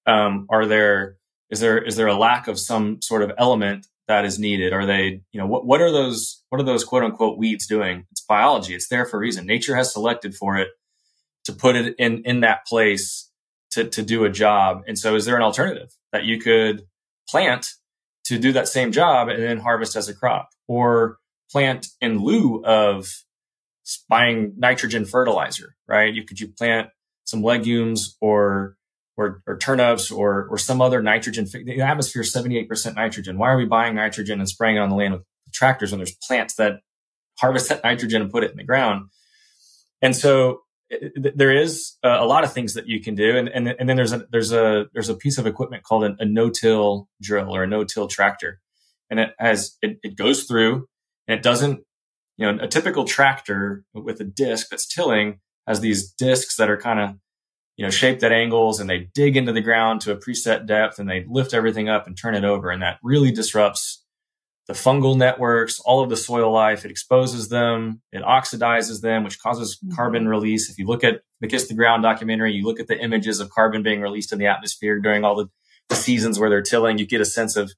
um, 0.05 0.47
are 0.49 0.66
there 0.66 1.18
is 1.49 1.59
there 1.59 1.78
is 1.78 1.95
there 1.95 2.07
a 2.07 2.16
lack 2.16 2.47
of 2.47 2.59
some 2.59 3.01
sort 3.01 3.22
of 3.22 3.32
element 3.38 3.88
that 4.07 4.25
is 4.25 4.39
needed? 4.39 4.73
Are 4.73 4.85
they 4.85 5.21
you 5.31 5.39
know 5.39 5.47
what, 5.47 5.65
what 5.65 5.81
are 5.81 5.91
those 5.91 6.43
what 6.49 6.59
are 6.59 6.65
those 6.65 6.83
quote 6.83 7.03
unquote 7.03 7.37
weeds 7.37 7.67
doing? 7.67 8.05
It's 8.11 8.21
biology. 8.21 8.75
It's 8.75 8.87
there 8.87 9.05
for 9.05 9.17
a 9.17 9.19
reason. 9.19 9.45
Nature 9.45 9.75
has 9.75 9.93
selected 9.93 10.35
for 10.35 10.57
it 10.57 10.69
to 11.45 11.53
put 11.53 11.75
it 11.75 11.95
in 11.97 12.23
in 12.23 12.41
that 12.41 12.65
place 12.65 13.29
to 13.71 13.85
to 13.85 14.01
do 14.01 14.25
a 14.25 14.29
job. 14.29 14.81
And 14.87 14.97
so 14.97 15.15
is 15.15 15.25
there 15.25 15.35
an 15.35 15.43
alternative 15.43 15.89
that 16.11 16.25
you 16.25 16.39
could 16.39 16.83
plant 17.29 17.67
to 18.25 18.37
do 18.37 18.51
that 18.51 18.67
same 18.67 18.91
job 18.91 19.29
and 19.29 19.41
then 19.41 19.59
harvest 19.59 19.95
as 19.95 20.09
a 20.09 20.13
crop? 20.13 20.49
Or 20.67 21.17
plant 21.51 21.87
in 21.99 22.19
lieu 22.19 22.63
of 22.63 23.07
buying 24.07 24.53
nitrogen 24.57 25.05
fertilizer, 25.05 25.75
right? 25.87 26.13
You 26.13 26.23
could 26.23 26.39
you 26.39 26.47
plant 26.47 26.89
some 27.25 27.43
legumes 27.43 28.17
or 28.21 28.75
or, 29.18 29.41
or 29.47 29.57
turnips 29.57 30.12
or 30.12 30.47
or 30.49 30.57
some 30.57 30.82
other 30.82 31.01
nitrogen. 31.01 31.47
The 31.51 31.82
atmosphere 31.82 32.22
is 32.22 32.34
78% 32.34 32.95
nitrogen. 32.95 33.38
Why 33.38 33.49
are 33.49 33.57
we 33.57 33.66
buying 33.66 33.95
nitrogen 33.95 34.39
and 34.39 34.49
spraying 34.49 34.78
it 34.78 34.80
on 34.80 34.89
the 34.89 34.95
land 34.95 35.14
with 35.14 35.24
tractors 35.53 35.91
when 35.91 35.99
there's 35.99 36.16
plants 36.16 36.55
that 36.55 36.80
harvest 37.39 37.70
that 37.70 37.84
nitrogen 37.84 38.22
and 38.22 38.32
put 38.32 38.43
it 38.43 38.51
in 38.51 38.57
the 38.57 38.64
ground? 38.64 39.09
And 40.01 40.16
so 40.16 40.62
there 41.16 41.55
is 41.55 41.97
a 42.03 42.26
lot 42.26 42.43
of 42.43 42.51
things 42.51 42.74
that 42.74 42.88
you 42.88 43.01
can 43.01 43.16
do, 43.16 43.38
and 43.38 43.47
and, 43.47 43.68
and 43.68 43.88
then 43.88 43.95
there's 43.95 44.14
a 44.14 44.26
there's 44.32 44.51
a 44.51 44.88
there's 44.93 45.09
a 45.09 45.16
piece 45.16 45.38
of 45.38 45.47
equipment 45.47 45.84
called 45.84 46.03
a, 46.03 46.16
a 46.20 46.26
no-till 46.26 47.07
drill 47.22 47.55
or 47.55 47.64
a 47.64 47.68
no-till 47.68 48.07
tractor, 48.07 48.59
and 49.09 49.20
it 49.20 49.30
has 49.39 49.78
it, 49.82 49.99
it 50.03 50.16
goes 50.16 50.43
through 50.43 50.88
and 51.28 51.38
it 51.38 51.43
doesn't 51.43 51.82
you 52.38 52.51
know 52.51 52.64
a 52.64 52.68
typical 52.68 53.05
tractor 53.05 53.84
with 53.93 54.20
a 54.20 54.24
disc 54.24 54.68
that's 54.70 54.88
tilling 54.88 55.39
has 55.68 55.80
these 55.80 56.12
discs 56.12 56.57
that 56.57 56.70
are 56.70 56.78
kind 56.78 56.99
of 56.99 57.16
you 57.78 57.86
know 57.86 57.89
shaped 57.89 58.24
at 58.24 58.32
angles 58.32 58.80
and 58.80 58.89
they 58.89 59.09
dig 59.13 59.38
into 59.38 59.51
the 59.51 59.61
ground 59.61 60.01
to 60.01 60.11
a 60.11 60.17
preset 60.17 60.65
depth 60.65 60.99
and 60.99 61.09
they 61.09 61.26
lift 61.28 61.53
everything 61.53 61.89
up 61.89 62.07
and 62.07 62.17
turn 62.17 62.36
it 62.36 62.43
over 62.43 62.69
and 62.69 62.82
that 62.82 62.99
really 63.03 63.32
disrupts 63.32 64.01
the 64.67 64.74
fungal 64.74 65.17
networks, 65.17 65.80
all 65.82 66.01
of 66.01 66.09
the 66.09 66.15
soil 66.15 66.51
life. 66.51 66.86
It 66.86 66.91
exposes 66.91 67.49
them, 67.49 68.01
it 68.11 68.24
oxidizes 68.24 69.01
them, 69.01 69.24
which 69.24 69.39
causes 69.39 69.78
mm-hmm. 69.78 69.95
carbon 69.95 70.28
release. 70.28 70.69
If 70.69 70.78
you 70.78 70.86
look 70.86 71.03
at 71.03 71.22
the 71.41 71.47
Kiss 71.47 71.67
the 71.67 71.74
Ground 71.74 72.03
documentary, 72.03 72.53
you 72.53 72.63
look 72.63 72.80
at 72.80 72.88
the 72.88 72.97
images 72.97 73.39
of 73.39 73.49
carbon 73.49 73.84
being 73.84 74.01
released 74.01 74.32
in 74.32 74.39
the 74.39 74.47
atmosphere 74.47 74.99
during 74.99 75.26
all 75.26 75.36
the, 75.36 75.47
the 75.89 75.95
seasons 75.95 76.39
where 76.39 76.49
they're 76.49 76.61
tilling, 76.61 76.97
you 76.97 77.05
get 77.05 77.22
a 77.22 77.26
sense 77.26 77.55
of, 77.55 77.72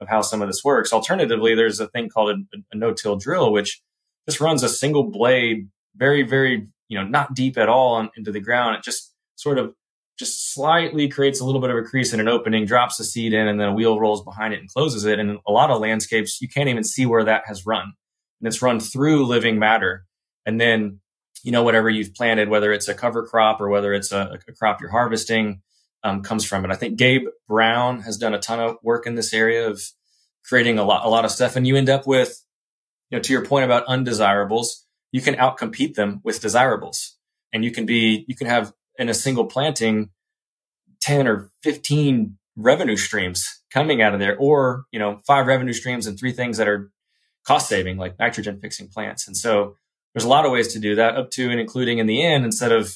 of 0.00 0.08
how 0.08 0.22
some 0.22 0.42
of 0.42 0.48
this 0.48 0.64
works. 0.64 0.92
Alternatively, 0.92 1.54
there's 1.54 1.80
a 1.80 1.88
thing 1.88 2.08
called 2.08 2.30
a, 2.30 2.58
a 2.72 2.76
no-till 2.76 3.16
drill, 3.16 3.52
which 3.52 3.80
just 4.28 4.40
runs 4.40 4.62
a 4.62 4.68
single 4.68 5.10
blade 5.10 5.68
very, 5.94 6.22
very, 6.22 6.66
you 6.88 6.98
know, 6.98 7.06
not 7.06 7.34
deep 7.34 7.58
at 7.58 7.68
all 7.68 7.94
on, 7.94 8.10
into 8.16 8.32
the 8.32 8.40
ground. 8.40 8.76
It 8.76 8.82
just 8.82 9.11
sort 9.42 9.58
of 9.58 9.74
just 10.18 10.52
slightly 10.52 11.08
creates 11.08 11.40
a 11.40 11.44
little 11.44 11.60
bit 11.60 11.70
of 11.70 11.76
a 11.76 11.82
crease 11.82 12.12
in 12.12 12.20
an 12.20 12.28
opening, 12.28 12.64
drops 12.64 12.96
the 12.96 13.04
seed 13.04 13.32
in, 13.32 13.48
and 13.48 13.58
then 13.58 13.68
a 13.68 13.74
wheel 13.74 13.98
rolls 13.98 14.22
behind 14.22 14.54
it 14.54 14.60
and 14.60 14.68
closes 14.68 15.04
it. 15.04 15.18
And 15.18 15.38
a 15.46 15.52
lot 15.52 15.70
of 15.70 15.80
landscapes, 15.80 16.40
you 16.40 16.48
can't 16.48 16.68
even 16.68 16.84
see 16.84 17.06
where 17.06 17.24
that 17.24 17.42
has 17.46 17.66
run. 17.66 17.92
And 18.40 18.46
it's 18.46 18.62
run 18.62 18.78
through 18.78 19.26
living 19.26 19.58
matter. 19.58 20.04
And 20.44 20.60
then, 20.60 21.00
you 21.42 21.50
know, 21.50 21.62
whatever 21.62 21.88
you've 21.88 22.14
planted, 22.14 22.48
whether 22.48 22.72
it's 22.72 22.88
a 22.88 22.94
cover 22.94 23.26
crop 23.26 23.60
or 23.60 23.68
whether 23.68 23.92
it's 23.92 24.12
a, 24.12 24.38
a 24.46 24.52
crop 24.52 24.80
you're 24.80 24.90
harvesting, 24.90 25.62
um, 26.04 26.22
comes 26.22 26.44
from 26.44 26.64
it. 26.64 26.70
I 26.70 26.76
think 26.76 26.98
Gabe 26.98 27.26
Brown 27.48 28.00
has 28.00 28.16
done 28.16 28.34
a 28.34 28.38
ton 28.38 28.60
of 28.60 28.76
work 28.82 29.06
in 29.06 29.14
this 29.14 29.32
area 29.32 29.68
of 29.68 29.82
creating 30.44 30.78
a 30.78 30.84
lot, 30.84 31.06
a 31.06 31.08
lot 31.08 31.24
of 31.24 31.30
stuff. 31.30 31.56
And 31.56 31.66
you 31.66 31.76
end 31.76 31.88
up 31.88 32.06
with, 32.06 32.44
you 33.10 33.16
know, 33.16 33.22
to 33.22 33.32
your 33.32 33.44
point 33.44 33.64
about 33.64 33.86
undesirables, 33.86 34.84
you 35.10 35.20
can 35.20 35.34
outcompete 35.36 35.94
them 35.94 36.20
with 36.24 36.40
desirables. 36.40 37.16
And 37.52 37.64
you 37.64 37.70
can 37.70 37.86
be, 37.86 38.24
you 38.28 38.34
can 38.34 38.46
have 38.46 38.72
in 38.98 39.08
a 39.08 39.14
single 39.14 39.46
planting 39.46 40.10
10 41.00 41.26
or 41.26 41.50
15 41.62 42.38
revenue 42.56 42.96
streams 42.96 43.62
coming 43.72 44.02
out 44.02 44.14
of 44.14 44.20
there 44.20 44.36
or 44.36 44.84
you 44.92 44.98
know 44.98 45.20
five 45.26 45.46
revenue 45.46 45.72
streams 45.72 46.06
and 46.06 46.18
three 46.18 46.32
things 46.32 46.58
that 46.58 46.68
are 46.68 46.90
cost 47.46 47.68
saving 47.68 47.96
like 47.96 48.18
nitrogen 48.18 48.60
fixing 48.60 48.88
plants. 48.88 49.26
And 49.26 49.36
so 49.36 49.76
there's 50.14 50.24
a 50.24 50.28
lot 50.28 50.44
of 50.44 50.52
ways 50.52 50.72
to 50.74 50.78
do 50.78 50.94
that 50.96 51.16
up 51.16 51.30
to 51.32 51.50
and 51.50 51.60
including 51.60 51.98
in 51.98 52.06
the 52.06 52.22
end 52.22 52.44
instead 52.44 52.72
of 52.72 52.94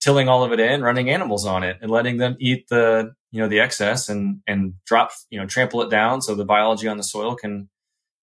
tilling 0.00 0.28
all 0.28 0.44
of 0.44 0.52
it 0.52 0.60
in 0.60 0.82
running 0.82 1.10
animals 1.10 1.44
on 1.46 1.62
it 1.62 1.78
and 1.80 1.90
letting 1.90 2.18
them 2.18 2.36
eat 2.38 2.68
the 2.68 3.12
you 3.32 3.40
know 3.40 3.48
the 3.48 3.60
excess 3.60 4.08
and 4.08 4.40
and 4.46 4.74
drop 4.86 5.10
you 5.30 5.38
know 5.38 5.46
trample 5.46 5.82
it 5.82 5.90
down 5.90 6.22
so 6.22 6.34
the 6.34 6.44
biology 6.44 6.86
on 6.86 6.96
the 6.96 7.02
soil 7.02 7.34
can 7.34 7.68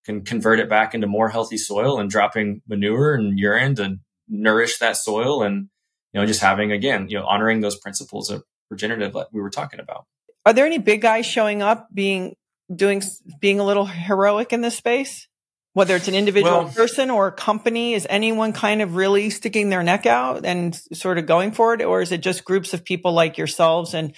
can 0.06 0.22
convert 0.24 0.60
it 0.60 0.70
back 0.70 0.93
into 0.93 1.08
more 1.08 1.30
healthy 1.30 1.58
soil 1.58 1.99
and 1.99 2.10
dropping 2.10 2.62
manure 2.68 3.16
and 3.16 3.38
urine 3.38 3.76
to 3.76 3.97
nourish 4.28 4.78
that 4.78 4.97
soil 4.97 5.43
and 5.43 5.70
you 6.14 6.22
know, 6.22 6.26
just 6.26 6.41
having 6.41 6.72
again, 6.72 7.07
you 7.09 7.18
know, 7.18 7.26
honoring 7.26 7.61
those 7.61 7.78
principles 7.78 8.30
of 8.30 8.43
regenerative 8.70 9.14
that 9.14 9.28
we 9.32 9.41
were 9.41 9.49
talking 9.49 9.80
about. 9.80 10.05
Are 10.45 10.53
there 10.53 10.66
any 10.66 10.78
big 10.78 11.01
guys 11.01 11.26
showing 11.26 11.61
up 11.61 11.88
being 11.93 12.36
doing 12.74 13.01
being 13.39 13.59
a 13.59 13.66
little 13.66 13.86
heroic 13.86 14.53
in 14.53 14.61
this 14.61 14.76
space? 14.76 15.28
Whether 15.74 15.95
it's 15.95 16.07
an 16.07 16.14
individual 16.14 16.66
well, 16.66 16.70
person 16.70 17.09
or 17.09 17.28
a 17.28 17.32
company, 17.32 17.95
is 17.95 18.05
anyone 18.07 18.53
kind 18.53 18.84
of 18.84 18.95
really 18.95 19.32
sticking 19.32 19.70
their 19.70 19.82
neck 19.82 20.05
out 20.05 20.45
and 20.45 20.76
sort 20.93 21.18
of 21.18 21.26
going 21.26 21.51
for 21.51 21.74
it, 21.74 21.82
or 21.82 22.01
is 22.01 22.11
it 22.11 22.22
just 22.22 22.45
groups 22.45 22.76
of 22.76 22.86
people 22.86 23.11
like 23.11 23.39
yourselves 23.39 23.95
and 23.95 24.14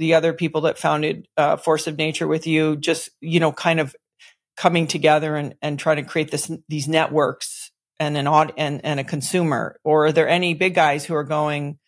the 0.00 0.14
other 0.14 0.32
people 0.32 0.62
that 0.62 0.78
founded 0.78 1.28
uh, 1.36 1.56
Force 1.58 1.86
of 1.86 1.96
Nature 1.96 2.26
with 2.26 2.48
you, 2.48 2.76
just 2.76 3.10
you 3.20 3.38
know, 3.38 3.52
kind 3.52 3.78
of 3.78 3.94
coming 4.56 4.88
together 4.88 5.36
and 5.36 5.54
and 5.62 5.78
trying 5.78 5.98
to 5.98 6.02
create 6.02 6.32
this 6.32 6.50
these 6.68 6.88
networks 6.88 7.69
and 8.00 8.16
an 8.16 8.26
odd 8.26 8.52
and, 8.56 8.84
and 8.84 8.98
a 8.98 9.04
consumer? 9.04 9.78
Or 9.84 10.06
are 10.06 10.12
there 10.12 10.28
any 10.28 10.54
big 10.54 10.74
guys 10.74 11.04
who 11.04 11.14
are 11.14 11.22
going 11.22 11.78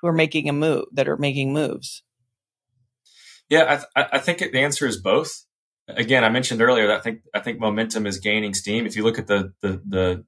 who 0.00 0.08
are 0.08 0.12
making 0.12 0.48
a 0.48 0.52
move 0.52 0.86
that 0.92 1.08
are 1.08 1.18
making 1.18 1.52
moves? 1.52 2.02
Yeah 3.48 3.64
i, 3.68 3.76
th- 3.76 4.08
I 4.12 4.18
think 4.18 4.38
the 4.38 4.60
answer 4.60 4.86
is 4.86 5.00
both. 5.00 5.44
Again 5.86 6.24
i 6.24 6.30
mentioned 6.30 6.62
earlier 6.62 6.86
that 6.88 6.98
i 6.98 7.00
think 7.00 7.20
i 7.34 7.40
think 7.40 7.60
momentum 7.60 8.06
is 8.06 8.18
gaining 8.18 8.54
steam. 8.54 8.86
If 8.86 8.96
you 8.96 9.04
look 9.04 9.18
at 9.18 9.26
the 9.26 9.52
the 9.60 9.82
the, 9.86 10.24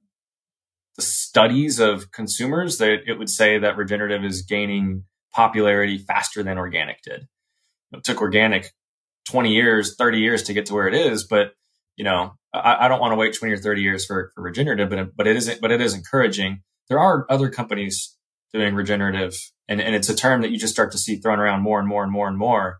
the 0.95 1.01
studies 1.01 1.79
of 1.79 2.11
consumers 2.11 2.77
that 2.77 2.99
it 3.07 3.17
would 3.17 3.29
say 3.29 3.57
that 3.57 3.75
regenerative 3.75 4.23
is 4.23 4.43
gaining 4.43 5.05
popularity 5.33 5.97
faster 5.97 6.43
than 6.43 6.59
organic 6.59 7.01
did. 7.01 7.27
It 7.91 8.03
took 8.03 8.21
organic 8.21 8.71
20 9.29 9.51
years 9.51 9.95
30 9.95 10.19
years 10.19 10.43
to 10.43 10.53
get 10.53 10.67
to 10.67 10.73
where 10.73 10.87
it 10.87 10.93
is 10.93 11.23
but 11.23 11.53
you 11.95 12.03
know, 12.03 12.33
I, 12.53 12.85
I 12.85 12.87
don't 12.87 12.99
want 12.99 13.11
to 13.11 13.15
wait 13.15 13.35
20 13.35 13.53
or 13.53 13.57
30 13.57 13.81
years 13.81 14.05
for, 14.05 14.31
for 14.35 14.41
regenerative, 14.41 14.89
but, 14.89 15.15
but 15.15 15.27
it 15.27 15.35
isn't, 15.35 15.61
but 15.61 15.71
it 15.71 15.81
is 15.81 15.93
encouraging. 15.93 16.61
There 16.89 16.99
are 16.99 17.25
other 17.29 17.49
companies 17.49 18.17
doing 18.53 18.75
regenerative 18.75 19.35
and, 19.67 19.81
and 19.81 19.95
it's 19.95 20.09
a 20.09 20.15
term 20.15 20.41
that 20.41 20.51
you 20.51 20.57
just 20.57 20.73
start 20.73 20.91
to 20.91 20.97
see 20.97 21.15
thrown 21.15 21.39
around 21.39 21.61
more 21.61 21.79
and 21.79 21.87
more 21.87 22.03
and 22.03 22.11
more 22.11 22.27
and 22.27 22.37
more. 22.37 22.79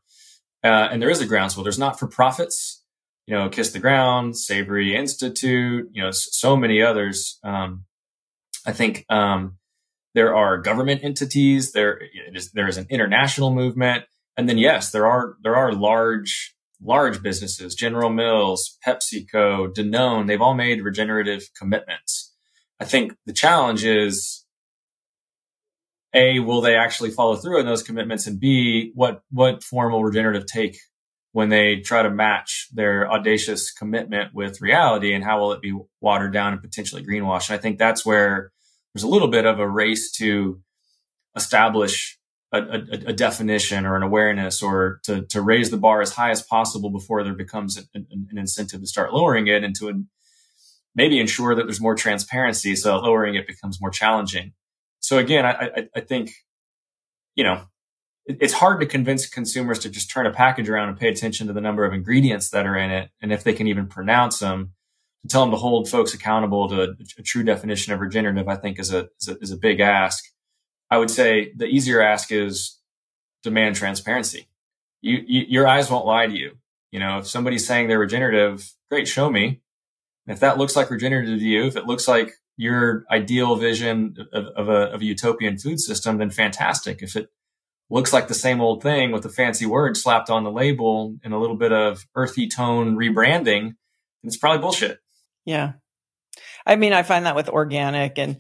Uh, 0.63 0.87
and 0.91 1.01
there 1.01 1.09
is 1.09 1.21
a 1.21 1.25
groundswell. 1.25 1.63
There's 1.63 1.79
not 1.79 1.99
for 1.99 2.07
profits, 2.07 2.83
you 3.25 3.35
know, 3.35 3.49
Kiss 3.49 3.71
the 3.71 3.79
Ground, 3.79 4.37
Savory 4.37 4.95
Institute, 4.95 5.89
you 5.91 6.01
know, 6.01 6.11
so 6.11 6.55
many 6.55 6.81
others. 6.81 7.39
Um, 7.43 7.85
I 8.65 8.71
think, 8.71 9.05
um, 9.09 9.57
there 10.15 10.35
are 10.35 10.59
government 10.59 11.03
entities. 11.03 11.71
There 11.71 11.99
is, 12.33 12.51
there 12.51 12.67
is 12.67 12.77
an 12.77 12.85
international 12.89 13.53
movement. 13.53 14.05
And 14.37 14.47
then, 14.47 14.57
yes, 14.57 14.91
there 14.91 15.07
are, 15.07 15.35
there 15.41 15.55
are 15.55 15.73
large 15.73 16.55
large 16.81 17.21
businesses, 17.21 17.75
General 17.75 18.09
Mills, 18.09 18.77
PepsiCo, 18.85 19.73
Danone, 19.73 20.27
they've 20.27 20.41
all 20.41 20.55
made 20.55 20.81
regenerative 20.81 21.49
commitments. 21.57 22.33
I 22.79 22.85
think 22.85 23.13
the 23.25 23.33
challenge 23.33 23.83
is 23.83 24.45
A, 26.13 26.39
will 26.39 26.61
they 26.61 26.75
actually 26.75 27.11
follow 27.11 27.35
through 27.35 27.59
on 27.59 27.65
those 27.65 27.83
commitments? 27.83 28.27
And 28.27 28.39
B, 28.39 28.91
what, 28.95 29.21
what 29.31 29.63
form 29.63 29.93
will 29.93 30.03
regenerative 30.03 30.45
take 30.45 30.77
when 31.31 31.49
they 31.49 31.77
try 31.77 32.03
to 32.03 32.09
match 32.09 32.67
their 32.73 33.11
audacious 33.11 33.71
commitment 33.71 34.33
with 34.33 34.61
reality 34.61 35.13
and 35.13 35.23
how 35.23 35.39
will 35.39 35.51
it 35.53 35.61
be 35.61 35.77
watered 36.01 36.33
down 36.33 36.53
and 36.53 36.61
potentially 36.61 37.03
greenwashed? 37.03 37.49
And 37.49 37.57
I 37.57 37.61
think 37.61 37.77
that's 37.77 38.05
where 38.05 38.51
there's 38.93 39.03
a 39.03 39.07
little 39.07 39.29
bit 39.29 39.45
of 39.45 39.59
a 39.59 39.67
race 39.67 40.11
to 40.17 40.61
establish 41.35 42.19
a, 42.53 42.59
a, 42.59 42.79
a, 43.07 43.13
definition 43.13 43.85
or 43.85 43.95
an 43.95 44.03
awareness 44.03 44.61
or 44.61 44.99
to, 45.03 45.23
to 45.23 45.41
raise 45.41 45.71
the 45.71 45.77
bar 45.77 46.01
as 46.01 46.13
high 46.13 46.29
as 46.29 46.41
possible 46.41 46.91
before 46.91 47.23
there 47.23 47.33
becomes 47.33 47.77
an, 47.95 48.05
an 48.11 48.37
incentive 48.37 48.79
to 48.79 48.87
start 48.87 49.11
lowering 49.11 49.47
it 49.47 49.63
and 49.63 49.75
to 49.75 50.05
maybe 50.95 51.19
ensure 51.19 51.55
that 51.55 51.63
there's 51.63 51.81
more 51.81 51.95
transparency 51.95 52.75
so 52.75 52.99
lowering 52.99 53.35
it 53.35 53.47
becomes 53.47 53.81
more 53.81 53.89
challenging. 53.89 54.53
So 54.99 55.17
again, 55.17 55.45
I, 55.45 55.51
I, 55.51 55.87
I 55.95 55.99
think, 56.01 56.31
you 57.35 57.43
know, 57.43 57.63
it, 58.25 58.37
it's 58.39 58.53
hard 58.53 58.79
to 58.81 58.85
convince 58.85 59.27
consumers 59.27 59.79
to 59.79 59.89
just 59.89 60.11
turn 60.11 60.27
a 60.27 60.31
package 60.31 60.69
around 60.69 60.89
and 60.89 60.99
pay 60.99 61.09
attention 61.09 61.47
to 61.47 61.53
the 61.53 61.61
number 61.61 61.85
of 61.85 61.93
ingredients 61.93 62.49
that 62.51 62.67
are 62.67 62.77
in 62.77 62.91
it 62.91 63.09
and 63.21 63.33
if 63.33 63.43
they 63.43 63.53
can 63.53 63.67
even 63.67 63.87
pronounce 63.87 64.39
them. 64.39 64.73
To 65.23 65.29
tell 65.29 65.41
them 65.41 65.51
to 65.51 65.57
hold 65.57 65.89
folks 65.89 66.13
accountable 66.13 66.67
to 66.67 66.81
a, 66.81 66.87
a 67.17 67.23
true 67.23 67.43
definition 67.43 67.93
of 67.93 68.01
regenerative, 68.01 68.49
I 68.49 68.57
think 68.57 68.77
is 68.77 68.93
a, 68.93 69.07
is 69.21 69.29
a, 69.29 69.37
is 69.39 69.51
a 69.51 69.57
big 69.57 69.79
ask. 69.79 70.25
I 70.93 70.97
would 70.97 71.09
say 71.09 71.51
the 71.55 71.65
easier 71.65 72.03
ask 72.03 72.31
is 72.31 72.77
demand 73.41 73.75
transparency. 73.75 74.47
You, 75.01 75.23
you, 75.25 75.45
your 75.49 75.67
eyes 75.67 75.89
won't 75.89 76.05
lie 76.05 76.27
to 76.27 76.31
you. 76.31 76.51
You 76.91 76.99
know, 76.99 77.17
if 77.17 77.27
somebody's 77.27 77.65
saying 77.65 77.87
they're 77.87 77.97
regenerative, 77.97 78.71
great, 78.91 79.07
show 79.07 79.31
me. 79.31 79.61
If 80.27 80.39
that 80.41 80.59
looks 80.59 80.75
like 80.75 80.91
regenerative 80.91 81.39
to 81.39 81.43
you, 81.43 81.65
if 81.65 81.75
it 81.77 81.87
looks 81.87 82.07
like 82.07 82.33
your 82.57 83.05
ideal 83.09 83.55
vision 83.55 84.17
of, 84.31 84.45
of, 84.55 84.69
a, 84.69 84.93
of 84.93 85.01
a 85.01 85.05
utopian 85.05 85.57
food 85.57 85.79
system, 85.79 86.19
then 86.19 86.29
fantastic. 86.29 87.01
If 87.01 87.15
it 87.15 87.29
looks 87.89 88.13
like 88.13 88.27
the 88.27 88.35
same 88.35 88.61
old 88.61 88.83
thing 88.83 89.11
with 89.11 89.25
a 89.25 89.29
fancy 89.29 89.65
word 89.65 89.97
slapped 89.97 90.29
on 90.29 90.43
the 90.43 90.51
label 90.51 91.17
and 91.23 91.33
a 91.33 91.39
little 91.39 91.57
bit 91.57 91.71
of 91.71 92.05
earthy 92.13 92.47
tone 92.47 92.95
rebranding, 92.95 93.63
then 93.63 93.75
it's 94.25 94.37
probably 94.37 94.61
bullshit. 94.61 94.99
Yeah. 95.43 95.71
I 96.67 96.75
mean, 96.75 96.93
I 96.93 97.01
find 97.01 97.25
that 97.25 97.35
with 97.35 97.49
organic 97.49 98.19
and, 98.19 98.37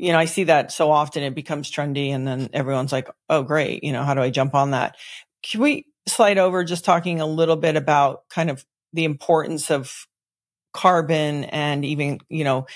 you 0.00 0.12
know, 0.12 0.18
I 0.18 0.24
see 0.24 0.44
that 0.44 0.72
so 0.72 0.90
often 0.90 1.22
it 1.22 1.34
becomes 1.34 1.70
trendy 1.70 2.08
and 2.08 2.26
then 2.26 2.48
everyone's 2.54 2.92
like, 2.92 3.10
oh, 3.28 3.42
great. 3.42 3.84
You 3.84 3.92
know, 3.92 4.02
how 4.02 4.14
do 4.14 4.22
I 4.22 4.30
jump 4.30 4.54
on 4.54 4.70
that? 4.70 4.96
Can 5.42 5.60
we 5.60 5.84
slide 6.08 6.38
over 6.38 6.64
just 6.64 6.86
talking 6.86 7.20
a 7.20 7.26
little 7.26 7.56
bit 7.56 7.76
about 7.76 8.22
kind 8.30 8.48
of 8.48 8.64
the 8.94 9.04
importance 9.04 9.70
of 9.70 9.92
carbon 10.72 11.44
and 11.44 11.84
even, 11.84 12.18
you 12.30 12.44
know, 12.44 12.66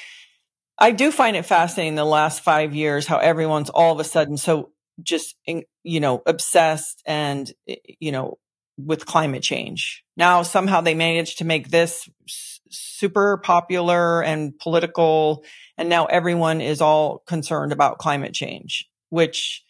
I 0.78 0.90
do 0.90 1.10
find 1.10 1.34
it 1.34 1.46
fascinating 1.46 1.94
the 1.94 2.04
last 2.04 2.42
five 2.42 2.74
years 2.74 3.06
how 3.06 3.18
everyone's 3.18 3.70
all 3.70 3.92
of 3.92 4.00
a 4.00 4.04
sudden 4.04 4.36
so 4.36 4.72
just, 5.02 5.36
you 5.82 6.00
know, 6.00 6.22
obsessed 6.26 7.02
and, 7.06 7.50
eh, 7.66 7.76
you 8.00 8.12
know, 8.12 8.38
with 8.76 9.06
climate 9.06 9.42
change. 9.42 10.04
Now 10.16 10.42
somehow 10.42 10.82
they 10.82 10.94
managed 10.94 11.38
to 11.38 11.44
make 11.44 11.68
this 11.70 12.06
super 12.70 13.38
popular 13.38 14.22
and 14.22 14.58
political. 14.58 15.44
And 15.76 15.88
now 15.88 16.06
everyone 16.06 16.60
is 16.60 16.80
all 16.80 17.18
concerned 17.26 17.72
about 17.72 17.98
climate 17.98 18.32
change, 18.32 18.88
which 19.10 19.64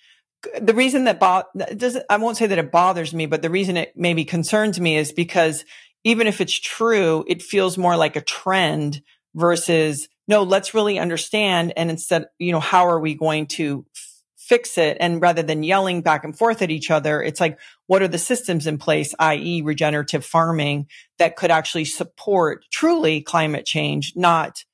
the 0.60 0.74
reason 0.74 1.04
that 1.04 1.20
bo- 1.20 1.44
does 1.76 1.98
I 2.10 2.18
won't 2.18 2.36
say 2.36 2.46
that 2.46 2.58
it 2.58 2.72
bothers 2.72 3.14
me, 3.14 3.26
but 3.26 3.42
the 3.42 3.50
reason 3.50 3.76
it 3.76 3.92
maybe 3.96 4.24
concerns 4.24 4.78
me 4.78 4.96
is 4.96 5.12
because 5.12 5.64
even 6.04 6.26
if 6.26 6.40
it's 6.40 6.58
true, 6.58 7.24
it 7.26 7.42
feels 7.42 7.78
more 7.78 7.96
like 7.96 8.16
a 8.16 8.20
trend 8.20 9.02
versus 9.34 10.08
no, 10.26 10.42
let's 10.42 10.74
really 10.74 10.98
understand. 10.98 11.72
And 11.76 11.90
instead, 11.90 12.26
you 12.38 12.52
know, 12.52 12.60
how 12.60 12.86
are 12.88 13.00
we 13.00 13.14
going 13.14 13.46
to 13.48 13.84
f- 13.94 14.22
fix 14.36 14.78
it? 14.78 14.96
And 15.00 15.20
rather 15.20 15.42
than 15.42 15.62
yelling 15.62 16.02
back 16.02 16.24
and 16.24 16.36
forth 16.36 16.62
at 16.62 16.70
each 16.70 16.90
other, 16.90 17.22
it's 17.22 17.40
like, 17.40 17.58
what 17.86 18.00
are 18.00 18.08
the 18.08 18.18
systems 18.18 18.66
in 18.66 18.78
place, 18.78 19.14
i.e. 19.18 19.62
regenerative 19.62 20.24
farming 20.24 20.86
that 21.18 21.36
could 21.36 21.50
actually 21.50 21.84
support 21.84 22.64
truly 22.72 23.20
climate 23.20 23.66
change, 23.66 24.14
not, 24.16 24.64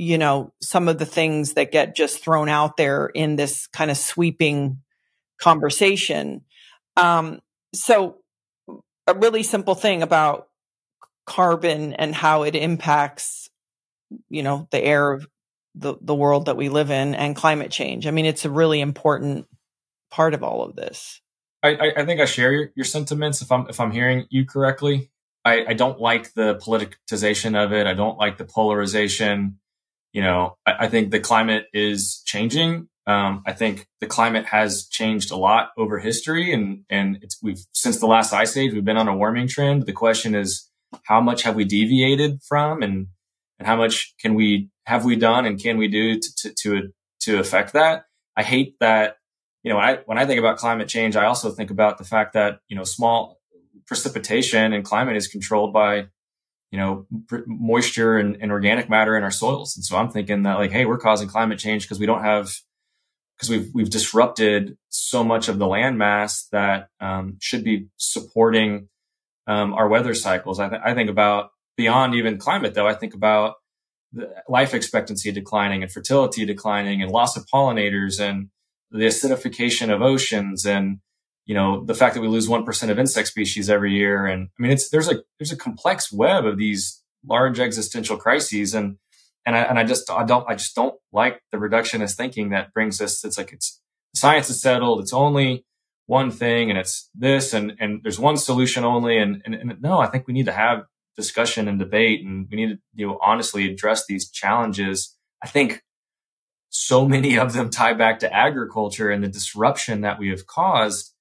you 0.00 0.16
know, 0.16 0.50
some 0.62 0.88
of 0.88 0.98
the 0.98 1.04
things 1.04 1.52
that 1.52 1.70
get 1.70 1.94
just 1.94 2.24
thrown 2.24 2.48
out 2.48 2.78
there 2.78 3.08
in 3.08 3.36
this 3.36 3.66
kind 3.66 3.90
of 3.90 3.98
sweeping 3.98 4.78
conversation. 5.38 6.40
Um, 6.96 7.40
so 7.74 8.16
a 9.06 9.12
really 9.12 9.42
simple 9.42 9.74
thing 9.74 10.02
about 10.02 10.48
carbon 11.26 11.92
and 11.92 12.14
how 12.14 12.44
it 12.44 12.56
impacts, 12.56 13.50
you 14.30 14.42
know, 14.42 14.68
the 14.70 14.82
air 14.82 15.12
of 15.12 15.28
the, 15.74 15.96
the 16.00 16.14
world 16.14 16.46
that 16.46 16.56
we 16.56 16.70
live 16.70 16.90
in 16.90 17.14
and 17.14 17.36
climate 17.36 17.70
change. 17.70 18.06
I 18.06 18.10
mean, 18.10 18.24
it's 18.24 18.46
a 18.46 18.50
really 18.50 18.80
important 18.80 19.48
part 20.10 20.32
of 20.32 20.42
all 20.42 20.64
of 20.64 20.76
this. 20.76 21.20
I, 21.62 21.92
I 21.94 22.06
think 22.06 22.22
I 22.22 22.24
share 22.24 22.54
your, 22.54 22.70
your 22.74 22.86
sentiments 22.86 23.42
if 23.42 23.52
I'm 23.52 23.68
if 23.68 23.78
I'm 23.78 23.90
hearing 23.90 24.24
you 24.30 24.46
correctly. 24.46 25.10
I, 25.44 25.66
I 25.68 25.74
don't 25.74 26.00
like 26.00 26.32
the 26.32 26.54
politicization 26.54 27.54
of 27.54 27.74
it. 27.74 27.86
I 27.86 27.92
don't 27.92 28.16
like 28.16 28.38
the 28.38 28.46
polarization. 28.46 29.59
You 30.12 30.22
know, 30.22 30.56
I, 30.66 30.72
I 30.80 30.88
think 30.88 31.10
the 31.10 31.20
climate 31.20 31.66
is 31.72 32.22
changing. 32.26 32.88
Um, 33.06 33.42
I 33.46 33.52
think 33.52 33.86
the 34.00 34.06
climate 34.06 34.46
has 34.46 34.86
changed 34.86 35.30
a 35.30 35.36
lot 35.36 35.70
over 35.76 35.98
history, 35.98 36.52
and 36.52 36.84
and 36.90 37.18
it's 37.22 37.38
we've 37.42 37.64
since 37.72 37.98
the 37.98 38.06
last 38.06 38.32
ice 38.32 38.56
age 38.56 38.72
we've 38.72 38.84
been 38.84 38.96
on 38.96 39.08
a 39.08 39.16
warming 39.16 39.48
trend. 39.48 39.86
The 39.86 39.92
question 39.92 40.34
is, 40.34 40.68
how 41.04 41.20
much 41.20 41.42
have 41.42 41.56
we 41.56 41.64
deviated 41.64 42.40
from, 42.46 42.82
and 42.82 43.08
and 43.58 43.66
how 43.66 43.76
much 43.76 44.14
can 44.20 44.34
we 44.34 44.70
have 44.86 45.04
we 45.04 45.16
done, 45.16 45.46
and 45.46 45.60
can 45.60 45.78
we 45.78 45.88
do 45.88 46.18
to 46.18 46.34
to 46.38 46.54
to, 46.54 46.92
to 47.20 47.38
affect 47.38 47.72
that? 47.72 48.04
I 48.36 48.42
hate 48.42 48.76
that. 48.80 49.16
You 49.62 49.72
know, 49.72 49.78
I, 49.78 49.96
when 50.06 50.16
I 50.16 50.24
think 50.24 50.38
about 50.38 50.56
climate 50.56 50.88
change, 50.88 51.16
I 51.16 51.26
also 51.26 51.50
think 51.50 51.70
about 51.70 51.98
the 51.98 52.04
fact 52.04 52.32
that 52.34 52.60
you 52.68 52.76
know 52.76 52.84
small 52.84 53.40
precipitation 53.86 54.72
and 54.72 54.84
climate 54.84 55.16
is 55.16 55.26
controlled 55.26 55.72
by 55.72 56.06
you 56.70 56.78
know, 56.78 57.06
moisture 57.46 58.16
and, 58.16 58.36
and, 58.40 58.52
organic 58.52 58.88
matter 58.88 59.16
in 59.16 59.24
our 59.24 59.30
soils. 59.30 59.76
And 59.76 59.84
so 59.84 59.96
I'm 59.96 60.08
thinking 60.08 60.44
that 60.44 60.54
like, 60.54 60.70
hey, 60.70 60.84
we're 60.84 60.98
causing 60.98 61.28
climate 61.28 61.58
change 61.58 61.82
because 61.82 61.98
we 61.98 62.06
don't 62.06 62.22
have 62.22 62.52
because 63.36 63.50
we've 63.50 63.70
we've 63.74 63.90
disrupted 63.90 64.76
so 64.88 65.24
much 65.24 65.48
of 65.48 65.58
the 65.58 65.64
landmass 65.64 66.48
that 66.50 66.88
um, 67.00 67.38
should 67.40 67.64
be 67.64 67.88
supporting 67.96 68.88
um, 69.46 69.72
our 69.74 69.88
weather 69.88 70.14
cycles. 70.14 70.60
I, 70.60 70.68
th- 70.68 70.82
I, 70.84 70.94
think 70.94 71.10
about 71.10 71.50
beyond 71.76 72.14
even 72.14 72.38
climate, 72.38 72.74
though. 72.74 72.86
I 72.86 72.94
think 72.94 73.14
about 73.14 73.54
life 74.48 74.74
expectancy 74.74 75.32
declining 75.32 75.82
and 75.82 75.90
fertility 75.90 76.44
declining 76.44 77.02
and 77.02 77.10
loss 77.10 77.36
of 77.36 77.46
pollinators 77.46 78.20
and 78.20 78.50
the 78.90 79.06
acidification 79.06 79.92
of 79.92 80.02
oceans 80.02 80.66
and 80.66 80.98
you 81.50 81.54
know 81.54 81.84
the 81.84 81.96
fact 81.96 82.14
that 82.14 82.20
we 82.20 82.28
lose 82.28 82.48
one 82.48 82.64
percent 82.64 82.92
of 82.92 82.98
insect 83.00 83.26
species 83.26 83.68
every 83.68 83.92
year. 83.92 84.24
And 84.24 84.50
I 84.56 84.62
mean, 84.62 84.70
it's 84.70 84.88
there's 84.90 85.08
a 85.08 85.16
there's 85.40 85.50
a 85.50 85.56
complex 85.56 86.12
web 86.12 86.46
of 86.46 86.56
these 86.56 87.02
large 87.26 87.58
existential 87.58 88.16
crises 88.16 88.72
and 88.72 88.98
and 89.44 89.56
I, 89.56 89.62
and 89.62 89.76
I 89.76 89.82
just 89.82 90.08
I 90.08 90.24
don't 90.24 90.48
I 90.48 90.54
just 90.54 90.76
don't 90.76 90.94
like 91.12 91.42
the 91.50 91.58
reductionist 91.58 92.14
thinking 92.14 92.50
that 92.50 92.72
brings 92.72 93.00
us. 93.00 93.24
It's 93.24 93.36
like 93.36 93.52
it's 93.52 93.80
science 94.14 94.48
is 94.48 94.62
settled. 94.62 95.00
It's 95.00 95.12
only 95.12 95.64
one 96.06 96.30
thing, 96.30 96.70
and 96.70 96.78
it's 96.78 97.10
this, 97.16 97.52
and 97.52 97.72
and 97.80 98.00
there's 98.04 98.20
one 98.20 98.36
solution 98.36 98.84
only. 98.84 99.18
And 99.18 99.42
and, 99.44 99.56
and 99.56 99.82
no, 99.82 99.98
I 99.98 100.06
think 100.06 100.28
we 100.28 100.34
need 100.34 100.46
to 100.46 100.52
have 100.52 100.84
discussion 101.16 101.66
and 101.66 101.80
debate, 101.80 102.24
and 102.24 102.46
we 102.48 102.58
need 102.58 102.68
to 102.74 102.78
you 102.94 103.08
know 103.08 103.18
honestly 103.20 103.68
address 103.68 104.06
these 104.06 104.30
challenges. 104.30 105.16
I 105.42 105.48
think 105.48 105.82
so 106.68 107.08
many 107.08 107.40
of 107.40 107.54
them 107.54 107.70
tie 107.70 107.94
back 107.94 108.20
to 108.20 108.32
agriculture 108.32 109.10
and 109.10 109.24
the 109.24 109.28
disruption 109.28 110.02
that 110.02 110.20
we 110.20 110.28
have 110.28 110.46
caused, 110.46 111.12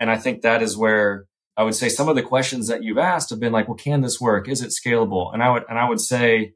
and 0.00 0.10
I 0.10 0.16
think 0.16 0.42
that 0.42 0.62
is 0.62 0.76
where 0.76 1.26
I 1.56 1.62
would 1.62 1.74
say 1.74 1.88
some 1.88 2.08
of 2.08 2.16
the 2.16 2.22
questions 2.22 2.68
that 2.68 2.82
you've 2.82 2.98
asked 2.98 3.30
have 3.30 3.40
been 3.40 3.52
like, 3.52 3.68
well, 3.68 3.76
can 3.76 4.00
this 4.00 4.20
work? 4.20 4.48
Is 4.48 4.62
it 4.62 4.70
scalable? 4.70 5.32
And 5.32 5.42
I 5.42 5.50
would 5.50 5.64
and 5.68 5.78
I 5.78 5.88
would 5.88 6.00
say 6.00 6.54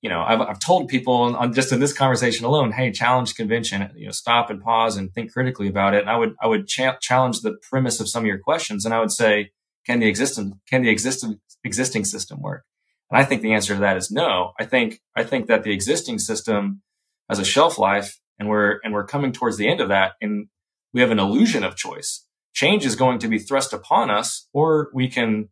you 0.00 0.08
know, 0.08 0.22
I've, 0.22 0.40
I've 0.40 0.60
told 0.60 0.88
people 0.88 1.36
on 1.36 1.52
just 1.52 1.72
in 1.72 1.80
this 1.80 1.92
conversation 1.92 2.46
alone, 2.46 2.72
hey, 2.72 2.92
challenge 2.92 3.34
convention, 3.34 3.90
you 3.96 4.06
know, 4.06 4.12
stop 4.12 4.48
and 4.48 4.62
pause 4.62 4.96
and 4.96 5.12
think 5.12 5.32
critically 5.32 5.68
about 5.68 5.94
it. 5.94 6.02
And 6.02 6.10
I 6.10 6.16
would, 6.16 6.36
I 6.40 6.46
would 6.46 6.68
cha- 6.68 6.98
challenge 7.00 7.40
the 7.40 7.56
premise 7.68 7.98
of 8.00 8.08
some 8.08 8.22
of 8.22 8.26
your 8.26 8.38
questions. 8.38 8.84
And 8.84 8.94
I 8.94 9.00
would 9.00 9.10
say, 9.10 9.50
can 9.86 9.98
the 9.98 10.06
existing, 10.06 10.60
can 10.68 10.82
the 10.82 10.90
existing, 10.90 11.40
existing 11.64 12.04
system 12.04 12.40
work? 12.40 12.64
And 13.10 13.20
I 13.20 13.24
think 13.24 13.42
the 13.42 13.54
answer 13.54 13.74
to 13.74 13.80
that 13.80 13.96
is 13.96 14.10
no. 14.10 14.52
I 14.60 14.66
think, 14.66 15.00
I 15.16 15.24
think 15.24 15.46
that 15.46 15.64
the 15.64 15.72
existing 15.72 16.20
system 16.20 16.82
has 17.28 17.40
a 17.40 17.44
shelf 17.44 17.76
life 17.76 18.20
and 18.38 18.48
we're, 18.48 18.78
and 18.84 18.94
we're 18.94 19.06
coming 19.06 19.32
towards 19.32 19.56
the 19.56 19.68
end 19.68 19.80
of 19.80 19.88
that. 19.88 20.12
And 20.20 20.46
we 20.92 21.00
have 21.00 21.10
an 21.10 21.18
illusion 21.18 21.64
of 21.64 21.76
choice. 21.76 22.24
Change 22.58 22.84
is 22.84 22.96
going 22.96 23.20
to 23.20 23.28
be 23.28 23.38
thrust 23.38 23.72
upon 23.72 24.10
us, 24.10 24.48
or 24.52 24.90
we 24.92 25.06
can 25.06 25.48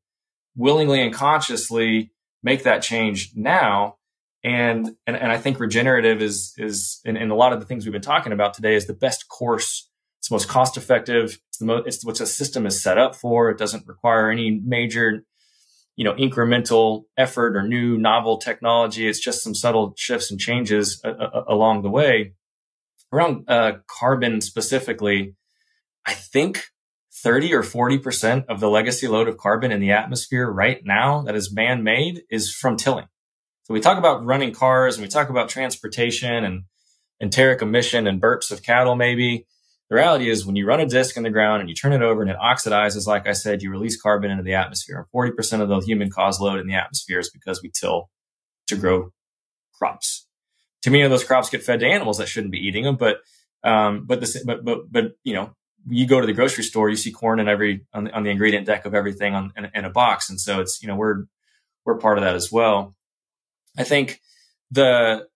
willingly 0.57 1.01
and 1.01 1.15
consciously 1.15 2.11
make 2.43 2.65
that 2.65 2.83
change 2.83 3.31
now 3.37 3.97
and, 4.47 4.95
and, 5.09 5.17
and 5.17 5.33
I 5.33 5.39
think 5.39 5.59
regenerative 5.59 6.23
is, 6.23 6.55
is, 6.57 7.01
in, 7.05 7.17
a 7.17 7.35
lot 7.35 7.53
of 7.53 7.59
the 7.59 7.67
things 7.67 7.85
we've 7.85 7.93
been 7.93 8.01
talking 8.01 8.33
about 8.33 8.55
today 8.55 8.77
is 8.77 8.87
the 8.87 8.95
best 8.95 9.29
course. 9.29 9.91
It's 10.21 10.31
most 10.31 10.49
cost 10.49 10.77
effective. 10.77 11.41
It's 11.49 11.59
the 11.59 11.83
it's 11.85 12.05
what 12.05 12.19
the 12.19 12.27
system 12.27 12.65
is 12.65 12.81
set 12.81 12.97
up 12.97 13.17
for. 13.17 13.51
It 13.51 13.59
doesn't 13.59 13.89
require 13.89 14.31
any 14.31 14.63
major, 14.65 15.25
you 15.97 16.05
know, 16.05 16.15
incremental 16.15 17.07
effort 17.17 17.57
or 17.57 17.63
new 17.63 17.99
novel 17.99 18.39
technology. 18.39 19.09
It's 19.09 19.19
just 19.19 19.43
some 19.43 19.55
subtle 19.55 19.95
shifts 19.97 20.31
and 20.31 20.39
changes 20.39 21.01
a, 21.05 21.11
a, 21.11 21.45
along 21.49 21.83
the 21.83 21.91
way. 21.91 22.35
Around 23.13 23.47
uh, 23.49 23.73
carbon 23.89 24.41
specifically, 24.41 25.35
I 26.07 26.15
think 26.15 26.67
30 27.23 27.55
or 27.55 27.63
40% 27.63 28.47
of 28.47 28.61
the 28.61 28.69
legacy 28.69 29.09
load 29.09 29.29
of 29.29 29.39
carbon 29.39 29.73
in 29.73 29.81
the 29.81 29.93
atmosphere 29.93 30.51
right 30.51 30.81
now 30.85 31.23
that 31.23 31.35
is 31.35 31.53
man 31.53 31.83
made 31.83 32.23
is 32.31 32.53
from 32.53 32.77
tilling. 32.77 33.07
So 33.65 33.75
we 33.75 33.81
talk 33.81 33.99
about 33.99 34.25
running 34.25 34.53
cars 34.53 34.97
and 34.97 35.03
we 35.03 35.09
talk 35.09 35.29
about 35.29 35.49
transportation 35.49 36.45
and 36.45 36.65
enteric 37.21 37.63
emission 37.63 38.07
and 38.07 38.21
burps 38.21 38.51
of 38.51 38.63
cattle, 38.63 38.97
maybe. 38.97 39.47
The 39.89 39.97
reality 39.97 40.29
is 40.29 40.45
when 40.45 40.57
you 40.57 40.67
run 40.67 40.81
a 40.81 40.87
disc 40.87 41.17
in 41.17 41.23
the 41.23 41.31
ground 41.31 41.61
and 41.61 41.69
you 41.69 41.75
turn 41.75 41.93
it 41.93 42.03
over 42.03 42.21
and 42.21 42.31
it 42.31 42.37
oxidizes, 42.37 43.07
like 43.07 43.27
I 43.27 43.33
said, 43.33 43.63
you 43.63 43.71
release 43.71 44.01
carbon 44.01 44.31
into 44.31 44.43
the 44.43 44.55
atmosphere. 44.55 44.99
And 44.99 45.35
40% 45.35 45.61
of 45.61 45.69
the 45.69 45.81
human 45.81 46.11
caused 46.11 46.41
load 46.41 46.61
in 46.61 46.67
the 46.67 46.75
atmosphere 46.75 47.21
is 47.21 47.31
because 47.31 47.63
we 47.63 47.71
till 47.71 48.11
to 48.67 48.77
grow 48.77 49.13
crops. 49.79 50.27
Many 50.87 51.03
of 51.03 51.11
those 51.11 51.25
crops 51.25 51.51
get 51.51 51.65
fed 51.65 51.81
to 51.81 51.87
animals 51.87 52.19
that 52.19 52.29
shouldn't 52.29 52.53
be 52.53 52.59
eating 52.59 52.85
them, 52.85 52.97
but 52.97 53.19
um, 53.65 54.07
but 54.07 54.25
but 54.45 54.65
but 54.65 54.93
but 54.93 55.05
you 55.25 55.35
know 55.35 55.51
you 55.89 56.07
go 56.07 56.21
to 56.21 56.27
the 56.27 56.33
grocery 56.33 56.65
store, 56.65 56.89
you 56.89 56.97
see 56.97 57.13
corn 57.13 57.41
in 57.41 57.49
every 57.49 57.85
on 57.93 58.05
the, 58.05 58.13
on 58.13 58.23
the 58.23 58.31
ingredient 58.31 58.67
deck 58.67 58.87
of 58.87 58.95
everything 58.95 59.35
on 59.35 59.53
in, 59.57 59.71
in, 59.75 59.85
a 59.85 59.91
box, 59.91 60.31
and 60.31 60.41
so 60.41 60.61
it's 60.61 60.83
you 60.83 60.89
know 60.89 60.97
we're 60.97 61.25
we're 61.85 61.99
part 61.99 62.19
of 62.19 62.25
that 62.25 62.35
as 62.35 62.51
well. 62.51 62.95
I 63.79 63.85
think 63.85 64.21
the 64.71 65.27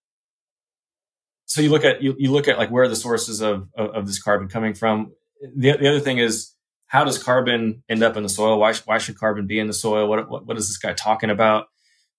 so 1.46 1.60
you 1.60 1.70
look 1.70 1.84
at 1.84 2.02
you, 2.02 2.14
you 2.18 2.30
look 2.32 2.48
at 2.48 2.58
like 2.58 2.70
where 2.70 2.84
are 2.84 2.88
the 2.88 2.96
sources 2.96 3.40
of, 3.40 3.68
of, 3.76 3.90
of 3.90 4.06
this 4.06 4.22
carbon 4.22 4.48
coming 4.48 4.74
from. 4.74 5.12
The, 5.56 5.76
the 5.76 5.88
other 5.88 6.00
thing 6.00 6.18
is 6.18 6.54
how 6.86 7.04
does 7.04 7.22
carbon 7.22 7.82
end 7.88 8.02
up 8.02 8.16
in 8.16 8.22
the 8.22 8.28
soil? 8.28 8.58
Why 8.58 8.74
why 8.84 8.98
should 8.98 9.18
carbon 9.18 9.46
be 9.46 9.58
in 9.58 9.66
the 9.66 9.72
soil? 9.72 10.08
What 10.08 10.28
what, 10.28 10.46
what 10.46 10.56
is 10.56 10.68
this 10.68 10.78
guy 10.78 10.92
talking 10.92 11.30
about? 11.30 11.66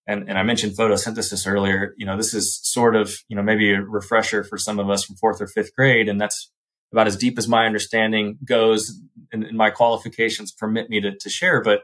And, 0.08 0.28
and 0.28 0.38
I 0.38 0.44
mentioned 0.44 0.74
photosynthesis 0.74 1.48
earlier. 1.48 1.94
You 1.98 2.06
know, 2.06 2.18
this 2.18 2.34
is 2.34 2.60
sort 2.64 2.96
of, 2.96 3.16
you 3.28 3.36
know, 3.36 3.44
maybe 3.44 3.72
a 3.72 3.82
refresher 3.82 4.44
for 4.44 4.58
some 4.58 4.80
of 4.80 4.90
us 4.90 5.04
from 5.04 5.16
fourth 5.16 5.42
or 5.42 5.48
fifth 5.48 5.76
grade. 5.76 6.10
And 6.10 6.20
that's 6.20 6.52
about 6.92 7.08
as 7.08 7.16
deep 7.16 7.38
as 7.38 7.48
my 7.48 7.66
understanding 7.66 8.38
goes 8.44 9.00
and, 9.32 9.44
and 9.44 9.58
my 9.58 9.70
qualifications 9.70 10.52
permit 10.52 10.90
me 10.90 11.02
to, 11.02 11.16
to 11.16 11.30
share. 11.30 11.62
But, 11.62 11.84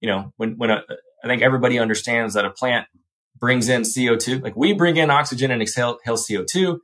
you 0.00 0.08
know, 0.08 0.32
when, 0.36 0.56
when 0.58 0.70
a, 0.70 0.82
I 1.22 1.26
think 1.26 1.42
everybody 1.42 1.78
understands 1.78 2.34
that 2.34 2.44
a 2.44 2.50
plant 2.50 2.86
brings 3.38 3.68
in 3.68 3.82
CO2, 3.82 4.42
like 4.42 4.56
we 4.56 4.72
bring 4.72 4.96
in 4.96 5.10
oxygen 5.10 5.50
and 5.50 5.62
exhale, 5.62 5.98
exhale 6.06 6.16
CO2, 6.16 6.78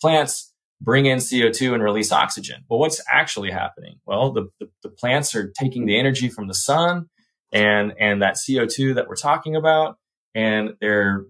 plants 0.00 0.52
bring 0.80 1.06
in 1.06 1.18
CO2 1.18 1.74
and 1.74 1.82
release 1.82 2.12
oxygen. 2.12 2.64
Well, 2.68 2.80
what's 2.80 3.02
actually 3.08 3.50
happening? 3.50 4.00
Well, 4.06 4.32
the, 4.32 4.48
the, 4.60 4.68
the 4.82 4.88
plants 4.90 5.34
are 5.34 5.52
taking 5.58 5.86
the 5.86 5.98
energy 5.98 6.28
from 6.28 6.48
the 6.48 6.54
sun 6.54 7.08
and, 7.52 7.94
and 7.98 8.22
that 8.22 8.36
CO2 8.36 8.96
that 8.96 9.08
we're 9.08 9.16
talking 9.16 9.56
about, 9.56 9.96
and 10.34 10.74
they're 10.80 11.24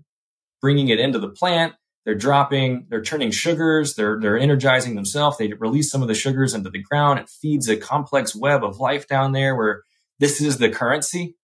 bringing 0.60 0.88
it 0.88 0.98
into 0.98 1.18
the 1.18 1.28
plant 1.28 1.74
they're 2.04 2.14
dropping, 2.14 2.86
they're 2.90 3.02
turning 3.02 3.30
sugars, 3.30 3.94
they're, 3.94 4.18
they're 4.20 4.38
energizing 4.38 4.94
themselves. 4.94 5.38
They 5.38 5.52
release 5.54 5.90
some 5.90 6.02
of 6.02 6.08
the 6.08 6.14
sugars 6.14 6.52
into 6.52 6.70
the 6.70 6.82
ground. 6.82 7.18
It 7.18 7.30
feeds 7.30 7.68
a 7.68 7.76
complex 7.76 8.36
web 8.36 8.62
of 8.62 8.78
life 8.78 9.08
down 9.08 9.32
there 9.32 9.56
where 9.56 9.82
this 10.18 10.40
is 10.40 10.58
the 10.58 10.68
currency, 10.68 11.36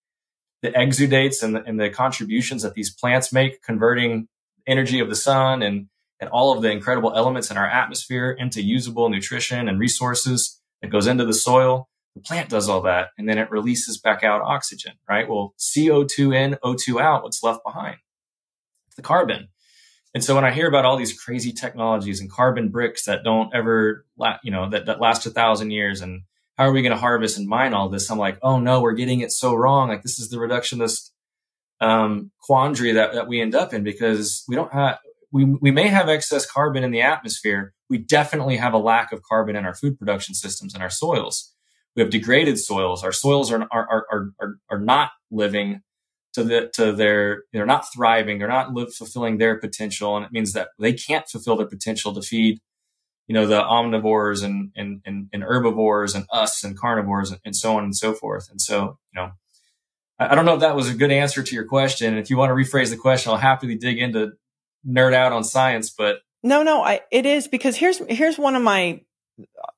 the 0.61 0.71
exudates 0.71 1.41
and 1.41 1.55
the, 1.55 1.63
and 1.63 1.79
the 1.79 1.89
contributions 1.89 2.61
that 2.61 2.75
these 2.75 2.93
plants 2.93 3.33
make, 3.33 3.63
converting 3.63 4.27
energy 4.67 4.99
of 4.99 5.09
the 5.09 5.15
sun 5.15 5.63
and, 5.63 5.87
and 6.19 6.29
all 6.29 6.55
of 6.55 6.61
the 6.61 6.69
incredible 6.69 7.13
elements 7.15 7.49
in 7.49 7.57
our 7.57 7.67
atmosphere 7.67 8.31
into 8.31 8.61
usable 8.61 9.09
nutrition 9.09 9.67
and 9.67 9.79
resources 9.79 10.61
that 10.81 10.91
goes 10.91 11.07
into 11.07 11.25
the 11.25 11.33
soil. 11.33 11.89
The 12.15 12.21
plant 12.21 12.49
does 12.49 12.69
all 12.69 12.81
that 12.81 13.09
and 13.17 13.27
then 13.27 13.39
it 13.39 13.49
releases 13.49 13.97
back 13.97 14.23
out 14.23 14.41
oxygen, 14.41 14.93
right? 15.09 15.27
Well, 15.27 15.55
CO2 15.57 16.35
in, 16.35 16.57
O2 16.63 17.01
out, 17.01 17.23
what's 17.23 17.41
left 17.41 17.63
behind? 17.65 17.97
The 18.95 19.01
carbon. 19.01 19.47
And 20.13 20.23
so 20.23 20.35
when 20.35 20.43
I 20.43 20.51
hear 20.51 20.67
about 20.67 20.85
all 20.85 20.97
these 20.97 21.17
crazy 21.17 21.53
technologies 21.53 22.19
and 22.19 22.29
carbon 22.29 22.69
bricks 22.69 23.05
that 23.05 23.23
don't 23.23 23.53
ever, 23.55 24.05
la- 24.17 24.39
you 24.43 24.51
know, 24.51 24.69
that, 24.69 24.85
that 24.87 24.99
last 24.99 25.25
a 25.25 25.29
thousand 25.29 25.71
years 25.71 26.01
and 26.01 26.23
how 26.57 26.65
are 26.65 26.73
we 26.73 26.81
going 26.81 26.91
to 26.91 26.97
harvest 26.97 27.37
and 27.37 27.47
mine 27.47 27.73
all 27.73 27.89
this? 27.89 28.11
I'm 28.11 28.17
like, 28.17 28.37
oh 28.41 28.59
no, 28.59 28.81
we're 28.81 28.93
getting 28.93 29.21
it 29.21 29.31
so 29.31 29.55
wrong. 29.55 29.87
Like 29.87 30.03
this 30.03 30.19
is 30.19 30.29
the 30.29 30.37
reductionist 30.37 31.11
um, 31.79 32.31
quandary 32.41 32.91
that, 32.91 33.13
that 33.13 33.27
we 33.27 33.41
end 33.41 33.55
up 33.55 33.73
in 33.73 33.83
because 33.83 34.43
we 34.47 34.55
don't 34.55 34.73
have, 34.73 34.99
we, 35.31 35.45
we 35.45 35.71
may 35.71 35.87
have 35.87 36.09
excess 36.09 36.49
carbon 36.49 36.83
in 36.83 36.91
the 36.91 37.01
atmosphere. 37.01 37.73
We 37.89 37.97
definitely 37.97 38.57
have 38.57 38.73
a 38.73 38.77
lack 38.77 39.13
of 39.13 39.23
carbon 39.23 39.55
in 39.55 39.65
our 39.65 39.73
food 39.73 39.97
production 39.97 40.35
systems 40.35 40.73
and 40.73 40.83
our 40.83 40.89
soils. 40.89 41.53
We 41.95 42.01
have 42.01 42.11
degraded 42.11 42.59
soils. 42.59 43.03
Our 43.03 43.11
soils 43.13 43.51
are, 43.51 43.67
are, 43.71 44.07
are, 44.11 44.29
are, 44.39 44.55
are 44.69 44.79
not 44.79 45.11
living 45.29 45.81
to 46.33 46.43
the 46.43 46.69
to 46.73 46.91
their 46.93 47.43
they're 47.51 47.65
not 47.65 47.85
thriving 47.93 48.39
they're 48.39 48.47
not 48.47 48.73
live, 48.73 48.93
fulfilling 48.93 49.37
their 49.37 49.59
potential 49.59 50.15
and 50.15 50.25
it 50.25 50.31
means 50.31 50.53
that 50.53 50.69
they 50.79 50.93
can't 50.93 51.27
fulfill 51.27 51.57
their 51.57 51.67
potential 51.67 52.13
to 52.13 52.21
feed 52.21 52.59
you 53.31 53.33
know 53.33 53.47
the 53.47 53.61
omnivores 53.61 54.43
and 54.43 54.71
and 54.75 55.01
and, 55.05 55.29
and 55.31 55.41
herbivores 55.41 56.15
and 56.15 56.25
us 56.33 56.65
and 56.65 56.77
carnivores 56.77 57.31
and, 57.31 57.39
and, 57.45 57.55
so 57.55 57.77
on 57.77 57.85
and 57.85 57.95
so 57.95 58.13
forth. 58.13 58.49
And 58.51 58.59
so 58.61 58.97
you 59.13 59.21
know 59.21 59.31
I, 60.19 60.33
I 60.33 60.35
don't 60.35 60.43
know 60.43 60.55
if 60.55 60.59
that 60.59 60.75
was 60.75 60.89
a 60.89 60.93
good 60.93 61.11
answer 61.11 61.41
to 61.41 61.55
your 61.55 61.63
question. 61.63 62.17
If 62.17 62.29
you 62.29 62.35
want 62.35 62.49
to 62.49 62.55
rephrase 62.55 62.89
the 62.89 62.97
question 62.97 63.31
i'll 63.31 63.37
happily 63.37 63.75
dig 63.75 63.99
into 63.99 64.33
nerd 64.85 65.13
out 65.13 65.31
on 65.31 65.45
science 65.45 65.91
but 65.91 66.17
no 66.43 66.61
no 66.61 66.81
i 66.81 66.99
it 67.11 67.25
is 67.25 67.47
because 67.47 67.77
here's 67.77 67.99
here's 68.09 68.37
one 68.37 68.55
of 68.55 68.61
my 68.63 68.99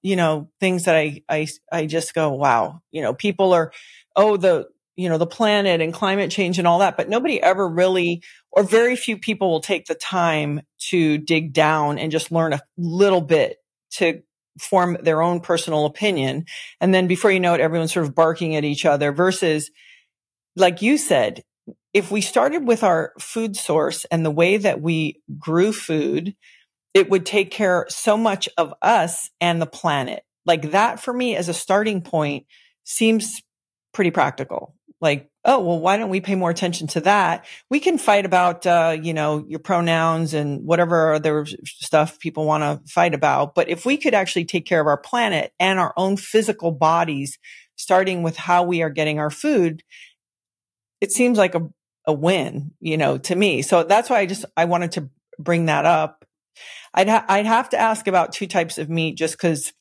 you 0.02 0.16
know 0.16 0.50
things 0.60 0.86
that 0.86 0.96
i 0.96 1.22
i 1.30 1.48
i 1.72 1.86
just 1.86 2.16
go 2.16 2.32
wow. 2.32 2.82
You 2.92 3.04
know 3.04 3.14
people 3.14 3.54
are 3.54 3.72
oh 4.16 4.36
the 4.38 4.68
you 4.95 5.10
know, 5.10 5.18
the 5.18 5.28
planet 5.28 5.82
and 5.82 5.94
climate 5.94 6.32
change 6.32 6.60
and 6.60 6.68
all 6.68 6.80
that, 6.80 6.98
but 6.98 7.10
nobody 7.10 7.41
ever 7.41 7.68
really, 7.68 8.22
or 8.52 8.64
very 8.64 8.95
few 8.95 9.18
people 9.18 9.49
will 9.49 9.61
take 9.61 9.86
the 9.86 9.95
time 9.95 10.61
to 10.90 11.18
dig 11.18 11.53
down 11.53 11.98
and 11.98 12.11
just 12.11 12.32
learn 12.32 12.53
a 12.53 12.61
little 12.78 13.22
bit 13.22 13.57
to 13.91 14.22
form 14.60 14.98
their 15.02 15.22
own 15.22 15.40
personal 15.40 15.86
opinion. 15.86 16.45
And 16.80 16.94
then 16.94 17.07
before 17.07 17.32
you 17.32 17.40
know 17.40 17.56
it, 17.56 17.61
everyone's 17.61 17.94
sort 17.94 18.06
of 18.06 18.15
barking 18.15 18.56
at 18.56 18.64
each 18.64 18.86
other 18.86 19.11
versus, 19.11 19.72
like 20.56 20.82
you 20.82 20.98
said, 20.98 21.44
if 21.94 22.11
we 22.11 22.22
started 22.22 22.68
with 22.68 22.84
our 22.84 23.14
food 23.20 23.56
source 23.56 24.06
and 24.06 24.26
the 24.26 24.32
way 24.32 24.57
that 24.57 24.82
we 24.82 25.22
grew 25.40 25.72
food, 25.72 26.36
it 26.94 27.10
would 27.10 27.26
take 27.26 27.49
care 27.49 27.86
so 27.90 28.18
much 28.18 28.48
of 28.57 28.74
us 28.82 29.30
and 29.41 29.61
the 29.61 29.68
planet. 29.68 30.24
Like 30.45 30.72
that 30.72 30.99
for 30.99 31.14
me 31.14 31.36
as 31.36 31.49
a 31.49 31.53
starting 31.53 32.02
point 32.02 32.45
seems 32.84 33.41
pretty 33.94 34.11
practical 34.11 34.76
like, 35.04 35.30
oh, 35.46 35.60
well, 35.60 35.80
why 35.80 35.98
don't 35.98 36.10
we 36.10 36.22
pay 36.22 36.36
more 36.36 36.50
attention 36.50 36.88
to 36.88 37.02
that? 37.02 37.46
We 37.70 37.82
can 37.82 37.98
fight 37.98 38.26
about, 38.26 38.66
uh, 38.66 38.98
you 39.00 39.14
know, 39.14 39.46
your 39.48 39.60
pronouns 39.60 40.34
and 40.34 40.66
whatever 40.66 41.14
other 41.14 41.46
stuff 41.66 42.18
people 42.20 42.46
want 42.46 42.64
to 42.64 42.92
fight 42.92 43.14
about. 43.14 43.54
But 43.54 43.70
if 43.70 43.86
we 43.86 43.98
could 43.98 44.14
actually 44.14 44.46
take 44.46 44.66
care 44.66 44.80
of 44.80 44.88
our 44.88 44.98
planet 44.98 45.52
and 45.60 45.78
our 45.78 45.94
own 45.98 46.16
physical 46.16 46.72
bodies, 46.72 47.38
starting 47.76 48.24
with 48.24 48.38
how 48.38 48.64
we 48.64 48.82
are 48.82 48.90
getting 48.90 49.20
our 49.20 49.30
food, 49.30 49.84
it 51.02 51.12
seems 51.12 51.38
like 51.38 51.54
a, 51.54 51.68
a 52.08 52.14
win, 52.14 52.72
you 52.80 52.98
know, 52.98 53.18
to 53.18 53.36
me. 53.36 53.62
So 53.62 53.84
that's 53.84 54.10
why 54.10 54.20
I 54.20 54.26
just, 54.26 54.46
I 54.56 54.66
wanted 54.66 54.94
to 54.94 55.10
bring 55.38 55.66
that 55.66 55.86
up. 55.86 56.24
I'd, 56.94 57.10
ha- 57.10 57.26
I'd 57.28 57.46
have 57.46 57.70
to 57.72 57.78
ask 57.78 58.08
about 58.08 58.32
two 58.32 58.48
types 58.48 58.78
of 58.78 58.90
meat 58.90 59.18
just 59.18 59.34
because 59.34 59.74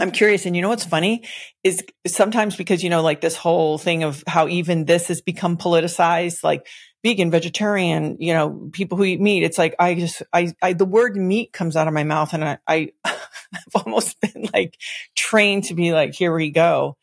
I'm 0.00 0.10
curious. 0.10 0.46
And 0.46 0.56
you 0.56 0.62
know 0.62 0.70
what's 0.70 0.84
funny 0.84 1.24
is 1.62 1.84
sometimes 2.06 2.56
because, 2.56 2.82
you 2.82 2.88
know, 2.88 3.02
like 3.02 3.20
this 3.20 3.36
whole 3.36 3.76
thing 3.76 4.02
of 4.02 4.24
how 4.26 4.48
even 4.48 4.86
this 4.86 5.08
has 5.08 5.20
become 5.20 5.58
politicized, 5.58 6.42
like 6.42 6.66
vegan, 7.04 7.30
vegetarian, 7.30 8.16
you 8.18 8.32
know, 8.32 8.70
people 8.72 8.96
who 8.96 9.04
eat 9.04 9.20
meat. 9.20 9.42
It's 9.42 9.58
like, 9.58 9.74
I 9.78 9.94
just, 9.94 10.22
I, 10.32 10.52
I, 10.62 10.72
the 10.72 10.86
word 10.86 11.16
meat 11.16 11.52
comes 11.52 11.76
out 11.76 11.86
of 11.86 11.94
my 11.94 12.04
mouth 12.04 12.32
and 12.32 12.44
I, 12.44 12.58
I 12.66 12.90
have 13.04 13.84
almost 13.84 14.18
been 14.20 14.48
like 14.54 14.76
trained 15.14 15.64
to 15.64 15.74
be 15.74 15.92
like, 15.92 16.14
here 16.14 16.34
we 16.34 16.50
go. 16.50 16.96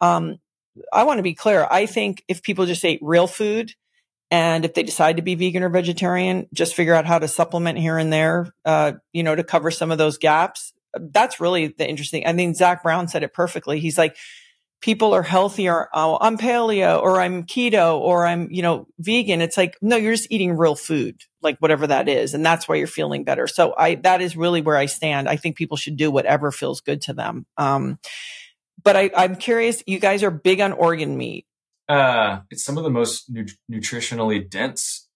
Um, 0.00 0.36
I 0.92 1.04
want 1.04 1.18
to 1.18 1.22
be 1.22 1.34
clear. 1.34 1.66
I 1.70 1.86
think 1.86 2.22
if 2.28 2.42
people 2.42 2.66
just 2.66 2.84
ate 2.84 3.00
real 3.02 3.26
food 3.26 3.72
and 4.30 4.64
if 4.64 4.74
they 4.74 4.82
decide 4.82 5.16
to 5.16 5.22
be 5.22 5.34
vegan 5.36 5.62
or 5.62 5.68
vegetarian, 5.70 6.48
just 6.52 6.74
figure 6.74 6.94
out 6.94 7.06
how 7.06 7.18
to 7.18 7.28
supplement 7.28 7.78
here 7.78 7.98
and 7.98 8.12
there, 8.12 8.52
uh, 8.64 8.92
you 9.12 9.22
know, 9.22 9.34
to 9.34 9.44
cover 9.44 9.70
some 9.70 9.90
of 9.90 9.98
those 9.98 10.18
gaps 10.18 10.72
that's 10.98 11.40
really 11.40 11.68
the 11.68 11.88
interesting. 11.88 12.26
I 12.26 12.32
mean, 12.32 12.54
Zach 12.54 12.82
Brown 12.82 13.08
said 13.08 13.22
it 13.22 13.32
perfectly. 13.32 13.80
He's 13.80 13.98
like, 13.98 14.16
people 14.82 15.14
are 15.14 15.22
healthier. 15.22 15.88
Oh, 15.94 16.18
I'm 16.20 16.36
paleo 16.36 17.00
or 17.00 17.20
I'm 17.20 17.44
keto 17.44 17.98
or 17.98 18.26
I'm, 18.26 18.48
you 18.50 18.62
know, 18.62 18.88
vegan. 18.98 19.40
It's 19.40 19.56
like, 19.56 19.78
no, 19.80 19.96
you're 19.96 20.12
just 20.12 20.30
eating 20.30 20.56
real 20.56 20.74
food, 20.74 21.22
like 21.40 21.56
whatever 21.60 21.86
that 21.86 22.08
is. 22.08 22.34
And 22.34 22.44
that's 22.44 22.68
why 22.68 22.74
you're 22.74 22.88
feeling 22.88 23.22
better. 23.22 23.46
So 23.46 23.74
I, 23.78 23.94
that 23.96 24.20
is 24.20 24.36
really 24.36 24.60
where 24.60 24.76
I 24.76 24.86
stand. 24.86 25.28
I 25.28 25.36
think 25.36 25.56
people 25.56 25.76
should 25.76 25.96
do 25.96 26.10
whatever 26.10 26.50
feels 26.50 26.80
good 26.80 27.00
to 27.02 27.14
them. 27.14 27.46
Um, 27.56 27.98
but 28.82 28.96
I, 28.96 29.10
I'm 29.16 29.36
curious, 29.36 29.84
you 29.86 30.00
guys 30.00 30.24
are 30.24 30.32
big 30.32 30.60
on 30.60 30.72
organ 30.72 31.16
meat. 31.16 31.46
Uh, 31.88 32.40
it's 32.50 32.64
some 32.64 32.76
of 32.76 32.82
the 32.82 32.90
most 32.90 33.30
nu- 33.30 33.46
nutritionally 33.70 34.48
dense 34.50 35.08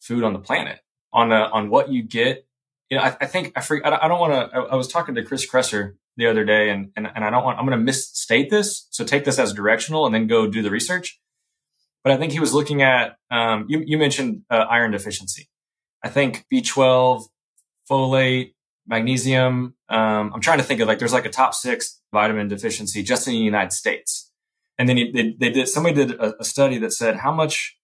food 0.00 0.24
on 0.24 0.32
the 0.32 0.38
planet 0.38 0.80
on, 1.12 1.30
uh, 1.30 1.50
on 1.52 1.68
what 1.68 1.90
you 1.90 2.02
get 2.02 2.46
you 2.94 3.00
know, 3.00 3.06
I, 3.06 3.16
I 3.20 3.26
think 3.26 3.52
I, 3.56 3.60
forget, 3.60 3.92
I 3.92 4.06
don't 4.06 4.20
want 4.20 4.32
to. 4.32 4.56
I, 4.56 4.60
I, 4.60 4.74
was 4.76 4.86
talking 4.86 5.16
to 5.16 5.24
Chris 5.24 5.50
Kresser 5.50 5.94
the 6.16 6.28
other 6.28 6.44
day, 6.44 6.70
and 6.70 6.92
and, 6.96 7.08
and 7.12 7.24
I 7.24 7.30
don't 7.30 7.42
want. 7.42 7.58
I'm 7.58 7.66
going 7.66 7.76
to 7.76 7.84
misstate 7.84 8.48
this, 8.48 8.86
so 8.90 9.04
take 9.04 9.24
this 9.24 9.36
as 9.36 9.52
directional, 9.52 10.06
and 10.06 10.14
then 10.14 10.28
go 10.28 10.46
do 10.46 10.62
the 10.62 10.70
research. 10.70 11.20
But 12.04 12.12
I 12.12 12.16
think 12.16 12.32
he 12.32 12.38
was 12.38 12.54
looking 12.54 12.82
at. 12.82 13.16
Um, 13.32 13.66
you 13.68 13.82
you 13.84 13.98
mentioned 13.98 14.42
uh, 14.48 14.66
iron 14.70 14.92
deficiency. 14.92 15.48
I 16.04 16.08
think 16.08 16.44
B12, 16.52 17.24
folate, 17.90 18.54
magnesium. 18.86 19.74
Um, 19.88 20.32
I'm 20.32 20.40
trying 20.40 20.58
to 20.58 20.64
think 20.64 20.78
of 20.78 20.86
like 20.86 21.00
there's 21.00 21.12
like 21.12 21.26
a 21.26 21.30
top 21.30 21.52
six 21.52 22.00
vitamin 22.12 22.46
deficiency 22.46 23.02
just 23.02 23.26
in 23.26 23.32
the 23.32 23.40
United 23.40 23.72
States. 23.72 24.30
And 24.78 24.88
then 24.88 24.96
they, 25.12 25.34
they 25.36 25.50
did 25.50 25.68
somebody 25.68 25.96
did 25.96 26.12
a, 26.12 26.40
a, 26.40 26.44
study 26.44 26.78
that 26.78 26.92
said 26.92 27.16
how 27.16 27.32
much, 27.32 27.76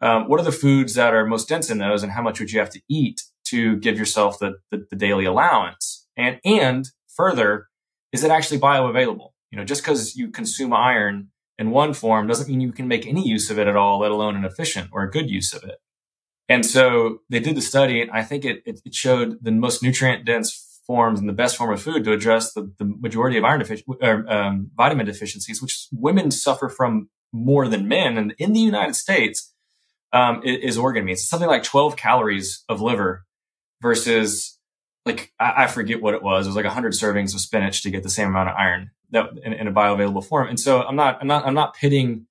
um, 0.00 0.28
what 0.28 0.40
are 0.40 0.44
the 0.44 0.52
foods 0.52 0.94
that 0.94 1.14
are 1.14 1.26
most 1.26 1.48
dense 1.48 1.70
in 1.70 1.78
those, 1.78 2.02
and 2.02 2.12
how 2.12 2.22
much 2.22 2.40
would 2.40 2.50
you 2.50 2.58
have 2.58 2.70
to 2.70 2.80
eat 2.88 3.22
to 3.52 3.76
give 3.76 3.98
yourself 3.98 4.38
the, 4.38 4.54
the, 4.70 4.86
the 4.90 4.96
daily 4.96 5.24
allowance. 5.26 6.06
And, 6.16 6.40
and 6.44 6.88
further, 7.14 7.68
is 8.12 8.24
it 8.24 8.30
actually 8.30 8.58
bioavailable? 8.58 9.30
You 9.50 9.58
know, 9.58 9.64
just 9.64 9.82
because 9.82 10.16
you 10.16 10.30
consume 10.30 10.72
iron 10.72 11.28
in 11.58 11.70
one 11.70 11.92
form 11.92 12.26
doesn't 12.26 12.48
mean 12.48 12.60
you 12.60 12.72
can 12.72 12.88
make 12.88 13.06
any 13.06 13.26
use 13.26 13.50
of 13.50 13.58
it 13.58 13.68
at 13.68 13.76
all, 13.76 14.00
let 14.00 14.10
alone 14.10 14.36
an 14.36 14.44
efficient 14.44 14.88
or 14.92 15.02
a 15.02 15.10
good 15.10 15.30
use 15.30 15.52
of 15.52 15.62
it. 15.64 15.76
And 16.48 16.64
so 16.66 17.18
they 17.30 17.40
did 17.40 17.56
the 17.56 17.62
study, 17.62 18.00
and 18.00 18.10
I 18.10 18.22
think 18.22 18.44
it, 18.44 18.62
it, 18.66 18.94
showed 18.94 19.38
the 19.42 19.52
most 19.52 19.82
nutrient 19.82 20.24
dense 20.24 20.80
forms 20.86 21.20
and 21.20 21.28
the 21.28 21.32
best 21.32 21.56
form 21.56 21.72
of 21.72 21.80
food 21.80 22.04
to 22.04 22.12
address 22.12 22.52
the, 22.52 22.72
the 22.78 22.84
majority 22.84 23.38
of 23.38 23.44
iron 23.44 23.60
deficiency 23.60 23.86
um, 24.02 24.70
vitamin 24.76 25.06
deficiencies, 25.06 25.62
which 25.62 25.86
women 25.92 26.30
suffer 26.30 26.68
from 26.68 27.08
more 27.32 27.68
than 27.68 27.86
men. 27.88 28.18
And 28.18 28.34
in 28.38 28.52
the 28.52 28.60
United 28.60 28.96
States, 28.96 29.52
um, 30.12 30.42
is 30.44 30.76
organ 30.76 31.04
meats. 31.04 31.28
something 31.28 31.48
like 31.48 31.62
12 31.62 31.96
calories 31.96 32.64
of 32.68 32.80
liver 32.80 33.24
versus 33.82 34.58
like, 35.04 35.32
I, 35.38 35.64
I, 35.64 35.66
forget 35.66 36.00
what 36.00 36.14
it 36.14 36.22
was. 36.22 36.46
It 36.46 36.50
was 36.50 36.56
like 36.56 36.64
100 36.64 36.92
servings 36.92 37.34
of 37.34 37.40
spinach 37.40 37.82
to 37.82 37.90
get 37.90 38.04
the 38.04 38.10
same 38.10 38.28
amount 38.28 38.50
of 38.50 38.56
iron 38.56 38.92
that 39.10 39.30
in, 39.44 39.52
in 39.52 39.66
a 39.66 39.72
bioavailable 39.72 40.24
form. 40.24 40.48
And 40.48 40.58
so 40.58 40.82
I'm 40.82 40.96
not, 40.96 41.18
I'm 41.20 41.26
not, 41.26 41.46
I'm 41.46 41.54
not 41.54 41.74
pitting 41.74 42.26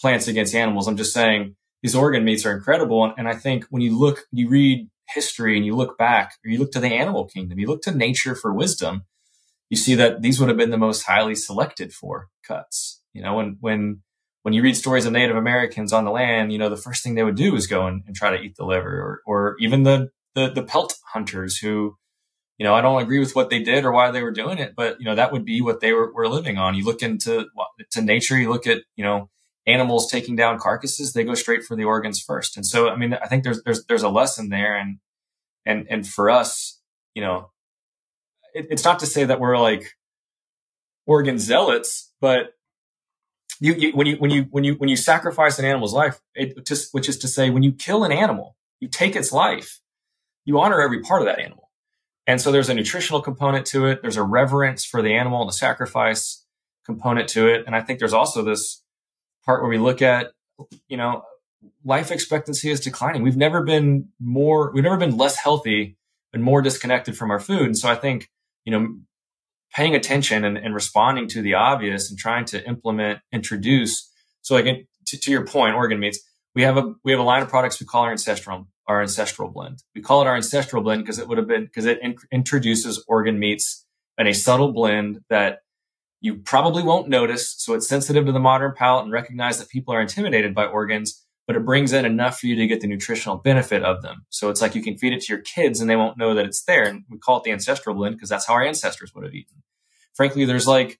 plants 0.00 0.26
against 0.26 0.54
animals. 0.54 0.88
I'm 0.88 0.96
just 0.96 1.12
saying 1.12 1.54
these 1.82 1.94
organ 1.94 2.24
meats 2.24 2.46
are 2.46 2.56
incredible. 2.56 3.04
And, 3.04 3.12
and 3.18 3.28
I 3.28 3.34
think 3.34 3.66
when 3.70 3.82
you 3.82 3.98
look, 3.98 4.24
you 4.32 4.48
read 4.48 4.88
history 5.08 5.56
and 5.56 5.66
you 5.66 5.76
look 5.76 5.98
back 5.98 6.34
or 6.44 6.50
you 6.50 6.58
look 6.58 6.72
to 6.72 6.80
the 6.80 6.88
animal 6.88 7.26
kingdom, 7.26 7.58
you 7.58 7.66
look 7.66 7.82
to 7.82 7.94
nature 7.94 8.34
for 8.34 8.52
wisdom, 8.52 9.04
you 9.70 9.76
see 9.76 9.94
that 9.94 10.22
these 10.22 10.40
would 10.40 10.48
have 10.48 10.58
been 10.58 10.70
the 10.70 10.78
most 10.78 11.02
highly 11.02 11.34
selected 11.34 11.92
for 11.92 12.28
cuts. 12.42 13.02
You 13.12 13.22
know, 13.22 13.34
when, 13.34 13.58
when, 13.60 14.02
when 14.42 14.54
you 14.54 14.62
read 14.62 14.76
stories 14.76 15.06
of 15.06 15.12
Native 15.12 15.36
Americans 15.36 15.92
on 15.92 16.04
the 16.04 16.10
land, 16.10 16.52
you 16.52 16.58
know, 16.58 16.68
the 16.68 16.76
first 16.76 17.02
thing 17.02 17.14
they 17.14 17.22
would 17.22 17.36
do 17.36 17.54
is 17.54 17.66
go 17.66 17.86
and, 17.86 18.02
and 18.06 18.16
try 18.16 18.36
to 18.36 18.42
eat 18.42 18.56
the 18.56 18.64
liver 18.64 18.90
or, 18.90 19.20
or 19.26 19.56
even 19.60 19.84
the, 19.84 20.10
the, 20.34 20.50
the 20.50 20.62
pelt 20.62 20.94
hunters 21.12 21.58
who, 21.58 21.96
you 22.58 22.64
know, 22.64 22.74
I 22.74 22.80
don't 22.80 23.02
agree 23.02 23.18
with 23.18 23.34
what 23.34 23.50
they 23.50 23.60
did 23.60 23.84
or 23.84 23.92
why 23.92 24.10
they 24.10 24.22
were 24.22 24.30
doing 24.30 24.58
it, 24.58 24.74
but 24.76 25.00
you 25.00 25.06
know, 25.06 25.14
that 25.14 25.32
would 25.32 25.44
be 25.44 25.60
what 25.60 25.80
they 25.80 25.92
were, 25.92 26.12
were 26.12 26.28
living 26.28 26.56
on. 26.58 26.74
You 26.74 26.84
look 26.84 27.02
into 27.02 27.46
to 27.92 28.02
nature, 28.02 28.38
you 28.38 28.50
look 28.50 28.66
at, 28.66 28.82
you 28.96 29.04
know, 29.04 29.30
animals 29.66 30.10
taking 30.10 30.36
down 30.36 30.58
carcasses, 30.58 31.12
they 31.12 31.24
go 31.24 31.34
straight 31.34 31.64
for 31.64 31.74
the 31.74 31.84
organs 31.84 32.20
first. 32.20 32.56
And 32.56 32.66
so, 32.66 32.88
I 32.88 32.96
mean, 32.96 33.14
I 33.14 33.26
think 33.26 33.44
there's, 33.44 33.62
there's, 33.64 33.84
there's 33.86 34.02
a 34.02 34.08
lesson 34.08 34.50
there. 34.50 34.76
And, 34.76 34.98
and, 35.64 35.86
and 35.88 36.06
for 36.06 36.28
us, 36.30 36.80
you 37.14 37.22
know, 37.22 37.50
it, 38.52 38.66
it's 38.70 38.84
not 38.84 38.98
to 39.00 39.06
say 39.06 39.24
that 39.24 39.40
we're 39.40 39.58
like 39.58 39.94
organ 41.06 41.38
zealots, 41.38 42.12
but 42.20 42.52
you, 43.58 43.72
you, 43.74 43.92
when 43.92 44.06
you, 44.06 44.16
when 44.16 44.30
you, 44.30 44.42
when 44.50 44.64
you, 44.64 44.74
when 44.74 44.88
you 44.88 44.96
sacrifice 44.96 45.58
an 45.58 45.64
animal's 45.64 45.94
life, 45.94 46.20
it 46.34 46.66
just, 46.66 46.92
which 46.92 47.08
is 47.08 47.18
to 47.18 47.28
say, 47.28 47.50
when 47.50 47.62
you 47.62 47.72
kill 47.72 48.04
an 48.04 48.12
animal, 48.12 48.56
you 48.80 48.88
take 48.88 49.16
its 49.16 49.32
life, 49.32 49.80
you 50.44 50.58
honor 50.60 50.80
every 50.80 51.00
part 51.00 51.22
of 51.22 51.26
that 51.26 51.38
animal. 51.38 51.70
And 52.26 52.40
so 52.40 52.50
there's 52.50 52.68
a 52.68 52.74
nutritional 52.74 53.20
component 53.20 53.66
to 53.66 53.86
it. 53.86 54.00
There's 54.02 54.16
a 54.16 54.22
reverence 54.22 54.84
for 54.84 55.02
the 55.02 55.14
animal 55.14 55.42
and 55.42 55.48
the 55.48 55.54
sacrifice 55.54 56.44
component 56.86 57.28
to 57.30 57.48
it. 57.48 57.64
And 57.66 57.76
I 57.76 57.80
think 57.80 57.98
there's 57.98 58.14
also 58.14 58.42
this 58.42 58.82
part 59.44 59.62
where 59.62 59.70
we 59.70 59.78
look 59.78 60.00
at, 60.02 60.32
you 60.88 60.96
know, 60.96 61.24
life 61.84 62.10
expectancy 62.10 62.70
is 62.70 62.80
declining. 62.80 63.22
We've 63.22 63.36
never 63.36 63.62
been 63.62 64.08
more, 64.20 64.72
we've 64.72 64.84
never 64.84 64.96
been 64.96 65.16
less 65.16 65.36
healthy 65.36 65.96
and 66.32 66.42
more 66.42 66.62
disconnected 66.62 67.16
from 67.16 67.30
our 67.30 67.40
food. 67.40 67.66
And 67.66 67.78
so 67.78 67.88
I 67.88 67.94
think, 67.94 68.30
you 68.64 68.72
know, 68.72 68.96
paying 69.74 69.94
attention 69.94 70.44
and, 70.44 70.56
and 70.56 70.74
responding 70.74 71.28
to 71.28 71.42
the 71.42 71.54
obvious 71.54 72.10
and 72.10 72.18
trying 72.18 72.44
to 72.46 72.66
implement, 72.66 73.20
introduce. 73.32 74.10
So 74.42 74.56
again, 74.56 74.86
to, 75.06 75.18
to, 75.18 75.30
your 75.30 75.44
point, 75.46 75.74
organ 75.74 75.98
meats, 75.98 76.20
we 76.54 76.62
have 76.62 76.76
a, 76.76 76.94
we 77.04 77.12
have 77.12 77.20
a 77.20 77.24
line 77.24 77.42
of 77.42 77.48
products 77.48 77.80
we 77.80 77.86
call 77.86 78.04
our 78.04 78.10
ancestral, 78.10 78.68
our 78.86 79.00
ancestral 79.00 79.50
blend. 79.50 79.82
We 79.94 80.02
call 80.02 80.22
it 80.22 80.26
our 80.26 80.36
ancestral 80.36 80.82
blend 80.82 81.02
because 81.02 81.18
it 81.18 81.28
would 81.28 81.38
have 81.38 81.48
been, 81.48 81.64
because 81.64 81.86
it 81.86 81.98
in, 82.02 82.16
introduces 82.30 83.02
organ 83.08 83.38
meats 83.38 83.86
in 84.18 84.26
a 84.26 84.34
subtle 84.34 84.72
blend 84.72 85.20
that 85.28 85.60
you 86.20 86.36
probably 86.36 86.82
won't 86.82 87.08
notice. 87.08 87.54
So 87.58 87.74
it's 87.74 87.88
sensitive 87.88 88.26
to 88.26 88.32
the 88.32 88.40
modern 88.40 88.72
palate 88.74 89.04
and 89.04 89.12
recognize 89.12 89.58
that 89.58 89.68
people 89.68 89.94
are 89.94 90.00
intimidated 90.00 90.54
by 90.54 90.66
organs, 90.66 91.22
but 91.46 91.56
it 91.56 91.64
brings 91.64 91.92
in 91.92 92.04
enough 92.04 92.40
for 92.40 92.46
you 92.46 92.56
to 92.56 92.66
get 92.66 92.80
the 92.80 92.86
nutritional 92.86 93.36
benefit 93.36 93.82
of 93.82 94.02
them. 94.02 94.24
So 94.30 94.48
it's 94.48 94.62
like 94.62 94.74
you 94.74 94.82
can 94.82 94.96
feed 94.96 95.12
it 95.12 95.20
to 95.22 95.32
your 95.32 95.42
kids 95.42 95.80
and 95.80 95.88
they 95.88 95.96
won't 95.96 96.18
know 96.18 96.34
that 96.34 96.46
it's 96.46 96.64
there. 96.64 96.84
And 96.84 97.04
we 97.10 97.18
call 97.18 97.38
it 97.38 97.44
the 97.44 97.52
ancestral 97.52 97.94
blend 97.94 98.16
because 98.16 98.28
that's 98.28 98.46
how 98.46 98.54
our 98.54 98.64
ancestors 98.64 99.14
would 99.14 99.24
have 99.24 99.34
eaten. 99.34 99.62
Frankly, 100.14 100.44
there's 100.44 100.66
like 100.66 100.98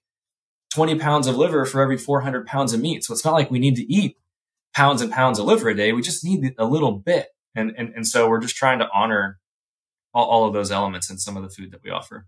20 0.73 0.99
pounds 0.99 1.25
of 1.25 1.37
liver 1.37 1.65
for 1.65 1.81
every 1.81 1.97
400 1.97 2.45
pounds 2.45 2.73
of 2.73 2.81
meat. 2.81 3.03
So 3.03 3.13
it's 3.13 3.25
not 3.25 3.33
like 3.33 3.49
we 3.49 3.59
need 3.59 3.77
to 3.77 3.91
eat 3.91 4.17
pounds 4.75 5.01
and 5.01 5.11
pounds 5.11 5.39
of 5.39 5.45
liver 5.45 5.69
a 5.69 5.75
day. 5.75 5.93
We 5.93 6.01
just 6.01 6.23
need 6.23 6.53
a 6.57 6.65
little 6.65 6.91
bit. 6.91 7.29
And, 7.55 7.73
and, 7.77 7.93
and 7.95 8.07
so 8.07 8.27
we're 8.27 8.41
just 8.41 8.55
trying 8.55 8.79
to 8.79 8.87
honor 8.93 9.39
all, 10.13 10.25
all 10.25 10.47
of 10.47 10.53
those 10.53 10.71
elements 10.71 11.09
in 11.09 11.17
some 11.17 11.37
of 11.37 11.43
the 11.43 11.49
food 11.49 11.71
that 11.71 11.83
we 11.83 11.89
offer. 11.89 12.27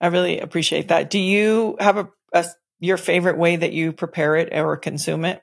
I 0.00 0.08
really 0.08 0.38
appreciate 0.38 0.88
that. 0.88 1.10
Do 1.10 1.18
you 1.18 1.76
have 1.80 1.96
a 1.96 2.08
a, 2.32 2.44
your 2.80 2.96
favorite 2.96 3.38
way 3.38 3.56
that 3.56 3.72
you 3.72 3.92
prepare 3.92 4.36
it 4.36 4.54
or 4.54 4.76
consume 4.76 5.24
it? 5.24 5.42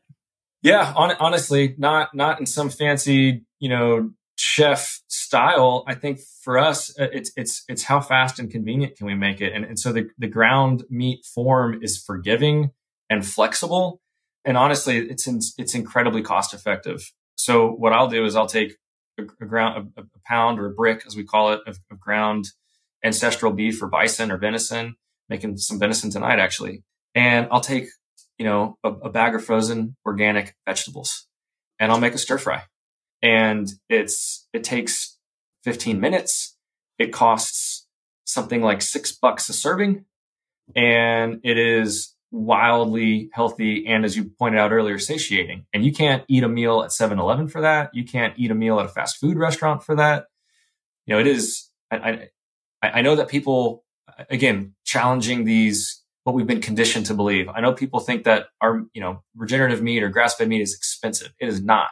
Yeah, 0.61 0.93
on, 0.95 1.15
honestly, 1.19 1.75
not 1.77 2.15
not 2.15 2.39
in 2.39 2.45
some 2.45 2.69
fancy, 2.69 3.45
you 3.59 3.69
know, 3.69 4.11
chef 4.35 5.01
style. 5.07 5.83
I 5.87 5.95
think 5.95 6.19
for 6.41 6.57
us, 6.57 6.97
uh, 6.99 7.07
it's 7.11 7.31
it's 7.35 7.63
it's 7.67 7.83
how 7.83 8.01
fast 8.01 8.39
and 8.39 8.49
convenient 8.49 8.97
can 8.97 9.07
we 9.07 9.15
make 9.15 9.41
it, 9.41 9.53
and 9.53 9.65
and 9.65 9.79
so 9.79 9.91
the 9.91 10.09
the 10.17 10.27
ground 10.27 10.83
meat 10.89 11.25
form 11.25 11.79
is 11.81 12.01
forgiving 12.01 12.71
and 13.09 13.25
flexible, 13.25 14.01
and 14.43 14.57
honestly, 14.57 14.97
it's 14.97 15.27
in, 15.27 15.39
it's 15.57 15.75
incredibly 15.75 16.21
cost 16.21 16.53
effective. 16.53 17.11
So 17.37 17.69
what 17.69 17.93
I'll 17.93 18.09
do 18.09 18.25
is 18.25 18.35
I'll 18.35 18.47
take 18.47 18.77
a, 19.17 19.23
a 19.41 19.45
ground 19.45 19.91
a, 19.97 20.01
a, 20.01 20.05
pound 20.25 20.59
or 20.59 20.67
a 20.67 20.73
brick, 20.73 21.03
as 21.05 21.15
we 21.15 21.23
call 21.23 21.53
it, 21.53 21.61
of, 21.67 21.79
of 21.91 21.99
ground 21.99 22.45
ancestral 23.03 23.51
beef 23.51 23.81
or 23.81 23.87
bison 23.87 24.31
or 24.31 24.37
venison 24.37 24.95
making 25.29 25.57
some 25.57 25.79
venison 25.79 26.09
tonight 26.09 26.39
actually. 26.39 26.83
And 27.13 27.47
I'll 27.51 27.61
take, 27.61 27.87
you 28.37 28.45
know, 28.45 28.77
a, 28.83 28.91
a 28.91 29.09
bag 29.09 29.35
of 29.35 29.43
frozen 29.43 29.95
organic 30.05 30.55
vegetables 30.67 31.27
and 31.79 31.91
I'll 31.91 31.99
make 31.99 32.13
a 32.13 32.17
stir 32.17 32.37
fry. 32.37 32.63
And 33.21 33.67
it's, 33.89 34.47
it 34.53 34.63
takes 34.63 35.17
15 35.63 35.99
minutes. 35.99 36.57
It 36.99 37.11
costs 37.11 37.87
something 38.25 38.61
like 38.61 38.81
six 38.81 39.11
bucks 39.11 39.49
a 39.49 39.53
serving 39.53 40.05
and 40.75 41.39
it 41.43 41.57
is 41.57 42.14
wildly 42.35 43.29
healthy 43.33 43.87
and 43.87 44.03
as 44.03 44.17
you 44.17 44.25
pointed 44.37 44.59
out 44.59 44.71
earlier 44.71 44.99
satiating 44.99 45.65
and 45.73 45.85
you 45.85 45.93
can't 45.93 46.23
eat 46.27 46.43
a 46.43 46.49
meal 46.49 46.81
at 46.83 46.89
7-eleven 46.89 47.47
for 47.47 47.61
that 47.61 47.89
you 47.93 48.03
can't 48.03 48.33
eat 48.37 48.51
a 48.51 48.55
meal 48.55 48.79
at 48.79 48.85
a 48.85 48.89
fast 48.89 49.17
food 49.17 49.37
restaurant 49.37 49.83
for 49.83 49.95
that 49.95 50.25
you 51.05 51.13
know 51.13 51.19
it 51.19 51.27
is 51.27 51.69
i 51.91 52.29
i, 52.83 52.89
I 52.89 53.01
know 53.01 53.15
that 53.15 53.29
people 53.29 53.85
again, 54.29 54.73
challenging 54.83 55.45
these, 55.45 56.03
what 56.23 56.35
we've 56.35 56.47
been 56.47 56.61
conditioned 56.61 57.05
to 57.07 57.13
believe. 57.13 57.47
I 57.49 57.61
know 57.61 57.73
people 57.73 57.99
think 57.99 58.23
that 58.23 58.47
our, 58.61 58.83
you 58.93 59.01
know, 59.01 59.23
regenerative 59.35 59.81
meat 59.81 60.03
or 60.03 60.09
grass 60.09 60.35
fed 60.35 60.47
meat 60.47 60.61
is 60.61 60.73
expensive. 60.73 61.33
It 61.39 61.47
is 61.47 61.61
not. 61.63 61.89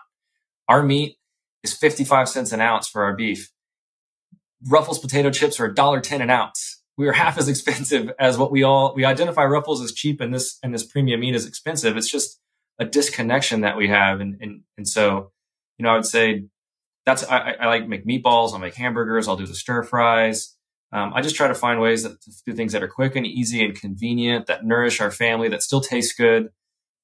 Our 0.68 0.84
meat 0.84 1.18
is 1.64 1.74
55 1.74 2.30
cents 2.30 2.52
an 2.52 2.62
ounce 2.62 2.88
for 2.88 3.04
our 3.04 3.16
beef. 3.16 3.52
Ruffles 4.66 5.00
potato 5.00 5.30
chips 5.30 5.60
are 5.60 5.72
$1.10 5.72 6.22
an 6.22 6.30
ounce. 6.30 6.82
We 6.98 7.08
are 7.08 7.14
half 7.24 7.38
as 7.38 7.48
expensive 7.48 8.12
as 8.20 8.38
what 8.38 8.52
we 8.52 8.64
all, 8.64 8.94
we 8.96 9.06
identify 9.06 9.46
Ruffles 9.46 9.82
as 9.82 9.92
cheap 9.92 10.22
and 10.22 10.34
this, 10.34 10.60
and 10.64 10.74
this 10.74 10.86
premium 10.86 11.20
meat 11.20 11.36
is 11.36 11.46
expensive. 11.46 11.98
It's 11.98 12.12
just 12.12 12.40
a 12.80 12.86
disconnection 12.86 13.62
that 13.62 13.78
we 13.78 13.88
have. 13.88 14.20
And, 14.20 14.38
and, 14.42 14.62
and 14.78 14.88
so, 14.88 15.32
you 15.78 15.84
know, 15.84 15.90
I 15.90 15.96
would 15.96 16.06
say 16.06 16.46
that's, 17.06 17.24
I, 17.24 17.56
I 17.60 17.68
like 17.68 17.88
make 17.88 18.06
meatballs. 18.06 18.54
I'll 18.54 18.60
make 18.60 18.76
hamburgers. 18.76 19.28
I'll 19.28 19.36
do 19.36 19.48
the 19.48 19.56
stir 19.56 19.84
fries. 19.84 20.56
Um, 20.94 21.12
I 21.16 21.22
just 21.22 21.36
try 21.36 21.48
to 21.48 21.56
find 21.56 21.82
ways 21.82 22.04
that, 22.04 22.22
to 22.22 22.32
do 22.46 22.54
things 22.54 22.72
that 22.74 22.84
are 22.84 22.88
quick 22.88 23.16
and 23.16 23.26
easy 23.26 23.66
and 23.66 23.74
convenient, 23.74 24.46
that 24.46 24.64
nourish 24.64 25.02
our 25.02 25.10
family, 25.10 25.50
that 25.50 25.64
still 25.64 25.82
taste 25.82 26.18
good. 26.18 26.50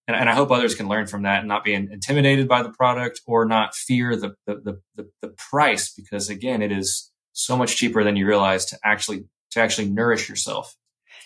And, 0.07 0.15
and 0.15 0.29
I 0.29 0.35
hope 0.35 0.51
others 0.51 0.75
can 0.75 0.87
learn 0.87 1.07
from 1.07 1.23
that 1.23 1.39
and 1.39 1.47
not 1.47 1.63
be 1.63 1.73
intimidated 1.73 2.47
by 2.47 2.61
the 2.61 2.69
product 2.69 3.21
or 3.25 3.45
not 3.45 3.75
fear 3.75 4.15
the, 4.15 4.35
the, 4.45 4.79
the, 4.95 5.09
the 5.21 5.27
price, 5.29 5.91
because 5.91 6.29
again, 6.29 6.61
it 6.61 6.71
is 6.71 7.11
so 7.33 7.57
much 7.57 7.77
cheaper 7.77 8.03
than 8.03 8.15
you 8.15 8.27
realize 8.27 8.65
to 8.65 8.77
actually, 8.83 9.25
to 9.51 9.59
actually 9.59 9.89
nourish 9.89 10.29
yourself. 10.29 10.75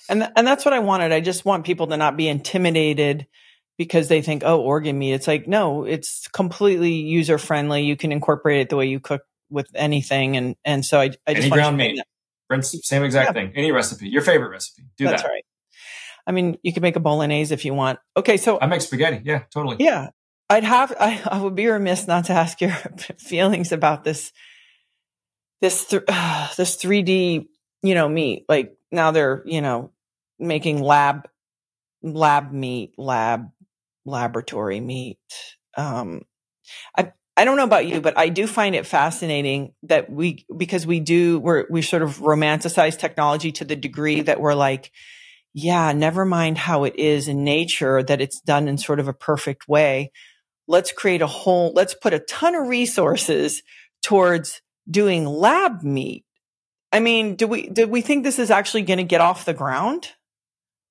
And, 0.10 0.22
th- 0.22 0.32
and 0.36 0.46
that's 0.46 0.66
what 0.66 0.74
I 0.74 0.80
wanted. 0.80 1.12
I 1.12 1.22
just 1.22 1.46
want 1.46 1.66
people 1.66 1.88
to 1.88 1.98
not 1.98 2.18
be 2.18 2.28
intimidated 2.28 3.28
because 3.78 4.08
they 4.08 4.22
think, 4.22 4.44
oh, 4.46 4.62
organ 4.62 4.98
meat. 4.98 5.14
It's 5.14 5.28
like, 5.28 5.48
no, 5.48 5.86
it's 5.86 6.28
completely 6.28 6.94
user 6.94 7.38
friendly. 7.38 7.84
You 7.84 7.96
can 7.96 8.12
incorporate 8.12 8.62
it 8.62 8.70
the 8.70 8.76
way 8.76 8.88
you 8.88 9.00
cook 9.00 9.24
with 9.50 9.68
anything. 9.76 10.38
And, 10.38 10.56
and 10.64 10.86
so 10.86 11.00
I, 11.00 11.12
I 11.26 11.34
just 11.34 11.48
Any 11.48 11.50
ground 11.50 11.78
meat. 11.78 12.02
Same 12.62 13.04
exact 13.04 13.30
yeah. 13.30 13.34
thing. 13.34 13.54
Any 13.56 13.72
recipe, 13.72 14.10
your 14.10 14.22
favorite 14.22 14.50
recipe. 14.50 14.84
Do 14.98 15.06
That's 15.06 15.24
that. 15.24 15.30
right. 15.30 15.46
I 16.26 16.32
mean, 16.32 16.58
you 16.64 16.72
can 16.72 16.82
make 16.82 16.96
a 16.96 17.00
bolognese 17.00 17.54
if 17.54 17.66
you 17.66 17.74
want. 17.74 18.00
Okay, 18.16 18.38
so 18.38 18.60
I 18.60 18.68
make 18.68 18.82
spaghetti. 18.82 19.22
Yeah, 19.24 19.44
totally. 19.52 19.78
Yeah, 19.80 20.10
I'd 20.50 20.64
have. 20.64 20.94
I, 21.00 21.22
I 21.30 21.42
would 21.42 21.56
be 21.56 21.68
remiss 21.68 22.08
not 22.08 22.26
to 22.26 22.34
ask 22.34 22.62
your 22.62 22.72
feelings 23.18 23.72
about 23.72 24.04
this. 24.04 24.32
This 25.62 25.86
th- 25.86 26.04
uh, 26.08 26.50
this 26.58 26.76
three 26.76 27.02
D, 27.02 27.50
you 27.84 27.94
know, 27.94 28.10
meat. 28.10 28.46
Like 28.50 28.76
now 28.92 29.12
they're 29.12 29.44
you 29.46 29.62
know 29.62 29.92
making 30.40 30.82
lab 30.82 31.28
lab 32.02 32.52
meat, 32.52 32.94
lab 32.98 33.52
laboratory 34.06 34.80
meat. 34.80 35.20
Um, 35.78 36.24
I 36.98 37.14
I 37.36 37.46
don't 37.46 37.58
know 37.58 37.64
about 37.64 37.88
you, 37.88 38.00
but 38.00 38.18
I 38.18 38.30
do 38.30 38.46
find 38.46 38.76
it 38.76 38.86
fascinating 38.86 39.74
that 39.84 40.12
we, 40.12 40.46
because 40.56 40.86
we 40.86 41.00
do, 41.00 41.40
we're, 41.40 41.66
we 41.68 41.82
sort 41.82 42.04
of 42.04 42.20
romanticize 42.20 42.98
technology 42.98 43.52
to 43.54 43.66
the 43.66 43.76
degree 43.76 44.22
that 44.22 44.40
we're 44.40 44.54
like, 44.54 44.92
yeah, 45.52 45.94
never 45.94 46.26
mind 46.26 46.60
how 46.60 46.84
it 46.84 46.96
is 46.96 47.28
in 47.28 47.44
nature, 47.44 48.04
that 48.04 48.22
it's 48.22 48.40
done 48.40 48.68
in 48.68 48.78
sort 48.78 49.00
of 49.00 49.08
a 49.08 49.14
perfect 49.14 49.68
way. 49.68 50.12
Let's 50.68 50.92
create 50.92 51.24
a 51.24 51.28
whole, 51.28 51.74
let's 51.74 51.96
put 51.96 52.14
a 52.14 52.20
ton 52.20 52.54
of 52.54 52.68
resources 52.68 53.64
towards 54.04 54.62
doing 54.90 55.26
lab 55.26 55.82
meat. 55.82 56.26
I 56.94 57.00
mean, 57.00 57.36
do 57.36 57.48
we 57.48 57.68
do 57.68 57.88
we 57.88 58.02
think 58.02 58.24
this 58.24 58.40
is 58.40 58.52
actually 58.52 58.84
going 58.84 59.00
to 59.00 59.04
get 59.04 59.20
off 59.20 59.46
the 59.46 59.54
ground? 59.54 60.10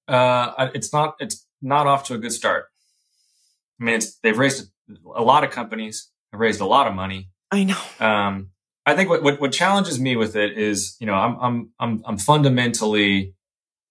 Uh, 0.09 0.69
it's 0.75 0.93
not. 0.93 1.15
It's 1.21 1.47
not 1.63 1.87
off 1.87 2.05
to 2.09 2.15
a 2.15 2.19
good 2.19 2.33
start. 2.33 2.67
I 3.81 3.85
mean, 3.85 3.95
it's 3.95 4.19
they've 4.19 4.37
raised 4.37 4.71
a 5.15 5.23
lot 5.23 5.45
of 5.45 5.51
companies 5.51 6.11
have 6.33 6.41
raised 6.41 6.61
a 6.61 6.67
lot 6.67 6.87
of 6.89 6.95
money. 6.95 7.31
I 7.51 7.65
know. 7.65 7.81
Um, 8.01 8.51
I 8.85 8.97
think 8.97 9.11
what, 9.11 9.23
what, 9.23 9.41
what 9.41 9.53
challenges 9.53 10.01
me 10.01 10.17
with 10.17 10.35
it 10.35 10.59
is, 10.59 10.97
you 10.99 11.07
know, 11.07 11.15
I'm 11.15 11.37
I'm 11.41 11.71
I'm 11.79 12.03
I'm 12.05 12.19
fundamentally 12.19 13.35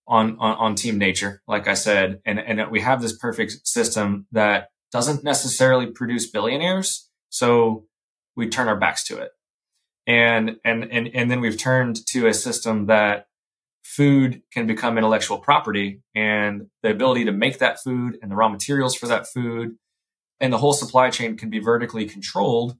on, 0.08 0.38
on 0.40 0.58
on 0.58 0.76
team 0.76 0.98
nature, 0.98 1.42
like 1.48 1.68
I 1.68 1.76
said, 1.76 2.20
and 2.26 2.40
and 2.40 2.70
we 2.70 2.82
have 2.82 3.02
this 3.02 3.18
perfect 3.18 3.66
system 3.66 4.28
that 4.32 4.70
doesn't 4.92 5.24
necessarily 5.24 5.88
produce 5.88 6.30
billionaires, 6.30 7.10
so 7.30 7.86
we 8.36 8.50
turn 8.50 8.68
our 8.68 8.76
backs 8.76 9.06
to 9.06 9.18
it, 9.18 9.32
and 10.12 10.58
and 10.66 10.84
and 10.92 11.08
and 11.14 11.32
then 11.32 11.42
we've 11.42 11.58
turned 11.58 12.06
to 12.08 12.28
a 12.28 12.34
system 12.34 12.88
that 12.88 13.28
food 13.84 14.42
can 14.52 14.68
become 14.68 14.98
intellectual 14.98 15.38
property, 15.38 16.02
and 16.16 16.68
the 16.84 16.92
ability 16.92 17.26
to 17.26 17.32
make 17.32 17.60
that 17.60 17.82
food 17.82 18.18
and 18.22 18.32
the 18.32 18.36
raw 18.36 18.50
materials 18.50 18.96
for 18.96 19.08
that 19.08 19.28
food, 19.28 19.76
and 20.40 20.52
the 20.52 20.58
whole 20.58 20.74
supply 20.74 21.10
chain 21.10 21.38
can 21.38 21.50
be 21.50 21.60
vertically 21.60 22.06
controlled 22.06 22.78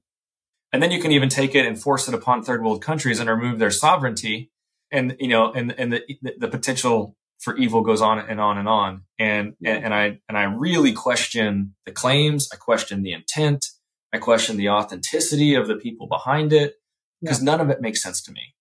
and 0.72 0.82
then 0.82 0.90
you 0.90 1.00
can 1.00 1.12
even 1.12 1.28
take 1.28 1.54
it 1.54 1.66
and 1.66 1.80
force 1.80 2.08
it 2.08 2.14
upon 2.14 2.42
third 2.42 2.62
world 2.62 2.82
countries 2.82 3.20
and 3.20 3.28
remove 3.28 3.58
their 3.58 3.70
sovereignty. 3.70 4.50
And, 4.90 5.16
you 5.20 5.28
know, 5.28 5.52
and, 5.52 5.74
and 5.78 5.92
the, 5.92 6.02
the 6.38 6.48
potential 6.48 7.14
for 7.40 7.56
evil 7.56 7.82
goes 7.82 8.00
on 8.00 8.18
and 8.18 8.40
on 8.40 8.56
and 8.56 8.68
on. 8.68 9.02
And, 9.18 9.54
and, 9.64 9.84
and 9.84 9.94
I, 9.94 10.20
and 10.28 10.38
I 10.38 10.44
really 10.44 10.92
question 10.92 11.74
the 11.84 11.92
claims. 11.92 12.48
I 12.52 12.56
question 12.56 13.02
the 13.02 13.12
intent. 13.12 13.66
I 14.12 14.18
question 14.18 14.56
the 14.56 14.70
authenticity 14.70 15.54
of 15.54 15.68
the 15.68 15.76
people 15.76 16.06
behind 16.06 16.52
it 16.52 16.74
because 17.22 17.40
yeah. 17.40 17.44
none 17.44 17.60
of 17.60 17.70
it 17.70 17.80
makes 17.80 18.02
sense 18.02 18.20
to 18.22 18.32
me. 18.32 18.54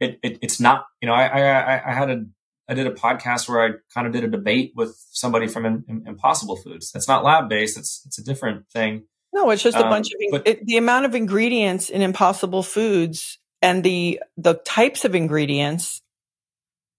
It, 0.00 0.18
it, 0.22 0.38
it's 0.42 0.60
not, 0.60 0.86
you 1.00 1.06
know, 1.06 1.14
I, 1.14 1.26
I, 1.26 1.90
I 1.90 1.94
had 1.94 2.10
a, 2.10 2.24
I 2.68 2.74
did 2.74 2.86
a 2.86 2.92
podcast 2.92 3.48
where 3.48 3.62
I 3.62 3.70
kind 3.94 4.06
of 4.06 4.12
did 4.12 4.24
a 4.24 4.28
debate 4.28 4.72
with 4.74 4.96
somebody 5.10 5.46
from 5.46 5.64
in, 5.64 6.04
Impossible 6.06 6.56
Foods. 6.56 6.90
That's 6.90 7.08
not 7.08 7.24
lab 7.24 7.48
based. 7.48 7.78
It's, 7.78 8.02
it's 8.06 8.18
a 8.18 8.24
different 8.24 8.68
thing. 8.70 9.04
No, 9.32 9.50
it's 9.50 9.62
just 9.62 9.76
a 9.76 9.84
um, 9.84 9.90
bunch 9.90 10.08
of 10.08 10.20
but, 10.30 10.48
it, 10.48 10.66
the 10.66 10.76
amount 10.76 11.04
of 11.04 11.14
ingredients 11.14 11.90
in 11.90 12.02
impossible 12.02 12.62
foods 12.62 13.38
and 13.60 13.84
the 13.84 14.20
the 14.36 14.54
types 14.54 15.04
of 15.04 15.14
ingredients. 15.14 16.02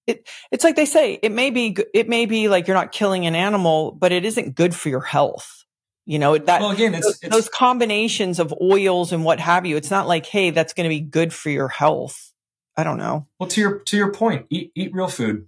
It 0.06 0.28
it's 0.52 0.64
like 0.64 0.76
they 0.76 0.86
say 0.86 1.20
it 1.22 1.32
may 1.32 1.50
be 1.50 1.76
it 1.94 2.08
may 2.08 2.28
be 2.28 2.48
like 2.48 2.68
you're 2.68 2.78
not 2.78 2.92
killing 2.92 3.26
an 3.26 3.36
animal, 3.36 3.92
but 3.92 4.12
it 4.12 4.24
isn't 4.24 4.56
good 4.56 4.76
for 4.76 4.90
your 4.90 5.02
health. 5.02 5.66
You 6.10 6.20
know 6.20 6.38
that 6.38 6.62
well, 6.62 6.72
again, 6.72 6.96
it's, 6.96 7.06
those, 7.06 7.20
it's, 7.22 7.36
those 7.36 7.50
combinations 7.50 8.40
of 8.40 8.54
oils 8.62 9.12
and 9.12 9.26
what 9.26 9.42
have 9.42 9.66
you. 9.66 9.76
It's 9.76 9.92
not 9.92 10.08
like 10.08 10.26
hey, 10.26 10.52
that's 10.52 10.74
going 10.74 10.86
to 10.86 10.90
be 10.90 11.02
good 11.02 11.34
for 11.34 11.50
your 11.50 11.68
health. 11.68 12.32
I 12.78 12.86
don't 12.86 12.98
know. 12.98 13.28
Well, 13.40 13.50
to 13.50 13.60
your 13.60 13.80
to 13.80 13.98
your 13.98 14.14
point, 14.14 14.46
eat 14.50 14.72
eat 14.74 14.94
real 14.94 15.10
food 15.10 15.48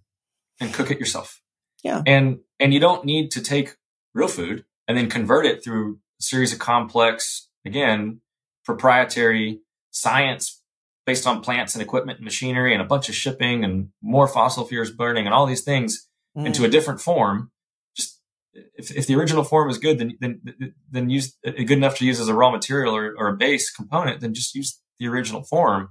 and 0.60 0.74
cook 0.74 0.92
it 0.92 1.00
yourself. 1.00 1.42
Yeah, 1.82 2.04
and 2.06 2.40
and 2.60 2.74
you 2.74 2.82
don't 2.82 3.06
need 3.06 3.32
to 3.32 3.42
take 3.42 3.78
real 4.14 4.28
food 4.28 4.66
and 4.86 4.98
then 4.98 5.10
convert 5.10 5.46
it 5.46 5.64
through 5.64 6.00
a 6.20 6.24
series 6.24 6.52
of 6.52 6.60
complex, 6.60 7.48
again, 7.66 8.20
proprietary 8.66 9.62
science 9.92 10.62
based 11.06 11.26
on 11.26 11.42
plants 11.42 11.74
and 11.74 11.82
equipment 11.82 12.20
and 12.20 12.26
machinery 12.26 12.74
and 12.74 12.82
a 12.82 12.86
bunch 12.86 13.08
of 13.08 13.16
shipping 13.16 13.64
and 13.64 13.90
more 14.02 14.28
fossil 14.28 14.66
fuels 14.66 14.92
burning 14.92 15.26
and 15.26 15.34
all 15.34 15.46
these 15.46 15.64
things 15.64 16.10
mm. 16.38 16.46
into 16.46 16.66
a 16.66 16.68
different 16.68 17.00
form. 17.00 17.50
If, 18.54 18.92
if 18.92 19.08
the 19.08 19.16
original 19.16 19.44
form 19.44 19.70
is 19.70 19.78
good, 19.78 20.00
then, 20.00 20.18
then, 20.20 20.42
then 20.90 21.10
use 21.10 21.38
good 21.44 21.72
enough 21.72 21.98
to 21.98 22.06
use 22.06 22.20
as 22.20 22.28
a 22.28 22.34
raw 22.34 22.52
material 22.52 22.96
or, 22.96 23.14
or 23.18 23.30
a 23.30 23.38
base 23.38 23.72
component, 23.72 24.22
then 24.22 24.34
just 24.34 24.56
use 24.56 24.82
the 25.00 25.08
original 25.08 25.44
form. 25.44 25.90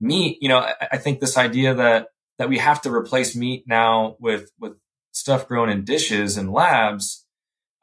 Meat, 0.00 0.38
you 0.40 0.48
know, 0.48 0.58
I, 0.58 0.74
I 0.92 0.96
think 0.98 1.20
this 1.20 1.36
idea 1.36 1.74
that, 1.74 2.08
that 2.38 2.48
we 2.48 2.58
have 2.58 2.80
to 2.82 2.92
replace 2.92 3.34
meat 3.34 3.64
now 3.66 4.16
with, 4.20 4.50
with 4.60 4.74
stuff 5.12 5.48
grown 5.48 5.68
in 5.68 5.84
dishes 5.84 6.36
and 6.36 6.52
labs 6.52 7.26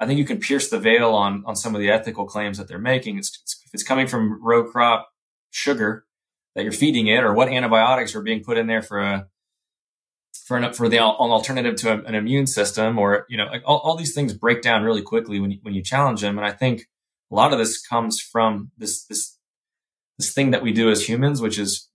I 0.04 0.06
think 0.06 0.20
you 0.20 0.26
can 0.26 0.40
pierce 0.40 0.70
the 0.70 0.80
veil 0.80 1.12
on 1.12 1.44
on 1.46 1.56
some 1.56 1.76
of 1.76 1.82
the 1.82 1.90
ethical 1.90 2.26
claims 2.26 2.58
that 2.58 2.68
they're 2.68 2.78
making. 2.78 3.18
It's, 3.18 3.40
it's, 3.42 3.62
if 3.66 3.74
it's 3.74 3.84
coming 3.84 4.06
from 4.06 4.44
row 4.44 4.66
crop 4.66 5.10
sugar 5.50 6.06
that 6.56 6.64
you're 6.64 6.74
feeding 6.74 7.08
it, 7.08 7.24
or 7.24 7.34
what 7.34 7.48
antibiotics 7.48 8.14
are 8.14 8.22
being 8.22 8.44
put 8.44 8.58
in 8.58 8.68
there 8.68 8.82
for 8.82 9.00
a 9.00 9.28
for 10.34 10.58
an, 10.58 10.74
for 10.74 10.90
the 10.90 10.98
an 10.98 11.04
alternative 11.04 11.76
to 11.78 12.04
an 12.06 12.16
immune 12.16 12.48
system, 12.48 12.98
or 12.98 13.26
you 13.30 13.38
know, 13.38 13.46
like 13.46 13.64
all, 13.66 13.80
all 13.80 13.96
these 13.96 14.14
things 14.14 14.34
break 14.34 14.62
down 14.62 14.84
really 14.84 15.02
quickly 15.02 15.40
when 15.40 15.52
you, 15.52 15.60
when 15.62 15.74
you 15.74 15.82
challenge 15.82 16.22
them. 16.22 16.38
And 16.38 16.46
I 16.46 16.52
think 16.52 16.88
a 17.32 17.36
lot 17.36 17.54
of 17.54 17.60
this 17.60 17.82
comes 17.82 18.20
from 18.20 18.72
this 18.78 19.06
this 19.06 19.38
this 20.18 20.34
thing 20.34 20.52
that 20.52 20.64
we 20.64 20.72
do 20.72 20.90
as 20.90 21.08
humans, 21.08 21.42
which 21.42 21.58
is 21.58 21.90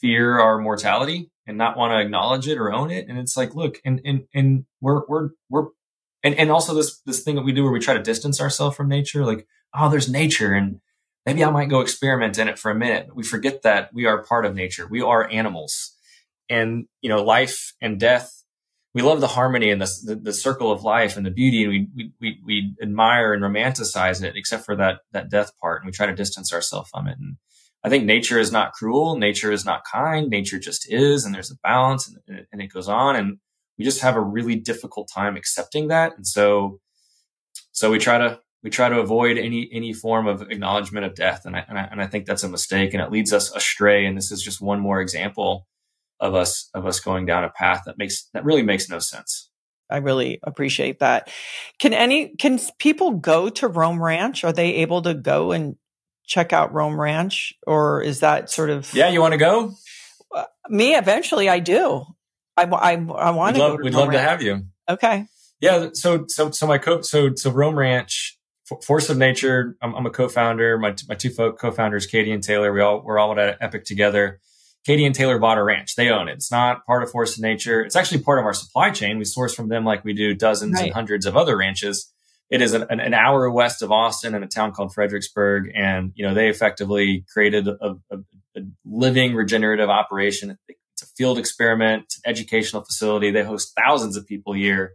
fear 0.00 0.38
our 0.38 0.58
mortality 0.58 1.30
and 1.46 1.58
not 1.58 1.76
want 1.76 1.92
to 1.92 2.00
acknowledge 2.00 2.48
it 2.48 2.58
or 2.58 2.72
own 2.72 2.90
it. 2.90 3.08
And 3.08 3.18
it's 3.18 3.36
like, 3.36 3.54
look, 3.54 3.80
and 3.84 4.00
and 4.04 4.24
and 4.34 4.64
we're 4.80 5.02
we're 5.08 5.30
we're 5.48 5.68
and 6.24 6.34
and 6.34 6.50
also 6.50 6.74
this 6.74 6.98
this 7.00 7.22
thing 7.22 7.36
that 7.36 7.44
we 7.44 7.52
do 7.52 7.62
where 7.62 7.72
we 7.72 7.78
try 7.78 7.94
to 7.94 8.02
distance 8.02 8.40
ourselves 8.40 8.76
from 8.76 8.88
nature 8.88 9.24
like 9.24 9.46
oh 9.74 9.88
there's 9.88 10.10
nature 10.10 10.54
and 10.54 10.80
maybe 11.24 11.44
i 11.44 11.50
might 11.50 11.68
go 11.68 11.80
experiment 11.80 12.38
in 12.38 12.48
it 12.48 12.58
for 12.58 12.70
a 12.70 12.74
minute 12.74 13.14
we 13.14 13.22
forget 13.22 13.62
that 13.62 13.92
we 13.92 14.06
are 14.06 14.24
part 14.24 14.44
of 14.44 14.54
nature 14.54 14.88
we 14.88 15.02
are 15.02 15.30
animals 15.30 15.93
and 16.48 16.86
you 17.00 17.08
know 17.08 17.22
life 17.22 17.74
and 17.80 17.98
death 17.98 18.30
we 18.94 19.02
love 19.02 19.20
the 19.20 19.26
harmony 19.26 19.70
and 19.70 19.82
the, 19.82 19.90
the, 20.04 20.14
the 20.14 20.32
circle 20.32 20.70
of 20.70 20.84
life 20.84 21.16
and 21.16 21.26
the 21.26 21.30
beauty 21.30 21.64
and 21.64 21.88
we, 21.96 22.12
we, 22.20 22.40
we, 22.44 22.76
admire 22.80 23.32
and 23.32 23.42
romanticize 23.42 24.22
it 24.22 24.36
except 24.36 24.64
for 24.64 24.76
that 24.76 25.00
that 25.12 25.30
death 25.30 25.50
part 25.60 25.82
and 25.82 25.86
we 25.86 25.92
try 25.92 26.06
to 26.06 26.14
distance 26.14 26.52
ourselves 26.52 26.88
from 26.90 27.08
it 27.08 27.16
and 27.18 27.36
i 27.82 27.88
think 27.88 28.04
nature 28.04 28.38
is 28.38 28.52
not 28.52 28.72
cruel 28.72 29.16
nature 29.16 29.50
is 29.50 29.64
not 29.64 29.82
kind 29.90 30.28
nature 30.28 30.58
just 30.58 30.90
is 30.92 31.24
and 31.24 31.34
there's 31.34 31.50
a 31.50 31.56
balance 31.62 32.14
and, 32.28 32.46
and 32.52 32.62
it 32.62 32.72
goes 32.72 32.88
on 32.88 33.16
and 33.16 33.38
we 33.78 33.84
just 33.84 34.00
have 34.00 34.16
a 34.16 34.20
really 34.20 34.56
difficult 34.56 35.08
time 35.12 35.36
accepting 35.36 35.88
that. 35.88 36.16
And 36.16 36.26
so, 36.26 36.80
so 37.72 37.90
we 37.90 37.98
try 37.98 38.18
to, 38.18 38.40
we 38.62 38.70
try 38.70 38.88
to 38.88 39.00
avoid 39.00 39.36
any, 39.36 39.68
any 39.72 39.92
form 39.92 40.26
of 40.26 40.42
acknowledgement 40.42 41.04
of 41.04 41.14
death. 41.14 41.44
And 41.44 41.56
I, 41.56 41.64
and 41.68 41.78
I, 41.78 41.82
and 41.90 42.00
I 42.00 42.06
think 42.06 42.26
that's 42.26 42.44
a 42.44 42.48
mistake 42.48 42.94
and 42.94 43.02
it 43.02 43.10
leads 43.10 43.32
us 43.32 43.54
astray. 43.54 44.06
And 44.06 44.16
this 44.16 44.30
is 44.32 44.42
just 44.42 44.60
one 44.60 44.80
more 44.80 45.00
example 45.00 45.66
of 46.20 46.34
us, 46.34 46.70
of 46.74 46.86
us 46.86 47.00
going 47.00 47.26
down 47.26 47.44
a 47.44 47.50
path 47.50 47.82
that 47.86 47.98
makes, 47.98 48.28
that 48.32 48.44
really 48.44 48.62
makes 48.62 48.88
no 48.88 48.98
sense. 48.98 49.50
I 49.90 49.98
really 49.98 50.40
appreciate 50.42 51.00
that. 51.00 51.30
Can 51.78 51.92
any, 51.92 52.28
can 52.36 52.58
people 52.78 53.12
go 53.12 53.50
to 53.50 53.68
Roam 53.68 54.02
Ranch? 54.02 54.42
Are 54.42 54.52
they 54.52 54.76
able 54.76 55.02
to 55.02 55.14
go 55.14 55.52
and 55.52 55.76
check 56.24 56.52
out 56.52 56.72
Roam 56.72 56.98
Ranch 56.98 57.52
or 57.66 58.02
is 58.02 58.20
that 58.20 58.48
sort 58.48 58.70
of? 58.70 58.92
Yeah. 58.94 59.10
You 59.10 59.20
want 59.20 59.32
to 59.32 59.38
go? 59.38 59.74
Uh, 60.34 60.44
me, 60.68 60.94
eventually 60.94 61.48
I 61.48 61.58
do. 61.58 62.04
I, 62.56 62.64
I, 62.64 62.92
I 62.92 63.30
want 63.30 63.56
we'd 63.56 63.62
to. 63.62 63.78
We'd 63.82 63.94
love 63.94 64.12
to 64.12 64.18
have 64.18 64.40
you. 64.42 64.62
Okay. 64.88 65.26
Yeah. 65.60 65.88
So, 65.92 66.24
so, 66.28 66.50
so 66.50 66.66
my 66.66 66.78
co, 66.78 67.02
so, 67.02 67.34
so 67.34 67.50
Roam 67.50 67.78
Ranch, 67.78 68.38
Force 68.82 69.10
of 69.10 69.18
Nature. 69.18 69.76
I'm, 69.82 69.94
I'm 69.94 70.06
a 70.06 70.10
co-founder. 70.10 70.78
My, 70.78 70.94
my 71.08 71.14
two 71.14 71.30
co-founders, 71.30 72.06
Katie 72.06 72.32
and 72.32 72.42
Taylor, 72.42 72.72
we 72.72 72.80
all, 72.80 73.02
we're 73.04 73.18
all 73.18 73.38
at 73.38 73.58
Epic 73.60 73.84
together. 73.84 74.40
Katie 74.84 75.06
and 75.06 75.14
Taylor 75.14 75.38
bought 75.38 75.58
a 75.58 75.64
ranch. 75.64 75.96
They 75.96 76.10
own 76.10 76.28
it. 76.28 76.34
It's 76.34 76.50
not 76.50 76.84
part 76.84 77.02
of 77.02 77.10
Force 77.10 77.36
of 77.36 77.42
Nature. 77.42 77.80
It's 77.80 77.96
actually 77.96 78.22
part 78.22 78.38
of 78.38 78.44
our 78.44 78.52
supply 78.52 78.90
chain. 78.90 79.18
We 79.18 79.24
source 79.24 79.54
from 79.54 79.68
them 79.68 79.84
like 79.84 80.04
we 80.04 80.12
do 80.12 80.34
dozens 80.34 80.74
right. 80.74 80.84
and 80.84 80.94
hundreds 80.94 81.24
of 81.24 81.36
other 81.36 81.56
ranches. 81.56 82.12
It 82.50 82.60
is 82.60 82.74
an, 82.74 82.84
an, 82.90 83.14
hour 83.14 83.50
west 83.50 83.80
of 83.80 83.90
Austin 83.90 84.34
in 84.34 84.42
a 84.42 84.46
town 84.46 84.72
called 84.72 84.92
Fredericksburg. 84.92 85.72
And, 85.74 86.12
you 86.14 86.26
know, 86.26 86.34
they 86.34 86.48
effectively 86.48 87.24
created 87.32 87.66
a, 87.66 87.96
a, 88.10 88.18
a 88.56 88.60
living 88.84 89.34
regenerative 89.34 89.88
operation 89.88 90.56
It's 90.68 91.02
a 91.02 91.06
field 91.06 91.38
experiment, 91.38 92.04
it's 92.04 92.16
an 92.16 92.22
educational 92.26 92.84
facility. 92.84 93.30
They 93.30 93.42
host 93.42 93.72
thousands 93.74 94.16
of 94.18 94.26
people 94.26 94.52
a 94.52 94.58
year. 94.58 94.92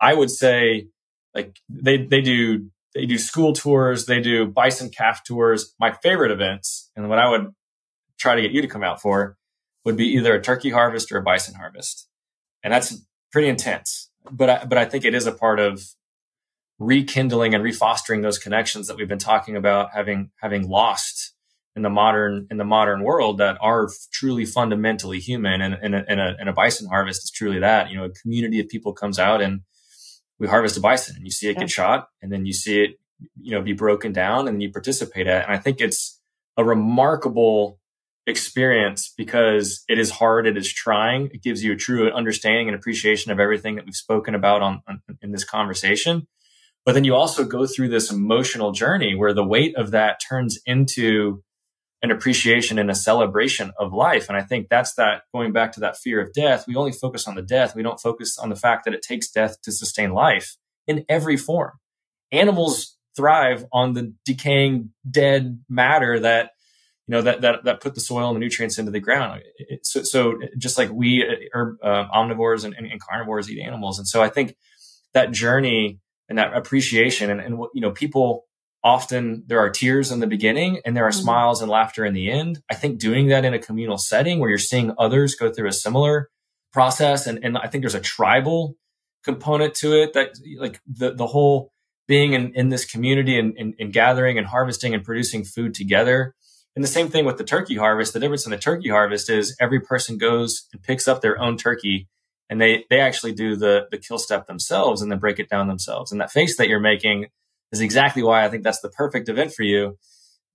I 0.00 0.14
would 0.14 0.30
say 0.30 0.86
like 1.34 1.58
they, 1.68 1.96
they 1.98 2.20
do, 2.20 2.70
they 2.94 3.06
do 3.06 3.18
school 3.18 3.52
tours. 3.52 4.06
They 4.06 4.20
do 4.20 4.46
bison 4.46 4.88
calf 4.88 5.24
tours. 5.24 5.74
My 5.80 5.92
favorite 5.92 6.30
events 6.30 6.90
and 6.94 7.08
what 7.10 7.18
I 7.18 7.28
would 7.28 7.52
try 8.18 8.34
to 8.34 8.42
get 8.42 8.52
you 8.52 8.62
to 8.62 8.68
come 8.68 8.82
out 8.82 9.00
for 9.00 9.36
would 9.84 9.96
be 9.96 10.08
either 10.14 10.34
a 10.34 10.42
turkey 10.42 10.70
harvest 10.70 11.12
or 11.12 11.18
a 11.18 11.22
bison 11.22 11.54
harvest. 11.54 12.08
And 12.62 12.72
that's 12.72 13.04
pretty 13.30 13.48
intense, 13.48 14.10
but 14.30 14.50
I, 14.50 14.64
but 14.64 14.78
I 14.78 14.84
think 14.84 15.04
it 15.04 15.14
is 15.14 15.26
a 15.26 15.32
part 15.32 15.60
of 15.60 15.82
rekindling 16.78 17.54
and 17.54 17.64
refostering 17.64 18.22
those 18.22 18.38
connections 18.38 18.88
that 18.88 18.96
we've 18.96 19.08
been 19.08 19.18
talking 19.18 19.56
about 19.56 19.90
having, 19.92 20.30
having 20.40 20.68
lost 20.68 21.34
in 21.76 21.82
the 21.82 21.90
modern 21.90 22.46
in 22.50 22.56
the 22.56 22.64
modern 22.64 23.02
world 23.02 23.38
that 23.38 23.58
are 23.60 23.88
truly 24.10 24.46
fundamentally 24.46 25.20
human 25.20 25.60
and, 25.60 25.74
and, 25.74 25.94
a, 25.94 26.04
and, 26.08 26.20
a, 26.20 26.34
and 26.40 26.48
a 26.48 26.52
bison 26.52 26.88
harvest 26.88 27.24
is 27.24 27.30
truly 27.30 27.60
that 27.60 27.90
you 27.90 27.96
know 27.96 28.06
a 28.06 28.10
community 28.10 28.58
of 28.58 28.68
people 28.68 28.94
comes 28.94 29.18
out 29.18 29.42
and 29.42 29.60
we 30.38 30.48
harvest 30.48 30.78
a 30.78 30.80
bison 30.80 31.14
and 31.16 31.24
you 31.26 31.30
see 31.30 31.48
it 31.48 31.52
yeah. 31.52 31.60
get 31.60 31.70
shot 31.70 32.08
and 32.22 32.32
then 32.32 32.46
you 32.46 32.54
see 32.54 32.82
it 32.82 32.90
you 33.38 33.50
know 33.50 33.60
be 33.60 33.74
broken 33.74 34.10
down 34.10 34.48
and 34.48 34.62
you 34.62 34.72
participate 34.72 35.26
at 35.26 35.44
and 35.44 35.54
i 35.54 35.58
think 35.58 35.80
it's 35.80 36.18
a 36.56 36.64
remarkable 36.64 37.78
experience 38.26 39.12
because 39.16 39.84
it 39.88 39.98
is 39.98 40.10
hard 40.10 40.46
it 40.46 40.56
is 40.56 40.72
trying 40.72 41.30
it 41.32 41.42
gives 41.42 41.62
you 41.62 41.72
a 41.72 41.76
true 41.76 42.10
understanding 42.12 42.68
and 42.68 42.76
appreciation 42.76 43.30
of 43.30 43.38
everything 43.38 43.76
that 43.76 43.84
we've 43.84 43.94
spoken 43.94 44.34
about 44.34 44.62
on, 44.62 44.82
on 44.88 45.00
in 45.22 45.30
this 45.30 45.44
conversation 45.44 46.26
but 46.84 46.94
then 46.94 47.04
you 47.04 47.16
also 47.16 47.44
go 47.44 47.66
through 47.66 47.88
this 47.88 48.12
emotional 48.12 48.70
journey 48.70 49.16
where 49.16 49.34
the 49.34 49.44
weight 49.44 49.76
of 49.76 49.90
that 49.90 50.20
turns 50.26 50.58
into 50.64 51.42
an 52.02 52.12
appreciation 52.12 52.78
and 52.78 52.90
a 52.90 52.94
celebration 52.94 53.72
of 53.78 53.92
life. 53.92 54.28
And 54.28 54.36
I 54.36 54.42
think 54.42 54.68
that's 54.68 54.94
that 54.94 55.22
going 55.34 55.52
back 55.52 55.72
to 55.72 55.80
that 55.80 55.96
fear 55.96 56.20
of 56.20 56.32
death. 56.32 56.66
We 56.68 56.76
only 56.76 56.92
focus 56.92 57.26
on 57.26 57.34
the 57.34 57.42
death. 57.42 57.74
We 57.74 57.82
don't 57.82 58.00
focus 58.00 58.38
on 58.38 58.50
the 58.50 58.56
fact 58.56 58.84
that 58.84 58.94
it 58.94 59.02
takes 59.02 59.28
death 59.28 59.60
to 59.62 59.72
sustain 59.72 60.12
life 60.12 60.56
in 60.86 61.04
every 61.08 61.36
form. 61.36 61.72
Animals 62.30 62.96
thrive 63.16 63.64
on 63.72 63.94
the 63.94 64.14
decaying 64.24 64.90
dead 65.10 65.60
matter 65.68 66.20
that 66.20 66.50
you 67.06 67.12
know 67.12 67.22
that 67.22 67.40
that 67.42 67.64
that 67.64 67.80
put 67.80 67.94
the 67.94 68.00
soil 68.00 68.28
and 68.28 68.36
the 68.36 68.40
nutrients 68.40 68.78
into 68.78 68.90
the 68.90 69.00
ground. 69.00 69.42
So, 69.82 70.02
so 70.02 70.38
just 70.58 70.76
like 70.76 70.90
we 70.90 71.24
are 71.54 71.76
uh, 71.82 72.06
omnivores 72.08 72.64
and, 72.64 72.74
and, 72.74 72.86
and, 72.86 73.00
carnivores 73.00 73.50
eat 73.50 73.60
animals, 73.60 73.98
and 73.98 74.08
so 74.08 74.22
I 74.22 74.28
think 74.28 74.56
that 75.14 75.30
journey 75.30 76.00
and 76.28 76.38
that 76.38 76.56
appreciation 76.56 77.30
and, 77.30 77.40
and 77.40 77.58
you 77.74 77.80
know 77.80 77.90
people 77.90 78.46
often 78.82 79.42
there 79.46 79.58
are 79.58 79.70
tears 79.70 80.12
in 80.12 80.20
the 80.20 80.26
beginning 80.26 80.80
and 80.84 80.96
there 80.96 81.04
are 81.04 81.10
mm-hmm. 81.10 81.22
smiles 81.22 81.60
and 81.60 81.70
laughter 81.70 82.04
in 82.04 82.14
the 82.14 82.30
end. 82.30 82.60
I 82.70 82.74
think 82.74 83.00
doing 83.00 83.28
that 83.28 83.44
in 83.44 83.54
a 83.54 83.58
communal 83.58 83.98
setting 83.98 84.38
where 84.38 84.48
you're 84.48 84.58
seeing 84.58 84.92
others 84.98 85.34
go 85.34 85.52
through 85.52 85.68
a 85.68 85.72
similar 85.72 86.30
process 86.72 87.26
and, 87.26 87.40
and 87.42 87.58
I 87.58 87.66
think 87.66 87.82
there's 87.82 87.96
a 87.96 88.00
tribal 88.00 88.76
component 89.24 89.74
to 89.76 90.00
it 90.00 90.12
that 90.12 90.38
like 90.58 90.80
the, 90.86 91.12
the 91.12 91.26
whole 91.26 91.72
being 92.06 92.32
in, 92.34 92.54
in 92.54 92.68
this 92.68 92.84
community 92.84 93.38
and, 93.38 93.54
and, 93.58 93.74
and 93.80 93.92
gathering 93.92 94.38
and 94.38 94.46
harvesting 94.46 94.94
and 94.94 95.02
producing 95.02 95.44
food 95.44 95.74
together. 95.74 96.34
And 96.76 96.84
the 96.84 96.88
same 96.88 97.08
thing 97.08 97.24
with 97.24 97.38
the 97.38 97.44
turkey 97.44 97.76
harvest. 97.76 98.12
The 98.12 98.20
difference 98.20 98.44
in 98.44 98.50
the 98.50 98.58
turkey 98.58 98.90
harvest 98.90 99.30
is 99.30 99.56
every 99.58 99.80
person 99.80 100.18
goes 100.18 100.66
and 100.72 100.82
picks 100.82 101.08
up 101.08 101.22
their 101.22 101.40
own 101.40 101.56
turkey 101.56 102.06
and 102.48 102.60
they, 102.60 102.84
they 102.90 103.00
actually 103.00 103.32
do 103.32 103.56
the, 103.56 103.86
the 103.90 103.98
kill 103.98 104.18
step 104.18 104.46
themselves 104.46 105.00
and 105.02 105.10
then 105.10 105.18
break 105.18 105.38
it 105.38 105.48
down 105.48 105.68
themselves. 105.68 106.12
And 106.12 106.20
that 106.20 106.30
face 106.30 106.56
that 106.58 106.68
you're 106.68 106.78
making 106.78 107.26
is 107.72 107.80
exactly 107.80 108.22
why 108.22 108.44
I 108.44 108.50
think 108.50 108.62
that's 108.62 108.80
the 108.80 108.90
perfect 108.90 109.28
event 109.28 109.52
for 109.52 109.62
you. 109.62 109.98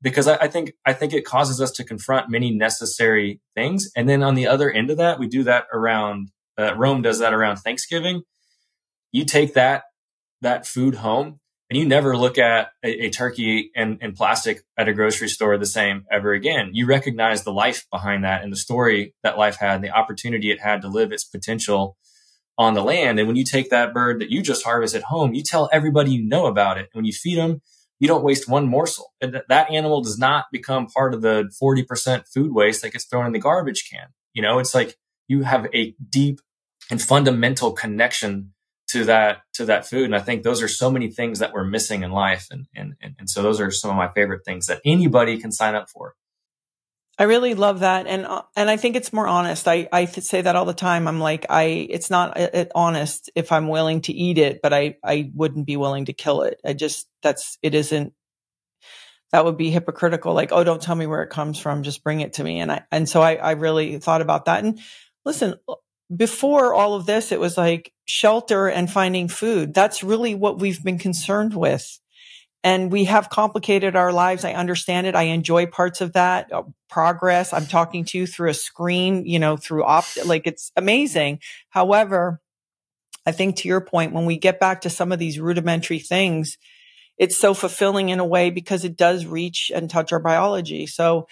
Because 0.01 0.27
I, 0.27 0.35
I 0.37 0.47
think, 0.47 0.73
I 0.85 0.93
think 0.93 1.11
it 1.11 1.25
causes 1.25 1.59
us 1.59 1.71
to 1.71 1.83
confront 1.83 2.29
many 2.29 2.51
necessary 2.51 3.41
things. 3.55 3.91
And 3.95 4.07
then 4.07 4.23
on 4.23 4.35
the 4.35 4.47
other 4.47 4.71
end 4.71 4.89
of 4.89 4.97
that, 4.97 5.19
we 5.19 5.27
do 5.27 5.43
that 5.43 5.65
around, 5.73 6.29
uh, 6.57 6.75
Roam 6.75 7.01
does 7.01 7.19
that 7.19 7.33
around 7.33 7.57
Thanksgiving. 7.57 8.21
You 9.11 9.25
take 9.25 9.53
that, 9.55 9.83
that 10.39 10.65
food 10.65 10.95
home 10.95 11.40
and 11.71 11.77
you 11.77 11.85
never 11.85 12.17
look 12.17 12.37
at 12.37 12.73
a, 12.83 13.05
a 13.05 13.09
turkey 13.09 13.71
and, 13.77 13.97
and 14.01 14.13
plastic 14.13 14.61
at 14.77 14.89
a 14.89 14.93
grocery 14.93 15.29
store 15.29 15.57
the 15.57 15.65
same 15.65 16.03
ever 16.11 16.33
again. 16.33 16.71
You 16.73 16.85
recognize 16.85 17.45
the 17.45 17.53
life 17.53 17.85
behind 17.89 18.25
that 18.25 18.43
and 18.43 18.51
the 18.51 18.57
story 18.57 19.15
that 19.23 19.37
life 19.37 19.55
had 19.55 19.75
and 19.75 19.83
the 19.85 19.91
opportunity 19.91 20.51
it 20.51 20.59
had 20.59 20.81
to 20.81 20.89
live 20.89 21.13
its 21.13 21.23
potential 21.23 21.95
on 22.57 22.73
the 22.73 22.83
land. 22.83 23.19
And 23.19 23.27
when 23.29 23.37
you 23.37 23.45
take 23.45 23.69
that 23.69 23.93
bird 23.93 24.19
that 24.19 24.29
you 24.29 24.41
just 24.41 24.65
harvest 24.65 24.95
at 24.95 25.03
home, 25.03 25.33
you 25.33 25.43
tell 25.43 25.69
everybody 25.71 26.11
you 26.11 26.27
know 26.27 26.45
about 26.45 26.77
it. 26.77 26.89
When 26.91 27.05
you 27.05 27.13
feed 27.13 27.37
them, 27.37 27.61
you 28.01 28.07
don't 28.09 28.25
waste 28.25 28.49
one 28.49 28.67
morsel. 28.67 29.13
That 29.21 29.71
animal 29.71 30.01
does 30.01 30.19
not 30.19 30.47
become 30.51 30.87
part 30.87 31.13
of 31.13 31.21
the 31.21 31.49
40% 31.63 32.25
food 32.27 32.51
waste 32.51 32.81
that 32.81 32.91
gets 32.91 33.05
thrown 33.05 33.27
in 33.27 33.31
the 33.31 33.39
garbage 33.39 33.87
can. 33.89 34.09
You 34.33 34.41
know, 34.41 34.59
it's 34.59 34.75
like 34.75 34.97
you 35.29 35.43
have 35.43 35.67
a 35.73 35.95
deep 36.09 36.41
and 36.89 37.01
fundamental 37.01 37.71
connection 37.71 38.51
to 38.91 39.05
that 39.05 39.41
to 39.53 39.65
that 39.65 39.87
food 39.87 40.05
and 40.05 40.15
i 40.15 40.19
think 40.19 40.43
those 40.43 40.61
are 40.61 40.67
so 40.67 40.91
many 40.91 41.09
things 41.09 41.39
that 41.39 41.53
we're 41.53 41.63
missing 41.63 42.03
in 42.03 42.11
life 42.11 42.47
and 42.51 42.67
and 42.75 42.95
and 43.01 43.29
so 43.29 43.41
those 43.41 43.61
are 43.61 43.71
some 43.71 43.89
of 43.89 43.95
my 43.95 44.09
favorite 44.09 44.43
things 44.43 44.67
that 44.67 44.81
anybody 44.85 45.37
can 45.37 45.51
sign 45.51 45.75
up 45.75 45.89
for 45.89 46.15
I 47.19 47.25
really 47.25 47.53
love 47.53 47.81
that, 47.81 48.07
and 48.07 48.25
and 48.55 48.67
I 48.67 48.77
think 48.77 48.95
it's 48.95 49.13
more 49.13 49.27
honest. 49.27 49.67
I 49.67 49.87
I 49.91 50.05
say 50.05 50.41
that 50.41 50.55
all 50.55 50.65
the 50.65 50.73
time. 50.73 51.07
I'm 51.07 51.19
like 51.19 51.45
I 51.49 51.65
it's 51.65 52.09
not 52.09 52.35
uh, 52.35 52.65
honest 52.73 53.29
if 53.35 53.51
I'm 53.51 53.67
willing 53.67 54.01
to 54.03 54.13
eat 54.13 54.39
it, 54.39 54.59
but 54.63 54.73
I 54.73 54.95
I 55.03 55.29
wouldn't 55.35 55.67
be 55.67 55.77
willing 55.77 56.05
to 56.05 56.13
kill 56.13 56.41
it. 56.41 56.59
I 56.65 56.73
just 56.73 57.07
that's 57.21 57.59
it 57.61 57.75
isn't. 57.75 58.13
That 59.33 59.45
would 59.45 59.55
be 59.55 59.69
hypocritical. 59.69 60.33
Like 60.33 60.51
oh, 60.51 60.63
don't 60.63 60.81
tell 60.81 60.95
me 60.95 61.05
where 61.05 61.21
it 61.21 61.29
comes 61.29 61.59
from, 61.59 61.83
just 61.83 62.03
bring 62.03 62.21
it 62.21 62.33
to 62.33 62.43
me. 62.43 62.59
And 62.59 62.71
I 62.71 62.85
and 62.91 63.07
so 63.07 63.21
I 63.21 63.35
I 63.35 63.51
really 63.51 63.99
thought 63.99 64.21
about 64.21 64.45
that. 64.45 64.63
And 64.63 64.79
listen, 65.23 65.55
before 66.15 66.73
all 66.73 66.93
of 66.93 67.05
this, 67.05 67.31
it 67.31 67.39
was 67.39 67.57
like 67.57 67.93
shelter 68.05 68.67
and 68.67 68.91
finding 68.91 69.27
food. 69.27 69.73
That's 69.73 70.03
really 70.03 70.35
what 70.35 70.59
we've 70.59 70.83
been 70.83 70.97
concerned 70.97 71.55
with 71.55 71.99
and 72.63 72.91
we 72.91 73.05
have 73.05 73.29
complicated 73.29 73.95
our 73.95 74.13
lives. 74.13 74.45
I 74.45 74.53
understand 74.53 75.07
it. 75.07 75.15
I 75.15 75.23
enjoy 75.23 75.65
parts 75.65 76.01
of 76.01 76.13
that 76.13 76.51
uh, 76.53 76.63
progress. 76.89 77.53
I'm 77.53 77.65
talking 77.65 78.05
to 78.05 78.19
you 78.19 78.27
through 78.27 78.49
a 78.49 78.53
screen, 78.53 79.25
you 79.25 79.39
know, 79.39 79.57
through 79.57 79.83
opt, 79.83 80.25
like 80.25 80.45
it's 80.45 80.71
amazing. 80.75 81.39
However, 81.69 82.39
I 83.25 83.31
think 83.31 83.57
to 83.57 83.67
your 83.67 83.81
point, 83.81 84.13
when 84.13 84.25
we 84.25 84.37
get 84.37 84.59
back 84.59 84.81
to 84.81 84.89
some 84.89 85.11
of 85.11 85.19
these 85.19 85.39
rudimentary 85.39 85.99
things, 85.99 86.57
it's 87.17 87.37
so 87.37 87.53
fulfilling 87.53 88.09
in 88.09 88.19
a 88.19 88.25
way 88.25 88.49
because 88.49 88.83
it 88.83 88.95
does 88.95 89.25
reach 89.25 89.71
and 89.73 89.89
touch 89.89 90.11
our 90.11 90.19
biology. 90.19 90.87
So 90.87 91.27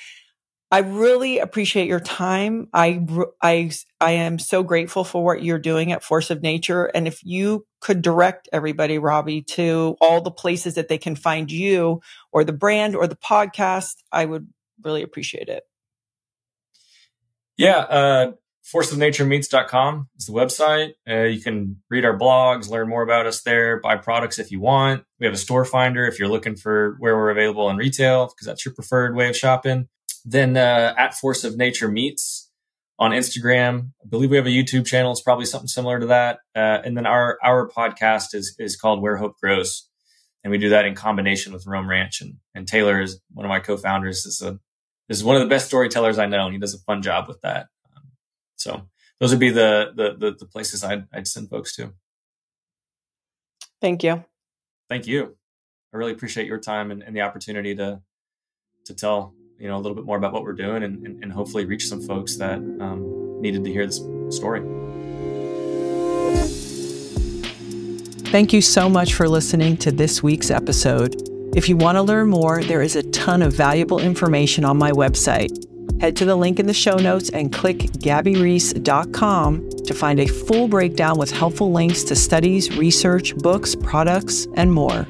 I 0.71 0.79
really 0.79 1.39
appreciate 1.39 1.87
your 1.87 1.99
time. 1.99 2.67
I, 2.73 3.03
I, 3.41 3.71
I 3.99 4.11
am 4.11 4.37
so 4.37 4.61
grateful 4.61 5.03
for 5.03 5.23
what 5.23 5.43
you're 5.43 5.57
doing 5.57 5.91
at 5.91 6.03
Force 6.03 6.29
of 6.29 6.43
Nature. 6.43 6.85
And 6.85 7.07
if 7.07 7.23
you 7.23 7.65
could 7.81 8.03
direct 8.03 8.47
everybody, 8.53 8.99
Robby, 8.99 9.41
to 9.41 9.97
all 9.99 10.21
the 10.21 10.29
places 10.29 10.75
that 10.75 10.87
they 10.87 10.99
can 10.99 11.15
find 11.15 11.51
you 11.51 12.01
or 12.31 12.43
the 12.43 12.53
brand 12.53 12.95
or 12.95 13.07
the 13.07 13.15
podcast, 13.15 13.95
I 14.11 14.25
would 14.25 14.47
really 14.83 15.01
appreciate 15.01 15.49
it. 15.49 15.63
Yeah. 17.57 17.79
Uh, 17.79 18.31
forceofnaturemeats.com 18.71 20.09
is 20.19 20.27
the 20.27 20.33
website. 20.33 20.93
Uh, 21.09 21.23
you 21.23 21.41
can 21.41 21.81
read 21.89 22.05
our 22.05 22.17
blogs, 22.17 22.69
learn 22.69 22.87
more 22.87 23.01
about 23.01 23.25
us 23.25 23.41
there, 23.41 23.79
buy 23.79 23.95
products 23.95 24.37
if 24.37 24.51
you 24.51 24.59
want. 24.59 25.03
We 25.19 25.25
have 25.25 25.33
a 25.33 25.37
store 25.37 25.65
finder 25.65 26.05
if 26.05 26.19
you're 26.19 26.29
looking 26.29 26.55
for 26.55 26.95
where 26.99 27.17
we're 27.17 27.31
available 27.31 27.69
in 27.71 27.77
retail, 27.77 28.27
because 28.27 28.45
that's 28.45 28.63
your 28.63 28.75
preferred 28.75 29.15
way 29.15 29.29
of 29.29 29.35
shopping. 29.35 29.87
Then 30.29 30.57
uh, 30.57 30.93
at 30.97 31.15
Force 31.15 31.43
of 31.43 31.57
Nature 31.57 31.87
Meats 31.87 32.49
on 32.99 33.11
Instagram. 33.11 33.91
I 34.03 34.07
believe 34.07 34.29
we 34.29 34.37
have 34.37 34.45
a 34.45 34.49
YouTube 34.49 34.85
channel. 34.85 35.11
It's 35.11 35.21
probably 35.21 35.45
something 35.45 35.67
similar 35.67 35.99
to 35.99 36.07
that. 36.07 36.39
Uh, 36.55 36.81
and 36.83 36.95
then 36.95 37.07
our 37.07 37.39
our 37.43 37.67
podcast 37.67 38.35
is 38.35 38.55
is 38.59 38.75
called 38.75 39.01
Where 39.01 39.17
Hope 39.17 39.37
Grows, 39.41 39.89
and 40.43 40.51
we 40.51 40.57
do 40.57 40.69
that 40.69 40.85
in 40.85 40.93
combination 40.93 41.53
with 41.53 41.65
Roam 41.65 41.89
Ranch. 41.89 42.21
And 42.21 42.35
and 42.53 42.67
Taylor 42.67 43.01
is 43.01 43.19
one 43.31 43.45
of 43.45 43.49
my 43.49 43.59
co-founders. 43.59 44.25
is 44.25 44.41
a 44.41 44.59
is 45.07 45.23
one 45.23 45.35
of 45.35 45.41
the 45.41 45.47
best 45.47 45.67
storytellers 45.67 46.19
I 46.19 46.27
know, 46.27 46.45
and 46.45 46.53
he 46.53 46.59
does 46.59 46.75
a 46.75 46.79
fun 46.79 47.01
job 47.01 47.27
with 47.27 47.41
that. 47.41 47.67
Um, 47.95 48.03
so 48.57 48.81
those 49.19 49.31
would 49.31 49.39
be 49.39 49.49
the, 49.49 49.91
the 49.95 50.15
the 50.17 50.35
the, 50.37 50.45
places 50.45 50.83
I'd 50.83 51.05
I'd 51.13 51.27
send 51.27 51.49
folks 51.49 51.75
to. 51.77 51.93
Thank 53.81 54.03
you. 54.03 54.25
Thank 54.89 55.07
you. 55.07 55.37
I 55.93 55.97
really 55.97 56.11
appreciate 56.11 56.45
your 56.45 56.59
time 56.59 56.91
and, 56.91 57.01
and 57.01 57.15
the 57.15 57.21
opportunity 57.21 57.73
to 57.75 58.01
to 58.85 58.93
tell 58.93 59.33
you 59.59 59.67
know 59.67 59.75
a 59.75 59.79
little 59.79 59.95
bit 59.95 60.05
more 60.05 60.17
about 60.17 60.33
what 60.33 60.43
we're 60.43 60.53
doing 60.53 60.83
and, 60.83 61.05
and, 61.05 61.23
and 61.23 61.31
hopefully 61.31 61.65
reach 61.65 61.87
some 61.87 62.01
folks 62.01 62.37
that 62.37 62.57
um, 62.57 63.41
needed 63.41 63.63
to 63.63 63.71
hear 63.71 63.85
this 63.85 64.01
story. 64.29 64.61
Thank 68.31 68.53
you 68.53 68.61
so 68.61 68.87
much 68.87 69.15
for 69.15 69.27
listening 69.27 69.75
to 69.77 69.91
this 69.91 70.21
week's 70.21 70.51
episode. 70.51 71.15
If 71.55 71.67
you 71.67 71.75
want 71.75 71.95
to 71.97 72.03
learn 72.03 72.29
more, 72.29 72.61
there 72.61 72.83
is 72.83 72.95
a 72.95 73.01
ton 73.09 73.41
of 73.41 73.53
valuable 73.53 73.99
information 73.99 74.63
on 74.63 74.77
my 74.77 74.91
website. 74.91 75.49
Head 75.99 76.15
to 76.17 76.25
the 76.25 76.35
link 76.35 76.59
in 76.59 76.67
the 76.67 76.73
show 76.73 76.97
notes 76.97 77.29
and 77.29 77.51
click 77.51 77.77
gabbyreece.com 77.77 79.69
to 79.69 79.93
find 79.93 80.19
a 80.19 80.27
full 80.27 80.67
breakdown 80.67 81.17
with 81.17 81.31
helpful 81.31 81.71
links 81.71 82.03
to 82.03 82.15
studies, 82.15 82.77
research, 82.77 83.35
books, 83.37 83.75
products, 83.75 84.47
and 84.53 84.71
more. 84.71 85.07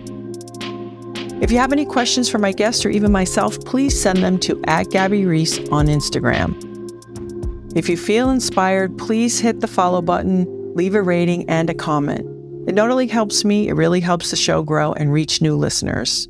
If 1.41 1.51
you 1.51 1.57
have 1.57 1.71
any 1.71 1.85
questions 1.85 2.27
for 2.27 2.37
my 2.37 2.51
guests 2.51 2.85
or 2.85 2.89
even 2.89 3.13
myself, 3.13 3.57
please 3.61 3.99
send 3.99 4.17
them 4.17 4.39
to 4.39 4.61
at 4.67 4.89
Gabby 4.89 5.25
Reece 5.25 5.57
on 5.69 5.87
Instagram. 5.87 6.53
If 7.77 7.87
you 7.87 7.95
feel 7.95 8.29
inspired, 8.29 8.97
please 8.97 9.39
hit 9.39 9.61
the 9.61 9.67
follow 9.67 10.01
button, 10.01 10.45
leave 10.75 10.95
a 10.95 11.01
rating, 11.01 11.47
and 11.49 11.69
a 11.69 11.73
comment. 11.73 12.25
It 12.67 12.75
not 12.75 12.89
only 12.89 13.07
helps 13.07 13.45
me, 13.45 13.69
it 13.69 13.73
really 13.73 14.01
helps 14.01 14.31
the 14.31 14.35
show 14.35 14.63
grow 14.63 14.91
and 14.91 15.13
reach 15.13 15.41
new 15.41 15.55
listeners. 15.55 16.27